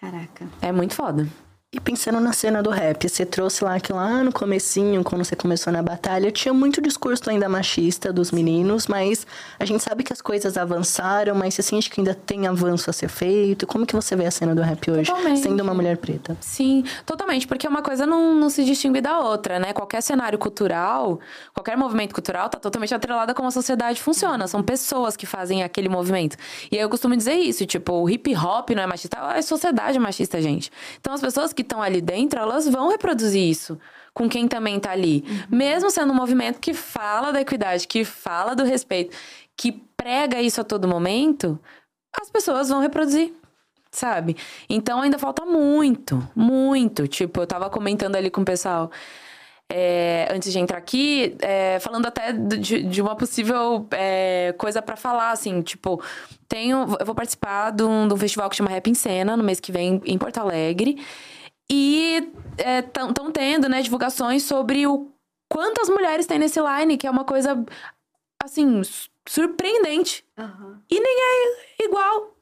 Caraca. 0.00 0.46
É 0.60 0.72
muito 0.72 0.94
foda. 0.94 1.26
E 1.72 1.80
pensando 1.80 2.20
na 2.20 2.32
cena 2.32 2.62
do 2.62 2.70
rap, 2.70 3.08
você 3.08 3.26
trouxe 3.26 3.64
lá 3.64 3.80
que 3.80 3.92
lá 3.92 4.22
no 4.22 4.32
comecinho, 4.32 5.02
quando 5.02 5.24
você 5.24 5.34
começou 5.34 5.72
na 5.72 5.82
batalha, 5.82 6.30
tinha 6.30 6.54
muito 6.54 6.80
discurso 6.80 7.28
ainda 7.28 7.48
machista 7.48 8.12
dos 8.12 8.30
meninos, 8.30 8.86
mas 8.86 9.26
a 9.58 9.64
gente 9.64 9.82
sabe 9.82 10.04
que 10.04 10.12
as 10.12 10.22
coisas 10.22 10.56
avançaram, 10.56 11.34
mas 11.34 11.54
você 11.54 11.62
sente 11.64 11.90
que 11.90 12.00
ainda 12.00 12.14
tem 12.14 12.46
avanço 12.46 12.88
a 12.88 12.92
ser 12.92 13.08
feito? 13.08 13.66
Como 13.66 13.84
que 13.84 13.96
você 13.96 14.14
vê 14.14 14.26
a 14.26 14.30
cena 14.30 14.54
do 14.54 14.62
rap 14.62 14.88
hoje, 14.88 15.10
Totalmente. 15.10 15.40
sendo 15.40 15.60
uma 15.60 15.74
mulher 15.74 15.96
preta? 15.96 16.36
Sim, 16.40 16.84
totalmente, 17.04 17.48
porque 17.48 17.66
uma 17.66 17.82
coisa 17.82 18.06
não, 18.06 18.32
não 18.32 18.48
se 18.48 18.64
distingue 18.64 19.00
da 19.00 19.18
outra, 19.18 19.58
né? 19.58 19.72
Qualquer 19.72 20.02
cenário 20.02 20.38
cultural, 20.38 21.18
qualquer 21.52 21.76
movimento 21.76 22.14
cultural 22.14 22.48
tá 22.48 22.60
totalmente 22.60 22.94
atrelado 22.94 23.32
a 23.32 23.34
como 23.34 23.48
a 23.48 23.50
sociedade 23.50 24.00
funciona. 24.00 24.46
São 24.46 24.62
pessoas 24.62 25.16
que 25.16 25.26
fazem 25.26 25.64
aquele 25.64 25.88
movimento. 25.88 26.36
E 26.70 26.76
aí 26.76 26.82
eu 26.82 26.88
costumo 26.88 27.16
dizer 27.16 27.34
isso, 27.34 27.66
tipo, 27.66 27.92
o 27.92 28.08
hip 28.08 28.34
hop 28.36 28.70
não 28.70 28.84
é 28.84 28.86
machista, 28.86 29.18
a 29.18 29.42
sociedade 29.42 29.96
é 29.96 30.00
machista, 30.00 30.40
gente. 30.40 30.70
Então 31.00 31.12
as 31.12 31.20
pessoas 31.20 31.55
que 31.56 31.62
estão 31.62 31.82
ali 31.82 32.00
dentro, 32.00 32.38
elas 32.38 32.68
vão 32.68 32.88
reproduzir 32.88 33.42
isso 33.42 33.78
com 34.14 34.28
quem 34.28 34.48
também 34.48 34.80
tá 34.80 34.92
ali. 34.92 35.24
Mesmo 35.50 35.90
sendo 35.90 36.12
um 36.12 36.16
movimento 36.16 36.58
que 36.58 36.72
fala 36.72 37.32
da 37.32 37.40
equidade, 37.40 37.86
que 37.86 38.04
fala 38.04 38.54
do 38.54 38.64
respeito, 38.64 39.14
que 39.56 39.72
prega 39.96 40.40
isso 40.40 40.60
a 40.60 40.64
todo 40.64 40.88
momento, 40.88 41.58
as 42.18 42.30
pessoas 42.30 42.68
vão 42.70 42.80
reproduzir 42.80 43.34
sabe? 43.90 44.36
Então 44.68 45.00
ainda 45.00 45.18
falta 45.18 45.44
muito, 45.44 46.26
muito. 46.34 47.08
Tipo, 47.08 47.40
eu 47.40 47.46
tava 47.46 47.70
comentando 47.70 48.16
ali 48.16 48.30
com 48.30 48.42
o 48.42 48.44
pessoal. 48.44 48.90
é, 49.68 50.28
antes 50.30 50.52
de 50.52 50.58
entrar 50.60 50.78
aqui, 50.78 51.36
é, 51.40 51.78
falando 51.80 52.06
até 52.06 52.32
de, 52.32 52.82
de 52.84 53.02
uma 53.02 53.16
possível 53.16 53.86
é, 53.90 54.54
coisa 54.58 54.80
pra 54.80 54.96
falar, 54.96 55.32
assim, 55.32 55.60
tipo, 55.62 56.00
tenho, 56.48 56.86
eu 57.00 57.06
vou 57.06 57.14
participar 57.14 57.70
de 57.72 57.82
um, 57.82 58.06
de 58.06 58.14
um 58.14 58.16
festival 58.16 58.48
que 58.48 58.56
chama 58.56 58.70
Rap 58.70 58.88
em 58.88 58.94
Cena, 58.94 59.36
no 59.36 59.42
mês 59.42 59.58
que 59.58 59.72
vem, 59.72 60.00
em 60.04 60.18
Porto 60.18 60.38
Alegre. 60.38 60.98
E 61.70 62.32
estão 62.58 63.30
tendo, 63.32 63.68
né, 63.68 63.82
divulgações 63.82 64.42
sobre 64.44 64.86
o 64.86 65.10
quantas 65.48 65.88
mulheres 65.88 66.26
tem 66.26 66.38
nesse 66.38 66.60
line, 66.60 66.96
que 66.96 67.06
é 67.06 67.10
uma 67.10 67.24
coisa, 67.24 67.64
assim, 68.42 68.82
su- 68.84 69.08
surpreendente. 69.28 70.24
E 70.90 71.00
nem 71.00 71.16
é 71.78 71.84
igual 71.84 72.34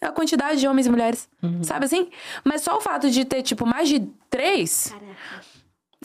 a 0.00 0.12
quantidade 0.12 0.60
de 0.60 0.68
homens 0.68 0.86
e 0.86 0.90
mulheres. 0.90 1.28
Sabe 1.62 1.86
assim? 1.86 2.10
Mas 2.44 2.62
só 2.62 2.76
o 2.76 2.80
fato 2.80 3.10
de 3.10 3.24
ter, 3.24 3.42
tipo, 3.42 3.66
mais 3.66 3.88
de 3.88 4.00
três. 4.30 4.94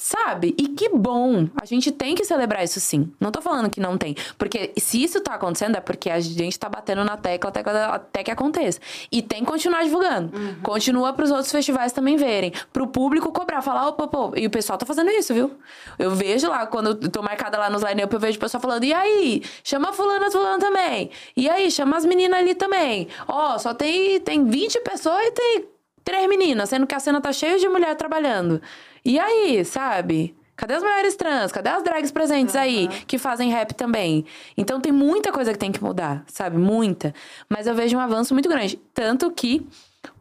Sabe? 0.03 0.53
E 0.57 0.67
que 0.67 0.89
bom. 0.89 1.47
A 1.61 1.63
gente 1.63 1.89
tem 1.89 2.13
que 2.13 2.25
celebrar 2.25 2.61
isso 2.61 2.77
sim. 2.81 3.09
Não 3.21 3.31
tô 3.31 3.41
falando 3.41 3.69
que 3.69 3.79
não 3.79 3.97
tem. 3.97 4.17
Porque 4.37 4.73
se 4.75 5.01
isso 5.01 5.21
tá 5.21 5.35
acontecendo, 5.35 5.77
é 5.77 5.79
porque 5.79 6.09
a 6.09 6.19
gente 6.19 6.59
tá 6.59 6.67
batendo 6.67 7.05
na 7.05 7.15
tecla 7.15 7.49
até 7.49 7.63
que, 7.63 7.69
até 7.69 8.23
que 8.25 8.29
aconteça. 8.29 8.81
E 9.09 9.21
tem 9.21 9.45
que 9.45 9.49
continuar 9.49 9.81
divulgando. 9.81 10.33
Continua 10.61 11.13
pros 11.13 11.31
outros 11.31 11.49
festivais 11.49 11.93
também 11.93 12.17
verem. 12.17 12.51
Pro 12.73 12.85
público 12.85 13.31
cobrar. 13.31 13.61
Falar, 13.61 13.87
opa, 13.87 14.05
pô. 14.05 14.33
E 14.35 14.45
o 14.45 14.49
pessoal 14.49 14.77
tá 14.77 14.85
fazendo 14.85 15.09
isso, 15.09 15.33
viu? 15.33 15.51
Eu 15.97 16.11
vejo 16.11 16.49
lá, 16.49 16.67
quando 16.67 16.87
eu 16.87 17.09
tô 17.09 17.21
marcada 17.21 17.57
lá 17.57 17.69
nos 17.69 17.81
line-up, 17.81 18.13
eu 18.13 18.19
vejo 18.19 18.37
o 18.37 18.41
pessoal 18.41 18.59
falando, 18.59 18.83
e 18.83 18.93
aí? 18.93 19.41
Chama 19.63 19.93
fulano, 19.93 20.29
fulano 20.29 20.59
também. 20.59 21.11
E 21.33 21.49
aí? 21.49 21.71
Chama 21.71 21.95
as 21.95 22.03
meninas 22.03 22.39
ali 22.39 22.53
também. 22.55 23.07
Ó, 23.25 23.57
só 23.57 23.73
tem, 23.73 24.19
tem 24.19 24.43
20 24.43 24.81
pessoas 24.81 25.27
e 25.27 25.31
tem 25.31 25.65
três 26.03 26.27
meninas, 26.27 26.67
sendo 26.67 26.85
que 26.85 26.93
a 26.93 26.99
cena 26.99 27.21
tá 27.21 27.31
cheia 27.31 27.57
de 27.57 27.69
mulher 27.69 27.95
trabalhando. 27.95 28.61
E 29.05 29.19
aí, 29.19 29.63
sabe? 29.65 30.35
Cadê 30.55 30.75
as 30.75 30.83
mulheres 30.83 31.15
trans? 31.15 31.51
Cadê 31.51 31.69
as 31.69 31.83
drags 31.83 32.11
presentes 32.11 32.55
aí 32.55 32.87
que 33.07 33.17
fazem 33.17 33.49
rap 33.49 33.73
também? 33.73 34.25
Então 34.55 34.79
tem 34.79 34.91
muita 34.91 35.31
coisa 35.31 35.51
que 35.51 35.59
tem 35.59 35.71
que 35.71 35.83
mudar, 35.83 36.23
sabe? 36.27 36.57
Muita. 36.57 37.13
Mas 37.49 37.67
eu 37.67 37.73
vejo 37.73 37.97
um 37.97 37.99
avanço 37.99 38.33
muito 38.33 38.47
grande. 38.47 38.79
Tanto 38.93 39.31
que 39.31 39.67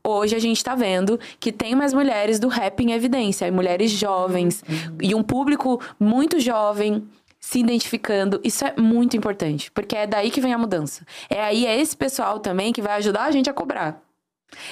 hoje 0.03 0.35
a 0.35 0.39
gente 0.39 0.65
tá 0.65 0.75
vendo 0.75 1.21
que 1.39 1.53
tem 1.53 1.75
mais 1.75 1.93
mulheres 1.93 2.41
do 2.41 2.49
rap 2.49 2.81
em 2.81 2.93
evidência, 2.93 3.47
e 3.47 3.51
mulheres 3.51 3.91
jovens, 3.91 4.65
e 5.01 5.15
um 5.15 5.23
público 5.23 5.81
muito 6.01 6.41
jovem 6.41 7.07
se 7.39 7.59
identificando. 7.59 8.41
Isso 8.43 8.65
é 8.65 8.75
muito 8.81 9.17
importante, 9.17 9.71
porque 9.71 9.97
é 9.97 10.07
daí 10.07 10.31
que 10.31 10.41
vem 10.41 10.55
a 10.55 10.59
mudança. 10.59 11.05
É 11.29 11.43
aí, 11.43 11.67
é 11.67 11.79
esse 11.79 11.97
pessoal 11.97 12.39
também 12.39 12.73
que 12.73 12.81
vai 12.81 12.95
ajudar 12.95 13.25
a 13.25 13.31
gente 13.31 13.51
a 13.51 13.53
cobrar. 13.53 14.01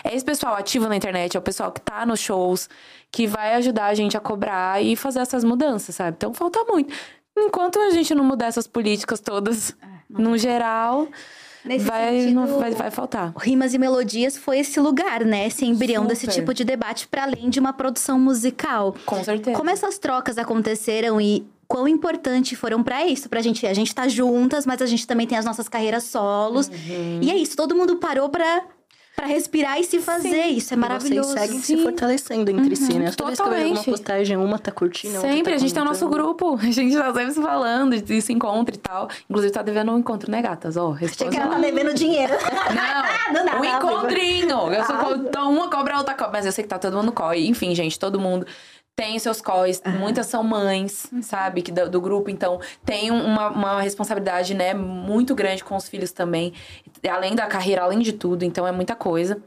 É 0.04 0.14
esse 0.14 0.24
pessoal 0.24 0.54
ativo 0.54 0.88
na 0.88 0.96
internet, 0.96 1.36
é 1.36 1.40
o 1.40 1.42
pessoal 1.42 1.70
que 1.72 1.80
tá 1.80 2.04
nos 2.06 2.20
shows, 2.20 2.68
que 3.10 3.26
vai 3.26 3.54
ajudar 3.54 3.86
a 3.86 3.94
gente 3.94 4.16
a 4.16 4.20
cobrar 4.20 4.82
e 4.82 4.96
fazer 4.96 5.20
essas 5.20 5.44
mudanças, 5.44 5.94
sabe? 5.94 6.16
Então 6.16 6.32
falta 6.32 6.64
muito. 6.64 6.94
Enquanto 7.36 7.78
a 7.78 7.90
gente 7.90 8.14
não 8.14 8.24
mudar 8.24 8.46
essas 8.46 8.66
políticas 8.66 9.20
todas, 9.20 9.74
no 10.08 10.36
geral, 10.36 11.08
Nesse 11.64 11.84
vai, 11.84 12.20
sentido, 12.20 12.34
não, 12.34 12.58
vai, 12.58 12.70
vai 12.70 12.90
faltar. 12.90 13.34
Rimas 13.36 13.74
e 13.74 13.78
Melodias 13.78 14.36
foi 14.36 14.60
esse 14.60 14.80
lugar, 14.80 15.24
né? 15.24 15.46
Esse 15.46 15.64
embrião 15.66 16.06
desse 16.06 16.22
Super. 16.22 16.34
tipo 16.34 16.54
de 16.54 16.64
debate 16.64 17.06
para 17.06 17.24
além 17.24 17.50
de 17.50 17.60
uma 17.60 17.72
produção 17.72 18.18
musical. 18.18 18.94
Com 19.04 19.22
certeza. 19.22 19.56
Como 19.56 19.68
essas 19.68 19.98
trocas 19.98 20.38
aconteceram 20.38 21.20
e 21.20 21.46
quão 21.68 21.86
importante 21.86 22.56
foram 22.56 22.82
pra 22.82 23.06
isso, 23.06 23.28
pra 23.28 23.42
gente. 23.42 23.66
A 23.66 23.74
gente 23.74 23.94
tá 23.94 24.08
juntas, 24.08 24.64
mas 24.64 24.80
a 24.80 24.86
gente 24.86 25.06
também 25.06 25.26
tem 25.26 25.36
as 25.36 25.44
nossas 25.44 25.68
carreiras 25.68 26.04
solos. 26.04 26.68
Uhum. 26.68 27.20
E 27.22 27.30
é 27.30 27.36
isso, 27.36 27.56
todo 27.56 27.74
mundo 27.74 27.96
parou 27.96 28.28
pra, 28.30 28.64
pra 29.20 29.26
respirar 29.28 29.78
e 29.78 29.84
se 29.84 30.00
fazer. 30.00 30.46
Isso 30.46 30.72
é 30.72 30.76
maravilhoso. 30.76 31.30
E 31.30 31.32
vocês 31.34 31.46
seguem 31.46 31.62
Sim. 31.62 31.76
se 31.76 31.82
fortalecendo 31.82 32.50
entre 32.50 32.74
si, 32.76 32.94
né? 32.98 33.10
Toda 33.12 33.28
vez 33.28 33.38
que 33.38 33.42
eu 33.42 33.50
totalmente. 33.50 33.84
postagem, 33.90 34.36
uma 34.36 34.58
tá 34.58 34.70
curtindo, 34.72 35.14
a 35.14 35.18
outra 35.18 35.32
Sempre, 35.32 35.52
tá 35.52 35.56
a 35.56 35.60
gente 35.60 35.74
tem 35.74 35.82
o 35.82 35.86
nosso 35.86 36.08
grupo. 36.08 36.58
A 36.60 36.70
gente 36.70 36.96
tá 36.96 37.12
sempre 37.12 37.32
se 37.32 37.42
falando, 37.42 37.94
e 37.94 38.22
se 38.22 38.32
encontra 38.32 38.74
e 38.74 38.78
tal. 38.78 39.08
Inclusive, 39.28 39.52
tá 39.52 39.62
devendo 39.62 39.92
um 39.92 39.98
encontro, 39.98 40.30
né, 40.30 40.40
gatas? 40.40 40.76
Ó, 40.76 40.90
resposta 40.90 41.32
Chega 41.32 41.44
lá. 41.46 41.54
lá 41.56 41.58
devendo 41.60 41.92
dinheiro. 41.94 42.32
Não, 42.34 43.00
Do 43.40 43.44
nada, 43.44 43.60
um 43.60 43.64
encontrinho. 43.64 44.72
Eu 44.72 44.84
sou 44.84 44.94
Ah. 44.96 45.04
co- 45.04 45.14
então 45.16 45.52
uma 45.52 45.68
cobra, 45.68 45.94
a 45.94 45.98
outra 45.98 46.14
cobra. 46.14 46.32
Mas 46.32 46.46
eu 46.46 46.52
sei 46.52 46.62
que 46.64 46.68
tá 46.70 46.78
todo 46.78 46.96
mundo 46.96 47.12
corre. 47.12 47.46
Enfim, 47.46 47.74
gente, 47.74 47.98
todo 47.98 48.18
mundo 48.18 48.46
tem 49.00 49.18
seus 49.18 49.40
corres. 49.40 49.80
Muitas 49.98 50.26
são 50.26 50.42
mães, 50.44 51.10
sabe? 51.22 51.62
Que 51.62 51.72
do, 51.72 51.88
do 51.88 52.00
grupo. 52.00 52.28
Então, 52.28 52.60
tem 52.84 53.10
um- 53.10 53.24
uma, 53.24 53.48
uma 53.48 53.80
responsabilidade, 53.80 54.52
né? 54.54 54.74
Muito 54.74 55.34
grande 55.34 55.64
com 55.64 55.74
os 55.74 55.88
filhos 55.88 56.12
também. 56.12 56.52
Além 57.10 57.34
da 57.34 57.46
carreira, 57.46 57.82
além 57.82 58.00
de 58.00 58.12
tudo. 58.12 58.44
Então, 58.44 58.66
é 58.66 58.72
muita 58.72 58.94
coisa. 58.94 59.42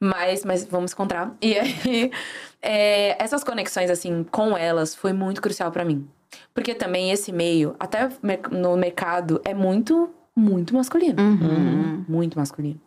Mas, 0.00 0.44
mas 0.44 0.64
vamos 0.64 0.92
encontrar. 0.92 1.34
E 1.40 1.56
aí, 1.56 2.10
é, 2.60 3.22
essas 3.22 3.44
conexões, 3.44 3.90
assim, 3.90 4.24
com 4.24 4.56
elas 4.56 4.94
foi 4.94 5.12
muito 5.12 5.40
crucial 5.40 5.70
pra 5.70 5.84
mim. 5.84 6.06
Porque 6.52 6.74
também 6.74 7.12
esse 7.12 7.30
meio, 7.32 7.76
até 7.78 8.08
no 8.50 8.76
mercado, 8.76 9.40
é 9.44 9.54
muito, 9.54 10.10
muito 10.34 10.74
masculino. 10.74 11.22
Uhum. 11.22 12.04
Muito 12.08 12.36
masculino. 12.38 12.80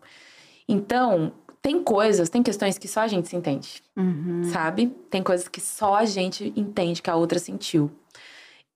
Então, 0.68 1.32
tem 1.61 1.84
coisas, 1.84 2.30
tem 2.30 2.41
questões 2.44 2.77
que 2.77 2.88
só 2.88 3.02
a 3.02 3.07
gente 3.07 3.27
se 3.27 3.36
entende, 3.36 3.81
Uhum. 3.98 4.44
sabe? 4.52 4.88
Tem 5.10 5.22
coisas 5.22 5.48
que 5.48 5.60
só 5.61 5.95
a 5.95 6.06
gente 6.06 6.53
entende 6.56 7.02
que 7.02 7.10
a 7.10 7.15
outra 7.15 7.38
sentiu. 7.40 7.91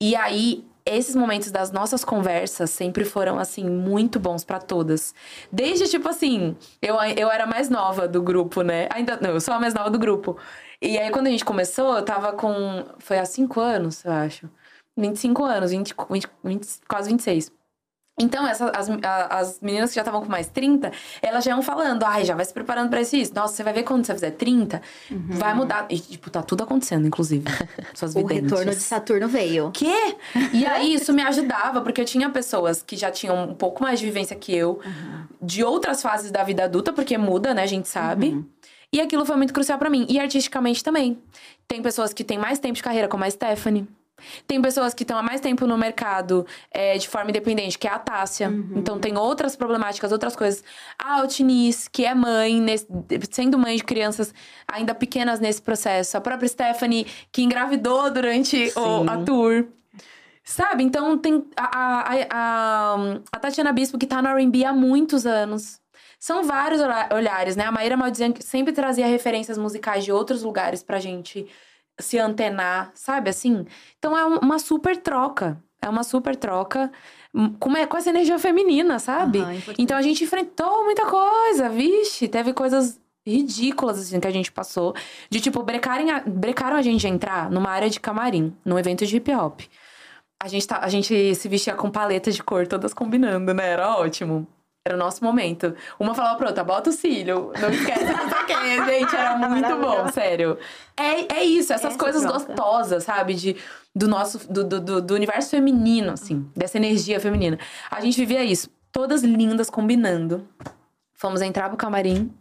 E 0.01 0.15
aí, 0.15 0.65
esses 0.85 1.15
momentos 1.15 1.49
das 1.49 1.71
nossas 1.71 2.03
conversas 2.03 2.69
sempre 2.71 3.05
foram, 3.05 3.39
assim, 3.39 3.63
muito 3.69 4.19
bons 4.19 4.43
pra 4.43 4.59
todas. 4.59 5.15
Desde, 5.49 5.87
tipo 5.87 6.09
assim, 6.09 6.57
eu, 6.81 6.95
eu 7.17 7.31
era 7.31 7.45
mais 7.47 7.69
nova 7.69 8.05
do 8.07 8.21
grupo, 8.21 8.61
né? 8.63 8.89
Ainda 8.93 9.17
não, 9.21 9.29
eu 9.29 9.39
sou 9.39 9.53
a 9.53 9.59
mais 9.59 9.73
nova 9.73 9.89
do 9.89 9.97
grupo. 9.97 10.37
E 10.81 10.97
aí, 10.97 11.09
quando 11.09 11.27
a 11.27 11.29
gente 11.29 11.45
começou, 11.45 11.95
eu 11.95 12.03
tava 12.03 12.33
com. 12.33 12.83
Foi 12.99 13.17
há 13.17 13.23
cinco 13.23 13.61
anos, 13.61 14.03
eu 14.03 14.11
acho. 14.11 14.49
25 14.97 15.43
anos, 15.45 15.71
20, 15.71 15.95
20, 16.09 16.27
20, 16.43 16.67
quase 16.87 17.09
26. 17.09 17.49
Então, 18.19 18.45
essa, 18.45 18.69
as, 18.69 18.87
as 19.29 19.59
meninas 19.59 19.89
que 19.89 19.95
já 19.95 20.01
estavam 20.01 20.21
com 20.21 20.29
mais 20.29 20.47
30, 20.47 20.91
elas 21.19 21.43
já 21.43 21.49
iam 21.49 21.63
falando, 21.63 22.03
ai, 22.03 22.23
já 22.23 22.35
vai 22.35 22.45
se 22.45 22.53
preparando 22.53 22.89
pra 22.89 23.01
esse 23.01 23.19
isso. 23.19 23.33
Nossa, 23.33 23.55
você 23.55 23.63
vai 23.63 23.73
ver 23.73 23.81
quando 23.83 24.05
você 24.05 24.13
fizer 24.13 24.29
30, 24.31 24.79
vai 25.29 25.55
mudar. 25.55 25.87
E, 25.89 25.97
tipo, 25.99 26.29
tá 26.29 26.43
tudo 26.43 26.63
acontecendo, 26.63 27.07
inclusive. 27.07 27.45
Suas 27.95 28.15
O 28.15 28.19
videntes. 28.19 28.51
retorno 28.51 28.71
de 28.71 28.81
Saturno 28.81 29.27
veio. 29.27 29.71
Quê? 29.71 30.15
E 30.53 30.63
aí, 30.63 30.93
isso 30.93 31.11
me 31.11 31.21
ajudava, 31.25 31.81
porque 31.81 32.01
eu 32.01 32.05
tinha 32.05 32.29
pessoas 32.29 32.83
que 32.83 32.95
já 32.95 33.09
tinham 33.09 33.49
um 33.49 33.55
pouco 33.55 33.81
mais 33.81 33.99
de 33.99 34.05
vivência 34.05 34.35
que 34.35 34.55
eu, 34.55 34.79
de 35.41 35.63
outras 35.63 36.01
fases 36.01 36.29
da 36.29 36.43
vida 36.43 36.65
adulta, 36.65 36.93
porque 36.93 37.17
muda, 37.17 37.51
né? 37.53 37.63
A 37.63 37.67
gente 37.67 37.87
sabe. 37.87 38.45
E 38.91 39.01
aquilo 39.01 39.25
foi 39.25 39.37
muito 39.37 39.51
crucial 39.55 39.79
pra 39.79 39.89
mim. 39.89 40.05
E 40.07 40.19
artisticamente 40.19 40.83
também. 40.83 41.17
Tem 41.67 41.81
pessoas 41.81 42.13
que 42.13 42.23
têm 42.23 42.37
mais 42.37 42.59
tempo 42.59 42.75
de 42.75 42.83
carreira, 42.83 43.07
como 43.07 43.23
a 43.23 43.29
Stephanie. 43.31 43.87
Tem 44.47 44.61
pessoas 44.61 44.93
que 44.93 45.03
estão 45.03 45.17
há 45.17 45.23
mais 45.23 45.41
tempo 45.41 45.65
no 45.67 45.77
mercado 45.77 46.45
é, 46.71 46.97
de 46.97 47.07
forma 47.07 47.29
independente, 47.29 47.77
que 47.77 47.87
é 47.87 47.91
a 47.91 47.99
Tássia. 47.99 48.51
Então 48.75 48.99
tem 48.99 49.17
outras 49.17 49.55
problemáticas, 49.55 50.11
outras 50.11 50.35
coisas. 50.35 50.63
A 50.97 51.19
Altiniz, 51.21 51.87
que 51.87 52.05
é 52.05 52.13
mãe, 52.15 52.59
nesse- 52.61 52.87
sendo 53.31 53.57
mãe 53.57 53.75
de 53.75 53.83
crianças 53.83 54.33
ainda 54.71 54.93
pequenas 54.95 55.39
nesse 55.39 55.61
processo. 55.61 56.17
A 56.17 56.21
própria 56.21 56.47
Stephanie, 56.47 57.05
que 57.31 57.41
engravidou 57.43 58.09
durante 58.11 58.71
o, 58.75 59.09
a 59.09 59.17
tour. 59.23 59.65
Sabe? 60.43 60.83
Então 60.83 61.17
tem 61.17 61.45
a, 61.55 61.79
a, 61.79 62.13
a, 62.29 62.95
a 63.31 63.39
Tatiana 63.39 63.71
Bispo, 63.71 63.97
que 63.97 64.05
tá 64.05 64.21
no 64.21 64.27
R&B 64.29 64.65
há 64.65 64.73
muitos 64.73 65.25
anos. 65.25 65.79
São 66.19 66.43
vários 66.43 66.81
olha- 66.81 67.09
olhares, 67.13 67.55
né? 67.55 67.65
A 67.65 67.71
Maíra 67.71 67.95
Maldizian 67.97 68.33
sempre 68.39 68.73
trazia 68.73 69.07
referências 69.07 69.57
musicais 69.57 70.03
de 70.03 70.11
outros 70.11 70.43
lugares 70.43 70.83
pra 70.83 70.99
gente 70.99 71.47
se 71.99 72.17
antenar, 72.19 72.91
sabe 72.95 73.29
assim? 73.29 73.65
Então 73.99 74.17
é 74.17 74.25
um- 74.25 74.39
uma 74.39 74.59
super 74.59 74.97
troca. 74.97 75.61
É 75.81 75.89
uma 75.89 76.03
super 76.03 76.35
troca 76.35 76.91
hum, 77.33 77.53
com, 77.59 77.71
com 77.87 77.97
essa 77.97 78.09
energia 78.09 78.39
feminina, 78.39 78.99
sabe? 78.99 79.39
Importante. 79.39 79.75
então 79.81 79.97
a 79.97 80.01
gente 80.01 80.23
enfrentou 80.23 80.83
muita 80.85 81.05
coisa, 81.05 81.67
vixe. 81.69 82.27
Teve 82.27 82.53
coisas 82.53 82.99
ridículas, 83.27 83.99
assim, 83.99 84.19
que 84.19 84.27
a 84.27 84.31
gente 84.31 84.51
passou. 84.51 84.93
De, 85.29 85.39
tipo, 85.41 85.61
brecarem 85.63 86.09
a, 86.11 86.19
brecaram 86.21 86.75
a 86.77 86.81
gente 86.81 87.05
entrar 87.07 87.49
numa 87.51 87.69
área 87.69 87.89
de 87.89 87.99
camarim, 87.99 88.55
num 88.65 88.79
evento 88.79 89.05
de 89.05 89.15
hip 89.17 89.33
hop. 89.33 89.61
A 90.41 90.47
gente, 90.47 90.67
tá, 90.67 90.79
a 90.81 90.89
gente 90.89 91.35
se 91.35 91.47
vestia 91.47 91.73
com 91.73 91.89
paletas 91.89 92.35
de 92.35 92.43
cor, 92.43 92.67
todas 92.67 92.93
combinando, 92.93 93.53
né? 93.53 93.69
Era 93.69 93.95
ótimo. 93.97 94.45
Era 94.85 94.95
o 94.95 94.99
nosso 94.99 95.23
momento. 95.23 95.73
Uma 95.97 96.13
falava 96.13 96.37
pra 96.37 96.47
outra, 96.49 96.61
bota 96.63 96.89
o 96.89 96.93
cílio. 96.93 97.53
Não 97.57 97.69
esquece 97.69 98.03
não 98.03 98.29
sei 98.29 98.43
quem, 98.45 98.85
gente. 98.85 99.15
Era 99.15 99.37
muito 99.37 99.77
bom, 99.77 100.07
sério. 100.11 100.57
É, 100.97 101.35
é 101.39 101.43
isso, 101.45 101.71
essas 101.71 101.91
Essa 101.91 101.97
coisas 101.97 102.21
troca. 102.23 102.39
gostosas, 102.39 103.05
sabe? 103.05 103.33
De, 103.33 103.55
do 103.95 104.09
nosso, 104.09 104.39
do, 104.51 104.61
do, 104.63 104.81
do- 104.81 105.01
do 105.01 105.13
universo 105.15 105.51
feminino, 105.51 106.11
assim. 106.11 106.49
Dessa 106.53 106.75
energia 106.77 107.17
feminina. 107.17 107.57
A 107.89 108.01
gente 108.01 108.17
vivia 108.17 108.43
isso. 108.43 108.69
Todas 108.91 109.23
lindas, 109.23 109.69
combinando. 109.69 110.45
Fomos 111.13 111.41
entrar 111.41 111.69
pro 111.69 111.77
camarim. 111.77 112.33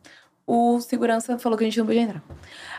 O 0.45 0.81
segurança 0.81 1.39
falou 1.39 1.57
que 1.57 1.63
a 1.63 1.67
gente 1.69 1.79
não 1.79 1.87
podia 1.87 2.03
entrar. 2.03 2.23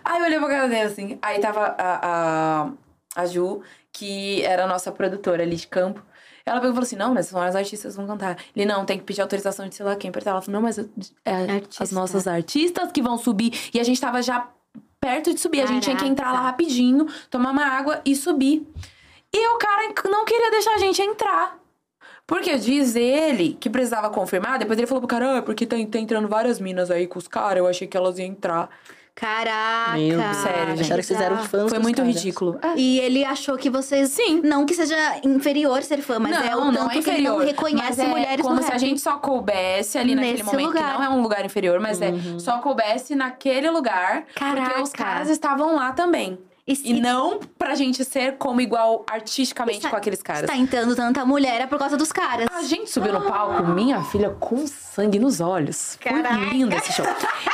Aí 0.04 0.20
eu 0.20 0.26
olhei 0.26 0.40
pra 0.40 0.50
cara 0.50 0.68
dele, 0.68 0.82
assim. 0.82 1.18
Aí 1.22 1.40
tava 1.40 1.74
a, 1.80 2.66
a, 2.66 2.70
a 3.16 3.26
Ju, 3.28 3.62
que 3.94 4.44
era 4.44 4.66
a 4.66 4.68
nossa 4.68 4.92
produtora 4.92 5.42
ali 5.42 5.56
de 5.56 5.68
campo. 5.68 6.04
Ela 6.46 6.60
pegou 6.60 6.72
e 6.72 6.74
falou 6.74 6.84
assim: 6.84 6.96
não, 6.96 7.14
mas 7.14 7.28
são 7.28 7.42
as 7.42 7.56
artistas 7.56 7.96
vão 7.96 8.06
cantar. 8.06 8.38
Ele, 8.56 8.66
não, 8.66 8.86
tem 8.86 8.98
que 8.98 9.04
pedir 9.04 9.22
autorização 9.22 9.68
de 9.68 9.76
sei 9.76 9.86
lá 9.86 9.96
quem 9.96 10.12
pra. 10.12 10.22
Ela 10.26 10.42
falou: 10.42 10.62
não, 10.62 10.68
mas 10.68 10.78
é, 10.78 11.62
as 11.80 11.92
nossas 11.92 12.28
artistas 12.28 12.92
que 12.92 13.02
vão 13.02 13.18
subir. 13.18 13.70
E 13.74 13.80
a 13.80 13.84
gente 13.84 14.00
tava 14.00 14.22
já 14.22 14.50
perto 15.00 15.34
de 15.34 15.40
subir. 15.40 15.62
A 15.62 15.66
gente 15.66 15.84
tinha 15.84 15.96
que 15.96 16.06
entrar 16.06 16.28
lá 16.28 16.32
Caraca. 16.34 16.52
rapidinho, 16.52 17.08
tomar 17.30 17.52
uma 17.52 17.66
água 17.66 18.02
e 18.06 18.16
subir. 18.16 18.68
E 19.34 19.48
o 19.48 19.58
cara 19.58 19.94
não 20.10 20.26
queria 20.26 20.52
deixar 20.52 20.76
a 20.76 20.78
gente 20.78 21.02
entrar. 21.02 21.60
Porque 22.26 22.58
diz 22.58 22.96
ele 22.96 23.58
que 23.60 23.70
precisava 23.70 24.10
confirmar, 24.10 24.58
depois 24.58 24.78
ele 24.78 24.88
falou 24.88 25.02
pro 25.02 25.08
cara, 25.08 25.40
ah, 25.40 25.42
porque 25.42 25.66
tá, 25.66 25.76
tá 25.92 26.00
entrando 26.00 26.28
várias 26.28 26.60
minas 26.60 26.90
aí 26.90 27.06
com 27.06 27.20
os 27.20 27.28
caras, 27.28 27.58
eu 27.58 27.68
achei 27.68 27.86
que 27.86 27.98
elas 27.98 28.18
iam 28.18 28.28
entrar. 28.28 28.70
Caraca. 29.16 29.98
Meu 29.98 30.18
Deus. 30.20 30.38
Sério, 30.38 30.70
gente. 30.76 30.82
Acharam 30.82 31.02
que 31.02 31.06
vocês 31.08 31.22
eram 31.22 31.38
fãs 31.46 31.70
Foi 31.70 31.80
muito 31.80 31.98
caras. 31.98 32.16
ridículo. 32.16 32.60
E 32.76 33.00
ele 33.00 33.24
achou 33.24 33.58
que 33.58 33.70
vocês. 33.70 34.10
Sim. 34.10 34.42
Não 34.44 34.66
que 34.66 34.74
seja 34.74 34.96
inferior 35.24 35.84
ser 35.84 36.02
fã, 36.02 36.18
mas 36.20 36.32
é 36.44 36.56
o 36.56 36.72
tanto 36.72 37.02
que 37.02 37.10
ele 37.10 37.22
não 37.22 37.38
reconhece 37.38 37.84
mas 37.90 38.00
é 38.00 38.08
mulheres 38.08 38.42
como 38.42 38.56
no 38.56 38.62
se 38.64 38.70
a 38.70 38.72
rap. 38.72 38.80
gente 38.80 39.00
só 39.02 39.18
coubesse 39.18 39.98
ali 39.98 40.16
naquele 40.16 40.34
Nesse 40.34 40.44
momento, 40.46 40.66
lugar. 40.68 40.92
que 40.94 40.98
não 40.98 41.04
é 41.04 41.10
um 41.10 41.22
lugar 41.22 41.46
inferior, 41.46 41.80
mas 41.80 42.02
é 42.02 42.12
só 42.40 42.58
coubesse 42.58 43.16
naquele 43.16 43.70
lugar, 43.70 44.26
porque 44.34 44.82
os 44.82 44.90
Caraca. 44.92 44.92
caras 44.98 45.30
estavam 45.30 45.76
lá 45.76 45.92
também. 45.92 46.40
E, 46.66 46.92
E 46.92 47.02
não 47.02 47.42
pra 47.58 47.76
gente 47.76 48.06
ser 48.06 48.38
como 48.38 48.62
igual 48.62 49.06
artisticamente 49.12 49.80
Está- 49.80 49.90
com 49.90 49.96
aqueles 49.98 50.24
caras. 50.24 50.44
Está 50.50 50.56
entrando 50.56 50.96
tanta 50.96 51.26
mulher 51.26 51.60
é 51.60 51.68
por 51.68 51.78
causa 51.78 51.98
dos 51.98 52.10
caras. 52.14 52.48
A 52.54 52.62
gente 52.64 52.90
subiu 52.90 53.12
no 53.12 53.22
palco, 53.22 53.68
minha 53.68 54.02
filha, 54.04 54.30
com 54.30 54.66
sangue 54.66 55.20
nos 55.20 55.42
olhos. 55.42 55.98
Caraca. 56.00 56.36
Foi 56.36 56.46
lindo 56.54 56.74
esse 56.74 56.94
show. 56.94 57.06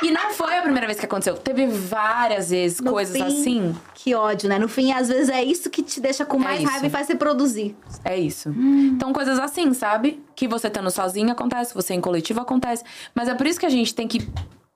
E 0.04 0.12
não 0.12 0.32
foi 0.34 0.58
a 0.58 0.62
primeira 0.62 0.86
vez 0.86 1.00
que 1.00 1.06
aconteceu. 1.08 1.36
Teve 1.36 1.66
várias 1.66 2.52
vezes 2.52 2.80
No 2.82 2.92
coisas 2.92 3.16
fim, 3.18 3.24
assim. 3.24 3.76
Que 3.96 4.14
ódio, 4.14 4.48
né? 4.48 4.60
No 4.60 4.68
fim, 4.70 4.92
às 4.92 5.08
vezes 5.08 5.30
é 5.30 5.44
isso 5.44 5.72
que 5.72 5.82
te 5.82 6.00
deixa 6.00 6.24
com 6.24 6.38
mais 6.38 6.60
isso. 6.62 6.70
raiva 6.70 6.86
e 6.86 6.90
faz 6.92 7.08
você 7.08 7.16
produzir. 7.16 7.76
É 8.06 8.16
isso. 8.16 8.50
Hum. 8.50 8.92
Então, 8.96 9.12
coisas 9.12 9.40
assim, 9.40 9.74
sabe? 9.74 10.22
Que 10.36 10.48
você 10.48 10.68
estando 10.68 10.92
sozinho 10.92 11.32
acontece, 11.32 11.74
você 11.74 11.96
em 11.96 12.02
coletivo 12.02 12.42
acontece. 12.42 12.84
Mas 13.16 13.28
é 13.28 13.34
por 13.34 13.48
isso 13.48 13.60
que 13.60 13.66
a 13.66 13.70
gente 13.70 13.96
tem 13.96 14.08
que 14.08 14.20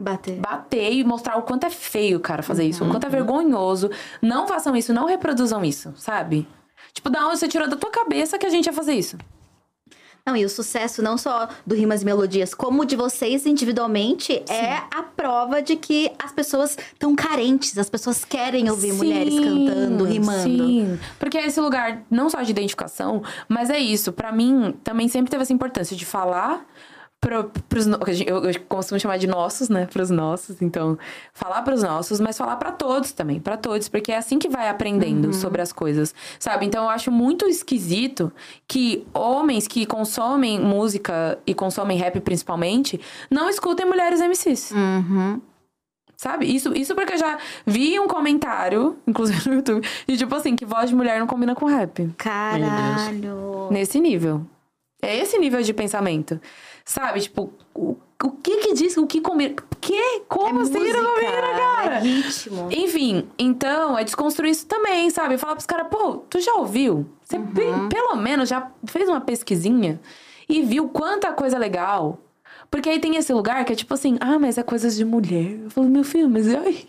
Bater. 0.03 0.35
bater 0.39 0.91
e 0.93 1.03
mostrar 1.03 1.37
o 1.37 1.41
quanto 1.43 1.65
é 1.65 1.69
feio, 1.69 2.19
cara, 2.19 2.43
fazer 2.43 2.65
isso. 2.65 2.83
O 2.83 2.89
quanto 2.89 3.03
é 3.05 3.07
Uhum. 3.07 3.11
vergonhoso. 3.11 3.89
Não 4.21 4.47
façam 4.47 4.75
isso, 4.75 4.93
não 4.93 5.05
reproduzam 5.05 5.63
isso, 5.63 5.93
sabe? 5.97 6.47
Tipo, 6.93 7.09
da 7.09 7.25
onde 7.27 7.39
você 7.39 7.47
tirou 7.47 7.67
da 7.69 7.75
tua 7.75 7.89
cabeça 7.89 8.37
que 8.37 8.45
a 8.45 8.49
gente 8.49 8.65
ia 8.67 8.73
fazer 8.73 8.93
isso? 8.93 9.17
Não, 10.25 10.37
e 10.37 10.45
o 10.45 10.49
sucesso 10.49 11.01
não 11.01 11.17
só 11.17 11.49
do 11.67 11.75
Rimas 11.75 12.01
e 12.01 12.05
Melodias, 12.05 12.53
como 12.53 12.85
de 12.85 12.95
vocês 12.95 13.45
individualmente, 13.45 14.41
é 14.49 14.75
a 14.89 15.03
prova 15.03 15.61
de 15.61 15.75
que 15.75 16.09
as 16.17 16.31
pessoas 16.31 16.77
estão 16.93 17.13
carentes, 17.13 17.77
as 17.77 17.89
pessoas 17.89 18.23
querem 18.23 18.69
ouvir 18.69 18.93
mulheres 18.93 19.33
Sim, 19.33 19.43
cantando, 19.67 20.05
rimando. 20.05 20.43
Sim, 20.43 20.97
porque 21.19 21.37
é 21.37 21.45
esse 21.45 21.59
lugar 21.59 22.03
não 22.09 22.29
só 22.29 22.41
de 22.41 22.51
identificação, 22.51 23.21
mas 23.49 23.69
é 23.69 23.77
isso. 23.77 24.13
Pra 24.13 24.31
mim, 24.31 24.73
também 24.81 25.09
sempre 25.09 25.29
teve 25.29 25.43
essa 25.43 25.51
importância 25.51 25.93
de 25.93 26.05
falar 26.05 26.65
pro, 27.23 27.45
pros... 27.69 27.87
Eu, 28.27 28.43
eu 28.43 28.59
costumo 28.67 28.99
chamar 28.99 29.17
de 29.17 29.25
nossos, 29.27 29.69
né? 29.69 29.85
Pros 29.87 30.09
nossos. 30.09 30.61
Então, 30.61 30.97
falar 31.33 31.61
pros 31.61 31.81
nossos, 31.81 32.19
mas 32.19 32.37
falar 32.37 32.57
pra 32.57 32.71
todos 32.71 33.13
também. 33.13 33.39
Pra 33.39 33.55
todos, 33.55 33.87
porque 33.87 34.11
é 34.11 34.17
assim 34.17 34.37
que 34.37 34.49
vai 34.49 34.67
aprendendo 34.69 35.27
Uhum. 35.27 35.33
sobre 35.33 35.61
as 35.61 35.71
coisas, 35.71 36.13
sabe? 36.37 36.65
Então, 36.65 36.83
eu 36.83 36.89
acho 36.89 37.09
muito 37.09 37.45
esquisito 37.47 38.31
que 38.67 39.07
homens 39.13 39.67
que 39.67 39.85
consomem 39.85 40.59
música 40.59 41.39
e 41.47 41.53
consomem 41.53 41.97
rap 41.97 42.19
principalmente, 42.19 42.99
não 43.31 43.49
escutem 43.49 43.85
mulheres 43.85 44.19
MCs. 44.19 44.71
Uhum. 44.71 45.41
Sabe? 46.17 46.45
Isso, 46.45 46.73
isso 46.75 46.93
porque 46.95 47.13
eu 47.13 47.17
já 47.17 47.37
vi 47.65 47.99
um 47.99 48.07
comentário, 48.07 48.97
inclusive 49.07 49.49
no 49.49 49.55
YouTube, 49.55 49.87
de 50.07 50.17
tipo 50.17 50.33
assim, 50.35 50.55
que 50.55 50.65
voz 50.65 50.89
de 50.89 50.95
mulher 50.95 51.19
não 51.19 51.27
combina 51.27 51.55
com 51.55 51.65
rap. 51.65 52.09
Caralho. 52.17 53.67
Nesse 53.71 53.99
nível. 53.99 54.45
É 55.01 55.17
esse 55.17 55.37
nível 55.37 55.61
de 55.61 55.73
pensamento. 55.73 56.39
Sabe? 56.85 57.21
Tipo, 57.21 57.53
o- 57.73 57.95
o 58.23 58.31
que 58.31 58.57
que 58.57 58.73
diz, 58.73 58.97
o 58.97 59.07
que 59.07 59.21
combina. 59.21 59.55
Que? 59.79 60.21
Como 60.27 60.59
é 60.59 60.61
assim 60.61 60.77
música, 60.79 61.01
não 61.01 61.13
combina, 61.13 61.31
cara? 61.31 61.95
É 61.95 61.99
ritmo. 61.99 62.69
Enfim, 62.71 63.27
então, 63.37 63.97
é 63.97 64.03
desconstruir 64.03 64.51
isso 64.51 64.65
também, 64.65 65.09
sabe? 65.09 65.37
Falar 65.37 65.55
pros 65.55 65.65
caras, 65.65 65.87
pô, 65.89 66.17
tu 66.29 66.39
já 66.39 66.53
ouviu? 66.55 67.05
Você 67.23 67.37
Uhum. 67.37 67.47
pe- 67.47 67.89
pelo 67.95 68.15
menos 68.17 68.49
já 68.49 68.69
fez 68.85 69.07
uma 69.09 69.21
pesquisinha 69.21 69.99
e 70.47 70.61
viu 70.61 70.87
quanta 70.89 71.31
coisa 71.33 71.57
legal. 71.57 72.19
Porque 72.69 72.89
aí 72.89 72.99
tem 72.99 73.15
esse 73.15 73.31
lugar 73.33 73.63
que 73.65 73.73
é 73.73 73.75
tipo 73.75 73.93
assim, 73.93 74.17
ah, 74.19 74.37
mas 74.39 74.57
é 74.57 74.63
coisas 74.63 74.95
de 74.95 75.05
mulher. 75.05 75.59
Eu 75.63 75.69
falo, 75.69 75.87
meu 75.89 76.03
filho, 76.03 76.29
mas 76.29 76.47
ai. 76.53 76.85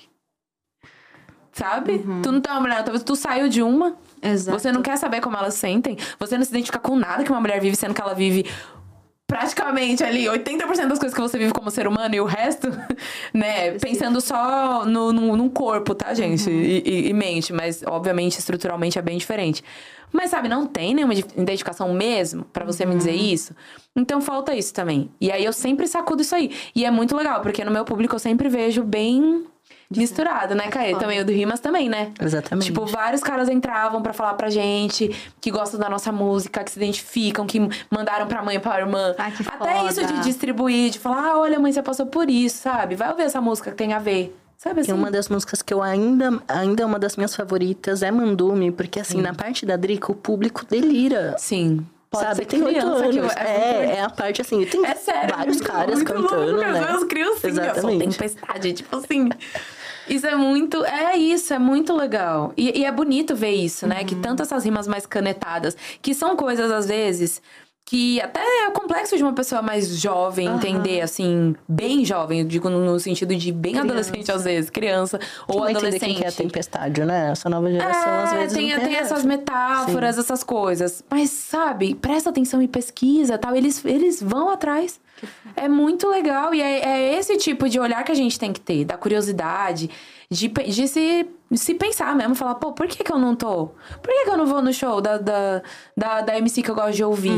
Sabe? 1.53 2.01
Tu 2.23 2.33
não 2.33 2.41
tem 2.41 2.53
uma 2.53 2.61
mulher, 2.61 2.83
talvez 2.83 3.05
tu 3.05 3.15
saiu 3.15 3.49
de 3.49 3.63
uma. 3.63 3.89
Uhum. 3.89 3.95
Exato. 4.23 4.59
Você 4.59 4.73
não 4.73 4.83
quer 4.83 4.97
saber 4.97 5.21
como 5.21 5.37
elas 5.37 5.55
sentem. 5.55 5.97
Você 6.19 6.37
não 6.37 6.45
se 6.45 6.51
identifica 6.51 6.79
com 6.81 6.97
nada 6.97 7.23
que 7.23 7.31
uma 7.31 7.41
mulher 7.41 7.61
vive, 7.61 7.77
sendo 7.77 7.95
que 7.95 8.01
ela 8.01 8.15
vive 8.15 8.45
praticamente 9.35 10.05
ali 10.05 10.27
80% 10.27 10.87
das 10.87 10.99
coisas 11.01 11.13
que 11.13 11.21
você 11.21 11.37
vive 11.37 11.53
como 11.53 11.69
ser 11.69 11.89
humano 11.89 12.15
e 12.15 12.21
o 12.21 12.25
resto, 12.25 12.69
né? 13.35 13.73
Pensando 13.81 14.21
só 14.21 14.85
no, 14.87 15.13
no, 15.13 15.37
no 15.37 15.51
corpo, 15.51 15.93
tá, 15.93 16.15
gente? 16.15 16.49
E, 16.49 16.83
e- 16.87 17.09
e 17.09 17.13
mente, 17.13 17.53
mas 17.53 17.83
obviamente 17.85 18.39
estruturalmente 18.39 18.97
é 18.97 19.03
bem 19.03 19.19
diferente. 19.19 19.65
Mas 20.13 20.31
sabe, 20.31 20.49
não 20.49 20.67
tem 20.67 20.95
nenhuma 20.95 21.15
identificação 21.15 21.93
mesmo 21.93 22.45
pra 22.53 22.65
você 22.65 22.87
me 22.87 22.95
dizer 22.95 23.11
isso. 23.11 23.53
Então 23.97 24.21
falta 24.21 24.55
isso 24.55 24.73
também. 24.73 25.11
E 25.21 25.33
aí 25.33 25.45
eu 25.45 25.53
sempre 25.53 25.89
sacudo 25.89 26.23
isso 26.23 26.37
aí. 26.37 26.53
E 26.73 26.85
é 26.85 26.91
muito 26.93 27.17
legal, 27.17 27.41
porque 27.41 27.65
no 27.65 27.73
meu 27.73 27.85
público 27.85 28.15
eu 28.15 28.21
sempre 28.21 28.49
vejo 28.49 28.85
bem 28.85 29.45
misturado, 29.91 30.55
né, 30.55 30.69
Caê? 30.69 30.95
Também 30.97 31.21
o 31.21 31.25
do 31.25 31.33
Rimas 31.33 31.61
também, 31.61 31.89
né? 31.89 32.13
Exatamente. 32.21 32.67
Tipo, 32.67 32.87
vários 32.87 33.23
caras 33.23 33.49
entravam 33.49 34.03
pra 34.03 34.13
falar 34.13 34.35
pra 34.35 34.51
gente 34.51 35.15
que 35.41 35.51
gostam 35.51 35.79
da 35.79 35.89
nossa 35.89 36.11
música, 36.13 36.63
que 36.65 36.71
se 36.71 36.79
identificam, 36.79 37.47
que 37.47 37.61
mandaram 37.91 38.27
pra 38.27 38.43
mãe 38.43 38.57
e 38.57 38.61
pra 38.61 38.81
irmã. 38.81 39.15
Ai, 39.19 39.33
que 39.33 39.43
Até 39.43 39.77
foda. 39.77 39.91
isso 39.91 40.07
de 40.07 40.21
distribuir, 40.21 40.91
de 40.91 40.99
falar, 40.99 41.33
ah, 41.33 41.39
olha, 41.39 41.59
mãe, 41.59 41.73
você 41.73 41.83
passou 41.83 42.07
por 42.07 42.29
isso, 42.29 42.59
sabe? 42.63 42.95
Vai 42.95 43.11
ouvir 43.11 43.23
essa 43.23 43.41
música 43.41 43.71
que 43.71 43.77
tem 43.77 43.93
a 43.93 43.99
ver. 43.99 44.37
Sabe 44.57 44.81
assim? 44.81 44.93
E 44.93 44.95
uma 44.95 45.11
das 45.11 45.29
músicas 45.29 45.61
que 45.61 45.75
eu 45.75 45.83
ainda, 45.83 46.41
ainda 46.49 46.83
é 46.83 46.87
uma 46.87 46.99
das 46.99 47.17
minhas 47.17 47.37
favoritas 47.37 48.03
é 48.03 48.11
Mandume, 48.11 48.71
porque 48.71 48.99
assim, 48.99 49.21
na 49.21 49.35
parte 49.35 49.67
da 49.67 49.77
Drica, 49.77 50.11
o 50.11 50.15
público 50.15 50.65
delira. 50.65 51.35
Sim. 51.39 51.85
Pode 52.15 52.27
sabe, 52.27 52.47
tem 52.47 52.63
oito 52.63 52.87
anos. 52.87 53.33
é 53.37 53.45
É, 53.45 53.95
é, 53.97 54.01
a 54.03 54.11
parte 54.11 54.41
assim, 54.41 54.65
tem 54.65 54.85
É 54.85 54.95
sério. 54.95 55.37
vários 55.37 55.57
muito, 55.59 55.71
caras 55.71 55.95
muito 55.97 56.13
cantando, 56.13 56.53
louco, 56.53 56.71
né? 56.71 56.81
As 56.91 57.05
criancinhas, 57.05 57.59
Exatamente. 57.59 58.05
Só 58.15 58.23
tempestade, 58.23 58.73
tipo 58.73 58.97
assim. 58.97 59.29
Isso 60.09 60.27
é 60.27 60.35
muito. 60.35 60.85
É 60.85 61.17
isso, 61.17 61.55
é 61.55 61.59
muito 61.59 61.95
legal. 61.95 62.53
E, 62.57 62.81
e 62.81 62.85
é 62.85 62.93
bonito 62.93 63.35
ver 63.35 63.53
isso, 63.53 63.87
né? 63.87 64.01
Uhum. 64.01 64.07
Que 64.07 64.15
tanto 64.17 64.43
essas 64.43 64.65
rimas 64.65 64.87
mais 64.87 65.07
canetadas, 65.07 65.77
que 66.03 66.13
são 66.15 66.37
coisas, 66.37 66.71
às 66.71 66.87
vezes, 66.87 67.41
que 67.87 68.19
até 68.21 68.41
é 68.41 68.71
complexo 68.71 69.15
de 69.17 69.23
uma 69.23 69.35
pessoa 69.35 69.61
mais 69.61 69.99
jovem 70.01 70.47
entender, 70.49 71.03
assim, 71.03 71.55
bem 71.69 72.03
jovem, 72.05 72.41
eu 72.41 72.47
digo 72.47 72.71
no 72.71 72.99
sentido 72.99 73.37
de 73.37 73.53
bem 73.53 73.79
adolescente, 73.79 74.33
às 74.33 74.43
vezes, 74.45 74.71
criança 74.71 75.21
ou 75.47 75.65
adolescente. 75.65 76.15
que 76.17 76.25
é 76.25 76.29
a 76.29 76.33
tempestade, 76.33 77.05
né? 77.05 77.31
Essa 77.33 77.51
nova 77.51 77.71
geração, 77.71 78.15
às 78.23 78.33
É, 78.33 78.37
vezes. 78.39 78.57
tem, 78.57 78.81
tem 78.81 78.97
essas 78.97 79.25
metáforas, 79.25 80.17
essas 80.17 80.43
coisas. 80.43 81.05
Mas, 81.11 81.29
sabe, 81.31 81.95
presta 81.95 82.31
atenção 82.31 82.63
e 82.63 82.69
pesquisa 82.69 83.37
tal. 83.37 83.55
Eles, 83.55 83.85
eles 83.85 84.23
vão 84.23 84.49
atrás. 84.49 84.99
É 85.55 85.69
muito 85.69 86.09
legal. 86.09 86.55
E 86.55 86.63
é, 86.63 86.81
é 86.81 87.19
esse 87.19 87.37
tipo 87.37 87.69
de 87.69 87.79
olhar 87.79 88.03
que 88.03 88.13
a 88.13 88.17
gente 88.17 88.39
tem 88.39 88.53
que 88.53 88.61
ter, 88.61 88.85
da 88.87 88.97
curiosidade, 88.97 89.91
de, 90.31 90.49
de 90.49 90.89
se, 90.89 91.27
se 91.53 91.75
pensar 91.75 92.15
mesmo, 92.17 92.35
falar, 92.35 92.55
pô, 92.57 92.73
por 92.73 92.87
que, 92.87 93.05
que 93.05 93.13
eu 93.13 93.19
não 93.19 93.35
tô? 93.37 93.67
Por 94.03 94.09
que, 94.13 94.25
que 94.25 94.31
eu 94.31 94.37
não 94.37 94.47
vou 94.47 94.63
no 94.63 94.73
show 94.73 95.01
da, 95.01 95.19
da, 95.19 95.63
da, 95.97 96.21
da 96.23 96.39
MC 96.39 96.63
que 96.63 96.71
eu 96.71 96.75
gosto 96.75 96.95
de 96.97 97.05
ouvir? 97.05 97.31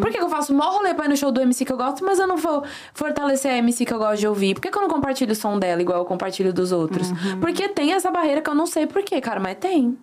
Por 0.00 0.10
que, 0.10 0.18
que 0.18 0.24
eu 0.24 0.28
faço 0.30 0.52
mó 0.54 0.64
rolê 0.70 0.94
pra 0.94 1.04
ir 1.04 1.08
no 1.08 1.16
show 1.16 1.30
do 1.30 1.40
MC 1.40 1.64
que 1.64 1.72
eu 1.72 1.76
gosto, 1.76 2.04
mas 2.04 2.18
eu 2.18 2.26
não 2.26 2.36
vou 2.36 2.64
fortalecer 2.94 3.50
a 3.52 3.56
MC 3.58 3.84
que 3.84 3.92
eu 3.92 3.98
gosto 3.98 4.20
de 4.20 4.26
ouvir? 4.28 4.54
Por 4.54 4.60
que, 4.62 4.70
que 4.70 4.76
eu 4.78 4.82
não 4.82 4.88
compartilho 4.88 5.32
o 5.32 5.36
som 5.36 5.58
dela 5.58 5.80
igual 5.82 5.98
eu 5.98 6.04
compartilho 6.04 6.52
dos 6.52 6.72
outros? 6.72 7.08
Porque 7.40 7.68
tem 7.68 7.92
essa 7.92 8.10
barreira 8.10 8.40
que 8.40 8.50
eu 8.50 8.54
não 8.54 8.66
sei 8.66 8.86
por 8.86 9.02
quê, 9.02 9.20
cara, 9.20 9.38
mas 9.40 9.56
tem. 9.58 9.96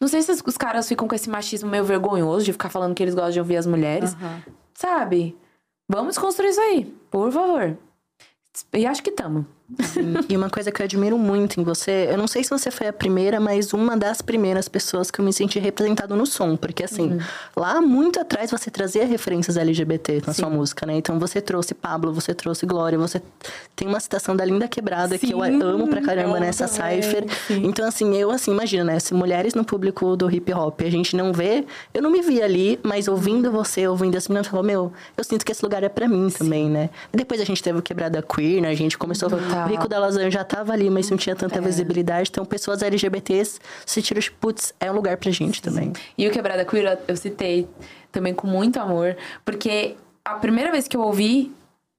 Não 0.00 0.06
sei 0.08 0.22
se 0.22 0.30
os- 0.32 0.42
os 0.46 0.56
caras 0.56 0.86
ficam 0.88 1.08
com 1.08 1.14
esse 1.14 1.28
machismo 1.30 1.68
meio 1.70 1.84
vergonhoso 1.84 2.44
de 2.44 2.52
ficar 2.52 2.68
falando 2.68 2.94
que 2.94 3.02
eles 3.02 3.14
gostam 3.14 3.32
de 3.32 3.40
ouvir 3.40 3.56
as 3.56 3.66
mulheres. 3.66 4.16
Sabe? 4.74 5.36
Vamos 5.90 6.16
construir 6.18 6.50
isso 6.50 6.60
aí, 6.60 6.84
por 7.10 7.32
favor. 7.32 7.76
E 8.72 8.86
acho 8.86 9.02
que 9.02 9.10
tamo. 9.10 9.46
Sim. 9.82 10.14
E 10.28 10.36
uma 10.36 10.48
coisa 10.48 10.72
que 10.72 10.80
eu 10.80 10.84
admiro 10.84 11.18
muito 11.18 11.60
em 11.60 11.62
você, 11.64 12.08
eu 12.10 12.16
não 12.16 12.26
sei 12.26 12.42
se 12.42 12.48
você 12.50 12.70
foi 12.70 12.86
a 12.88 12.92
primeira, 12.92 13.38
mas 13.38 13.72
uma 13.74 13.96
das 13.98 14.22
primeiras 14.22 14.66
pessoas 14.68 15.10
que 15.10 15.20
eu 15.20 15.24
me 15.24 15.32
senti 15.32 15.58
representado 15.58 16.16
no 16.16 16.24
som. 16.24 16.56
Porque 16.56 16.84
assim, 16.84 17.12
Uhum. 17.12 17.18
lá 17.56 17.80
muito 17.80 18.18
atrás 18.18 18.50
você 18.50 18.70
trazia 18.70 19.04
referências 19.06 19.56
LGBT 19.58 20.22
na 20.26 20.32
sua 20.32 20.48
música, 20.48 20.86
né? 20.86 20.94
Então 20.96 21.18
você 21.18 21.40
trouxe 21.40 21.74
Pablo, 21.74 22.12
você 22.12 22.32
trouxe 22.34 22.64
Glória, 22.64 22.98
você 22.98 23.20
tem 23.76 23.86
uma 23.86 24.00
citação 24.00 24.34
da 24.34 24.44
Linda 24.44 24.66
Quebrada 24.68 25.18
que 25.18 25.30
eu 25.32 25.42
Sim, 25.44 25.62
amo 25.62 25.88
pra 25.88 26.00
caramba 26.00 26.40
nessa 26.40 26.66
também, 26.66 27.02
cipher. 27.02 27.24
sim. 27.46 27.62
Então 27.66 27.86
assim, 27.86 28.16
eu 28.16 28.30
assim, 28.30 28.50
imagina, 28.52 28.84
né? 28.84 28.98
Se 29.00 29.12
mulheres 29.12 29.52
no 29.54 29.64
público 29.64 30.16
do 30.16 30.30
hip 30.30 30.50
hop 30.52 30.80
a 30.80 30.90
gente 30.90 31.14
não 31.14 31.32
vê, 31.32 31.64
eu 31.92 32.00
não 32.02 32.10
me 32.10 32.22
vi 32.22 32.40
ali, 32.42 32.80
mas 32.82 33.06
ouvindo 33.06 33.50
você, 33.52 33.86
ouvindo 33.86 34.16
as 34.16 34.28
meninas, 34.28 34.46
eu 34.46 34.50
falo, 34.52 34.62
meu, 34.64 34.92
eu 35.16 35.24
sinto 35.24 35.44
que 35.44 35.52
esse 35.52 35.62
lugar 35.62 35.82
é 35.82 35.88
pra 35.90 36.08
mim 36.08 36.30
também, 36.30 36.70
né? 36.70 36.88
E 37.12 37.16
depois 37.16 37.38
a 37.40 37.44
gente 37.44 37.62
teve 37.62 37.78
o 37.78 37.82
Quebrada 37.82 38.22
Queer, 38.22 38.62
né? 38.62 38.70
A 38.70 38.74
gente 38.74 38.96
começou, 38.96 39.28
Total. 39.28 39.57
O 39.66 39.68
Rico 39.68 39.88
da 39.88 39.98
Lasanha 39.98 40.30
já 40.30 40.44
tava 40.44 40.72
ali, 40.72 40.88
mas 40.90 41.08
não 41.10 41.16
tinha 41.16 41.34
tanta 41.36 41.60
visibilidade. 41.60 42.28
Então, 42.30 42.44
pessoas 42.44 42.82
LGBTs 42.82 43.58
se 43.86 44.02
tiram, 44.02 44.20
tipo, 44.20 44.36
putz, 44.40 44.72
é 44.80 44.90
um 44.90 44.94
lugar 44.94 45.16
pra 45.16 45.30
gente 45.30 45.60
também. 45.62 45.92
E 46.16 46.26
o 46.26 46.30
Quebrada 46.30 46.64
Queer 46.64 46.98
eu 47.06 47.16
citei 47.16 47.68
também 48.12 48.32
com 48.34 48.46
muito 48.46 48.78
amor, 48.80 49.16
porque 49.44 49.96
a 50.24 50.34
primeira 50.34 50.70
vez 50.72 50.86
que 50.88 50.96
eu 50.96 51.00
ouvi, 51.02 51.52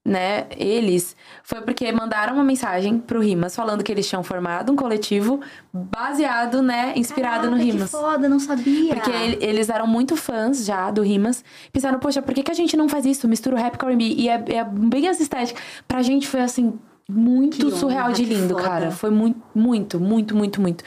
né, 0.08 0.48
eles, 0.58 1.16
foi 1.44 1.62
porque 1.62 1.92
mandaram 1.92 2.34
uma 2.34 2.44
mensagem 2.44 2.98
pro 2.98 3.20
Rimas 3.22 3.56
falando 3.56 3.84
que 3.84 3.92
eles 3.92 4.08
tinham 4.08 4.24
formado 4.24 4.72
um 4.72 4.76
coletivo 4.76 5.42
baseado, 5.72 6.62
né, 6.62 6.94
inspirado 6.96 7.46
no 7.46 7.52
Caraca, 7.52 7.66
que 7.66 7.72
Rimas. 7.72 7.92
foda, 7.92 8.30
não 8.30 8.40
sabia. 8.40 8.96
Porque 8.96 9.12
ele- 9.12 9.38
eles 9.42 9.70
eram 9.70 9.86
muito 9.86 10.16
fãs 10.16 10.66
já 10.66 10.90
do 10.90 11.02
Rimas. 11.04 11.44
Pensaram, 11.72 12.00
poxa, 12.00 12.22
por 12.22 12.34
que, 12.34 12.42
que 12.44 12.52
a 12.52 12.56
gente 12.56 12.76
não 12.78 12.88
faz 12.90 13.06
isso? 13.06 13.28
Mistura 13.28 13.56
o 13.56 13.60
rap 13.60 13.78
com 13.78 13.88
R&B. 13.88 14.04
E 14.06 14.30
é, 14.30 14.34
é 14.56 14.64
bem 14.64 15.08
essa 15.08 15.22
estética. 15.22 15.60
Pra 15.88 16.02
gente 16.02 16.28
foi, 16.28 16.42
assim, 16.42 16.74
muito 17.10 17.72
surreal 17.72 18.12
de 18.12 18.24
lindo, 18.24 18.56
cara. 18.56 18.92
Foi 18.92 19.10
muito, 19.10 19.42
muito, 19.54 20.00
muito, 20.00 20.36
muito, 20.36 20.62
muito. 20.62 20.84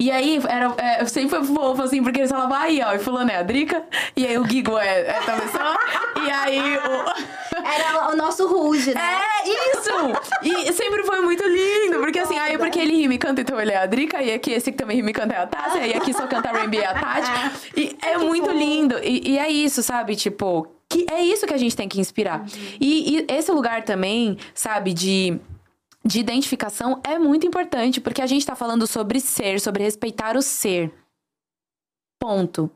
E 0.00 0.10
aí, 0.10 0.40
era, 0.48 0.74
é, 0.78 1.04
sempre 1.04 1.28
foi 1.28 1.44
fofo, 1.44 1.82
assim, 1.82 2.02
porque 2.02 2.20
eles 2.20 2.30
falavam, 2.30 2.56
aí, 2.56 2.80
ó, 2.82 2.94
e 2.94 2.98
fulano 2.98 3.30
é 3.30 3.36
a 3.36 3.42
Drica, 3.42 3.84
e 4.16 4.26
aí 4.26 4.38
o 4.38 4.48
Gigo 4.48 4.78
é, 4.78 5.02
é 5.02 5.08
essa 5.10 5.32
pessoa, 5.32 5.78
e 6.26 6.30
aí 6.30 6.78
o... 6.78 7.50
Era 7.62 8.10
o 8.10 8.16
nosso 8.16 8.46
Ruge, 8.46 8.94
né? 8.94 9.00
É, 9.00 9.48
isso! 9.48 9.90
E 10.42 10.72
sempre 10.72 11.04
foi 11.04 11.20
muito 11.20 11.46
lindo, 11.46 11.98
porque 11.98 12.18
assim, 12.18 12.38
aí 12.38 12.56
porque 12.56 12.78
ele 12.78 12.96
rima 12.96 13.12
e 13.12 13.18
canta, 13.18 13.42
então 13.42 13.60
ele 13.60 13.72
é 13.72 13.76
a 13.76 13.84
Drica, 13.84 14.22
e 14.22 14.32
aqui 14.32 14.52
esse 14.52 14.72
que 14.72 14.78
também 14.78 14.96
rima 14.96 15.10
e 15.10 15.12
canta 15.12 15.34
é 15.34 15.38
a 15.38 15.46
Tássia, 15.46 15.86
e 15.86 15.92
aqui 15.92 16.14
só 16.14 16.26
canta 16.26 16.48
R&B 16.48 16.78
é 16.78 16.86
a 16.86 16.94
Tati. 16.94 17.70
E 17.76 17.96
é 18.02 18.16
muito 18.16 18.50
lindo. 18.50 18.96
E, 19.02 19.32
e 19.32 19.38
é 19.38 19.50
isso, 19.50 19.82
sabe? 19.82 20.16
Tipo, 20.16 20.66
que 20.88 21.06
é 21.10 21.22
isso 21.22 21.46
que 21.46 21.54
a 21.54 21.58
gente 21.58 21.76
tem 21.76 21.88
que 21.88 22.00
inspirar. 22.00 22.44
E, 22.80 23.18
e 23.18 23.26
esse 23.28 23.52
lugar 23.52 23.84
também, 23.84 24.38
sabe, 24.54 24.94
de 24.94 25.38
de 26.10 26.18
identificação 26.18 27.00
é 27.04 27.18
muito 27.18 27.46
importante, 27.46 28.00
porque 28.00 28.20
a 28.20 28.26
gente 28.26 28.44
tá 28.44 28.56
falando 28.56 28.86
sobre 28.86 29.20
ser, 29.20 29.60
sobre 29.60 29.84
respeitar 29.84 30.36
o 30.36 30.42
ser. 30.42 30.92
Ponto. 32.18 32.70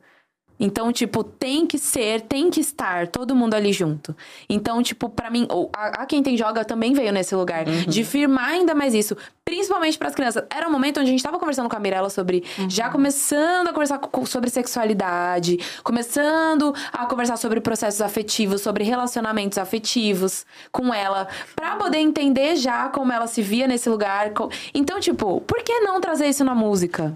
Então, 0.58 0.92
tipo, 0.92 1.24
tem 1.24 1.66
que 1.66 1.78
ser, 1.78 2.20
tem 2.22 2.48
que 2.50 2.60
estar 2.60 3.08
todo 3.08 3.34
mundo 3.34 3.54
ali 3.54 3.72
junto. 3.72 4.14
Então, 4.48 4.82
tipo, 4.82 5.08
pra 5.08 5.30
mim, 5.30 5.46
ou 5.50 5.70
a, 5.76 6.02
a 6.02 6.06
quem 6.06 6.22
tem 6.22 6.36
joga 6.36 6.64
também 6.64 6.92
veio 6.92 7.12
nesse 7.12 7.34
lugar 7.34 7.64
de 7.64 8.04
firmar 8.04 8.50
ainda 8.50 8.74
mais 8.74 8.94
isso, 8.94 9.16
principalmente 9.44 9.98
pras 9.98 10.14
crianças. 10.14 10.44
Era 10.48 10.68
um 10.68 10.72
momento 10.72 11.00
onde 11.00 11.08
a 11.08 11.10
gente 11.10 11.22
tava 11.22 11.38
conversando 11.38 11.68
com 11.68 11.76
a 11.76 11.80
Mirella 11.80 12.08
sobre 12.08 12.44
já 12.68 12.88
começando 12.88 13.68
a 13.68 13.72
conversar 13.72 13.98
co- 13.98 14.24
sobre 14.26 14.48
sexualidade, 14.48 15.58
começando 15.82 16.74
a 16.92 17.06
conversar 17.06 17.36
sobre 17.36 17.60
processos 17.60 18.00
afetivos, 18.00 18.60
sobre 18.62 18.84
relacionamentos 18.84 19.58
afetivos 19.58 20.46
com 20.70 20.92
ela, 20.94 21.26
pra 21.56 21.76
poder 21.76 21.98
entender 21.98 22.56
já 22.56 22.88
como 22.88 23.12
ela 23.12 23.26
se 23.26 23.42
via 23.42 23.66
nesse 23.66 23.88
lugar. 23.88 24.32
Então, 24.72 25.00
tipo, 25.00 25.40
por 25.42 25.62
que 25.62 25.80
não 25.80 26.00
trazer 26.00 26.26
isso 26.28 26.44
na 26.44 26.54
música? 26.54 27.12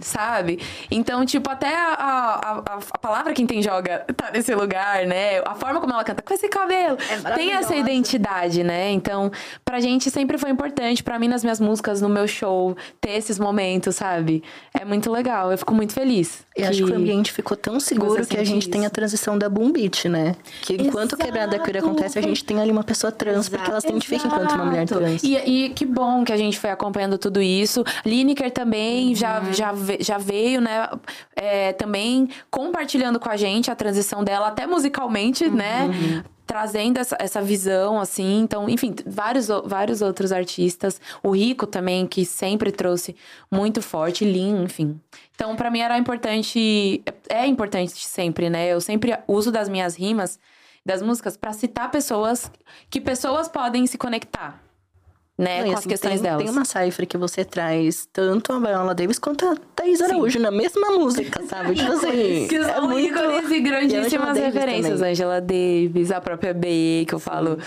Sabe? 0.00 0.60
Então, 0.90 1.24
tipo, 1.26 1.50
até 1.50 1.74
a, 1.74 1.94
a, 1.94 2.62
a, 2.75 2.75
a 2.92 2.98
palavra 2.98 3.32
quem 3.32 3.46
tem 3.46 3.62
joga 3.62 4.04
tá 4.16 4.30
nesse 4.32 4.54
lugar, 4.54 5.06
né? 5.06 5.38
A 5.44 5.54
forma 5.54 5.80
como 5.80 5.92
ela 5.92 6.04
canta 6.04 6.22
com 6.22 6.32
esse 6.34 6.48
cabelo. 6.48 6.96
É 7.26 7.30
tem 7.34 7.52
essa 7.52 7.74
identidade, 7.74 8.62
né? 8.62 8.90
Então, 8.90 9.30
pra 9.64 9.80
gente 9.80 10.10
sempre 10.10 10.38
foi 10.38 10.50
importante, 10.50 11.02
pra 11.02 11.18
mim 11.18 11.28
nas 11.28 11.42
minhas 11.42 11.60
músicas, 11.60 12.00
no 12.00 12.08
meu 12.08 12.26
show, 12.28 12.76
ter 13.00 13.10
esses 13.12 13.38
momentos, 13.38 13.96
sabe? 13.96 14.42
É 14.72 14.84
muito 14.84 15.10
legal, 15.10 15.50
eu 15.52 15.58
fico 15.58 15.74
muito 15.74 15.92
feliz. 15.92 16.44
Eu 16.56 16.68
acho 16.68 16.84
que 16.84 16.90
o 16.90 16.94
ambiente 16.96 17.32
ficou 17.32 17.56
tão 17.56 17.78
seguro 17.78 18.26
que 18.26 18.36
a 18.38 18.44
gente 18.44 18.68
tem 18.70 18.80
a 18.82 18.84
isso. 18.84 18.94
transição 18.94 19.36
da 19.36 19.48
Boom 19.48 19.72
Beat, 19.72 20.06
né? 20.06 20.34
Que 20.62 20.74
enquanto 20.74 21.12
o 21.12 21.16
Quebrada 21.16 21.58
Queer 21.58 21.76
Exato. 21.76 21.92
acontece, 21.92 22.18
a 22.18 22.22
gente 22.22 22.44
tem 22.44 22.58
ali 22.60 22.70
uma 22.72 22.82
pessoa 22.84 23.12
trans, 23.12 23.48
porque 23.48 23.70
ela 23.70 23.80
se 23.80 23.88
identifica 23.88 24.26
enquanto 24.26 24.52
uma 24.52 24.64
mulher 24.64 24.84
Exato. 24.84 25.00
trans. 25.00 25.22
E, 25.22 25.36
e 25.36 25.68
que 25.70 25.84
bom 25.84 26.24
que 26.24 26.32
a 26.32 26.36
gente 26.36 26.58
foi 26.58 26.70
acompanhando 26.70 27.18
tudo 27.18 27.42
isso. 27.42 27.84
Lineker 28.04 28.50
também 28.50 29.14
já, 29.14 29.42
já, 29.52 29.72
ve- 29.72 29.98
já 30.00 30.16
veio, 30.18 30.60
né? 30.60 30.88
é, 31.34 31.72
também 31.74 32.28
compartilhando 32.66 33.20
com 33.20 33.28
a 33.28 33.36
gente 33.36 33.70
a 33.70 33.76
transição 33.76 34.24
dela, 34.24 34.48
até 34.48 34.66
musicalmente, 34.66 35.48
né? 35.48 35.88
trazendo 36.46 36.98
essa, 36.98 37.16
essa 37.18 37.42
visão, 37.42 37.98
assim. 37.98 38.40
Então, 38.40 38.68
enfim, 38.68 38.94
vários, 39.04 39.48
vários 39.64 40.00
outros 40.00 40.30
artistas. 40.30 41.00
O 41.22 41.30
Rico 41.30 41.66
também, 41.66 42.06
que 42.06 42.24
sempre 42.24 42.70
trouxe 42.70 43.16
muito 43.50 43.82
forte. 43.82 44.24
Lin, 44.24 44.62
enfim. 44.62 45.00
Então, 45.34 45.56
para 45.56 45.70
mim 45.70 45.80
era 45.80 45.98
importante. 45.98 47.02
É 47.28 47.46
importante 47.46 48.06
sempre, 48.06 48.48
né? 48.48 48.68
Eu 48.68 48.80
sempre 48.80 49.18
uso 49.26 49.50
das 49.50 49.68
minhas 49.68 49.96
rimas, 49.96 50.38
das 50.84 51.02
músicas, 51.02 51.36
para 51.36 51.52
citar 51.52 51.90
pessoas 51.90 52.50
que 52.88 53.00
pessoas 53.00 53.48
podem 53.48 53.84
se 53.86 53.98
conectar 53.98 54.65
né, 55.38 55.58
Não, 55.58 55.64
com 55.66 55.72
assim, 55.72 55.78
as 55.78 55.86
questões 55.86 56.14
tem, 56.14 56.22
delas. 56.22 56.42
Tem 56.42 56.50
uma 56.50 56.64
cifra 56.64 57.04
que 57.04 57.18
você 57.18 57.44
traz 57.44 58.08
tanto 58.12 58.52
a 58.52 58.58
Viola 58.58 58.94
Davis 58.94 59.18
quanto 59.18 59.46
a 59.46 59.56
Thaís 59.74 60.00
Araújo 60.00 60.38
Sim. 60.38 60.44
na 60.44 60.50
mesma 60.50 60.90
música, 60.92 61.42
sabe? 61.46 61.74
tipo 61.74 61.92
assim, 61.92 62.46
que 62.48 62.62
são 62.62 62.74
é 62.74 62.80
muito... 62.80 63.06
ícones 63.06 63.50
e 63.50 63.60
grandíssimas 63.60 64.38
referências. 64.38 65.00
Davis 65.00 65.02
Angela 65.02 65.40
Davis, 65.40 66.10
a 66.10 66.20
própria 66.20 66.54
B, 66.54 67.04
que 67.06 67.14
eu 67.14 67.18
Sim. 67.18 67.24
falo 67.24 67.58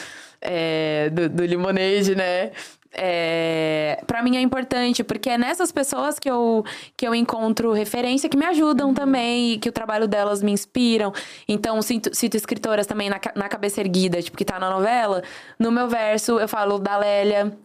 é, 0.41 1.10
do, 1.12 1.30
do 1.30 1.46
Limonade, 1.46 2.16
né? 2.16 2.52
É, 2.91 4.02
para 4.07 4.24
mim 4.24 4.36
é 4.36 4.41
importante, 4.41 5.03
porque 5.03 5.30
é 5.30 5.38
nessas 5.38 5.72
pessoas 5.72 6.18
que 6.18 6.30
eu, 6.30 6.64
que 6.98 7.07
eu 7.07 7.14
encontro 7.14 7.72
referência 7.72 8.28
que 8.28 8.38
me 8.38 8.45
ajudam 8.45 8.90
uhum. 8.90 8.94
também, 8.94 9.53
e 9.53 9.57
que 9.57 9.70
o 9.70 9.72
trabalho 9.72 10.07
delas 10.07 10.41
me 10.41 10.52
inspiram. 10.52 11.14
Então, 11.48 11.82
cito, 11.82 12.10
cito 12.16 12.36
escritoras 12.36 12.88
também 12.88 13.10
na, 13.10 13.20
na 13.36 13.48
cabeça 13.48 13.80
erguida, 13.80 14.22
tipo, 14.22 14.38
que 14.38 14.45
tá 14.45 14.60
na 14.60 14.70
novela. 14.70 15.24
No 15.57 15.72
meu 15.72 15.88
verso, 15.88 16.40
eu 16.40 16.48
falo 16.48 16.80
da 16.80 16.98
Lélia, 16.98 17.56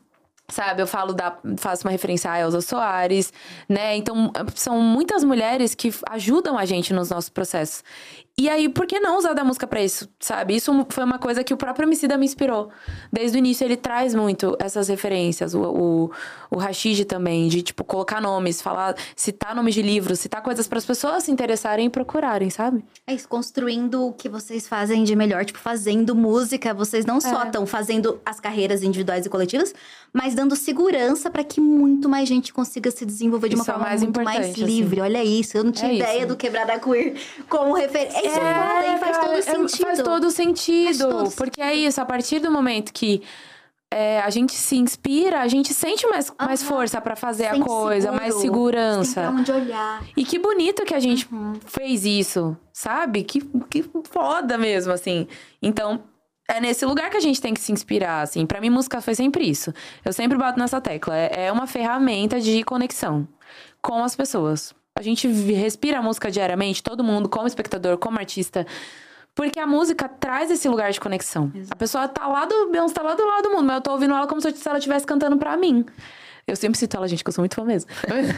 Sabe, 0.48 0.82
eu 0.82 0.86
falo 0.86 1.14
da. 1.14 1.38
faço 1.56 1.86
uma 1.86 1.90
referência 1.90 2.30
a 2.30 2.38
Elza 2.38 2.60
Soares, 2.60 3.32
né? 3.66 3.96
Então, 3.96 4.30
são 4.54 4.78
muitas 4.78 5.24
mulheres 5.24 5.74
que 5.74 5.90
ajudam 6.10 6.58
a 6.58 6.66
gente 6.66 6.92
nos 6.92 7.08
nossos 7.08 7.30
processos. 7.30 7.82
E 8.36 8.48
aí, 8.48 8.68
por 8.68 8.84
que 8.84 8.98
não 8.98 9.16
usar 9.16 9.32
da 9.32 9.44
música 9.44 9.64
para 9.64 9.80
isso, 9.80 10.08
sabe? 10.18 10.56
Isso 10.56 10.72
foi 10.88 11.04
uma 11.04 11.20
coisa 11.20 11.44
que 11.44 11.54
o 11.54 11.56
próprio 11.56 11.86
Emicida 11.86 12.18
me 12.18 12.24
inspirou. 12.24 12.68
Desde 13.12 13.36
o 13.36 13.38
início, 13.38 13.64
ele 13.64 13.76
traz 13.76 14.12
muito 14.12 14.56
essas 14.58 14.88
referências. 14.88 15.54
O, 15.54 15.62
o, 15.62 16.10
o 16.50 16.58
Rashid 16.58 17.04
também, 17.04 17.46
de, 17.46 17.62
tipo, 17.62 17.84
colocar 17.84 18.20
nomes, 18.20 18.60
falar, 18.60 18.96
citar 19.14 19.54
nomes 19.54 19.72
de 19.72 19.82
livros, 19.82 20.18
citar 20.18 20.42
coisas 20.42 20.66
para 20.66 20.78
as 20.78 20.84
pessoas 20.84 21.22
se 21.22 21.30
interessarem 21.30 21.86
e 21.86 21.90
procurarem, 21.90 22.50
sabe? 22.50 22.84
É 23.06 23.14
isso, 23.14 23.28
construindo 23.28 24.08
o 24.08 24.12
que 24.12 24.28
vocês 24.28 24.66
fazem 24.66 25.04
de 25.04 25.14
melhor. 25.14 25.44
Tipo, 25.44 25.60
fazendo 25.60 26.12
música. 26.12 26.74
Vocês 26.74 27.06
não 27.06 27.20
só 27.20 27.44
estão 27.44 27.62
é. 27.62 27.66
fazendo 27.66 28.20
as 28.26 28.40
carreiras 28.40 28.82
individuais 28.82 29.24
e 29.24 29.28
coletivas, 29.28 29.72
mas 30.12 30.34
dando 30.34 30.56
segurança 30.56 31.30
para 31.30 31.44
que 31.44 31.60
muito 31.60 32.08
mais 32.08 32.28
gente 32.28 32.52
consiga 32.52 32.90
se 32.90 33.06
desenvolver 33.06 33.48
de 33.48 33.54
uma 33.54 33.62
isso 33.62 33.70
é 33.70 33.74
forma 33.74 33.86
é 33.86 33.90
mais 33.90 34.02
muito 34.02 34.22
mais 34.22 34.50
assim. 34.50 34.64
livre. 34.64 35.00
Assim. 35.00 35.08
Olha 35.08 35.24
isso, 35.24 35.56
eu 35.56 35.62
não 35.62 35.70
tinha 35.70 35.92
é 35.92 35.96
ideia 35.96 36.18
isso. 36.18 36.26
do 36.26 36.36
Quebrada 36.36 36.80
Queer 36.80 37.14
como 37.48 37.74
referência 37.74 38.23
isso 38.26 38.40
é, 38.40 38.94
é 38.94 38.98
faz 38.98 39.18
todo 39.18 39.42
sentido. 39.42 39.86
Faz 39.86 40.02
todo 40.02 40.30
sentido. 40.30 40.98
Faz 40.98 40.98
todo 40.98 41.30
porque 41.32 41.60
é 41.60 41.74
isso, 41.74 42.00
a 42.00 42.04
partir 42.04 42.38
do 42.38 42.50
momento 42.50 42.92
que 42.92 43.22
é, 43.94 44.20
a 44.20 44.30
gente 44.30 44.54
se 44.54 44.76
inspira, 44.76 45.40
a 45.40 45.46
gente 45.46 45.72
sente 45.72 46.04
mais, 46.08 46.28
uhum. 46.28 46.34
mais 46.40 46.62
força 46.64 47.00
para 47.00 47.14
fazer 47.14 47.50
Sente 47.50 47.62
a 47.62 47.64
coisa, 47.64 48.08
seguro. 48.08 48.20
mais 48.20 48.34
segurança. 48.34 49.20
Tem 49.20 49.30
onde 49.30 49.52
olhar. 49.52 50.04
E 50.16 50.24
que 50.24 50.36
bonito 50.36 50.84
que 50.84 50.94
a 50.94 50.98
gente 50.98 51.28
uhum. 51.32 51.52
fez 51.64 52.04
isso, 52.04 52.56
sabe? 52.72 53.22
Que, 53.22 53.40
que 53.70 53.84
foda 54.10 54.58
mesmo, 54.58 54.92
assim. 54.92 55.28
Então, 55.62 56.02
é 56.48 56.60
nesse 56.60 56.84
lugar 56.84 57.08
que 57.08 57.16
a 57.16 57.20
gente 57.20 57.40
tem 57.40 57.54
que 57.54 57.60
se 57.60 57.70
inspirar, 57.70 58.22
assim. 58.22 58.44
Para 58.44 58.60
mim, 58.60 58.68
música 58.68 59.00
foi 59.00 59.14
sempre 59.14 59.48
isso. 59.48 59.72
Eu 60.04 60.12
sempre 60.12 60.36
bato 60.36 60.58
nessa 60.58 60.80
tecla. 60.80 61.16
É, 61.16 61.46
é 61.46 61.52
uma 61.52 61.68
ferramenta 61.68 62.40
de 62.40 62.64
conexão 62.64 63.28
com 63.80 64.02
as 64.02 64.16
pessoas. 64.16 64.74
A 64.96 65.02
gente 65.02 65.26
respira 65.26 65.98
a 65.98 66.02
música 66.02 66.30
diariamente, 66.30 66.82
todo 66.82 67.02
mundo, 67.02 67.28
como 67.28 67.46
espectador, 67.46 67.98
como 67.98 68.18
artista. 68.18 68.64
Porque 69.34 69.58
a 69.58 69.66
música 69.66 70.08
traz 70.08 70.50
esse 70.50 70.68
lugar 70.68 70.92
de 70.92 71.00
conexão. 71.00 71.50
Exato. 71.52 71.72
A 71.72 71.76
pessoa 71.76 72.08
tá 72.08 72.28
lá 72.28 72.44
do. 72.44 72.68
Beyoncé 72.70 72.94
tá 72.94 73.02
lá 73.02 73.14
do 73.14 73.26
lado 73.26 73.42
do 73.42 73.50
mundo, 73.50 73.64
mas 73.64 73.76
eu 73.76 73.82
tô 73.82 73.90
ouvindo 73.90 74.14
ela 74.14 74.28
como 74.28 74.40
se 74.40 74.54
ela 74.64 74.78
estivesse 74.78 75.04
cantando 75.04 75.36
pra 75.36 75.56
mim. 75.56 75.84
Eu 76.46 76.54
sempre 76.54 76.78
cito 76.78 76.96
ela, 76.96 77.08
gente, 77.08 77.24
que 77.24 77.28
eu 77.28 77.32
sou 77.32 77.42
muito 77.42 77.56
fã 77.56 77.64
mesmo. 77.64 77.90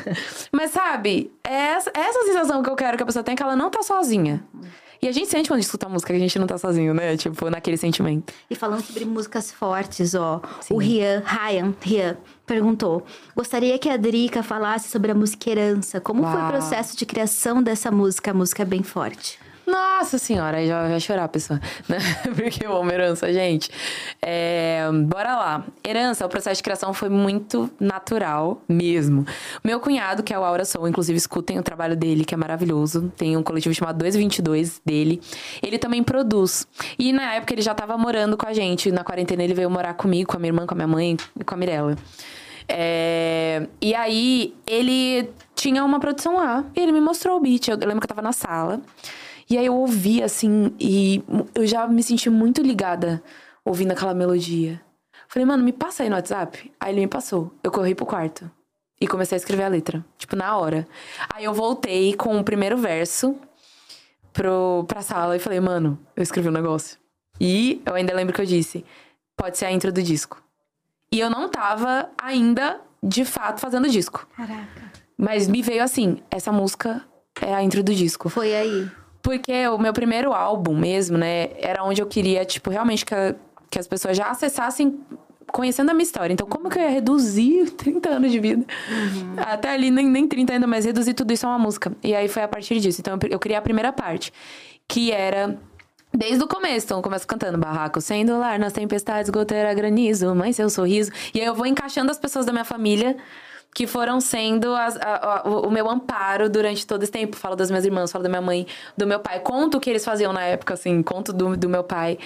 mas 0.51 0.71
sabe, 0.71 1.31
é 1.45 1.53
essa, 1.53 1.91
essa 1.93 2.25
sensação 2.25 2.63
que 2.63 2.71
eu 2.71 2.77
quero 2.77 2.97
que 2.97 3.03
a 3.03 3.07
pessoa 3.07 3.23
tenha, 3.23 3.37
que 3.37 3.43
ela 3.43 3.57
não 3.57 3.69
tá 3.69 3.83
sozinha. 3.83 4.43
E 5.07 5.09
a 5.09 5.13
gente 5.13 5.29
sente 5.29 5.49
quando 5.49 5.61
escuta 5.61 5.87
a 5.87 5.89
música 5.89 6.13
que 6.13 6.17
a 6.17 6.21
gente 6.21 6.37
não 6.37 6.49
tá 6.49 6.59
sozinho, 6.59 6.93
né? 6.93 7.17
Tipo, 7.17 7.49
naquele 7.49 7.77
sentimento. 7.77 8.35
E 8.51 8.57
falando 8.57 8.83
sobre 8.83 9.05
músicas 9.05 9.53
fortes, 9.53 10.17
ó. 10.17 10.43
Sim. 10.61 10.75
O 10.75 10.79
Rian, 10.79 11.23
Ryan, 11.25 11.73
Rian, 11.81 12.17
perguntou: 12.45 13.07
Gostaria 13.37 13.79
que 13.79 13.89
a 13.89 13.97
Drica 13.97 14.43
falasse 14.43 14.89
sobre 14.89 15.13
a 15.13 15.15
música 15.15 15.49
Herança. 15.49 16.01
Como 16.01 16.23
Uau. 16.23 16.33
foi 16.33 16.43
o 16.43 16.49
processo 16.49 16.97
de 16.97 17.07
criação 17.07 17.63
dessa 17.63 17.89
música? 17.89 18.33
A 18.33 18.35
música 18.35 18.63
é 18.63 18.65
bem 18.67 18.83
forte. 18.83 19.39
Nossa 19.67 20.17
senhora, 20.17 20.59
aí 20.59 20.69
já 20.69 20.87
vai 20.87 21.01
chorar 21.01 21.25
a 21.25 21.29
pessoa? 21.29 21.61
Porque 22.37 22.65
eu 22.65 22.77
amo 22.77 22.89
herança, 22.93 23.33
gente. 23.33 23.69
É, 24.23 24.89
bora 25.07 25.37
lá. 25.37 25.65
Herança, 25.85 26.25
o 26.25 26.29
processo 26.29 26.59
de 26.59 26.63
criação 26.63 26.95
foi 26.95 27.09
muito 27.09 27.69
natural 27.81 28.63
mesmo. 28.69 29.27
Meu 29.65 29.81
cunhado, 29.81 30.23
que 30.23 30.33
é 30.33 30.39
o 30.39 30.45
Aura 30.45 30.65
Soul, 30.65 30.87
inclusive 30.87 31.19
escutem 31.19 31.59
o 31.59 31.65
trabalho 31.65 31.97
dele, 31.97 32.25
que 32.25 32.33
é 32.33 32.37
maravilhoso. 32.37 33.13
Tem 33.17 33.37
um 33.37 33.43
coletivo 33.43 33.75
chamado 33.75 33.99
222 33.99 34.81
dele. 34.87 35.21
Ele 35.61 35.79
também 35.79 36.01
produz. 36.01 36.69
E 36.97 37.13
na 37.13 37.35
época 37.35 37.53
ele 37.53 37.63
já 37.63 37.75
tava 37.75 37.99
morando 37.99 38.37
com 38.37 38.47
a 38.47 38.53
gente. 38.53 38.93
Na 38.93 39.03
quarentena 39.03 39.43
ele 39.43 39.55
veio 39.55 39.69
morar 39.69 39.95
comigo, 39.95 40.31
com 40.31 40.37
a 40.37 40.41
minha 40.41 40.51
irmã, 40.51 40.65
com 40.65 40.75
a 40.75 40.77
minha 40.77 40.89
mãe 40.89 41.17
e 41.39 41.43
com 41.43 41.55
a 41.55 41.59
Mirella. 41.59 41.97
É, 42.69 43.67
e 43.81 43.95
aí 43.95 44.55
ele 44.65 45.29
tinha 45.57 45.85
uma 45.85 45.99
produção 45.99 46.37
lá. 46.37 46.65
E 46.75 46.81
ele 46.81 46.93
me 46.93 47.01
mostrou 47.01 47.37
o 47.37 47.41
beat. 47.41 47.67
Eu 47.67 47.77
lembro 47.79 47.99
que 47.99 48.05
eu 48.05 48.09
tava 48.09 48.23
na 48.23 48.33
sala. 48.33 48.81
E 49.49 49.57
aí 49.57 49.67
eu 49.67 49.75
ouvi, 49.75 50.23
assim, 50.23 50.75
e 50.79 51.23
eu 51.55 51.67
já 51.67 51.87
me 51.87 52.03
senti 52.03 52.29
muito 52.29 52.63
ligada 52.63 53.23
ouvindo 53.65 53.93
aquela 53.93 54.15
melodia. 54.15 54.81
Falei, 55.29 55.47
mano, 55.47 55.63
me 55.63 55.73
passa 55.73 56.03
aí 56.03 56.09
no 56.09 56.17
WhatsApp. 56.17 56.73
Aí 56.81 56.93
ele 56.93 57.01
me 57.01 57.07
passou. 57.07 57.53
Eu 57.63 57.71
corri 57.71 57.95
pro 57.95 58.07
quarto. 58.07 58.51
E 59.01 59.07
comecei 59.07 59.37
a 59.37 59.39
escrever 59.39 59.65
a 59.65 59.69
letra. 59.69 60.05
Tipo, 60.19 60.37
na 60.37 60.57
hora. 60.57 60.87
Aí 61.33 61.45
eu 61.45 61.53
voltei 61.53 62.15
com 62.15 62.39
o 62.39 62.45
primeiro 62.45 62.77
verso 62.77 63.37
pro, 64.33 64.85
pra 64.89 65.03
sala 65.03 65.37
e 65.37 65.39
falei, 65.39 65.61
mano, 65.61 65.99
eu 66.17 66.23
escrevi 66.23 66.49
um 66.49 66.53
negócio. 66.53 66.99
E 67.41 67.83
eu 67.85 67.95
ainda 67.95 68.15
lembro 68.15 68.35
que 68.35 68.41
eu 68.41 68.47
disse: 68.47 68.85
pode 69.37 69.59
ser 69.59 69.67
a 69.67 69.73
intro 69.73 69.93
do 69.93 70.03
disco. 70.03 70.43
E 71.13 71.21
eu 71.21 71.31
não 71.31 71.49
tava 71.49 72.11
ainda, 72.21 72.81
de 73.03 73.25
fato, 73.25 73.61
fazendo 73.61 73.89
disco. 73.89 74.27
Caraca. 74.37 74.93
Mas 75.17 75.49
me 75.49 75.63
veio 75.63 75.83
assim: 75.83 76.19
essa 76.31 76.51
música 76.51 77.05
é 77.41 77.55
a 77.55 77.63
intro 77.63 77.83
do 77.83 77.95
disco. 77.95 78.29
Foi 78.29 78.55
aí. 78.55 78.91
Porque 79.27 79.67
o 79.67 79.77
meu 79.77 79.93
primeiro 79.93 80.33
álbum 80.33 80.79
mesmo, 80.79 81.19
né, 81.19 81.49
era 81.59 81.83
onde 81.83 82.01
eu 82.01 82.07
queria, 82.07 82.45
tipo, 82.45 82.71
realmente 82.71 83.05
que, 83.05 83.13
a, 83.13 83.35
que 83.69 83.77
as 83.77 83.89
pessoas 83.89 84.17
já 84.17 84.31
acessassem 84.31 85.01
conhecendo 85.49 85.91
a 85.91 85.95
minha 85.95 86.05
história. 86.05 86.33
Então, 86.33 86.47
como 86.47 86.71
que 86.71 86.79
eu 86.79 86.83
ia 86.83 86.91
reduzir 86.91 87.71
30 87.75 88.09
anos 88.09 88.31
de 88.31 88.39
vida? 88.39 88.65
Uhum. 88.89 89.35
Até 89.37 89.71
ali, 89.71 89.91
nem, 89.91 90.07
nem 90.07 90.29
30 90.29 90.53
ainda, 90.53 90.67
mas 90.69 90.85
reduzir 90.85 91.13
tudo 91.13 91.33
isso 91.33 91.45
a 91.45 91.51
uma 91.51 91.59
música. 91.59 91.91
E 92.05 92.15
aí 92.15 92.29
foi 92.29 92.45
a 92.45 92.47
partir 92.47 92.79
disso. 92.79 93.01
Então, 93.01 93.19
eu, 93.21 93.31
eu 93.31 93.39
criei 93.41 93.59
a 93.59 93.63
primeira 93.63 93.93
parte, 93.93 94.33
que 94.87 95.11
era 95.11 95.59
Desde 96.15 96.43
o 96.43 96.49
começo, 96.49 96.87
então 96.87 97.03
começo 97.03 97.27
cantando 97.27 97.59
barraco, 97.59 98.01
sendo 98.01 98.39
lar 98.39 98.59
nas 98.59 98.73
tempestades, 98.73 99.29
goteira, 99.29 99.75
granizo, 99.75 100.35
mãe, 100.35 100.51
seu 100.51 100.71
sorriso. 100.71 101.11
E 101.35 101.41
aí 101.41 101.47
eu 101.47 101.55
vou 101.55 101.67
encaixando 101.67 102.11
as 102.11 102.19
pessoas 102.19 102.47
da 102.47 102.53
minha 102.53 102.65
família 102.65 103.17
que 103.77 103.87
foram 103.87 104.23
sendo 104.23 104.75
as, 104.75 104.97
a, 104.97 105.41
a, 105.41 105.43
o 105.43 105.71
meu 105.71 105.87
amparo 105.91 106.49
durante 106.49 106.87
todo 106.87 107.03
esse 107.03 107.13
tempo. 107.13 107.37
Falo 107.37 107.55
das 107.55 107.71
minhas 107.71 107.85
irmãs, 107.85 108.11
falo 108.11 108.23
da 108.23 108.29
minha 108.31 108.41
mãe, 108.41 108.67
do 108.97 109.07
meu 109.07 109.21
pai. 109.21 109.39
Conto 109.41 109.77
o 109.77 109.81
que 109.81 109.91
eles 109.91 110.03
faziam 110.03 110.33
na 110.33 110.41
época, 110.45 110.73
assim, 110.73 111.03
conto 111.03 111.31
do, 111.31 111.55
do 111.59 111.69
meu 111.69 111.85
pai. 111.85 112.17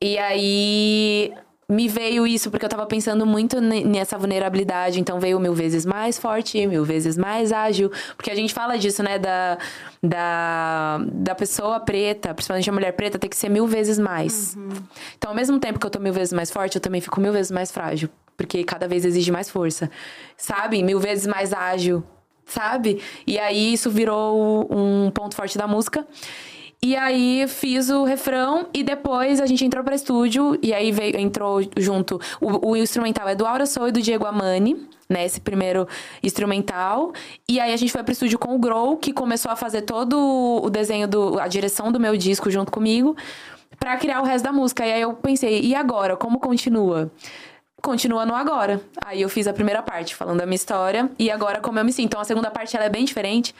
E 0.00 0.18
aí 0.18 1.32
me 1.72 1.88
veio 1.88 2.26
isso 2.26 2.50
porque 2.50 2.64
eu 2.64 2.68
tava 2.68 2.86
pensando 2.86 3.24
muito 3.24 3.60
nessa 3.60 4.18
vulnerabilidade, 4.18 5.00
então 5.00 5.18
veio 5.18 5.40
mil 5.40 5.54
vezes 5.54 5.86
mais 5.86 6.18
forte, 6.18 6.66
mil 6.66 6.84
vezes 6.84 7.16
mais 7.16 7.50
ágil, 7.50 7.90
porque 8.16 8.30
a 8.30 8.34
gente 8.34 8.52
fala 8.52 8.78
disso, 8.78 9.02
né, 9.02 9.18
da, 9.18 9.58
da, 10.02 11.00
da 11.10 11.34
pessoa 11.34 11.80
preta, 11.80 12.34
principalmente 12.34 12.68
a 12.68 12.72
mulher 12.72 12.92
preta, 12.92 13.18
tem 13.18 13.30
que 13.30 13.36
ser 13.36 13.48
mil 13.48 13.66
vezes 13.66 13.98
mais. 13.98 14.54
Uhum. 14.54 14.68
Então, 15.16 15.30
ao 15.30 15.34
mesmo 15.36 15.58
tempo 15.58 15.78
que 15.78 15.86
eu 15.86 15.90
tô 15.90 15.98
mil 15.98 16.12
vezes 16.12 16.32
mais 16.32 16.50
forte, 16.50 16.76
eu 16.76 16.80
também 16.80 17.00
fico 17.00 17.20
mil 17.20 17.32
vezes 17.32 17.50
mais 17.50 17.72
frágil, 17.72 18.10
porque 18.36 18.62
cada 18.64 18.86
vez 18.86 19.04
exige 19.04 19.32
mais 19.32 19.48
força, 19.48 19.90
sabe? 20.36 20.82
Mil 20.82 21.00
vezes 21.00 21.26
mais 21.26 21.54
ágil, 21.54 22.04
sabe? 22.44 23.00
E 23.26 23.38
aí 23.38 23.72
isso 23.72 23.90
virou 23.90 24.68
um 24.70 25.10
ponto 25.10 25.34
forte 25.34 25.56
da 25.56 25.66
música. 25.66 26.06
E 26.84 26.96
aí 26.96 27.46
fiz 27.46 27.90
o 27.90 28.02
refrão 28.02 28.66
e 28.74 28.82
depois 28.82 29.40
a 29.40 29.46
gente 29.46 29.64
entrou 29.64 29.84
para 29.84 29.94
estúdio 29.94 30.58
e 30.60 30.74
aí 30.74 30.90
veio, 30.90 31.16
entrou 31.16 31.60
junto. 31.76 32.20
O, 32.40 32.70
o, 32.70 32.76
instrumental 32.76 33.28
é 33.28 33.36
do 33.36 33.46
Aura 33.46 33.66
Soul 33.66 33.88
e 33.88 33.92
do 33.92 34.02
Diego 34.02 34.26
Amani, 34.26 34.88
né? 35.08 35.24
Esse 35.24 35.40
primeiro 35.40 35.86
instrumental. 36.24 37.12
E 37.48 37.60
aí 37.60 37.72
a 37.72 37.76
gente 37.76 37.92
foi 37.92 38.02
pro 38.02 38.10
estúdio 38.10 38.36
com 38.36 38.56
o 38.56 38.58
Grow, 38.58 38.96
que 38.96 39.12
começou 39.12 39.52
a 39.52 39.54
fazer 39.54 39.82
todo 39.82 40.60
o 40.60 40.68
desenho, 40.68 41.06
do, 41.06 41.38
a 41.38 41.46
direção 41.46 41.92
do 41.92 42.00
meu 42.00 42.16
disco 42.16 42.50
junto 42.50 42.72
comigo, 42.72 43.16
para 43.78 43.96
criar 43.96 44.20
o 44.20 44.24
resto 44.24 44.44
da 44.44 44.52
música. 44.52 44.84
E 44.84 44.92
aí 44.92 45.02
eu 45.02 45.14
pensei, 45.14 45.60
e 45.60 45.76
agora? 45.76 46.16
Como 46.16 46.40
continua? 46.40 47.12
continua 47.80 48.24
no 48.24 48.34
agora. 48.34 48.80
Aí 49.04 49.20
eu 49.20 49.28
fiz 49.28 49.48
a 49.48 49.52
primeira 49.52 49.82
parte, 49.82 50.14
falando 50.14 50.38
da 50.38 50.46
minha 50.46 50.54
história, 50.54 51.10
e 51.18 51.30
agora 51.30 51.60
como 51.60 51.78
eu 51.78 51.84
me 51.84 51.92
sinto. 51.92 52.06
Então 52.06 52.20
a 52.20 52.24
segunda 52.24 52.50
parte 52.50 52.76
ela 52.76 52.86
é 52.86 52.88
bem 52.88 53.04
diferente, 53.04 53.54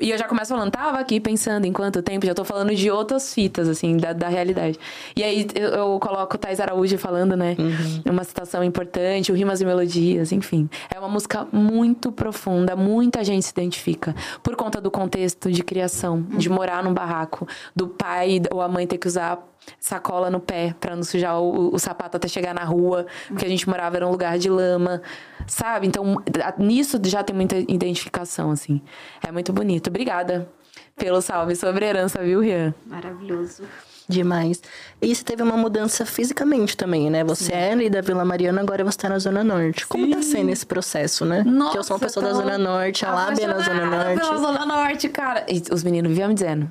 E 0.00 0.10
eu 0.10 0.18
já 0.18 0.26
começo 0.26 0.54
falando, 0.54 0.70
tava 0.70 0.98
aqui 0.98 1.18
pensando 1.18 1.64
em 1.64 1.72
quanto 1.72 2.02
tempo, 2.02 2.24
já 2.24 2.34
tô 2.34 2.44
falando 2.44 2.74
de 2.74 2.90
outras 2.90 3.34
fitas, 3.34 3.68
assim, 3.68 3.96
da, 3.96 4.12
da 4.12 4.28
realidade. 4.28 4.78
E 5.16 5.22
aí 5.24 5.46
eu, 5.54 5.68
eu 5.70 5.98
coloco 5.98 6.36
o 6.36 6.38
Thais 6.38 6.60
Araújo 6.60 6.96
falando, 6.98 7.36
né? 7.36 7.56
Uhum. 7.58 8.12
Uma 8.12 8.24
citação 8.24 8.62
importante, 8.62 9.32
o 9.32 9.34
Rimas 9.34 9.60
e 9.60 9.64
Melodias, 9.64 10.30
enfim. 10.30 10.68
É 10.94 10.98
uma 10.98 11.08
música 11.08 11.46
muito 11.52 12.12
profunda, 12.12 12.76
muita 12.76 13.24
gente 13.24 13.44
se 13.44 13.50
identifica. 13.50 14.14
Por 14.42 14.54
conta 14.54 14.80
do 14.80 14.90
contexto 14.90 15.50
de 15.50 15.62
criação, 15.62 16.26
uhum. 16.30 16.38
de 16.38 16.48
morar 16.48 16.82
num 16.82 16.94
barraco, 16.94 17.46
do 17.74 17.88
pai 17.88 18.40
ou 18.52 18.60
a 18.60 18.68
mãe 18.68 18.86
ter 18.86 18.98
que 18.98 19.08
usar 19.08 19.38
sacola 19.78 20.30
no 20.30 20.40
pé 20.40 20.74
para 20.78 20.94
não 20.94 21.02
sujar 21.02 21.40
o, 21.40 21.74
o, 21.74 21.78
sapato 21.78 22.16
até 22.16 22.28
chegar 22.28 22.54
na 22.54 22.64
rua, 22.64 23.06
porque 23.28 23.44
a 23.44 23.48
gente 23.48 23.68
morava 23.68 23.96
era 23.96 24.06
um 24.06 24.10
lugar 24.10 24.38
de 24.38 24.48
lama, 24.48 25.02
sabe? 25.46 25.86
Então, 25.86 26.22
nisso 26.58 27.00
já 27.04 27.22
tem 27.22 27.34
muita 27.34 27.56
identificação, 27.56 28.50
assim. 28.50 28.80
É 29.26 29.32
muito 29.32 29.52
bonito. 29.52 29.88
Obrigada 29.88 30.48
pelo 30.96 31.20
salve 31.20 31.54
sobre 31.56 31.86
herança, 31.86 32.22
viu, 32.22 32.40
Rian? 32.40 32.74
Maravilhoso. 32.86 33.64
Demais. 34.08 34.62
E 35.02 35.14
você 35.14 35.22
teve 35.22 35.42
uma 35.42 35.56
mudança 35.56 36.06
fisicamente 36.06 36.74
também, 36.74 37.10
né? 37.10 37.22
Você 37.24 37.44
Sim. 37.44 37.52
é 37.52 37.72
ali 37.72 37.90
da 37.90 38.00
Vila 38.00 38.24
Mariana, 38.24 38.62
agora 38.62 38.82
você 38.82 38.96
tá 38.96 39.08
na 39.08 39.18
Zona 39.18 39.44
Norte. 39.44 39.86
Como 39.86 40.06
Sim. 40.06 40.10
tá 40.12 40.22
sendo 40.22 40.50
esse 40.50 40.64
processo, 40.64 41.26
né? 41.26 41.42
Nossa, 41.44 41.72
que 41.72 41.78
eu 41.78 41.84
sou 41.84 41.96
uma 41.96 42.00
pessoa 42.00 42.24
da 42.24 42.32
Zona 42.32 42.56
Norte, 42.56 43.04
a 43.04 43.12
Lábia 43.12 43.44
é 43.44 43.46
na 43.46 43.58
Zona 43.58 43.84
Norte. 43.84 44.20
pela 44.20 44.38
Zona 44.38 44.64
Norte, 44.64 45.08
cara. 45.10 45.44
E 45.46 45.62
os 45.70 45.84
meninos 45.84 46.08
viviam 46.08 46.28
me 46.28 46.34
dizendo. 46.34 46.70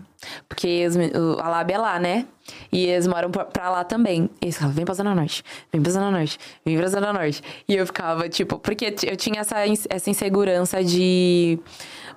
Porque 0.49 0.87
os, 0.87 0.95
a 1.39 1.47
Lábia 1.47 1.75
é 1.75 1.77
lá, 1.77 1.99
né? 1.99 2.25
E 2.71 2.87
eles 2.87 3.05
moram 3.05 3.29
pra 3.29 3.69
lá 3.69 3.83
também. 3.83 4.27
E 4.41 4.45
eles 4.45 4.55
falavam, 4.55 4.75
vem 4.75 4.85
pra 4.85 4.95
Zona 4.95 5.13
Norte, 5.13 5.43
vem 5.71 5.79
pra 5.79 5.91
Zona 5.91 6.09
Norte, 6.09 6.39
vem 6.65 6.75
pra 6.75 6.87
Zona 6.87 7.13
Norte. 7.13 7.43
E 7.67 7.75
eu 7.75 7.85
ficava, 7.85 8.27
tipo, 8.27 8.57
porque 8.57 8.95
eu 9.03 9.15
tinha 9.15 9.41
essa, 9.41 9.57
essa 9.89 10.09
insegurança 10.09 10.83
de. 10.83 11.59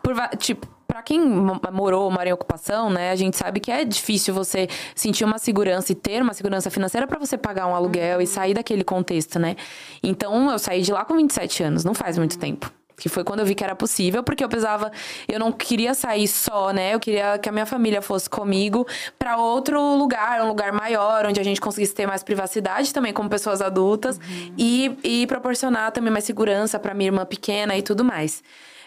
Por, 0.02 0.14
tipo, 0.38 0.66
para 0.90 1.02
quem 1.02 1.20
morou, 1.20 2.10
mora 2.10 2.28
em 2.28 2.32
ocupação, 2.32 2.90
né, 2.90 3.12
a 3.12 3.16
gente 3.16 3.36
sabe 3.36 3.60
que 3.60 3.70
é 3.70 3.84
difícil 3.84 4.34
você 4.34 4.66
sentir 4.92 5.24
uma 5.24 5.38
segurança 5.38 5.92
e 5.92 5.94
ter 5.94 6.20
uma 6.20 6.34
segurança 6.34 6.68
financeira 6.68 7.06
para 7.06 7.16
você 7.16 7.38
pagar 7.38 7.68
um 7.68 7.74
aluguel 7.76 8.16
uhum. 8.16 8.22
e 8.22 8.26
sair 8.26 8.54
daquele 8.54 8.82
contexto, 8.82 9.38
né? 9.38 9.54
Então, 10.02 10.50
eu 10.50 10.58
saí 10.58 10.82
de 10.82 10.92
lá 10.92 11.04
com 11.04 11.14
27 11.14 11.62
anos, 11.62 11.84
não 11.84 11.94
faz 11.94 12.18
muito 12.18 12.36
tempo 12.36 12.72
que 12.96 13.08
foi 13.08 13.24
quando 13.24 13.40
eu 13.40 13.46
vi 13.46 13.54
que 13.54 13.64
era 13.64 13.74
possível, 13.74 14.22
porque 14.22 14.44
eu 14.44 14.48
precisava, 14.48 14.92
eu 15.26 15.40
não 15.40 15.50
queria 15.50 15.94
sair 15.94 16.28
só, 16.28 16.70
né? 16.70 16.94
Eu 16.94 17.00
queria 17.00 17.38
que 17.38 17.48
a 17.48 17.52
minha 17.52 17.64
família 17.64 18.02
fosse 18.02 18.28
comigo 18.28 18.86
para 19.18 19.38
outro 19.38 19.80
lugar, 19.96 20.42
um 20.42 20.48
lugar 20.48 20.70
maior, 20.70 21.24
onde 21.24 21.40
a 21.40 21.42
gente 21.42 21.62
conseguisse 21.62 21.94
ter 21.94 22.06
mais 22.06 22.22
privacidade 22.22 22.92
também 22.92 23.10
como 23.10 23.30
pessoas 23.30 23.62
adultas 23.62 24.18
uhum. 24.18 24.54
e, 24.58 24.98
e 25.02 25.26
proporcionar 25.26 25.92
também 25.92 26.12
mais 26.12 26.24
segurança 26.24 26.78
para 26.78 26.92
minha 26.92 27.08
irmã 27.08 27.24
pequena 27.24 27.74
e 27.74 27.80
tudo 27.80 28.04
mais. 28.04 28.44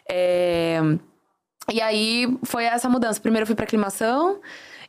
É... 0.08 0.80
E 1.72 1.82
aí 1.82 2.38
foi 2.44 2.66
essa 2.66 2.90
mudança. 2.90 3.20
Primeiro 3.20 3.44
eu 3.44 3.48
fui 3.48 3.56
pra 3.56 3.66
aclimação 3.66 4.40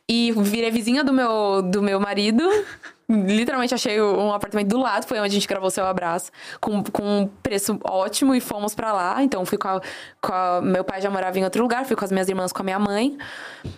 e 0.07 0.31
virei 0.31 0.69
vizinha 0.69 1.03
do 1.03 1.13
meu, 1.13 1.61
do 1.61 1.81
meu 1.81 1.99
marido. 1.99 2.43
Literalmente 3.07 3.73
achei 3.73 4.01
um 4.01 4.33
apartamento 4.33 4.67
do 4.67 4.79
lado, 4.79 5.05
foi 5.05 5.19
onde 5.19 5.27
a 5.27 5.33
gente 5.33 5.47
gravou 5.47 5.69
Seu 5.69 5.85
Abraço, 5.85 6.31
com, 6.59 6.83
com 6.83 7.03
um 7.03 7.27
preço 7.27 7.79
ótimo 7.83 8.33
e 8.33 8.41
fomos 8.41 8.73
para 8.73 8.91
lá. 8.91 9.23
Então 9.23 9.45
fui 9.45 9.57
com 9.57 9.67
a, 9.67 9.81
com 10.19 10.33
a. 10.33 10.61
Meu 10.61 10.83
pai 10.83 11.01
já 11.01 11.09
morava 11.09 11.37
em 11.37 11.43
outro 11.43 11.61
lugar, 11.61 11.85
fui 11.85 11.95
com 11.95 12.03
as 12.03 12.11
minhas 12.11 12.27
irmãs, 12.27 12.51
com 12.51 12.61
a 12.61 12.65
minha 12.65 12.79
mãe. 12.79 13.17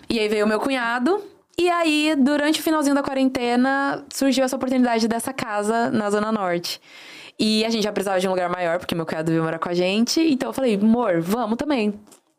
E 0.08 0.18
aí 0.18 0.28
veio 0.28 0.46
o 0.46 0.48
meu 0.48 0.58
cunhado. 0.58 1.22
E 1.58 1.68
aí, 1.68 2.14
durante 2.16 2.60
o 2.60 2.62
finalzinho 2.62 2.94
da 2.94 3.02
quarentena, 3.02 4.04
surgiu 4.12 4.44
essa 4.44 4.54
oportunidade 4.54 5.08
dessa 5.08 5.32
casa 5.32 5.90
na 5.90 6.08
Zona 6.08 6.30
Norte. 6.30 6.80
E 7.38 7.64
a 7.64 7.70
gente 7.70 7.82
já 7.82 7.92
precisava 7.92 8.20
de 8.20 8.28
um 8.28 8.30
lugar 8.30 8.48
maior, 8.48 8.78
porque 8.78 8.94
meu 8.94 9.04
cunhado 9.04 9.30
veio 9.30 9.42
morar 9.42 9.58
com 9.58 9.68
a 9.68 9.74
gente. 9.74 10.20
Então 10.20 10.50
eu 10.50 10.52
falei, 10.52 10.76
amor, 10.76 11.20
vamos 11.20 11.56
também. 11.58 11.98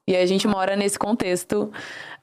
E 0.10 0.16
a 0.16 0.26
gente 0.26 0.48
mora 0.48 0.76
nesse 0.76 0.98
contexto. 0.98 1.72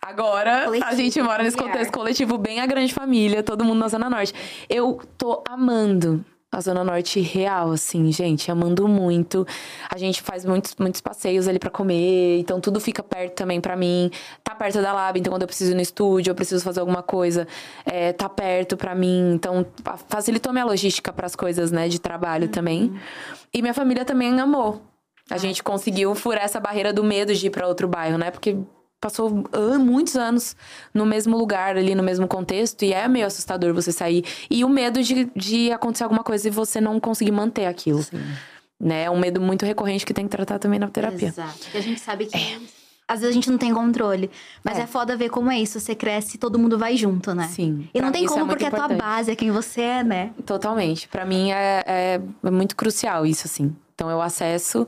Agora, 0.03 0.65
coletivo, 0.65 0.91
a 0.91 0.95
gente 0.97 1.23
mora 1.23 1.43
nesse 1.45 1.57
contexto 1.57 1.93
coletivo, 1.93 2.37
bem 2.37 2.59
a 2.59 2.67
grande 2.67 2.93
família, 2.93 3.45
todo 3.45 3.65
mundo 3.65 3.79
na 3.79 3.87
Zona 3.87 4.11
Norte. 4.11 4.35
Eu 4.69 5.01
tô 5.17 5.45
amando 5.49 6.25
a 6.51 6.61
Zona 6.61 6.83
Norte 6.83 7.21
real, 7.21 7.71
assim, 7.71 8.11
gente, 8.11 8.51
amando 8.51 8.89
muito. 8.89 9.47
A 9.89 9.97
gente 9.99 10.21
faz 10.21 10.45
muitos, 10.45 10.75
muitos 10.77 11.01
passeios 11.01 11.47
ali 11.47 11.61
para 11.61 11.71
comer, 11.71 12.41
então 12.41 12.61
tudo 12.61 12.81
fica 12.81 13.05
perto 13.05 13.35
também 13.35 13.61
para 13.61 13.77
mim. 13.77 14.11
Tá 14.43 14.53
perto 14.53 14.83
da 14.83 14.93
Lab, 14.93 15.21
então 15.21 15.33
quando 15.33 15.43
eu 15.43 15.49
preciso 15.49 15.71
ir 15.71 15.77
no 15.77 15.81
estúdio, 15.81 16.33
eu 16.33 16.35
preciso 16.35 16.65
fazer 16.65 16.81
alguma 16.81 17.05
coisa, 17.05 17.47
é, 17.85 18.13
tá 18.13 18.29
perto 18.29 18.77
para 18.77 18.97
mim. 18.97 19.35
Então 19.35 19.65
facilitou 20.09 20.53
minha 20.53 20.65
logística 20.65 21.13
para 21.13 21.27
as 21.27 21.37
coisas, 21.37 21.71
né, 21.71 21.89
de 21.89 22.01
trabalho 22.01 22.47
uhum. 22.47 22.51
também. 22.51 23.01
E 23.55 23.63
minha 23.63 23.75
família 23.75 24.05
também 24.05 24.41
amou. 24.41 24.83
A 25.31 25.39
gente 25.39 25.63
conseguiu 25.63 26.15
furar 26.15 26.45
essa 26.45 26.61
barreira 26.61 26.93
do 26.93 27.03
medo 27.03 27.35
de 27.35 27.47
ir 27.47 27.51
para 27.51 27.67
outro 27.67 27.89
bairro, 27.89 28.17
né? 28.17 28.31
Porque 28.31 28.57
passou 29.01 29.45
muitos 29.79 30.17
anos 30.17 30.57
no 30.95 31.05
mesmo 31.05 31.37
lugar, 31.37 31.77
ali 31.77 31.95
no 31.95 32.03
mesmo 32.03 32.27
contexto, 32.27 32.85
e 32.85 32.93
é 32.93 33.07
meio 33.09 33.27
assustador 33.27 33.75
você 33.75 33.93
sair. 33.93 34.25
E 34.51 34.65
o 34.65 34.69
medo 34.69 35.03
de, 35.03 35.31
de 35.35 35.71
acontecer 35.73 36.05
alguma 36.05 36.25
coisa 36.25 36.49
e 36.49 36.51
você 36.51 36.81
não 36.81 36.99
conseguir 36.99 37.33
manter 37.33 37.67
aquilo. 37.67 38.03
Sim. 38.03 38.23
Né? 38.79 39.05
É 39.05 39.11
um 39.11 39.19
medo 39.19 39.41
muito 39.41 39.65
recorrente 39.65 40.05
que 40.05 40.13
tem 40.15 40.27
que 40.27 40.31
tratar 40.31 40.59
também 40.59 40.79
na 40.79 40.89
terapia. 40.89 41.29
Exato. 41.29 41.59
Porque 41.61 41.79
a 41.79 41.83
gente 41.83 42.01
sabe 42.01 42.27
que. 42.27 42.37
É. 42.37 42.59
Às 43.09 43.21
vezes 43.21 43.35
a 43.35 43.35
gente 43.35 43.49
não 43.51 43.57
tem 43.57 43.73
controle. 43.73 44.29
Mas 44.65 44.79
é. 44.79 44.83
é 44.83 44.87
foda 44.87 45.17
ver 45.17 45.29
como 45.29 45.51
é 45.51 45.59
isso. 45.59 45.79
Você 45.79 45.95
cresce 45.95 46.37
e 46.37 46.39
todo 46.39 46.59
mundo 46.59 46.77
vai 46.77 46.97
junto, 46.97 47.33
né? 47.35 47.47
Sim. 47.47 47.89
E 47.95 48.01
não 48.01 48.11
tem 48.11 48.27
como, 48.27 48.45
é 48.45 48.49
porque 48.49 48.67
importante. 48.67 48.93
é 48.93 48.97
tua 48.97 49.07
base, 49.07 49.31
é 49.31 49.37
quem 49.37 49.53
você 49.53 49.81
é, 49.81 50.05
né? 50.05 50.33
Totalmente. 50.45 51.07
para 51.07 51.25
mim 51.25 51.53
é, 51.53 51.85
é, 51.87 52.21
é 52.43 52.51
muito 52.51 52.75
crucial 52.75 53.25
isso, 53.25 53.47
assim. 53.47 53.75
Então 53.97 54.11
eu 54.11 54.21
acesso. 54.21 54.87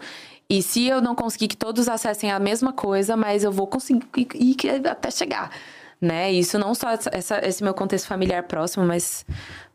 E 0.51 0.63
se 0.63 0.87
eu 0.87 1.01
não 1.01 1.15
conseguir 1.15 1.49
que 1.49 1.57
todos 1.57 1.89
acessem 1.89 2.31
a 2.31 2.39
mesma 2.39 2.73
coisa, 2.73 3.17
mas 3.17 3.43
eu 3.43 3.51
vou 3.51 3.67
conseguir 3.67 4.07
ir 4.35 4.87
até 4.87 5.11
chegar. 5.11 5.51
Né? 6.01 6.31
Isso 6.31 6.59
não 6.59 6.75
só 6.77 6.91
essa, 7.11 7.45
esse 7.45 7.63
meu 7.65 7.75
contexto 7.75 8.07
familiar 8.07 8.45
próximo, 8.45 8.87
mas 8.87 9.27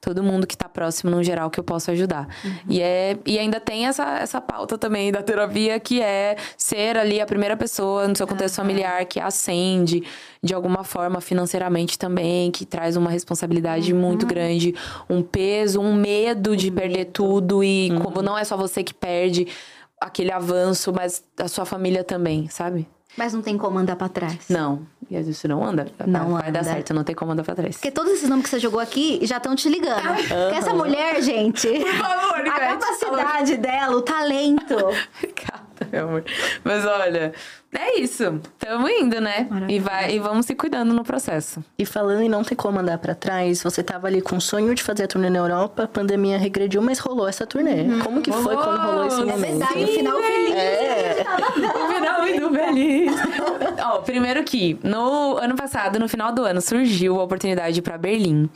todo 0.04 0.22
mundo 0.22 0.46
que 0.46 0.54
está 0.54 0.68
próximo 0.68 1.12
no 1.12 1.24
geral 1.24 1.50
que 1.50 1.60
eu 1.60 1.64
posso 1.64 1.92
ajudar. 1.92 2.28
Uhum. 2.44 2.52
E, 2.70 2.82
é, 2.82 3.18
e 3.26 3.40
ainda 3.40 3.60
tem 3.60 3.88
essa, 3.88 4.20
essa 4.20 4.42
pauta 4.42 4.78
também 4.78 5.12
da 5.12 5.22
terapia, 5.22 5.80
que 5.80 6.02
é 6.02 6.38
ser 6.58 6.98
ali 6.98 7.22
a 7.22 7.26
primeira 7.26 7.56
pessoa 7.58 8.08
no 8.08 8.16
seu 8.16 8.28
contexto 8.28 8.58
uhum. 8.58 8.64
familiar 8.64 9.06
que 9.06 9.20
ascende 9.20 10.04
de 10.42 10.54
alguma 10.54 10.84
forma 10.84 11.22
financeiramente 11.22 11.98
também, 11.98 12.52
que 12.52 12.66
traz 12.66 12.98
uma 12.98 13.10
responsabilidade 13.10 13.94
uhum. 13.94 14.00
muito 14.00 14.26
grande, 14.26 14.76
um 15.10 15.22
peso, 15.22 15.82
um 15.82 15.94
medo 15.94 16.56
de 16.56 16.70
perder 16.70 17.06
tudo. 17.06 17.64
E 17.64 17.90
uhum. 17.92 18.00
como 18.00 18.22
não 18.22 18.38
é 18.38 18.44
só 18.44 18.58
você 18.58 18.84
que 18.84 18.94
perde 18.94 19.48
aquele 20.00 20.32
avanço, 20.32 20.92
mas 20.94 21.24
a 21.38 21.48
sua 21.48 21.66
família 21.66 22.04
também, 22.04 22.50
sabe? 22.50 22.88
Mas 23.18 23.34
não 23.34 23.42
tem 23.42 23.58
como 23.58 23.78
andar 23.78 23.96
pra 23.96 24.10
trás. 24.10 24.46
Não. 24.50 24.82
E 25.10 25.18
isso 25.18 25.48
não 25.48 25.64
anda. 25.64 25.88
Não 26.06 26.32
vai, 26.32 26.50
anda. 26.50 26.52
dar 26.52 26.64
certo, 26.64 26.94
não 26.94 27.04
tem 27.04 27.16
como 27.16 27.32
andar 27.32 27.44
pra 27.44 27.54
trás. 27.56 27.76
Porque 27.76 27.92
todos 27.92 28.14
esses 28.14 28.28
nomes 28.28 28.46
que 28.46 28.50
você 28.50 28.60
jogou 28.60 28.80
aqui 28.80 29.20
já 29.24 29.38
estão 29.38 29.56
te 29.56 29.70
ligando. 29.70 30.10
Uhum. 30.10 30.16
Porque 30.16 30.56
essa 30.56 30.74
mulher, 30.74 31.22
gente. 31.22 31.68
Por 31.68 31.94
favor, 31.94 32.40
A 32.40 32.78
capacidade 32.78 33.58
dela, 33.58 33.96
o 33.96 34.02
talento. 34.02 34.74
Obrigada, 35.18 35.88
meu 35.92 36.08
amor. 36.08 36.24
Mas 36.64 36.86
olha, 36.86 37.34
é 37.72 38.00
isso. 38.00 38.40
Tamo 38.60 38.88
indo, 38.90 39.20
né? 39.20 39.48
E, 39.68 39.80
vai, 39.80 40.16
e 40.16 40.20
vamos 40.20 40.46
se 40.46 40.56
cuidando 40.56 40.94
no 40.94 41.04
processo. 41.04 41.64
E 41.78 41.86
falando 41.86 42.22
em 42.22 42.30
não 42.30 42.44
ter 42.44 42.56
como 42.56 42.80
andar 42.80 42.98
para 42.98 43.16
trás, 43.16 43.62
você 43.62 43.84
tava 43.84 44.08
ali 44.08 44.22
com 44.22 44.38
o 44.38 44.42
sonho 44.42 44.74
de 44.76 44.84
fazer 44.84 45.04
a 45.04 45.08
turnê 45.08 45.30
na 45.30 45.40
Europa, 45.40 45.84
a 45.84 45.88
pandemia 45.88 46.38
regrediu, 46.38 46.82
mas 46.82 47.00
rolou 47.00 47.28
essa 47.28 47.46
turnê. 47.46 47.82
Uhum. 47.82 48.00
Como 48.00 48.22
que 48.22 48.32
foi 48.32 48.56
quando 48.56 48.82
rolou 48.82 49.08
esse 49.08 49.24
momento? 49.24 49.68
Sim, 49.74 49.82
no 49.82 49.88
final 49.88 50.22
feliz. 50.22 50.56
É. 50.56 51.26
Final 52.34 52.50
muito 52.50 52.66
feliz. 52.66 53.12
Ó, 53.86 54.00
primeiro 54.00 54.44
que 54.44 54.78
no 54.84 55.38
ano 55.38 55.56
passado, 55.56 56.00
no 56.00 56.08
final 56.08 56.32
do 56.32 56.44
ano, 56.44 56.62
surgiu 56.62 57.20
a 57.20 57.24
oportunidade 57.24 57.82
pra 57.82 57.98
Berlim 57.98 58.50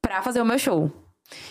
pra 0.00 0.22
fazer 0.22 0.40
o 0.40 0.44
meu 0.44 0.58
show. 0.58 0.90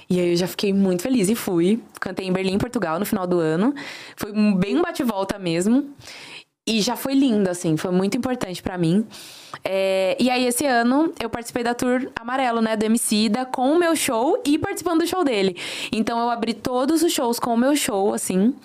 E 0.10 0.20
aí 0.20 0.32
eu 0.32 0.36
já 0.36 0.48
fiquei 0.48 0.72
muito 0.74 1.02
feliz 1.02 1.30
e 1.30 1.36
fui. 1.36 1.82
Cantei 2.00 2.28
em 2.28 2.32
Berlim, 2.32 2.58
Portugal, 2.58 3.00
no 3.00 3.06
final 3.06 3.26
do 3.26 3.40
ano. 3.40 3.74
Foi 4.16 4.32
bem 4.56 4.78
um 4.78 4.82
bate-volta 4.82 5.40
mesmo. 5.40 5.94
E 6.68 6.82
já 6.82 6.96
foi 6.96 7.14
lindo, 7.14 7.50
assim, 7.50 7.76
foi 7.76 7.92
muito 7.92 8.18
importante 8.18 8.62
para 8.62 8.78
mim. 8.78 9.06
É, 9.64 10.18
e 10.20 10.30
aí, 10.30 10.46
esse 10.48 10.66
ano, 10.66 11.14
eu 11.22 11.30
participei 11.30 11.64
da 11.64 11.74
Tour 11.74 12.10
Amarelo, 12.16 12.62
né, 12.62 12.76
do 12.76 12.84
Emicida, 12.84 13.46
com 13.46 13.74
o 13.74 13.78
meu 13.78 13.96
show 13.96 14.42
e 14.46 14.58
participando 14.58 15.02
do 15.02 15.08
show 15.08 15.24
dele. 15.24 15.56
Então, 15.92 16.20
eu 16.20 16.30
abri 16.30 16.54
todos 16.54 17.04
os 17.04 17.12
shows 17.12 17.40
com 17.40 17.54
o 17.54 17.58
meu 17.58 17.76
show, 17.76 18.14
assim. 18.14 18.56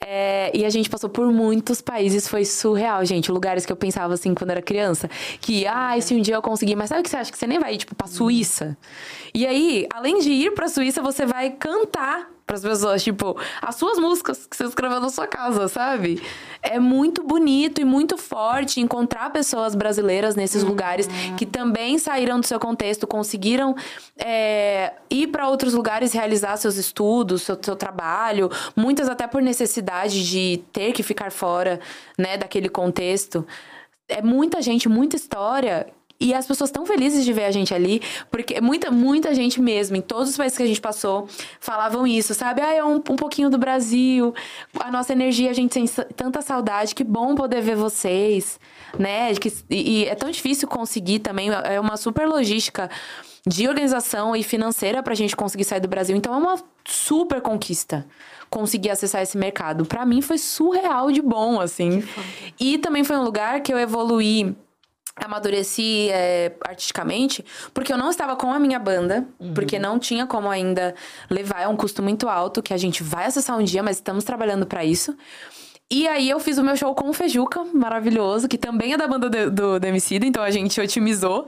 É, 0.00 0.50
e 0.54 0.64
a 0.64 0.70
gente 0.70 0.88
passou 0.88 1.10
por 1.10 1.26
muitos 1.32 1.80
países, 1.80 2.28
foi 2.28 2.44
surreal, 2.44 3.04
gente. 3.04 3.32
Lugares 3.32 3.66
que 3.66 3.72
eu 3.72 3.76
pensava, 3.76 4.14
assim, 4.14 4.34
quando 4.34 4.50
era 4.50 4.62
criança, 4.62 5.10
que, 5.40 5.66
ah, 5.66 5.98
se 6.00 6.14
um 6.14 6.20
dia 6.20 6.34
eu 6.34 6.42
conseguir, 6.42 6.76
mas 6.76 6.90
sabe 6.90 7.00
o 7.00 7.04
que 7.04 7.10
você 7.10 7.16
acha? 7.16 7.32
Que 7.32 7.38
você 7.38 7.46
nem 7.46 7.58
vai, 7.58 7.76
tipo, 7.76 7.94
pra 7.94 8.06
Suíça. 8.06 8.76
E 9.34 9.46
aí, 9.46 9.86
além 9.92 10.18
de 10.20 10.30
ir 10.30 10.52
pra 10.52 10.68
Suíça, 10.68 11.02
você 11.02 11.26
vai 11.26 11.50
cantar 11.50 12.30
para 12.46 12.56
as 12.56 12.62
pessoas, 12.62 13.02
tipo, 13.02 13.36
as 13.60 13.74
suas 13.74 13.98
músicas 13.98 14.46
que 14.46 14.56
você 14.56 14.64
escreveu 14.64 15.00
na 15.00 15.08
sua 15.08 15.26
casa, 15.26 15.66
sabe? 15.66 16.22
É 16.62 16.78
muito 16.78 17.22
bonito 17.24 17.80
e 17.80 17.84
muito 17.84 18.16
forte 18.16 18.80
encontrar 18.80 19.30
pessoas 19.30 19.74
brasileiras 19.74 20.35
nesses 20.36 20.62
uhum. 20.62 20.68
lugares 20.68 21.08
que 21.36 21.44
também 21.44 21.98
saíram 21.98 22.38
do 22.38 22.46
seu 22.46 22.60
contexto, 22.60 23.06
conseguiram 23.06 23.74
é, 24.18 24.92
ir 25.10 25.28
para 25.28 25.48
outros 25.48 25.74
lugares 25.74 26.12
realizar 26.12 26.56
seus 26.56 26.76
estudos, 26.76 27.42
seu, 27.42 27.58
seu 27.60 27.74
trabalho, 27.74 28.50
muitas 28.76 29.08
até 29.08 29.26
por 29.26 29.42
necessidade 29.42 30.28
de 30.28 30.62
ter 30.72 30.92
que 30.92 31.02
ficar 31.02 31.32
fora, 31.32 31.80
né, 32.18 32.36
daquele 32.36 32.68
contexto 32.68 33.44
é 34.08 34.22
muita 34.22 34.62
gente, 34.62 34.88
muita 34.88 35.16
história. 35.16 35.86
E 36.18 36.32
as 36.32 36.46
pessoas 36.46 36.70
estão 36.70 36.86
felizes 36.86 37.26
de 37.26 37.32
ver 37.32 37.44
a 37.44 37.50
gente 37.50 37.74
ali, 37.74 38.00
porque 38.30 38.58
muita, 38.58 38.90
muita 38.90 39.34
gente 39.34 39.60
mesmo, 39.60 39.96
em 39.96 40.00
todos 40.00 40.30
os 40.30 40.36
países 40.36 40.56
que 40.56 40.62
a 40.62 40.66
gente 40.66 40.80
passou, 40.80 41.28
falavam 41.60 42.06
isso, 42.06 42.32
sabe? 42.32 42.62
Ah, 42.62 42.72
é 42.72 42.82
um, 42.82 42.94
um 42.94 43.16
pouquinho 43.16 43.50
do 43.50 43.58
Brasil, 43.58 44.34
a 44.80 44.90
nossa 44.90 45.12
energia, 45.12 45.50
a 45.50 45.52
gente 45.52 45.72
tem 45.72 45.86
tanta 46.16 46.40
saudade, 46.40 46.94
que 46.94 47.04
bom 47.04 47.34
poder 47.34 47.60
ver 47.60 47.76
vocês, 47.76 48.58
né? 48.98 49.34
Que, 49.34 49.52
e, 49.70 50.02
e 50.02 50.04
é 50.06 50.14
tão 50.14 50.30
difícil 50.30 50.68
conseguir 50.68 51.20
também, 51.20 51.50
é 51.50 51.80
uma 51.80 51.96
super 51.96 52.26
logística 52.26 52.90
de 53.46 53.68
organização 53.68 54.34
e 54.34 54.42
financeira 54.42 55.02
pra 55.02 55.14
gente 55.14 55.36
conseguir 55.36 55.64
sair 55.64 55.80
do 55.80 55.88
Brasil. 55.88 56.16
Então 56.16 56.34
é 56.34 56.36
uma 56.36 56.56
super 56.84 57.40
conquista 57.40 58.06
conseguir 58.50 58.90
acessar 58.90 59.22
esse 59.22 59.36
mercado. 59.36 59.84
Para 59.84 60.04
mim 60.04 60.20
foi 60.20 60.38
surreal 60.38 61.10
de 61.10 61.22
bom, 61.22 61.60
assim. 61.60 62.02
E 62.58 62.78
também 62.78 63.04
foi 63.04 63.16
um 63.16 63.22
lugar 63.22 63.60
que 63.60 63.72
eu 63.72 63.78
evoluí 63.78 64.56
amadureci 65.16 66.10
é, 66.10 66.52
artisticamente, 66.60 67.44
porque 67.72 67.90
eu 67.90 67.96
não 67.96 68.10
estava 68.10 68.36
com 68.36 68.52
a 68.52 68.58
minha 68.58 68.78
banda, 68.78 69.26
uhum. 69.40 69.54
porque 69.54 69.78
não 69.78 69.98
tinha 69.98 70.26
como 70.26 70.50
ainda 70.50 70.94
levar, 71.30 71.62
é 71.62 71.68
um 71.68 71.76
custo 71.76 72.02
muito 72.02 72.28
alto 72.28 72.62
que 72.62 72.74
a 72.74 72.76
gente 72.76 73.02
vai 73.02 73.24
acessar 73.24 73.58
um 73.58 73.64
dia, 73.64 73.82
mas 73.82 73.96
estamos 73.96 74.24
trabalhando 74.24 74.66
para 74.66 74.84
isso. 74.84 75.16
E 75.90 76.08
aí 76.08 76.28
eu 76.28 76.40
fiz 76.40 76.58
o 76.58 76.64
meu 76.64 76.76
show 76.76 76.94
com 76.94 77.08
o 77.08 77.12
Fejuca, 77.12 77.64
maravilhoso, 77.72 78.48
que 78.48 78.58
também 78.58 78.92
é 78.92 78.96
da 78.96 79.06
banda 79.06 79.30
do, 79.30 79.50
do, 79.50 79.80
do 79.80 79.86
então 80.24 80.42
a 80.42 80.50
gente 80.50 80.80
otimizou. 80.80 81.46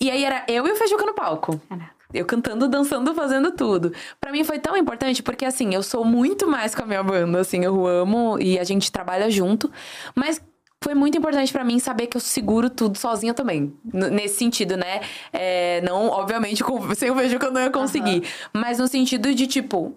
E 0.00 0.10
aí 0.10 0.24
era 0.24 0.44
eu 0.46 0.66
e 0.66 0.72
o 0.72 0.76
Fejuca 0.76 1.04
no 1.04 1.14
palco. 1.14 1.60
Caraca. 1.68 2.00
Eu 2.12 2.26
cantando, 2.26 2.68
dançando, 2.68 3.14
fazendo 3.14 3.52
tudo. 3.52 3.92
Para 4.20 4.32
mim 4.32 4.42
foi 4.42 4.58
tão 4.58 4.76
importante 4.76 5.22
porque 5.22 5.44
assim, 5.44 5.74
eu 5.74 5.82
sou 5.82 6.04
muito 6.04 6.46
mais 6.48 6.74
com 6.74 6.82
a 6.82 6.86
minha 6.86 7.02
banda, 7.02 7.40
assim, 7.40 7.64
eu 7.64 7.86
amo 7.86 8.38
e 8.40 8.58
a 8.58 8.64
gente 8.64 8.90
trabalha 8.90 9.30
junto, 9.30 9.70
mas 10.14 10.40
foi 10.82 10.94
muito 10.94 11.16
importante 11.18 11.52
para 11.52 11.62
mim 11.62 11.78
saber 11.78 12.06
que 12.06 12.16
eu 12.16 12.20
seguro 12.20 12.70
tudo 12.70 12.96
sozinha 12.96 13.34
também. 13.34 13.72
nesse 13.84 14.36
sentido, 14.36 14.76
né? 14.76 15.02
É, 15.32 15.80
não, 15.82 16.08
obviamente, 16.08 16.64
sem 16.96 17.10
o 17.10 17.14
vejo 17.14 17.38
que 17.38 17.46
eu 17.46 17.52
não 17.52 17.60
ia 17.60 17.70
conseguir. 17.70 18.20
Uhum. 18.20 18.60
Mas 18.60 18.78
no 18.78 18.88
sentido 18.88 19.34
de, 19.34 19.46
tipo, 19.46 19.94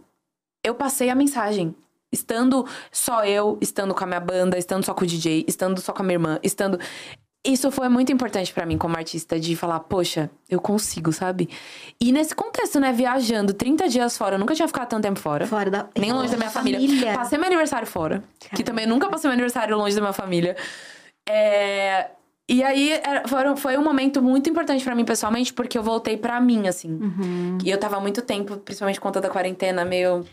eu 0.63 0.75
passei 0.75 1.09
a 1.09 1.15
mensagem. 1.15 1.73
Estando 2.13 2.65
só 2.91 3.25
eu, 3.25 3.57
estando 3.59 3.93
com 3.93 4.03
a 4.03 4.07
minha 4.07 4.19
banda, 4.19 4.57
estando 4.57 4.85
só 4.85 4.93
com 4.93 5.03
o 5.03 5.07
DJ, 5.07 5.43
estando 5.47 5.81
só 5.81 5.91
com 5.91 6.03
a 6.03 6.05
minha 6.05 6.15
irmã, 6.15 6.39
estando 6.43 6.79
isso 7.45 7.69
foi 7.71 7.89
muito 7.89 8.09
importante 8.09 8.53
para 8.53 8.65
mim 8.65 8.77
como 8.77 8.95
artista, 8.95 9.37
de 9.37 9.53
falar, 9.53 9.81
poxa, 9.81 10.29
eu 10.49 10.61
consigo, 10.61 11.11
sabe? 11.11 11.49
E 11.99 12.13
nesse 12.13 12.33
contexto, 12.33 12.79
né, 12.79 12.93
viajando 12.93 13.53
30 13.53 13.89
dias 13.89 14.17
fora, 14.17 14.35
eu 14.35 14.39
nunca 14.39 14.55
tinha 14.55 14.67
ficado 14.67 14.87
tanto 14.87 15.03
tempo 15.03 15.19
fora. 15.19 15.45
Fora 15.45 15.69
da. 15.69 15.89
Nem 15.97 16.13
longe 16.13 16.31
da 16.31 16.37
minha 16.37 16.49
família. 16.49 16.79
família. 16.79 17.13
Passei 17.13 17.37
meu 17.37 17.47
aniversário 17.47 17.85
fora. 17.85 18.23
Caramba. 18.39 18.55
Que 18.55 18.63
também 18.63 18.87
nunca 18.87 19.09
passei 19.09 19.27
meu 19.27 19.33
aniversário 19.33 19.75
longe 19.75 19.93
da 19.93 20.01
minha 20.01 20.13
família. 20.13 20.55
É. 21.27 22.11
E 22.47 22.63
aí, 22.63 22.91
foi, 23.27 23.55
foi 23.57 23.77
um 23.77 23.83
momento 23.83 24.21
muito 24.21 24.49
importante 24.49 24.83
para 24.83 24.95
mim 24.95 25.03
pessoalmente, 25.03 25.53
porque 25.53 25.77
eu 25.77 25.83
voltei 25.83 26.15
para 26.15 26.39
mim, 26.39 26.67
assim. 26.67 26.91
Uhum. 26.91 27.57
E 27.63 27.69
eu 27.69 27.77
tava 27.77 27.99
muito 27.99 28.21
tempo, 28.21 28.57
principalmente 28.57 28.99
por 28.99 29.03
conta 29.03 29.19
da 29.19 29.29
quarentena, 29.29 29.83
meio 29.83 30.25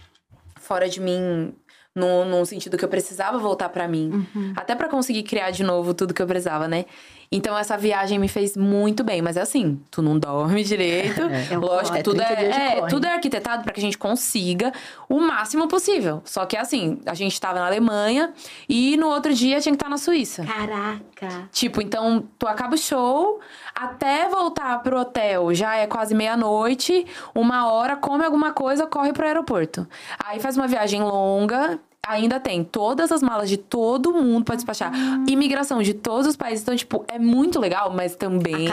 fora 0.60 0.88
de 0.88 1.00
mim, 1.00 1.52
no, 1.94 2.24
no 2.24 2.46
sentido 2.46 2.76
que 2.76 2.84
eu 2.84 2.88
precisava 2.88 3.38
voltar 3.38 3.68
para 3.68 3.88
mim. 3.88 4.26
Uhum. 4.34 4.52
Até 4.56 4.74
para 4.74 4.88
conseguir 4.88 5.22
criar 5.24 5.50
de 5.50 5.62
novo 5.62 5.92
tudo 5.94 6.14
que 6.14 6.22
eu 6.22 6.26
precisava, 6.26 6.68
né? 6.68 6.84
Então 7.32 7.56
essa 7.56 7.76
viagem 7.76 8.18
me 8.18 8.26
fez 8.26 8.56
muito 8.56 9.04
bem, 9.04 9.22
mas 9.22 9.36
é 9.36 9.42
assim, 9.42 9.80
tu 9.88 10.02
não 10.02 10.18
dorme 10.18 10.64
direito. 10.64 11.20
É, 11.50 11.56
lógico, 11.56 11.96
é, 11.96 12.02
tudo 12.02 12.20
é, 12.20 12.78
é 12.78 12.86
tudo 12.86 13.06
é 13.06 13.12
arquitetado 13.12 13.62
para 13.62 13.72
que 13.72 13.80
a 13.80 13.82
gente 13.82 13.96
consiga 13.96 14.72
o 15.08 15.20
máximo 15.20 15.68
possível. 15.68 16.20
Só 16.24 16.44
que 16.44 16.56
assim, 16.56 17.00
a 17.06 17.14
gente 17.14 17.40
tava 17.40 17.60
na 17.60 17.66
Alemanha 17.66 18.32
e 18.68 18.96
no 18.96 19.08
outro 19.08 19.32
dia 19.32 19.60
tinha 19.60 19.72
que 19.72 19.76
estar 19.76 19.88
na 19.88 19.96
Suíça. 19.96 20.44
Caraca. 20.44 21.48
Tipo, 21.52 21.80
então 21.80 22.24
tu 22.38 22.46
acaba 22.46 22.74
o 22.74 22.78
show, 22.78 23.40
até 23.74 24.28
voltar 24.28 24.82
pro 24.82 24.98
hotel 24.98 25.54
já 25.54 25.76
é 25.76 25.86
quase 25.86 26.14
meia-noite, 26.14 27.06
uma 27.34 27.70
hora, 27.70 27.96
come 27.96 28.24
alguma 28.24 28.52
coisa, 28.52 28.86
corre 28.86 29.12
pro 29.12 29.26
aeroporto. 29.26 29.86
Aí 30.24 30.40
faz 30.40 30.56
uma 30.56 30.66
viagem 30.66 31.00
longa, 31.02 31.78
ainda 32.06 32.40
tem 32.40 32.64
todas 32.64 33.12
as 33.12 33.22
malas 33.22 33.48
de 33.48 33.56
todo 33.56 34.12
mundo 34.12 34.44
para 34.44 34.56
despachar. 34.56 34.92
Hum. 34.94 35.24
Imigração 35.28 35.82
de 35.82 35.94
todos 35.94 36.26
os 36.26 36.36
países. 36.36 36.62
Então, 36.62 36.74
tipo, 36.74 37.04
é 37.08 37.18
muito 37.18 37.58
legal, 37.60 37.92
mas 37.92 38.16
também 38.16 38.66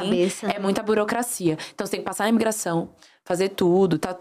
é 0.54 0.60
muita 0.60 0.82
burocracia. 0.82 1.58
Então, 1.74 1.86
você 1.86 1.92
tem 1.92 2.00
que 2.00 2.06
passar 2.06 2.24
na 2.24 2.30
imigração, 2.30 2.90
fazer 3.24 3.50
tudo, 3.50 4.00
tá? 4.00 4.18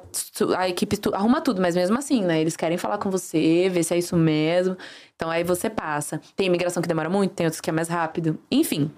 A 0.56 0.68
equipe 0.68 0.96
tu, 0.96 1.14
arruma 1.14 1.40
tudo, 1.40 1.60
mas 1.60 1.76
mesmo 1.76 1.96
assim, 1.96 2.22
né? 2.22 2.40
Eles 2.40 2.56
querem 2.56 2.76
falar 2.76 2.98
com 2.98 3.10
você, 3.10 3.68
ver 3.70 3.84
se 3.84 3.94
é 3.94 3.98
isso 3.98 4.16
mesmo. 4.16 4.76
Então, 5.14 5.30
aí 5.30 5.44
você 5.44 5.70
passa. 5.70 6.20
Tem 6.34 6.46
imigração 6.46 6.82
que 6.82 6.88
demora 6.88 7.08
muito, 7.08 7.32
tem 7.32 7.46
outros 7.46 7.60
que 7.60 7.70
é 7.70 7.72
mais 7.72 7.88
rápido. 7.88 8.38
Enfim, 8.50 8.90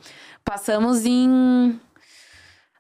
passamos 0.44 1.04
em 1.04 1.78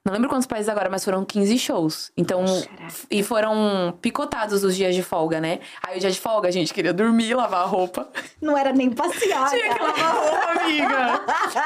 não 0.08 0.14
lembro 0.14 0.28
quantos 0.30 0.46
países 0.46 0.68
agora, 0.70 0.88
mas 0.88 1.04
foram 1.04 1.22
15 1.24 1.58
shows. 1.58 2.10
Então, 2.16 2.42
Caraca. 2.44 2.94
e 3.10 3.22
foram 3.22 3.94
picotados 4.00 4.64
os 4.64 4.74
dias 4.74 4.94
de 4.94 5.02
folga, 5.02 5.38
né? 5.40 5.58
Aí 5.86 5.98
o 5.98 6.00
dia 6.00 6.10
de 6.10 6.18
folga 6.18 6.48
a 6.48 6.50
gente 6.50 6.72
queria 6.72 6.92
dormir, 6.94 7.34
lavar 7.34 7.60
a 7.62 7.66
roupa. 7.66 8.08
Não 8.40 8.56
era 8.56 8.72
nem 8.72 8.90
passear. 8.90 9.48
Tinha 9.50 9.74
que 9.74 9.82
lavar 9.82 10.04
a 10.04 10.12
roupa, 10.12 10.60
amiga. 10.62 11.24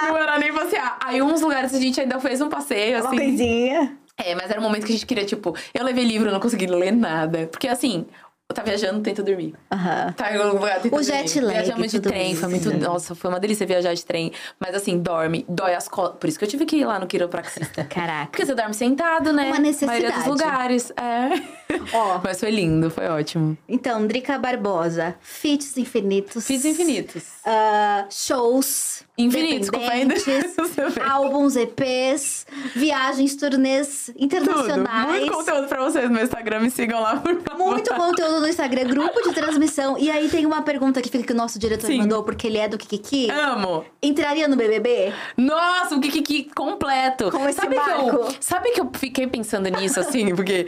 Não 0.08 0.16
era 0.16 0.38
nem 0.38 0.52
passear. 0.52 0.98
Aí 1.04 1.22
uns 1.22 1.40
lugares 1.40 1.72
a 1.72 1.80
gente 1.80 2.00
ainda 2.00 2.18
fez 2.18 2.40
um 2.40 2.48
passeio, 2.48 2.98
Uma 2.98 3.06
assim. 3.08 3.16
Uma 3.16 3.24
coisinha. 3.24 3.96
É, 4.16 4.34
mas 4.34 4.50
era 4.50 4.60
um 4.60 4.62
momento 4.62 4.84
que 4.86 4.92
a 4.92 4.94
gente 4.94 5.06
queria, 5.06 5.24
tipo, 5.24 5.56
eu 5.72 5.84
levei 5.84 6.04
livro, 6.04 6.30
não 6.30 6.40
consegui 6.40 6.66
ler 6.66 6.92
nada. 6.92 7.48
Porque 7.50 7.68
assim, 7.68 8.06
tá 8.52 8.62
viajando, 8.62 9.00
tenta 9.00 9.22
dormir. 9.22 9.54
Uhum. 9.72 10.12
Tá 10.12 10.32
em 10.32 10.38
algum 10.38 10.58
lugar, 10.58 10.80
tenta 10.80 10.88
o 10.88 10.90
dormir. 10.90 11.04
jet 11.04 11.40
lag. 11.40 11.54
Viajamos 11.54 11.90
de 11.90 12.00
trem, 12.00 12.36
foi 12.36 12.48
muito. 12.48 12.76
Nossa, 12.76 13.14
foi 13.14 13.30
uma 13.30 13.40
delícia 13.40 13.66
viajar 13.66 13.94
de 13.94 14.04
trem. 14.04 14.32
Mas 14.58 14.74
assim, 14.74 14.98
dorme, 14.98 15.44
dói 15.48 15.74
as 15.74 15.88
costas. 15.88 16.18
Por 16.18 16.28
isso 16.28 16.38
que 16.38 16.44
eu 16.44 16.48
tive 16.48 16.64
que 16.64 16.76
ir 16.76 16.84
lá 16.84 16.98
no 16.98 17.06
quiropraxista. 17.06 17.84
Caraca. 17.90 18.30
Porque 18.30 18.44
você 18.44 18.54
dorme 18.54 18.74
sentado, 18.74 19.32
né? 19.32 19.48
Uma 19.48 19.58
necessidade. 19.58 20.02
maioria 20.02 20.18
dos 20.18 20.26
lugares. 20.26 20.90
É. 20.92 21.72
Ó. 21.92 22.20
Mas 22.24 22.40
foi 22.40 22.50
lindo, 22.50 22.90
foi 22.90 23.08
ótimo. 23.08 23.56
Então, 23.68 24.06
Drica 24.06 24.38
Barbosa, 24.38 25.14
Fits 25.20 25.76
Infinitos. 25.76 26.46
Fits 26.46 26.64
Infinitos. 26.64 27.24
Uh, 27.46 28.06
shows. 28.10 29.04
Infinitos, 29.24 29.70
ainda. 29.90 30.14
álbuns, 31.08 31.56
EPs, 31.56 32.46
viagens, 32.74 33.34
turnês 33.36 34.10
internacionais. 34.16 35.06
Tudo. 35.06 35.20
Muito 35.20 35.32
conteúdo 35.32 35.68
pra 35.68 35.82
vocês 35.82 36.10
no 36.10 36.20
Instagram, 36.20 36.60
me 36.60 36.70
sigam 36.70 37.00
lá, 37.00 37.16
por 37.16 37.40
favor. 37.42 37.72
Muito 37.72 37.94
conteúdo 37.94 38.40
no 38.40 38.48
Instagram, 38.48 38.84
grupo 38.84 39.22
de 39.22 39.34
transmissão. 39.34 39.98
E 39.98 40.10
aí 40.10 40.28
tem 40.28 40.46
uma 40.46 40.62
pergunta 40.62 41.00
que 41.00 41.08
fica 41.08 41.24
que 41.24 41.32
o 41.32 41.36
nosso 41.36 41.58
diretor 41.58 41.86
Sim. 41.86 41.98
mandou, 41.98 42.22
porque 42.22 42.46
ele 42.46 42.58
é 42.58 42.68
do 42.68 42.78
Kikiki. 42.78 43.30
Amo. 43.30 43.84
Entraria 44.02 44.48
no 44.48 44.56
BBB? 44.56 45.12
Nossa, 45.36 45.94
o 45.94 46.00
Kikiki 46.00 46.50
completo. 46.54 47.30
Com 47.30 47.48
esse 47.48 47.60
sabe 47.60 47.76
barco. 47.76 48.10
Que 48.10 48.16
eu, 48.16 48.34
sabe 48.40 48.70
que 48.70 48.80
eu 48.80 48.90
fiquei 48.94 49.26
pensando 49.26 49.68
nisso, 49.68 50.00
assim, 50.00 50.34
porque... 50.34 50.66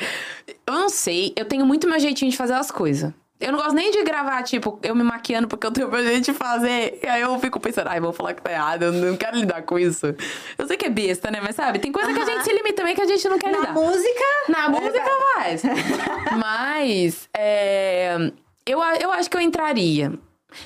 Eu 0.66 0.74
não 0.74 0.88
sei, 0.88 1.32
eu 1.36 1.44
tenho 1.44 1.66
muito 1.66 1.88
meu 1.88 1.98
jeitinho 1.98 2.30
de 2.30 2.36
fazer 2.36 2.54
as 2.54 2.70
coisas. 2.70 3.12
Eu 3.44 3.52
não 3.52 3.58
gosto 3.58 3.74
nem 3.74 3.90
de 3.90 4.02
gravar, 4.02 4.42
tipo, 4.42 4.78
eu 4.82 4.94
me 4.94 5.02
maquiando 5.02 5.46
porque 5.46 5.66
eu 5.66 5.70
tenho 5.70 5.90
jeito 6.02 6.24
de 6.24 6.32
fazer. 6.32 6.98
E 7.02 7.06
aí 7.06 7.20
eu 7.20 7.38
fico 7.38 7.60
pensando, 7.60 7.88
ai, 7.88 8.00
vou 8.00 8.12
falar 8.12 8.32
que 8.32 8.42
tá 8.42 8.50
errado, 8.50 8.84
eu 8.84 8.92
não 8.92 9.16
quero 9.16 9.36
lidar 9.36 9.62
com 9.62 9.78
isso. 9.78 10.14
Eu 10.56 10.66
sei 10.66 10.76
que 10.78 10.86
é 10.86 10.90
besta, 10.90 11.30
né? 11.30 11.40
Mas 11.42 11.54
sabe, 11.56 11.78
tem 11.78 11.92
coisa 11.92 12.12
que 12.12 12.20
a 12.20 12.24
gente 12.24 12.42
se 12.42 12.52
limita 12.52 12.76
também 12.76 12.94
que 12.94 13.02
a 13.02 13.06
gente 13.06 13.28
não 13.28 13.38
quer 13.38 13.52
Na 13.52 13.58
lidar. 13.58 13.74
Na 13.74 13.80
música? 13.80 14.24
Na 14.48 14.68
música 14.70 15.10
faz. 15.34 15.62
Mas, 16.38 17.28
é, 17.36 18.30
eu, 18.66 18.82
eu 19.00 19.12
acho 19.12 19.28
que 19.28 19.36
eu 19.36 19.40
entraria. 19.40 20.12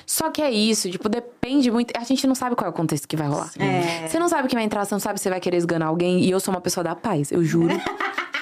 Só 0.05 0.29
que 0.29 0.41
é 0.41 0.49
isso, 0.51 0.89
tipo, 0.89 1.09
depende 1.09 1.69
muito. 1.71 1.91
A 1.97 2.03
gente 2.03 2.25
não 2.27 2.35
sabe 2.35 2.55
qual 2.55 2.67
é 2.67 2.69
o 2.69 2.73
contexto 2.73 3.07
que 3.07 3.17
vai 3.17 3.27
rolar. 3.27 3.51
É. 3.59 4.07
Você 4.07 4.19
não 4.19 4.29
sabe 4.29 4.47
quem 4.47 4.55
vai 4.55 4.63
entrar, 4.63 4.85
você 4.85 4.95
não 4.95 4.99
sabe 4.99 5.19
se 5.19 5.23
você 5.23 5.29
vai 5.29 5.39
querer 5.39 5.57
esganar 5.57 5.89
alguém. 5.89 6.21
E 6.21 6.31
eu 6.31 6.39
sou 6.39 6.53
uma 6.53 6.61
pessoa 6.61 6.83
da 6.83 6.95
paz, 6.95 7.31
eu 7.31 7.43
juro. 7.43 7.73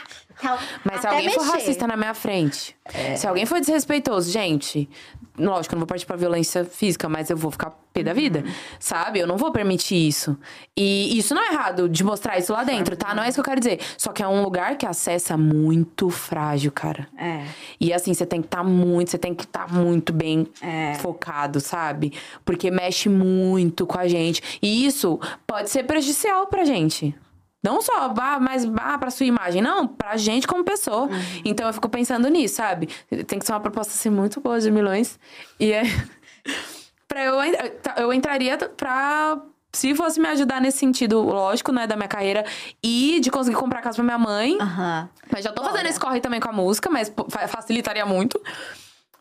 Mas 0.83 1.01
se 1.01 1.07
alguém 1.07 1.25
mexer. 1.25 1.39
for 1.39 1.45
racista 1.45 1.87
na 1.87 1.97
minha 1.97 2.13
frente, 2.13 2.75
é. 2.85 3.15
se 3.15 3.27
alguém 3.27 3.45
for 3.45 3.59
desrespeitoso, 3.59 4.31
gente, 4.31 4.89
lógico, 5.37 5.73
eu 5.73 5.77
não 5.77 5.81
vou 5.81 5.87
partir 5.87 6.05
pra 6.05 6.15
violência 6.15 6.65
física, 6.65 7.07
mas 7.07 7.29
eu 7.29 7.37
vou 7.37 7.51
ficar 7.51 7.71
pé 7.93 8.03
da 8.03 8.13
vida, 8.13 8.39
uhum. 8.39 8.53
sabe? 8.79 9.19
Eu 9.19 9.27
não 9.27 9.37
vou 9.37 9.51
permitir 9.51 9.95
isso. 9.95 10.37
E 10.75 11.17
isso 11.17 11.33
não 11.33 11.43
é 11.43 11.53
errado 11.53 11.89
de 11.89 12.03
mostrar 12.03 12.37
isso 12.37 12.53
lá 12.53 12.63
dentro, 12.63 12.95
tá? 12.95 13.13
Não 13.13 13.23
é 13.23 13.29
isso 13.29 13.35
que 13.35 13.39
eu 13.39 13.45
quero 13.45 13.59
dizer. 13.59 13.79
Só 13.97 14.11
que 14.11 14.21
é 14.21 14.27
um 14.27 14.41
lugar 14.43 14.77
que 14.77 14.85
acessa 14.85 15.37
muito 15.37 16.09
frágil, 16.09 16.71
cara. 16.71 17.07
É. 17.17 17.45
E 17.79 17.93
assim, 17.93 18.13
você 18.13 18.25
tem 18.25 18.41
que 18.41 18.47
estar 18.47 18.57
tá 18.57 18.63
muito, 18.63 19.11
você 19.11 19.17
tem 19.17 19.33
que 19.33 19.43
estar 19.43 19.67
tá 19.67 19.73
muito 19.73 20.13
bem 20.13 20.47
é. 20.61 20.95
focado, 20.95 21.59
sabe? 21.59 22.13
Porque 22.45 22.69
mexe 22.69 23.09
muito 23.09 23.85
com 23.85 23.99
a 23.99 24.07
gente. 24.07 24.59
E 24.61 24.85
isso 24.85 25.19
pode 25.45 25.69
ser 25.69 25.83
prejudicial 25.83 26.47
pra 26.47 26.63
gente. 26.63 27.15
Não 27.63 27.81
só, 27.81 28.13
ah, 28.17 28.39
mas 28.39 28.65
ah, 28.79 28.97
pra 28.97 29.09
sua 29.09 29.25
imagem. 29.25 29.61
Não, 29.61 29.87
pra 29.87 30.15
gente 30.15 30.47
como 30.47 30.63
pessoa. 30.63 31.03
Uhum. 31.03 31.41
Então 31.43 31.67
eu 31.67 31.73
fico 31.73 31.89
pensando 31.89 32.27
nisso, 32.29 32.55
sabe? 32.55 32.87
Tem 33.25 33.39
que 33.39 33.45
ser 33.45 33.51
uma 33.51 33.59
proposta 33.59 33.93
assim 33.93 34.09
muito 34.09 34.39
boa 34.39 34.59
de 34.59 34.71
milhões. 34.71 35.19
E 35.59 35.71
é. 35.71 35.83
pra 37.07 37.23
eu, 37.23 37.35
tá, 37.81 37.95
eu 37.97 38.13
entraria 38.13 38.57
pra. 38.57 39.41
Se 39.73 39.93
fosse 39.93 40.19
me 40.19 40.27
ajudar 40.29 40.61
nesse 40.61 40.77
sentido, 40.77 41.21
lógico, 41.21 41.71
né, 41.71 41.85
da 41.85 41.95
minha 41.95 42.07
carreira 42.07 42.45
e 42.81 43.19
de 43.19 43.29
conseguir 43.29 43.57
comprar 43.57 43.81
casa 43.81 43.97
pra 43.97 44.03
minha 44.03 44.17
mãe. 44.17 44.53
Uhum. 44.53 45.07
Mas 45.31 45.43
já 45.43 45.51
tô 45.51 45.63
fazendo 45.63 45.87
esse 45.87 45.99
corre 45.99 46.21
também 46.21 46.39
com 46.39 46.49
a 46.49 46.53
música, 46.53 46.89
mas 46.89 47.13
facilitaria 47.47 48.05
muito. 48.05 48.41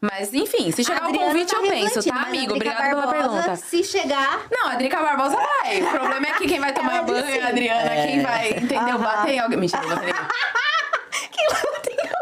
Mas, 0.00 0.32
enfim, 0.34 0.70
se 0.70 0.84
chegar 0.84 1.04
Adriana 1.06 1.26
convite, 1.26 1.50
tá 1.50 1.56
eu 1.56 1.70
penso, 1.70 2.02
tá, 2.08 2.22
amigo? 2.22 2.54
Obrigada 2.54 2.88
pela 2.90 3.06
pergunta. 3.08 3.56
Se 3.56 3.82
chegar. 3.82 4.42
Não, 4.50 4.68
a 4.68 4.74
Drica 4.74 5.00
Barbosa 5.00 5.36
vai. 5.36 5.82
O 5.82 5.90
problema 5.90 6.26
é 6.26 6.32
que 6.32 6.46
quem 6.46 6.60
vai 6.60 6.72
tomar 6.72 7.02
banho 7.02 7.24
é 7.24 7.40
a. 7.40 7.48
Adriana, 7.48 7.90
quem 8.06 8.22
vai, 8.22 8.50
entendeu? 8.50 8.98
Bater 8.98 9.30
em 9.32 9.38
alguém. 9.38 9.58
Mentira, 9.58 9.86
bater. 9.86 10.14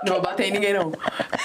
Não 0.05 0.13
vou 0.15 0.23
bater 0.23 0.49
em 0.49 0.53
ninguém, 0.53 0.75
não. 0.75 0.93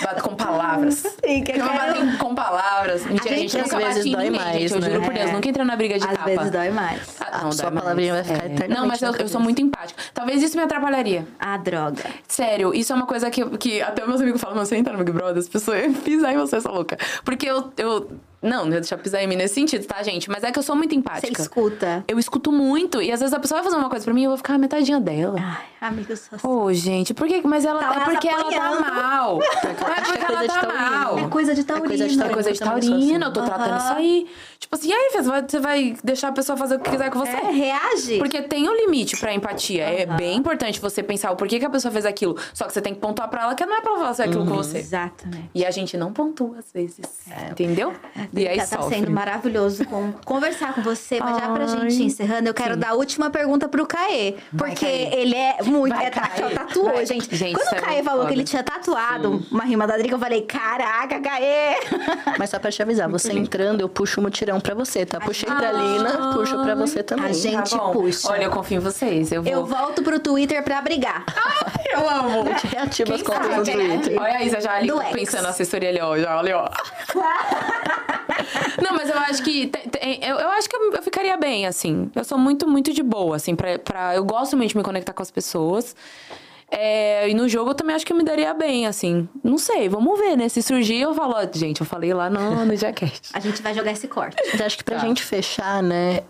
Bato 0.03 0.22
com 0.22 0.35
palavras. 0.35 0.95
Sim, 0.95 1.43
que 1.43 1.51
eu 1.53 1.56
Eu 1.57 1.69
quero- 1.69 1.93
bater 2.03 2.18
com 2.18 2.35
palavras. 2.35 3.06
Mentira, 3.06 3.34
A 3.35 3.38
gente, 3.38 3.51
gente, 3.51 3.56
eu 3.57 3.61
às 3.64 3.72
nunca 3.72 3.77
vezes, 3.85 3.95
bati 3.97 4.10
em 4.10 4.11
dói 4.11 4.23
ninguém, 4.26 4.41
mais, 4.41 4.60
gente. 4.60 4.73
Eu 4.73 4.80
né? 4.81 4.89
juro 4.89 5.01
por 5.06 5.14
Deus, 5.14 5.30
É. 5.30 5.31
nunca 5.34 5.49
entrei 5.49 5.65
na 5.65 5.76
briga 5.77 5.97
de 5.99 6.06
Às 6.06 6.11
tapa. 6.11 6.26
vezes 6.26 6.51
dói 6.51 6.69
mais. 6.69 7.01
Ah, 7.22 7.41
não, 7.43 7.51
Sua 7.53 7.64
dói 7.64 7.72
mais. 7.72 7.84
palavrinha 7.84 8.14
vai 8.15 8.23
ficar 8.26 8.34
É. 8.43 8.45
eternamente 8.47 8.73
Não, 8.80 8.85
mas 8.88 9.01
eu, 9.01 9.15
eu 9.15 9.27
sou 9.30 9.39
muito 9.39 9.61
empática. 9.61 10.01
Talvez 10.14 10.43
isso 10.43 10.57
me 10.57 10.64
atrapalharia. 10.64 11.26
Ah, 11.39 11.56
droga. 11.57 12.03
Sério, 12.27 12.73
isso 12.73 12.91
é 12.91 12.95
uma 12.97 13.06
coisa 13.06 13.30
que, 13.31 13.45
que 13.57 13.81
até 13.81 14.06
meus 14.06 14.19
amigos 14.19 14.41
falam, 14.41 14.57
você 14.57 14.76
entra 14.76 14.91
no 14.91 14.99
Big 15.06 15.11
Brother, 15.14 15.38
as 15.38 15.47
pessoas 15.47 15.95
pisar 16.03 16.34
em 16.34 16.38
você, 16.38 16.57
essa 16.57 16.69
louca. 16.69 16.97
Porque 17.23 17.45
eu, 17.49 17.72
eu. 17.77 18.11
Não, 18.41 18.63
não 18.65 18.71
ia 18.73 18.79
deixar 18.79 18.97
pisar 18.97 19.21
em 19.21 19.27
mim 19.27 19.35
nesse 19.35 19.55
sentido, 19.55 19.85
tá, 19.85 20.01
gente? 20.01 20.29
Mas 20.29 20.43
é 20.45 20.51
que 20.51 20.57
eu 20.57 20.63
sou 20.63 20.73
muito 20.75 20.91
Você 20.91 20.97
empática. 20.99 21.41
escuta. 21.41 22.05
Eu 22.07 22.17
escuto 22.17 22.51
muito. 22.53 23.01
E 23.01 23.11
às 23.11 23.19
vezes 23.19 23.33
a 23.33 23.39
pessoa 23.39 23.61
vai 23.61 23.69
fazer 23.69 23.81
uma 23.81 23.89
coisa 23.89 24.05
pra 24.05 24.13
mim 24.13 24.21
e 24.21 24.23
eu 24.23 24.29
vou 24.29 24.37
ficar 24.37 24.53
a 24.53 24.57
metadinha 24.57 24.99
dela. 24.99 25.37
Ai, 25.41 25.89
amigo, 25.89 26.15
só 26.15 26.37
Ô, 26.47 26.71
gente, 26.73 27.13
por 27.13 27.27
que? 27.27 27.45
Mas 27.45 27.65
ela 27.65 27.79
Tá 27.83 28.01
é 28.01 28.05
porque 28.05 28.29
ela 28.29 28.49
tá 28.49 28.79
mal. 28.79 29.39
É 29.43 29.73
porque 29.73 30.25
coisa 30.25 30.33
ela 30.33 30.41
de 30.41 30.47
tá 30.47 30.59
taurino. 30.61 30.79
mal. 30.89 31.19
É 31.19 31.27
coisa 31.27 31.55
de 31.55 31.63
taurino. 31.65 31.87
coisa 31.89 32.07
de 32.07 32.13
É 32.13 32.17
taurino. 32.17 32.33
coisa 32.33 32.51
de 32.53 32.59
Eu 32.61 32.65
também 32.65 32.81
sou 32.81 32.91
taurina, 32.91 33.17
assim. 33.17 33.25
eu 33.25 33.33
tô 33.33 33.41
tratando 33.43 33.77
isso 33.77 33.93
aí. 33.93 34.27
Tipo 34.60 34.76
assim, 34.76 34.90
e 34.90 34.94
aí, 34.94 35.11
você 35.41 35.60
vai 35.60 35.95
deixar 36.03 36.27
a 36.27 36.31
pessoa 36.34 36.57
fazer 36.57 36.76
o 36.76 36.80
que 36.80 36.90
quiser 36.91 37.10
com 37.10 37.19
você? 37.19 37.31
É, 37.31 37.49
reage. 37.49 38.18
Porque 38.18 38.41
tem 38.41 38.68
um 38.68 38.76
limite 38.76 39.15
pra 39.18 39.34
empatia. 39.34 39.84
É 39.86 40.06
bem 40.06 40.36
importante 40.38 40.81
você 40.81 41.02
pensar 41.02 41.31
o 41.31 41.36
porquê 41.38 41.57
que 41.60 41.65
a 41.65 41.69
pessoa 41.69 41.91
fez 41.91 42.06
aquilo. 42.06 42.36
Só 42.53 42.65
que 42.65 42.73
você 42.73 42.81
tem 42.81 42.94
que 42.94 42.99
pontuar 42.99 43.30
pra 43.30 43.44
ela 43.44 43.56
que 43.56 43.65
não 43.65 43.77
é 43.77 43.81
pra 43.81 43.94
ela 43.94 44.06
fazer 44.07 44.23
aquilo 44.23 44.45
com 44.45 44.56
você. 44.56 44.80
Exatamente. 44.80 45.49
E 45.56 45.65
a 45.65 45.72
gente 45.72 45.95
não 45.95 46.11
pontua 46.11 46.57
às 46.60 46.72
vezes. 46.73 46.99
Entendeu? 47.49 47.94
E 48.34 48.48
aí 48.48 48.57
tá, 48.57 48.77
tá 48.77 48.81
sendo 48.90 49.10
maravilhoso 49.10 49.86
com- 49.86 50.11
conversar 50.26 50.73
com 50.76 50.81
você, 50.81 51.19
mas 51.22 51.38
já 51.38 51.49
pra 51.49 51.65
gente 51.65 52.02
ir 52.02 52.06
encerrando, 52.06 52.49
eu 52.49 52.53
quero 52.53 52.76
dar 52.76 52.90
a 52.90 52.94
última 52.95 53.30
pergunta 53.30 53.68
pro 53.69 53.86
Caê. 53.88 54.36
Porque 54.57 54.86
ele 54.86 55.36
é 55.36 55.64
muito. 55.64 55.95
Vai, 55.95 56.07
é, 56.07 56.10
Caê. 56.10 56.49
tatuou, 56.53 56.91
Vai. 56.94 57.06
gente. 57.06 57.34
Gente, 57.34 57.56
Quando 57.56 57.72
o 57.72 57.76
é 57.76 57.80
Caê 57.81 58.03
falou 58.03 58.22
que 58.22 58.27
foda. 58.27 58.34
ele 58.34 58.44
tinha 58.44 58.61
tatuado 58.64 59.41
uma 59.49 59.64
rima 59.64 59.88
da 59.88 59.95
Drica, 59.98 60.15
eu 60.15 60.19
falei: 60.19 60.41
caraca, 60.41 61.19
Caê! 61.22 61.76
Mas 62.38 62.49
só 62.49 62.60
pra 62.60 62.69
te 62.69 62.81
avisar, 62.81 63.07
você 63.10 63.31
entrando, 63.31 63.80
eu 63.81 63.88
puxo 63.88 64.19
o 64.19 64.23
mutirão 64.53 64.59
pra 64.59 64.73
você, 64.73 65.05
tá? 65.05 65.19
Puxei 65.19 65.49
pra 65.49 65.71
Lina, 65.71 66.34
puxo 66.34 66.57
pra 66.61 66.76
você 66.76 67.03
também. 67.03 67.26
A 67.26 67.34
gente 67.34 67.71
Tá 67.71 67.80
puxa. 67.89 68.31
Olha, 68.31 68.43
eu 68.45 68.51
confio 68.51 68.77
em 68.77 68.80
vocês. 68.80 69.31
Eu 69.31 69.43
vou. 69.43 69.51
Eu 69.51 69.65
volto 69.65 70.01
pro 70.01 70.19
Twitter 70.19 70.63
pra 70.63 70.81
brigar. 70.81 71.26
Eu 71.91 72.09
amo. 72.09 72.41
A 72.41 72.45
gente 72.57 72.67
reativa 72.67 73.15
as 73.15 73.21
contas 73.21 73.45
no 73.57 73.65
sabe, 73.65 73.71
Twitter. 73.71 74.21
Olha 74.21 74.38
a 74.38 74.43
Isa 74.43 74.61
já 74.61 74.73
ali 74.76 74.88
Do 74.88 74.99
pensando 75.11 75.43
na 75.43 75.49
assessoria 75.49 75.89
ali, 75.89 75.99
ó. 76.01 76.17
Já, 76.17 76.38
olha, 76.38 76.57
ó. 76.57 76.69
Não, 78.81 78.93
mas 78.95 79.09
eu 79.09 79.17
acho 79.19 79.43
que. 79.43 79.67
te- 79.67 79.89
te- 79.89 80.19
eu, 80.21 80.38
eu 80.38 80.49
acho 80.51 80.69
que 80.69 80.76
eu, 80.76 80.93
eu 80.93 81.03
ficaria 81.03 81.35
bem, 81.38 81.65
assim. 81.67 82.09
Eu 82.15 82.23
sou 82.23 82.38
muito, 82.38 82.67
muito 82.67 82.93
de 82.93 83.03
boa, 83.03 83.35
assim, 83.35 83.55
pra, 83.55 83.77
pra- 83.80 84.15
eu 84.15 84.23
gosto 84.23 84.55
muito 84.57 84.69
de 84.71 84.77
me 84.77 84.84
conectar 84.84 85.13
com 85.13 85.21
as 85.21 85.31
pessoas. 85.31 85.95
É, 86.71 87.27
e 87.29 87.33
no 87.33 87.49
jogo 87.49 87.71
eu 87.71 87.75
também 87.75 87.95
acho 87.95 88.05
que 88.05 88.13
eu 88.13 88.17
me 88.17 88.23
daria 88.23 88.53
bem, 88.53 88.85
assim. 88.85 89.27
Não 89.43 89.57
sei, 89.57 89.89
vamos 89.89 90.19
ver, 90.19 90.35
né? 90.37 90.47
Se 90.49 90.61
surgir, 90.61 90.99
eu 91.01 91.13
falo, 91.13 91.33
ó, 91.35 91.47
gente, 91.51 91.81
eu 91.81 91.85
falei 91.87 92.13
lá 92.13 92.29
no, 92.29 92.65
no 92.65 92.75
Jacket. 92.75 93.13
A 93.33 93.39
gente 93.39 93.61
vai 93.61 93.73
jogar 93.73 93.91
esse 93.91 94.07
corte. 94.07 94.35
Mas 94.51 94.61
acho 94.61 94.77
que 94.77 94.83
pra 94.83 94.97
Tá. 94.97 95.05
gente 95.05 95.23
fechar, 95.23 95.81
né? 95.81 96.21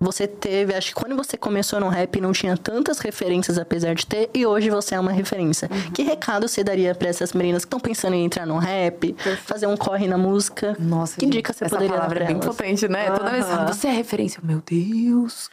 Você 0.00 0.28
teve, 0.28 0.72
acho 0.74 0.90
que 0.90 0.94
quando 0.94 1.16
você 1.16 1.36
começou 1.36 1.80
no 1.80 1.88
rap 1.88 2.20
não 2.20 2.30
tinha 2.30 2.56
tantas 2.56 3.00
referências, 3.00 3.58
apesar 3.58 3.96
de 3.96 4.06
ter, 4.06 4.30
e 4.32 4.46
hoje 4.46 4.70
você 4.70 4.94
é 4.94 5.00
uma 5.00 5.10
referência. 5.10 5.68
Uhum. 5.72 5.90
Que 5.90 6.04
recado 6.04 6.46
você 6.46 6.62
daria 6.62 6.94
pra 6.94 7.08
essas 7.08 7.32
meninas 7.32 7.64
que 7.64 7.66
estão 7.66 7.80
pensando 7.80 8.14
em 8.14 8.24
entrar 8.24 8.46
no 8.46 8.58
rap, 8.58 9.16
fazer 9.44 9.66
um 9.66 9.76
corre 9.76 10.06
na 10.06 10.16
música? 10.16 10.76
Nossa, 10.78 11.16
que 11.16 11.24
gente, 11.26 11.32
dica 11.38 11.52
você 11.52 11.64
essa 11.64 11.74
poderia 11.74 11.96
dar 11.98 12.06
pra 12.08 12.24
é 12.24 12.26
bem 12.28 12.38
potente, 12.38 12.86
né? 12.86 13.10
Toda 13.10 13.28
vez 13.30 13.44
que 13.44 13.56
você 13.66 13.88
é 13.88 13.90
referência. 13.92 14.40
Meu 14.40 14.62
Deus. 14.64 15.50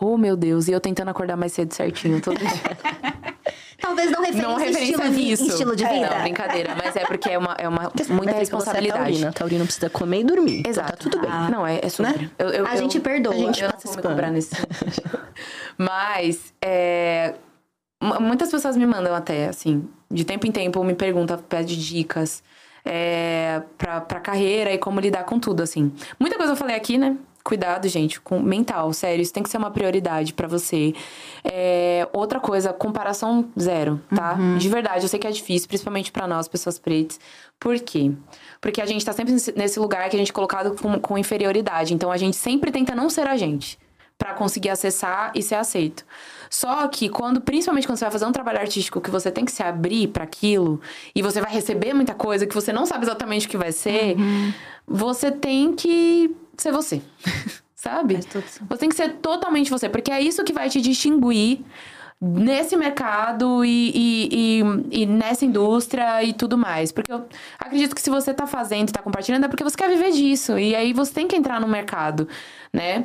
Oh, 0.00 0.16
meu 0.16 0.36
Deus. 0.36 0.68
E 0.68 0.72
eu 0.72 0.78
tentando 0.78 1.08
acordar 1.10 1.36
mais 1.36 1.52
cedo 1.52 1.72
certinho 1.74 2.20
todo 2.20 2.38
dia. 2.38 2.48
Talvez 3.84 4.10
não 4.10 4.20
referência, 4.22 4.48
não 4.48 4.56
referência 4.56 4.82
estilo, 4.94 5.02
de- 5.10 5.10
nisso. 5.16 5.46
estilo 5.46 5.76
de 5.76 5.84
É, 5.84 5.92
vida. 5.92 6.10
Não, 6.14 6.22
brincadeira. 6.22 6.74
Mas 6.74 6.96
é 6.96 7.04
porque 7.06 7.28
é 7.30 7.38
uma, 7.38 7.54
é 7.58 7.68
uma 7.68 7.82
muita 7.82 7.92
né, 7.92 8.00
Fica, 8.04 8.22
Você 8.24 8.36
é 8.36 8.38
responsabilidade. 8.40 9.00
taurina. 9.04 9.32
Taurino 9.32 9.64
precisa 9.64 9.90
comer 9.90 10.20
e 10.20 10.24
dormir. 10.24 10.62
Exato. 10.66 10.94
Então 11.06 11.10
tá 11.12 11.18
tudo 11.18 11.20
bem. 11.20 11.50
Não, 11.50 11.66
é, 11.66 11.80
é 11.82 11.88
super. 11.88 12.30
Eu, 12.38 12.48
eu- 12.48 12.66
A 12.66 12.72
eu- 12.74 12.78
gente 12.78 12.98
perdoa. 13.00 13.34
a 13.34 13.36
gente 13.36 13.60
eu 13.62 13.66
não 13.68 13.72
passa 13.74 13.86
vou 13.88 13.92
esse 13.92 13.96
me 13.96 14.08
cobrar 14.08 14.30
nesse. 14.30 14.54
Mas, 15.78 16.52
é, 16.62 17.34
mu- 18.02 18.20
muitas 18.20 18.50
pessoas 18.50 18.76
me 18.76 18.86
mandam 18.86 19.14
até, 19.14 19.48
assim, 19.48 19.86
de 20.10 20.24
tempo 20.24 20.46
em 20.46 20.52
tempo 20.52 20.82
me 20.84 20.94
perguntam, 20.94 21.38
pede 21.38 21.76
dicas 21.76 22.42
é, 22.84 23.62
pra, 23.78 24.00
pra 24.00 24.20
carreira 24.20 24.72
e 24.72 24.78
como 24.78 25.00
lidar 25.00 25.24
com 25.24 25.38
tudo, 25.38 25.62
assim. 25.62 25.92
Muita 26.18 26.36
coisa 26.36 26.52
eu 26.52 26.56
falei 26.56 26.76
aqui, 26.76 26.98
né? 26.98 27.16
Cuidado, 27.44 27.86
gente, 27.88 28.18
com 28.22 28.40
mental, 28.40 28.90
sério, 28.94 29.20
isso 29.20 29.32
tem 29.32 29.42
que 29.42 29.50
ser 29.50 29.58
uma 29.58 29.70
prioridade 29.70 30.32
pra 30.32 30.48
você. 30.48 30.94
É, 31.44 32.08
outra 32.10 32.40
coisa, 32.40 32.72
comparação 32.72 33.50
zero, 33.60 34.00
tá? 34.16 34.32
De 34.56 34.66
verdade, 34.68 35.04
eu 35.04 35.08
sei 35.10 35.18
que 35.20 35.26
é 35.26 35.30
difícil, 35.30 35.68
principalmente 35.68 36.10
pra 36.10 36.26
nós, 36.26 36.48
pessoas 36.48 36.78
pretas. 36.78 37.20
Por 37.60 37.78
quê? 37.80 38.12
Porque 38.62 38.80
a 38.80 38.86
gente 38.86 39.04
tá 39.04 39.12
sempre 39.12 39.34
nesse- 39.54 39.78
lugar 39.78 40.08
que 40.08 40.16
a 40.16 40.18
gente 40.18 40.30
é 40.30 40.34
colocado 40.34 40.74
com, 40.80 40.98
com 40.98 41.18
inferioridade. 41.18 41.92
Então 41.92 42.10
a 42.10 42.16
gente 42.16 42.34
sempre 42.34 42.72
tenta 42.72 42.94
não 42.94 43.10
ser 43.10 43.26
a 43.26 43.36
gente 43.36 43.78
pra 44.16 44.32
conseguir 44.32 44.70
acessar 44.70 45.30
e 45.34 45.42
ser 45.42 45.56
aceito. 45.56 46.02
Só 46.48 46.88
que 46.88 47.10
quando, 47.10 47.42
principalmente 47.42 47.86
quando 47.86 47.98
você 47.98 48.04
vai 48.06 48.12
fazer 48.12 48.24
um 48.24 48.32
trabalho 48.32 48.60
artístico 48.60 49.00
que 49.02 49.10
você 49.10 49.30
tem 49.30 49.44
que 49.44 49.52
se 49.52 49.62
abrir 49.62 50.08
pra 50.08 50.24
aquilo 50.24 50.80
e 51.14 51.20
você 51.20 51.42
vai 51.42 51.52
receber 51.52 51.92
muita 51.92 52.14
coisa 52.14 52.46
que 52.46 52.54
você 52.54 52.72
não 52.72 52.86
sabe 52.86 53.04
exatamente 53.04 53.46
o 53.46 53.50
que 53.50 53.56
vai 53.58 53.72
ser, 53.72 54.16
você 54.86 55.30
tem 55.30 55.74
que 55.74 56.34
ser 56.62 56.72
você. 56.72 57.02
Sabe? 57.74 58.14
Você 58.68 58.78
tem 58.80 58.88
que 58.88 58.94
ser 58.96 59.14
totalmente 59.16 59.70
você, 59.70 59.88
porque 59.90 60.10
é 60.10 60.20
isso 60.20 60.42
que 60.42 60.52
vai 60.54 60.70
te 60.70 60.80
distinguir 60.80 61.60
nesse 62.20 62.74
mercado 62.76 63.62
e, 63.62 63.90
e, 63.94 64.60
e- 64.62 65.02
e 65.02 65.06
nessa 65.06 65.44
indústria 65.44 66.22
e 66.22 66.32
tudo 66.32 66.56
mais. 66.56 66.90
Porque 66.92 67.12
eu 67.12 67.26
acredito 67.58 67.94
que 67.94 68.00
se 68.00 68.08
você 68.08 68.32
tá 68.32 68.46
fazendo, 68.46 68.90
tá 68.90 69.02
compartilhando, 69.02 69.44
é 69.44 69.48
porque 69.48 69.62
você 69.64 69.76
quer 69.76 69.90
viver 69.90 70.12
disso. 70.12 70.58
E 70.58 70.74
aí 70.74 70.94
você 70.94 71.12
tem 71.12 71.28
que 71.28 71.36
entrar 71.36 71.60
no 71.60 71.68
mercado, 71.68 72.26
né? 72.72 73.04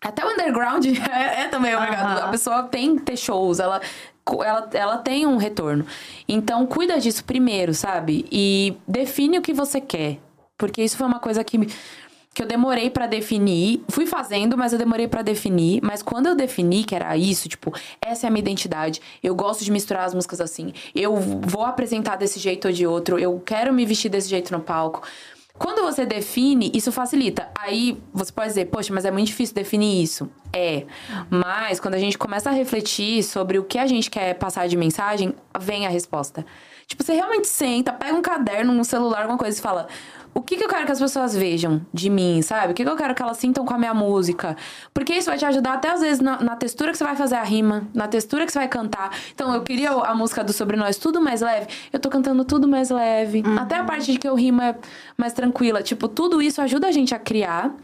Até 0.00 0.24
o 0.24 0.30
underground 0.32 0.86
é, 1.12 1.42
é 1.42 1.48
também 1.48 1.74
o 1.74 1.80
mercado. 1.80 2.20
A 2.20 2.28
pessoa 2.28 2.62
tem 2.62 2.96
que 2.96 3.02
ter 3.02 3.16
shows, 3.18 3.60
ela, 3.60 3.82
ela, 4.42 4.70
ela 4.72 4.98
tem 4.98 5.26
um 5.26 5.36
retorno. 5.36 5.84
Então, 6.26 6.64
cuida 6.66 6.98
disso 6.98 7.22
primeiro, 7.24 7.74
sabe? 7.74 8.26
E 8.32 8.78
define 8.88 9.38
o 9.38 9.42
que 9.42 9.52
você 9.52 9.78
quer. 9.78 10.18
Porque 10.56 10.82
isso 10.82 10.96
foi 10.96 11.06
uma 11.06 11.18
coisa 11.20 11.44
que, 11.44 11.58
me- 11.58 11.68
que 12.36 12.42
eu 12.42 12.46
demorei 12.46 12.90
pra 12.90 13.06
definir. 13.06 13.82
Fui 13.88 14.04
fazendo, 14.04 14.58
mas 14.58 14.70
eu 14.70 14.78
demorei 14.78 15.08
pra 15.08 15.22
definir. 15.22 15.80
Mas 15.82 16.02
quando 16.02 16.26
eu 16.26 16.34
defini 16.34 16.84
que 16.84 16.94
era 16.94 17.16
isso, 17.16 17.48
tipo, 17.48 17.72
essa 17.98 18.26
é 18.26 18.28
a 18.28 18.30
minha 18.30 18.42
identidade. 18.42 19.00
Eu 19.22 19.34
gosto 19.34 19.64
de 19.64 19.72
misturar 19.72 20.04
as 20.04 20.12
músicas 20.12 20.38
assim. 20.38 20.74
Eu 20.94 21.16
vou 21.16 21.64
apresentar 21.64 22.16
desse 22.16 22.38
jeito 22.38 22.68
ou 22.68 22.74
de 22.74 22.86
outro. 22.86 23.18
Eu 23.18 23.40
quero 23.40 23.72
me 23.72 23.86
vestir 23.86 24.10
desse 24.10 24.28
jeito 24.28 24.52
no 24.52 24.60
palco. 24.60 25.00
Quando 25.54 25.80
você 25.80 26.04
define, 26.04 26.70
isso 26.74 26.92
facilita. 26.92 27.48
Aí 27.58 27.96
você 28.12 28.30
pode 28.30 28.48
dizer, 28.48 28.66
poxa, 28.66 28.92
mas 28.92 29.06
é 29.06 29.10
muito 29.10 29.28
difícil 29.28 29.54
definir 29.54 30.02
isso. 30.02 30.28
É. 30.52 30.84
Mas 31.30 31.80
quando 31.80 31.94
a 31.94 31.98
gente 31.98 32.18
começa 32.18 32.50
a 32.50 32.52
refletir 32.52 33.22
sobre 33.22 33.58
o 33.58 33.64
que 33.64 33.78
a 33.78 33.86
gente 33.86 34.10
quer 34.10 34.34
passar 34.34 34.68
de 34.68 34.76
mensagem, 34.76 35.34
vem 35.58 35.86
a 35.86 35.88
resposta. 35.88 36.44
Tipo, 36.86 37.02
você 37.02 37.14
realmente 37.14 37.48
senta, 37.48 37.92
pega 37.92 38.14
um 38.14 38.22
caderno, 38.22 38.72
um 38.72 38.84
celular, 38.84 39.22
alguma 39.22 39.38
coisa 39.38 39.58
e 39.58 39.60
fala: 39.60 39.88
o 40.36 40.42
que, 40.42 40.54
que 40.54 40.64
eu 40.64 40.68
quero 40.68 40.84
que 40.84 40.92
as 40.92 40.98
pessoas 40.98 41.34
vejam 41.34 41.80
de 41.94 42.10
mim, 42.10 42.42
sabe? 42.42 42.72
O 42.72 42.74
que, 42.74 42.84
que 42.84 42.90
eu 42.90 42.94
quero 42.94 43.14
que 43.14 43.22
elas 43.22 43.38
sintam 43.38 43.64
com 43.64 43.72
a 43.72 43.78
minha 43.78 43.94
música? 43.94 44.54
Porque 44.92 45.14
isso 45.14 45.30
vai 45.30 45.38
te 45.38 45.46
ajudar 45.46 45.72
até 45.72 45.88
às 45.90 46.02
vezes 46.02 46.20
na, 46.20 46.38
na 46.42 46.54
textura 46.54 46.92
que 46.92 46.98
você 46.98 47.04
vai 47.04 47.16
fazer 47.16 47.36
a 47.36 47.42
rima, 47.42 47.88
na 47.94 48.06
textura 48.06 48.44
que 48.44 48.52
você 48.52 48.58
vai 48.58 48.68
cantar. 48.68 49.16
Então, 49.34 49.54
eu 49.54 49.62
queria 49.62 49.92
a 49.92 50.14
música 50.14 50.44
do 50.44 50.52
Sobre 50.52 50.76
Nós 50.76 50.98
tudo 50.98 51.22
mais 51.22 51.40
leve. 51.40 51.68
Eu 51.90 51.98
tô 51.98 52.10
cantando 52.10 52.44
tudo 52.44 52.68
mais 52.68 52.90
leve. 52.90 53.42
Até 53.58 53.76
a 53.76 53.84
parte 53.84 54.12
de 54.12 54.18
que 54.18 54.28
eu 54.28 54.34
rimo 54.34 54.60
é 54.60 54.76
mais 55.16 55.32
tranquila. 55.32 55.82
Tipo, 55.82 56.06
tudo 56.06 56.42
isso 56.42 56.60
ajuda 56.60 56.88
a 56.88 56.92
gente 56.92 57.14
a 57.14 57.18
criar 57.18 57.74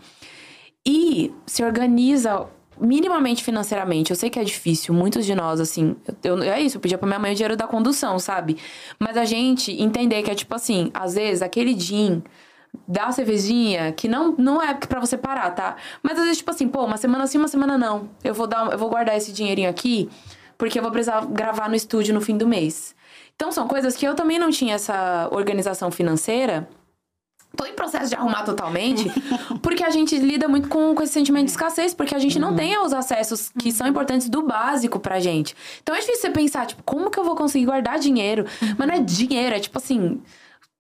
e 0.85 1.33
se 1.47 1.65
organiza 1.65 2.47
minimamente 2.83 3.45
financeiramente. 3.45 4.11
Eu 4.11 4.17
sei 4.17 4.29
que 4.29 4.39
é 4.39 4.45
difícil, 4.45 4.93
muitos 4.93 5.25
de 5.25 5.35
nós, 5.35 5.61
assim. 5.61 5.97
Eu, 6.23 6.43
é 6.43 6.61
isso, 6.61 6.77
eu 6.77 6.81
pedia 6.81 6.99
pra 6.99 7.07
minha 7.07 7.19
mãe 7.19 7.33
o 7.33 7.35
dinheiro 7.35 7.57
da 7.57 7.67
condução, 7.67 8.19
sabe? 8.19 8.57
Mas 8.99 9.17
a 9.17 9.25
gente 9.25 9.73
entender 9.81 10.23
que 10.23 10.31
é 10.31 10.35
tipo 10.35 10.55
assim, 10.55 10.91
às 10.93 11.15
vezes 11.15 11.43
aquele 11.43 11.75
din 11.75 12.23
da 12.89 13.13
cervejinha, 13.13 13.93
que 13.93 14.09
não, 14.09 14.35
não 14.37 14.63
é 14.63 14.75
pra 14.75 14.99
você 14.99 15.17
parar, 15.17 15.51
tá? 15.51 15.77
Mas 16.03 16.19
às 16.19 16.25
vezes, 16.25 16.39
tipo 16.39 16.51
assim, 16.51 16.69
pô, 16.69 16.85
uma 16.85 16.97
semana 16.97 17.27
sim, 17.27 17.39
uma 17.39 17.49
semana 17.49 17.77
não. 17.79 18.09
Eu 18.25 18.35
vou, 18.35 18.47
dar, 18.47 18.73
eu 18.73 18.79
vou 18.79 18.89
guardar 18.89 19.17
esse 19.17 19.33
dinheirinho 19.33 19.69
aqui, 19.69 20.09
porque 20.57 20.79
eu 20.79 20.83
vou 20.83 20.91
precisar 20.91 21.25
gravar 21.27 21.69
no 21.69 21.75
estúdio 21.75 22.15
no 22.15 22.21
fim 22.21 22.37
do 22.37 22.47
mês. 22.47 22.95
Então 23.37 23.53
são 23.53 23.69
coisas 23.69 23.95
que 23.95 24.07
eu 24.07 24.15
também 24.15 24.39
não 24.39 24.51
tinha 24.51 24.75
essa 24.75 25.29
organização 25.31 25.91
financeira. 25.91 26.69
Tô 27.57 27.67
em 27.67 27.75
processo 27.75 28.09
de 28.09 28.15
arrumar 28.15 28.45
totalmente, 28.45 29.11
porque 29.61 29.85
a 29.85 29.91
gente 29.91 30.17
lida 30.19 30.49
muito 30.49 30.69
com, 30.69 30.95
com 30.95 31.03
esse 31.03 31.13
sentimento 31.13 31.45
de 31.45 31.51
escassez, 31.51 31.93
porque 31.95 32.15
a 32.15 32.19
gente 32.19 32.39
não 32.39 32.55
tem 32.55 32.79
os 32.79 32.93
acessos 32.93 33.51
que 33.59 33.71
são 33.71 33.87
importantes 33.87 34.29
do 34.29 34.43
básico 34.43 34.99
pra 34.99 35.21
gente. 35.21 35.55
Então 35.83 35.95
é 35.95 36.01
difícil 36.01 36.23
você 36.23 36.31
pensar, 36.31 36.67
tipo, 36.67 36.83
como 36.83 37.11
que 37.11 37.19
eu 37.19 37.25
vou 37.25 37.37
conseguir 37.37 37.67
guardar 37.67 37.99
dinheiro? 37.99 38.47
Mas 38.79 38.89
não 38.89 38.95
é 38.95 39.01
dinheiro, 39.01 39.55
é 39.55 39.61
tipo 39.61 39.79
assim. 39.79 40.21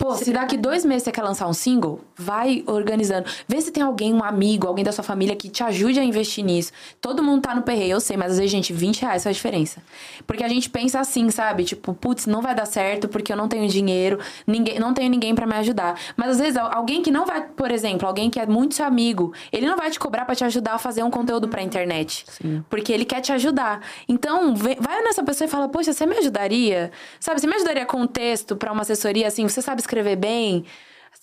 Pô, 0.02 0.16
se 0.16 0.32
daqui 0.32 0.56
dois 0.56 0.84
meses 0.84 1.04
você 1.04 1.12
quer 1.12 1.22
lançar 1.22 1.46
um 1.46 1.52
single, 1.52 2.00
vai 2.16 2.64
organizando. 2.66 3.24
Vê 3.46 3.60
se 3.60 3.70
tem 3.70 3.84
alguém, 3.84 4.12
um 4.12 4.24
amigo, 4.24 4.66
alguém 4.66 4.84
da 4.84 4.90
sua 4.90 5.04
família 5.04 5.36
que 5.36 5.48
te 5.48 5.62
ajude 5.62 6.00
a 6.00 6.02
investir 6.02 6.44
nisso. 6.44 6.72
Todo 7.00 7.22
mundo 7.22 7.42
tá 7.42 7.54
no 7.54 7.62
perreio, 7.62 7.92
eu 7.92 8.00
sei, 8.00 8.16
mas 8.16 8.32
às 8.32 8.38
vezes, 8.38 8.50
gente, 8.50 8.72
20 8.72 9.00
reais 9.02 9.22
faz 9.22 9.36
diferença. 9.36 9.80
Porque 10.26 10.42
a 10.42 10.48
gente 10.48 10.68
pensa 10.68 10.98
assim, 10.98 11.30
sabe? 11.30 11.62
Tipo, 11.62 11.94
putz, 11.94 12.26
não 12.26 12.42
vai 12.42 12.52
dar 12.52 12.66
certo 12.66 13.06
porque 13.06 13.32
eu 13.32 13.36
não 13.36 13.46
tenho 13.46 13.68
dinheiro, 13.68 14.18
ninguém, 14.44 14.76
não 14.80 14.92
tenho 14.92 15.08
ninguém 15.08 15.36
para 15.36 15.46
me 15.46 15.54
ajudar. 15.54 15.96
Mas 16.16 16.30
às 16.30 16.38
vezes, 16.40 16.56
alguém 16.56 17.00
que 17.00 17.12
não 17.12 17.24
vai, 17.24 17.40
por 17.40 17.70
exemplo, 17.70 18.08
alguém 18.08 18.28
que 18.28 18.40
é 18.40 18.46
muito 18.46 18.74
seu 18.74 18.84
amigo, 18.84 19.32
ele 19.52 19.66
não 19.66 19.76
vai 19.76 19.88
te 19.88 20.00
cobrar 20.00 20.24
para 20.24 20.34
te 20.34 20.42
ajudar 20.42 20.74
a 20.74 20.78
fazer 20.78 21.04
um 21.04 21.12
conteúdo 21.12 21.46
pra 21.46 21.62
internet. 21.62 22.24
Sim. 22.28 22.64
Porque 22.68 22.92
ele 22.92 23.04
quer 23.04 23.20
te 23.20 23.30
ajudar. 23.30 23.80
Então, 24.08 24.52
vai 24.56 25.00
nessa 25.04 25.22
pessoa 25.22 25.46
e 25.46 25.48
fala, 25.48 25.68
poxa, 25.68 25.92
você 25.92 26.04
me 26.06 26.18
ajudaria? 26.18 26.90
Sabe, 27.20 27.40
você 27.40 27.46
me 27.46 27.54
ajudaria 27.54 27.86
com 27.86 27.98
um 27.98 28.06
texto 28.08 28.56
para 28.56 28.72
uma 28.72 28.82
assessoria 28.82 29.28
assim? 29.28 29.46
Você 29.46 29.62
sabe 29.62 29.80
escrever 29.80 29.91
escrever 29.92 30.16
bem. 30.16 30.64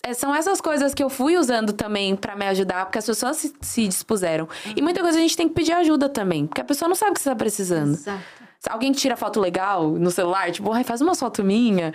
É, 0.02 0.14
são 0.14 0.34
essas 0.34 0.60
coisas 0.60 0.94
que 0.94 1.02
eu 1.02 1.10
fui 1.10 1.36
usando 1.36 1.72
também 1.72 2.16
para 2.16 2.34
me 2.34 2.46
ajudar, 2.46 2.86
porque 2.86 2.98
as 2.98 3.04
pessoas 3.04 3.36
se, 3.36 3.52
se 3.60 3.86
dispuseram. 3.86 4.48
Uhum. 4.64 4.72
E 4.76 4.82
muita 4.82 5.00
coisa 5.02 5.18
a 5.18 5.20
gente 5.20 5.36
tem 5.36 5.48
que 5.48 5.54
pedir 5.54 5.72
ajuda 5.72 6.08
também, 6.08 6.46
porque 6.46 6.60
a 6.60 6.64
pessoa 6.64 6.88
não 6.88 6.96
sabe 6.96 7.10
o 7.10 7.14
que 7.14 7.20
você 7.20 7.28
tá 7.28 7.36
precisando. 7.36 7.94
Exato. 7.94 8.20
Alguém 8.68 8.92
que 8.92 8.98
tira 8.98 9.16
foto 9.16 9.40
legal 9.40 9.88
no 9.88 10.10
celular, 10.10 10.50
tipo, 10.50 10.70
faz 10.84 11.00
uma 11.00 11.14
foto 11.14 11.42
minha. 11.42 11.92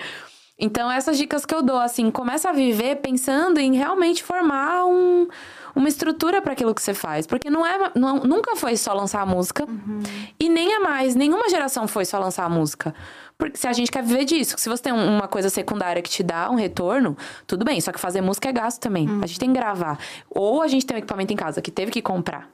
Então, 0.58 0.90
essas 0.90 1.18
dicas 1.18 1.46
que 1.46 1.54
eu 1.54 1.62
dou, 1.62 1.78
assim, 1.78 2.10
começa 2.10 2.50
a 2.50 2.54
viver 2.54 2.98
pensando 2.98 3.60
em 3.60 3.76
realmente 3.76 4.24
formar 4.24 4.86
um, 4.86 5.28
uma 5.76 5.88
estrutura 5.88 6.42
para 6.42 6.54
aquilo 6.54 6.74
que 6.74 6.82
você 6.82 6.94
faz. 6.94 7.28
Porque 7.28 7.50
não 7.50 7.66
é, 7.66 7.92
não, 7.94 8.20
nunca 8.20 8.56
foi 8.56 8.78
só 8.78 8.94
lançar 8.94 9.22
a 9.22 9.26
música. 9.26 9.66
Uhum. 9.66 10.02
E 10.40 10.48
nem 10.48 10.74
é 10.74 10.80
mais. 10.80 11.14
Nenhuma 11.14 11.50
geração 11.50 11.88
foi 11.88 12.06
só 12.06 12.18
lançar 12.18 12.46
a 12.46 12.50
música. 12.50 12.96
Porque 13.38 13.58
se 13.58 13.68
a 13.68 13.74
gente 13.74 13.92
quer 13.92 14.04
viver 14.04 14.24
disso, 14.24 14.56
se 14.58 14.70
você 14.70 14.84
tem 14.84 14.94
uma 14.94 15.28
coisa 15.28 15.50
secundária 15.50 16.02
que 16.02 16.10
te 16.10 16.24
dá 16.24 16.50
um 16.50 16.56
retorno, 16.56 17.18
tudo 17.46 17.66
bem. 17.66 17.82
Só 17.82 17.92
que 17.92 18.00
fazer 18.00 18.22
música 18.22 18.48
é 18.50 18.54
gasto 18.54 18.80
também. 18.80 19.08
Uhum. 19.10 19.22
A 19.24 19.28
gente 19.28 19.40
tem 19.40 19.52
que 19.52 19.60
gravar. 19.60 20.00
Ou 20.30 20.62
a 20.62 20.68
gente 20.68 20.86
tem 20.86 20.96
um 20.96 21.00
equipamento 21.00 21.34
em 21.34 21.36
casa 21.36 21.62
que 21.62 21.70
teve 21.70 21.92
que 21.92 22.02
comprar. 22.02 22.50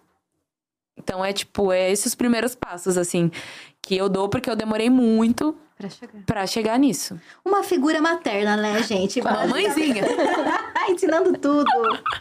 Então 0.98 1.24
é 1.24 1.32
tipo, 1.32 1.72
é 1.72 1.92
esses 1.92 2.16
primeiros 2.16 2.56
passos, 2.56 2.98
assim, 2.98 3.32
que 3.82 3.96
eu 3.96 4.10
dou 4.10 4.28
porque 4.28 4.50
eu 4.50 4.56
demorei 4.56 4.90
muito 4.90 5.56
Pra 5.82 5.90
chegar. 5.90 6.24
Pra 6.26 6.48
chegar 6.48 6.80
nisso. 6.80 7.20
Uma 7.44 7.64
figura 7.64 8.00
materna, 8.00 8.56
né, 8.56 8.84
gente? 8.84 9.22
Mamãezinha. 9.22 10.04
Ensinando 10.90 11.34
tudo. 11.38 11.70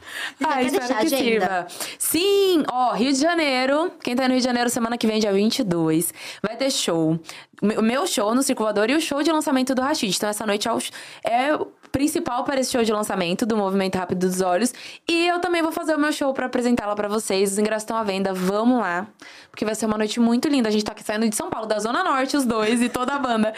Ah, 0.42 0.62
espero 0.62 0.86
que 0.86 0.92
agenda? 0.92 1.16
sirva. 1.16 1.66
Sim! 1.98 2.64
Ó, 2.70 2.92
Rio 2.94 3.12
de 3.12 3.18
Janeiro. 3.20 3.92
Quem 4.02 4.16
tá 4.16 4.22
no 4.22 4.30
Rio 4.30 4.38
de 4.38 4.44
Janeiro 4.44 4.70
semana 4.70 4.96
que 4.96 5.06
vem, 5.06 5.20
dia 5.20 5.32
22, 5.32 6.14
vai 6.42 6.56
ter 6.56 6.70
show. 6.70 7.18
O 7.62 7.82
meu 7.82 8.06
show 8.06 8.34
no 8.34 8.42
Circulador 8.42 8.88
e 8.88 8.94
o 8.94 9.00
show 9.00 9.22
de 9.22 9.30
lançamento 9.30 9.74
do 9.74 9.82
Rashid. 9.82 10.16
Então, 10.16 10.28
essa 10.28 10.46
noite 10.46 10.66
é, 10.66 10.72
o, 10.72 10.78
é 11.22 11.56
principal 11.90 12.44
para 12.44 12.60
esse 12.60 12.72
show 12.72 12.82
de 12.82 12.92
lançamento 12.92 13.44
do 13.44 13.56
Movimento 13.56 13.96
Rápido 13.96 14.26
dos 14.26 14.40
Olhos. 14.40 14.72
E 15.08 15.26
eu 15.26 15.40
também 15.40 15.62
vou 15.62 15.72
fazer 15.72 15.94
o 15.94 15.98
meu 15.98 16.12
show 16.12 16.32
para 16.32 16.46
apresentá-la 16.46 16.94
para 16.94 17.08
vocês. 17.08 17.52
Os 17.52 17.58
ingressos 17.58 17.82
estão 17.82 17.96
à 17.96 18.02
venda. 18.02 18.32
Vamos 18.32 18.80
lá. 18.80 19.06
Porque 19.50 19.64
vai 19.64 19.74
ser 19.74 19.86
uma 19.86 19.98
noite 19.98 20.18
muito 20.20 20.48
linda. 20.48 20.68
A 20.68 20.72
gente 20.72 20.84
tá 20.84 20.92
aqui 20.92 21.02
saindo 21.02 21.28
de 21.28 21.36
São 21.36 21.50
Paulo, 21.50 21.66
da 21.66 21.78
Zona 21.78 22.02
Norte, 22.02 22.36
os 22.36 22.44
dois 22.44 22.80
e 22.82 22.88
toda 22.88 23.14
a 23.14 23.18
banda 23.18 23.52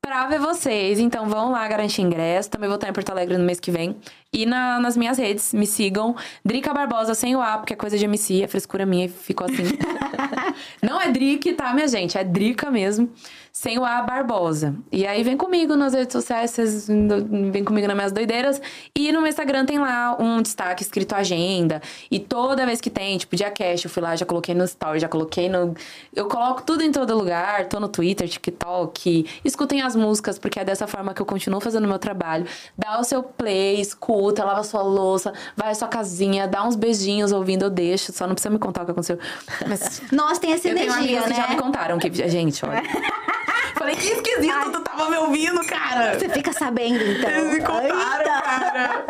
pra 0.00 0.26
ver 0.26 0.40
vocês. 0.40 0.98
Então 0.98 1.28
vão 1.28 1.52
lá 1.52 1.66
garantir 1.68 2.02
ingresso. 2.02 2.50
Também 2.50 2.68
vou 2.68 2.74
estar 2.74 2.88
em 2.88 2.92
Porto 2.92 3.10
Alegre 3.10 3.38
no 3.38 3.44
mês 3.44 3.60
que 3.60 3.70
vem. 3.70 3.96
E 4.32 4.44
na, 4.44 4.80
nas 4.80 4.96
minhas 4.96 5.16
redes, 5.18 5.54
me 5.54 5.66
sigam. 5.66 6.16
Drica 6.44 6.74
Barbosa 6.74 7.14
sem 7.14 7.36
o 7.36 7.40
A, 7.40 7.58
porque 7.58 7.72
é 7.72 7.76
coisa 7.76 7.96
de 7.96 8.04
MC, 8.04 8.42
é 8.42 8.48
frescura 8.48 8.84
minha 8.84 9.06
e 9.06 9.08
ficou 9.08 9.46
assim. 9.46 9.62
Não 10.82 11.00
é 11.00 11.10
Drick, 11.10 11.52
tá, 11.52 11.72
minha 11.72 11.88
gente? 11.88 12.18
É 12.18 12.24
Drica 12.24 12.70
mesmo 12.70 13.10
sem 13.52 13.78
o 13.78 13.84
A 13.84 14.00
Barbosa. 14.00 14.74
E 14.90 15.06
aí 15.06 15.22
vem 15.22 15.36
comigo 15.36 15.76
nas 15.76 15.92
redes 15.92 16.14
sociais, 16.14 16.52
vocês 16.52 16.88
vem 16.88 17.62
comigo 17.62 17.86
nas 17.86 17.94
minhas 17.94 18.10
doideiras. 18.10 18.60
E 18.96 19.12
no 19.12 19.20
meu 19.20 19.28
Instagram 19.28 19.66
tem 19.66 19.78
lá 19.78 20.16
um 20.18 20.40
destaque 20.40 20.82
escrito 20.82 21.14
agenda. 21.14 21.82
E 22.10 22.18
toda 22.18 22.64
vez 22.64 22.80
que 22.80 22.88
tem, 22.88 23.18
tipo, 23.18 23.36
dia 23.36 23.50
cash, 23.50 23.84
eu 23.84 23.90
fui 23.90 24.02
lá, 24.02 24.16
já 24.16 24.24
coloquei 24.24 24.54
no 24.54 24.64
story, 24.64 25.00
já 25.00 25.08
coloquei 25.08 25.50
no. 25.50 25.74
Eu 26.16 26.28
coloco 26.28 26.62
tudo 26.62 26.82
em 26.82 26.90
todo 26.90 27.14
lugar, 27.14 27.66
tô 27.66 27.78
no 27.78 27.88
Twitter, 27.88 28.26
TikTok. 28.26 29.26
Escutem 29.44 29.82
as 29.82 29.94
músicas, 29.94 30.38
porque 30.38 30.58
é 30.58 30.64
dessa 30.64 30.86
forma 30.86 31.12
que 31.12 31.20
eu 31.20 31.26
continuo 31.26 31.60
fazendo 31.60 31.84
o 31.84 31.88
meu 31.88 31.98
trabalho. 31.98 32.46
Dá 32.76 32.98
o 32.98 33.04
seu 33.04 33.22
play, 33.22 33.78
escuta, 33.78 34.44
lava 34.44 34.64
sua 34.64 34.80
louça, 34.80 35.30
vai 35.54 35.72
à 35.72 35.74
sua 35.74 35.88
casinha, 35.88 36.48
dá 36.48 36.66
uns 36.66 36.74
beijinhos 36.74 37.32
ouvindo, 37.32 37.66
eu 37.66 37.70
deixo. 37.70 38.12
Só 38.12 38.26
não 38.26 38.34
precisa 38.34 38.50
me 38.50 38.58
contar 38.58 38.82
o 38.82 38.84
que 38.86 38.92
aconteceu. 38.92 39.18
Mas... 39.68 40.00
Nós 40.10 40.38
tem 40.38 40.54
essa 40.54 40.70
energia, 40.70 40.90
eu 40.90 41.02
tenho 41.02 41.28
né? 41.28 41.28
que 41.28 41.34
já 41.34 41.48
me 41.48 41.56
contaram 41.60 41.98
que, 41.98 42.10
gente, 42.30 42.64
olha. 42.64 42.82
Falei, 43.76 43.96
que 43.96 44.08
esquisito, 44.08 44.52
Ai. 44.54 44.70
tu 44.70 44.80
tava 44.80 45.10
me 45.10 45.16
ouvindo, 45.16 45.64
cara. 45.66 46.18
Você 46.18 46.28
fica 46.28 46.52
sabendo, 46.52 47.02
então. 47.02 47.30
Eles 47.30 47.54
me 47.54 47.60
contaram, 47.60 48.24
cara. 48.24 49.06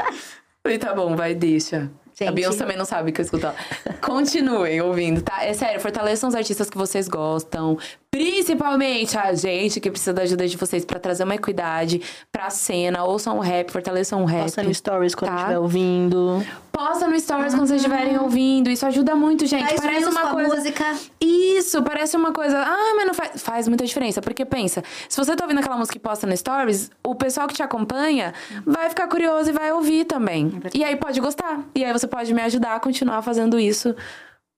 Falei, 0.62 0.78
tá 0.78 0.94
bom, 0.94 1.16
vai, 1.16 1.34
deixa. 1.34 1.90
Gente. 2.14 2.28
A 2.28 2.32
Beyoncé 2.32 2.58
também 2.58 2.76
não 2.76 2.84
sabe 2.84 3.10
o 3.10 3.12
que 3.12 3.20
eu 3.20 3.24
escuto. 3.24 3.48
Continuem 4.00 4.80
ouvindo, 4.80 5.22
tá? 5.22 5.44
É 5.44 5.52
sério, 5.52 5.80
fortaleçam 5.80 6.28
os 6.28 6.34
artistas 6.34 6.68
que 6.68 6.76
vocês 6.76 7.08
gostam. 7.08 7.78
Principalmente 8.10 9.16
a 9.16 9.32
gente 9.32 9.80
que 9.80 9.90
precisa 9.90 10.12
da 10.12 10.20
ajuda 10.20 10.46
de 10.46 10.54
vocês 10.58 10.84
para 10.84 11.00
trazer 11.00 11.24
uma 11.24 11.34
equidade 11.34 12.02
pra 12.30 12.50
cena. 12.50 13.02
Ouçam 13.04 13.38
o 13.38 13.40
rap, 13.40 13.70
fortaleçam 13.72 14.22
o 14.22 14.26
rap. 14.26 14.42
Posta 14.42 14.62
no 14.62 14.74
stories 14.74 15.14
quando 15.14 15.30
tá? 15.30 15.36
estiver 15.38 15.58
ouvindo. 15.58 16.44
Posta 16.70 17.08
no 17.08 17.18
stories 17.18 17.54
quando 17.54 17.68
vocês 17.68 17.80
estiverem 17.80 18.18
ouvindo. 18.18 18.68
Isso 18.68 18.84
ajuda 18.84 19.16
muito, 19.16 19.46
gente. 19.46 19.66
Faz 19.66 19.80
parece 19.80 20.04
uma 20.04 20.26
coisa. 20.28 20.56
música. 20.56 20.94
Isso, 21.20 21.82
parece 21.82 22.14
uma 22.14 22.32
coisa. 22.32 22.58
Ah, 22.58 22.92
mas 22.96 23.06
não 23.06 23.14
faz. 23.14 23.42
Faz 23.42 23.66
muita 23.66 23.86
diferença. 23.86 24.20
Porque 24.20 24.44
pensa, 24.44 24.84
se 25.08 25.16
você 25.16 25.34
tá 25.34 25.44
ouvindo 25.44 25.60
aquela 25.60 25.78
música 25.78 25.96
e 25.96 26.00
posta 26.00 26.26
no 26.26 26.36
stories, 26.36 26.90
o 27.02 27.14
pessoal 27.14 27.48
que 27.48 27.54
te 27.54 27.62
acompanha 27.62 28.34
vai 28.66 28.90
ficar 28.90 29.08
curioso 29.08 29.48
e 29.48 29.52
vai 29.54 29.72
ouvir 29.72 30.04
também. 30.04 30.60
É 30.64 30.78
e 30.78 30.84
aí 30.84 30.96
pode 30.96 31.18
gostar. 31.18 31.60
E 31.74 31.82
aí 31.82 31.92
você 31.92 32.01
pode 32.06 32.32
me 32.34 32.42
ajudar 32.42 32.76
a 32.76 32.80
continuar 32.80 33.22
fazendo 33.22 33.58
isso 33.58 33.94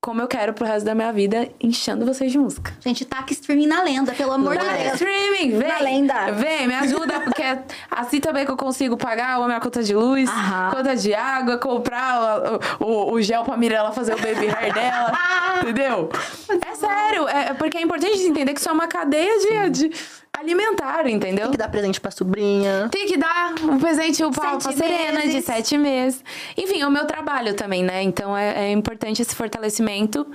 como 0.05 0.21
eu 0.21 0.29
quero 0.29 0.53
pro 0.53 0.67
resto 0.67 0.85
da 0.85 0.95
minha 0.95 1.11
vida, 1.11 1.49
enchendo 1.59 2.05
vocês 2.05 2.31
de 2.31 2.37
música. 2.37 2.71
Gente, 2.81 3.07
taca 3.07 3.33
streaming 3.33 3.67
na 3.67 3.83
lenda, 3.83 4.13
pelo 4.13 4.33
amor 4.33 4.59
de 4.59 4.63
Deus. 4.63 4.93
streaming, 5.01 5.59
vem! 5.59 5.69
Na 5.69 5.79
lenda. 5.79 6.33
Vem, 6.33 6.67
me 6.67 6.75
ajuda, 6.75 7.21
porque 7.21 7.43
assim 7.91 8.21
também 8.21 8.45
que 8.45 8.51
eu 8.51 8.57
consigo 8.57 8.99
pagar 8.99 9.41
a 9.41 9.47
minha 9.47 9.59
conta 9.61 9.83
de 9.83 9.95
luz, 9.95 10.29
Aham. 10.29 10.73
conta 10.77 10.95
de 10.95 11.15
água, 11.15 11.57
comprar 11.57 12.61
o, 12.79 12.85
o, 12.85 13.13
o, 13.15 13.23
gel 13.23 13.45
pra 13.45 13.57
Mirella 13.57 13.93
fazer 13.93 14.13
o 14.13 14.19
baby 14.19 14.47
hair 14.47 14.75
dela, 14.75 15.13
entendeu? 15.63 16.11
É 16.51 16.75
sério, 16.75 17.27
é 17.27 17.55
porque 17.55 17.79
é 17.79 17.81
importante 17.81 18.19
entender 18.19 18.53
que 18.53 18.61
isso 18.61 18.69
é 18.69 18.73
uma 18.73 18.87
cadeia 18.87 19.71
de, 19.71 19.89
de 19.89 19.97
alimentar, 20.39 21.09
entendeu? 21.09 21.45
Tem 21.45 21.53
que 21.53 21.59
dar 21.59 21.69
presente 21.69 22.01
pra 22.01 22.11
sobrinha. 22.11 22.89
Tem 22.91 23.07
que 23.07 23.17
dar 23.17 23.55
um 23.63 23.79
presente 23.79 24.23
pra, 24.31 24.57
pra 24.57 24.73
Serena 24.73 25.23
de 25.23 25.41
sete 25.43 25.79
meses. 25.79 26.23
Enfim, 26.57 26.81
é 26.81 26.87
o 26.87 26.91
meu 26.91 27.07
trabalho 27.07 27.55
também, 27.55 27.83
né? 27.83 28.03
Então 28.03 28.37
é, 28.37 28.69
é 28.69 28.73
importante 28.73 29.23
esse 29.23 29.35
fortalecimento. 29.35 30.27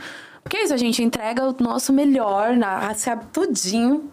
Porque 0.44 0.58
é 0.58 0.64
isso, 0.64 0.74
a 0.74 0.78
gente 0.78 1.04
entrega 1.04 1.44
o 1.44 1.56
nosso 1.60 1.92
melhor, 1.94 2.56
na, 2.56 2.94
sabe, 2.96 3.26
tudinho. 3.32 4.10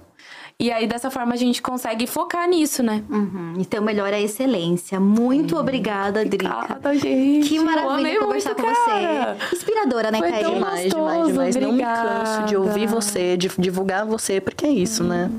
E 0.59 0.73
aí, 0.73 0.87
dessa 0.87 1.11
forma, 1.11 1.35
a 1.35 1.37
gente 1.37 1.61
consegue 1.61 2.07
focar 2.07 2.49
nisso, 2.49 2.83
né? 2.83 3.05
Uhum. 3.11 3.55
Então, 3.59 3.83
melhor 3.83 4.11
é 4.13 4.17
a 4.17 4.21
excelência. 4.21 4.99
Muito 4.99 5.55
obrigada, 5.55 6.25
Drica. 6.25 6.57
Obrigada, 6.57 6.95
gente. 6.95 7.47
Que 7.47 7.59
maravilha 7.59 8.21
conversar 8.21 8.55
muito, 8.55 8.63
com 8.65 8.73
cara. 8.73 9.35
você. 9.35 9.57
Inspiradora, 9.57 10.11
né, 10.11 10.19
Caí? 10.19 10.45
Demais, 10.45 10.91
demais, 10.91 11.27
demais. 11.27 11.57
Não 11.57 11.73
me 11.73 11.83
canso 11.83 12.45
de 12.47 12.57
ouvir 12.57 12.87
você, 12.87 13.37
de 13.37 13.51
divulgar 13.59 14.07
você, 14.07 14.41
porque 14.41 14.65
é 14.65 14.71
isso, 14.71 15.03
uhum. 15.03 15.09
né? 15.11 15.31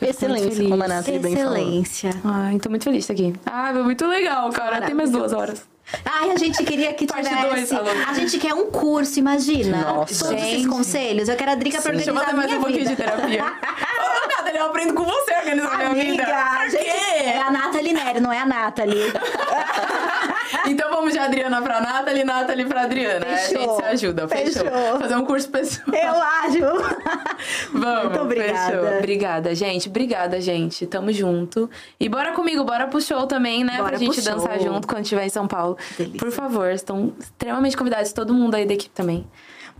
Excelência, 0.00 0.68
como 0.68 0.82
a 0.82 0.88
Nathalie 0.88 1.20
bem 1.20 1.36
falou. 1.36 1.56
Excelência. 1.56 2.10
Ai, 2.24 2.58
tô 2.58 2.70
muito 2.70 2.84
feliz 2.84 3.10
aqui. 3.10 3.34
Ah, 3.46 3.70
foi 3.72 3.82
muito 3.82 4.06
legal, 4.06 4.50
cara. 4.50 4.80
Tem 4.82 4.94
mais 4.94 5.10
duas 5.10 5.32
horas. 5.32 5.62
Ai, 6.04 6.30
a 6.30 6.36
gente 6.36 6.62
queria 6.64 6.92
que 6.94 7.06
tivesse. 7.06 7.30
Dois, 7.30 7.72
a 8.08 8.14
gente 8.14 8.38
quer 8.38 8.54
um 8.54 8.70
curso, 8.70 9.18
imagina. 9.18 9.78
Nossa. 9.78 10.24
Todos 10.24 10.40
gente. 10.40 10.54
esses 10.54 10.66
conselhos. 10.66 11.28
Eu 11.28 11.36
quero 11.36 11.50
a 11.50 11.54
Drica 11.54 11.80
pra 11.80 11.90
organizar 11.92 12.12
Deixa 12.12 12.30
eu 12.30 12.36
mais 12.36 12.52
um 12.52 12.60
pouquinho 12.60 12.88
de 12.88 12.96
terapia. 12.96 13.44
Ô, 13.44 14.28
Nathalie, 14.28 14.58
eu 14.58 14.66
aprendo 14.66 14.94
com 14.94 15.04
você 15.04 15.34
a 15.34 15.38
organizar 15.38 15.74
Amiga, 15.74 15.90
minha 15.90 16.04
vida. 16.12 16.24
Por 16.24 16.70
gente, 16.70 16.84
quê? 16.84 16.90
É 17.24 17.40
a 17.40 17.50
Nathalie 17.50 17.92
Nery, 17.92 18.20
não 18.20 18.32
é 18.32 18.38
a 18.38 18.46
Nathalie. 18.46 19.12
então 20.66 20.90
vamos 20.90 21.12
de 21.12 21.18
Adriana 21.18 21.60
pra 21.62 21.80
Nathalie, 21.80 22.24
Nathalie 22.24 22.64
pra 22.66 22.82
Adriana. 22.82 23.26
Fechou. 23.26 23.58
A 23.58 23.60
gente 23.60 23.76
se 23.76 23.84
ajuda, 24.06 24.28
fechou. 24.28 24.64
fechou. 24.64 25.00
Fazer 25.00 25.16
um 25.16 25.24
curso 25.24 25.48
pessoal. 25.50 25.86
Eu 25.96 26.14
acho. 26.22 26.90
Vamos, 27.72 28.04
Muito 28.04 28.20
obrigada. 28.20 28.72
Fechou. 28.82 28.98
Obrigada, 28.98 29.54
gente. 29.54 29.88
Obrigada, 29.88 30.40
gente. 30.40 30.86
Tamo 30.86 31.12
junto. 31.12 31.68
E 31.98 32.08
bora 32.08 32.32
comigo, 32.32 32.64
bora 32.64 32.86
pro 32.86 33.00
show 33.00 33.26
também, 33.26 33.64
né? 33.64 33.76
Bora 33.78 33.90
pra 33.90 33.98
gente 33.98 34.20
dançar 34.22 34.58
junto 34.60 34.86
quando 34.86 35.02
estiver 35.02 35.24
em 35.26 35.30
São 35.30 35.46
Paulo. 35.46 35.76
Delícia. 35.96 36.18
Por 36.18 36.30
favor, 36.30 36.70
estão 36.70 37.12
extremamente 37.18 37.76
convidados, 37.76 38.12
todo 38.12 38.32
mundo 38.34 38.54
aí 38.54 38.66
da 38.66 38.74
equipe 38.74 38.94
também. 38.94 39.26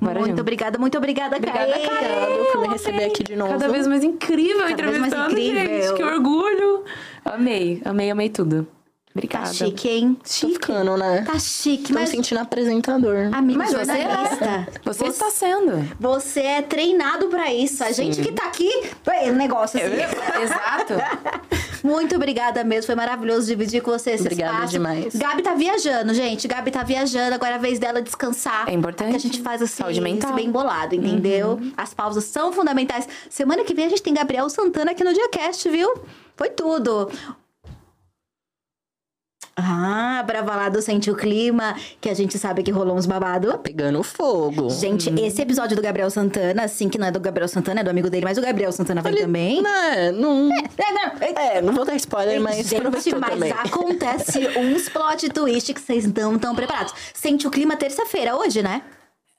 Bora 0.00 0.14
muito 0.18 0.30
junto. 0.30 0.40
obrigada, 0.40 0.78
muito 0.78 0.96
obrigada, 0.96 1.36
Obrigada, 1.36 1.72
Caê. 1.72 2.44
por 2.52 2.60
me 2.62 2.68
receber 2.68 3.04
aqui 3.04 3.22
de 3.22 3.36
novo. 3.36 3.50
Cada 3.52 3.68
vez 3.68 3.86
mais 3.86 4.02
incrível 4.02 4.60
Cada 4.60 4.72
entrevistando, 4.72 5.16
mais 5.16 5.32
incrível. 5.32 5.82
gente. 5.88 5.94
Que 5.94 6.02
orgulho. 6.02 6.84
Amei, 7.22 7.82
amei, 7.84 8.10
amei 8.10 8.30
tudo. 8.30 8.66
Obrigada. 9.12 9.46
Tá 9.46 9.52
chique, 9.52 9.88
hein? 9.88 10.16
Chique. 10.24 10.46
Tô 10.46 10.52
ficando, 10.52 10.96
né? 10.96 11.22
Tá 11.26 11.38
chique, 11.38 11.88
Tô 11.88 11.94
mas... 11.94 12.10
me 12.10 12.16
sentindo 12.16 12.38
apresentador. 12.38 13.30
Amigo 13.32 13.58
mas 13.58 13.72
você 13.72 13.90
é. 13.90 14.66
Você, 14.84 15.04
você 15.04 15.06
está 15.06 15.30
sendo. 15.30 15.88
Você 15.98 16.40
é 16.40 16.62
treinado 16.62 17.26
pra 17.26 17.52
isso. 17.52 17.82
A 17.82 17.88
Sim. 17.88 18.12
gente 18.12 18.22
que 18.22 18.32
tá 18.32 18.44
aqui... 18.46 18.70
O 19.28 19.32
negócio 19.32 19.80
assim. 19.80 19.94
Eu, 19.94 20.42
exato. 20.42 20.94
Muito 21.82 22.14
obrigada 22.14 22.62
mesmo, 22.62 22.86
foi 22.86 22.94
maravilhoso 22.94 23.46
dividir 23.46 23.82
com 23.82 23.90
você 23.90 24.10
esse 24.12 24.22
Obrigada 24.22 24.52
espaço. 24.52 24.72
demais. 24.72 25.16
Gabi 25.16 25.42
tá 25.42 25.54
viajando, 25.54 26.12
gente. 26.12 26.46
Gabi 26.46 26.70
tá 26.70 26.82
viajando, 26.82 27.34
agora 27.34 27.52
é 27.52 27.54
a 27.54 27.58
vez 27.58 27.78
dela 27.78 28.02
descansar. 28.02 28.68
É 28.68 28.72
importante. 28.72 29.10
Que 29.10 29.16
a 29.16 29.20
gente 29.20 29.40
faz 29.40 29.62
assim, 29.62 29.82
Saúde 29.82 30.00
mental. 30.00 30.34
bem 30.34 30.50
bolado, 30.50 30.94
entendeu? 30.94 31.58
As 31.76 31.94
pausas 31.94 32.24
são 32.24 32.52
fundamentais. 32.52 33.08
Semana 33.28 33.64
que 33.64 33.74
vem 33.74 33.86
a 33.86 33.88
gente 33.88 34.02
tem 34.02 34.12
Gabriel 34.12 34.48
Santana 34.50 34.90
aqui 34.92 35.02
no 35.02 35.12
Diacast, 35.12 35.68
viu? 35.68 35.90
Foi 36.36 36.50
tudo. 36.50 37.10
Ah, 39.56 40.22
Bravalado 40.26 40.80
sente 40.80 41.10
o 41.10 41.14
clima, 41.16 41.76
que 42.00 42.08
a 42.08 42.14
gente 42.14 42.38
sabe 42.38 42.62
que 42.62 42.70
rolou 42.70 42.96
uns 42.96 43.06
babado. 43.06 43.58
Pegando 43.58 44.02
fogo. 44.02 44.70
Gente, 44.70 45.10
esse 45.20 45.42
episódio 45.42 45.76
do 45.76 45.82
Gabriel 45.82 46.10
Santana, 46.10 46.64
assim, 46.64 46.88
que 46.88 46.98
não 46.98 47.06
é 47.06 47.10
do 47.10 47.20
Gabriel 47.20 47.48
Santana, 47.48 47.80
é 47.80 47.84
do 47.84 47.90
amigo 47.90 48.08
dele, 48.08 48.24
mas 48.24 48.38
o 48.38 48.40
Gabriel 48.40 48.72
Santana 48.72 49.02
vem 49.02 49.14
também. 49.14 49.62
Né, 49.62 50.12
não... 50.12 50.48
É, 50.52 50.92
não, 50.92 51.10
É, 51.40 51.62
não 51.62 51.72
vou 51.74 51.84
dar 51.84 51.94
spoiler, 51.96 52.40
mas 52.40 52.68
Gente, 52.68 53.14
mas 53.16 53.30
também. 53.30 53.52
acontece 53.52 54.46
uns 54.58 54.88
plot 54.88 55.28
twist 55.30 55.74
que 55.74 55.80
vocês 55.80 56.06
não 56.12 56.36
estão 56.36 56.54
preparados. 56.54 56.94
Sente 57.12 57.46
o 57.46 57.50
clima 57.50 57.76
terça-feira, 57.76 58.36
hoje, 58.36 58.62
né? 58.62 58.82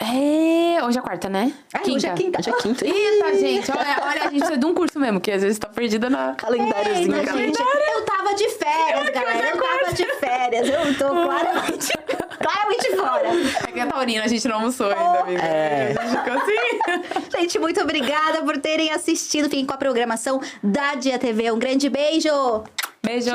É, 0.01 0.83
hoje 0.83 0.97
é 0.97 1.01
quarta, 1.01 1.29
né? 1.29 1.53
Ai, 1.71 1.91
hoje 1.91 2.07
é 2.07 2.13
quinta. 2.15 2.39
Hoje 2.39 2.49
é 2.49 2.53
quinta. 2.53 2.85
Eita, 2.85 3.35
gente, 3.37 3.71
olha, 3.71 3.97
olha, 4.01 4.21
a 4.21 4.29
gente 4.29 4.39
precisa 4.39 4.57
de 4.57 4.65
um 4.65 4.73
curso 4.73 4.99
mesmo, 4.99 5.21
que 5.21 5.31
às 5.31 5.43
vezes 5.43 5.59
tá 5.59 5.67
perdida 5.67 6.09
na. 6.09 6.33
Calendáriozinho. 6.33 7.15
Eita, 7.15 7.33
gente, 7.33 7.59
eu 7.59 8.03
tava 8.03 8.33
de 8.33 8.49
férias, 8.49 9.09
galera. 9.11 9.49
Eu 9.49 9.61
tava 9.61 9.93
de 9.93 10.05
férias. 10.15 10.67
Eu 10.67 10.97
tô 10.97 11.09
claramente, 11.09 11.93
claramente 12.39 12.95
fora. 12.95 13.27
É 13.67 13.71
que 13.71 13.79
é 13.79 13.85
taurina, 13.85 14.23
a 14.23 14.27
gente 14.27 14.47
não 14.47 14.55
almoçou 14.55 14.87
ainda, 14.87 15.19
amiga. 15.19 15.41
É. 15.43 15.95
A 15.95 16.03
gente 16.03 16.17
ficou 16.17 16.33
assim. 16.33 17.21
Gente, 17.41 17.59
muito 17.59 17.81
obrigada 17.81 18.41
por 18.43 18.57
terem 18.57 18.91
assistido. 18.91 19.45
Fiquem 19.45 19.65
com 19.65 19.73
a 19.73 19.77
programação 19.77 20.41
da 20.63 20.95
Dia 20.95 21.17
TV. 21.17 21.51
Um 21.51 21.59
grande 21.59 21.89
beijo! 21.89 22.63
Beijo! 23.03 23.31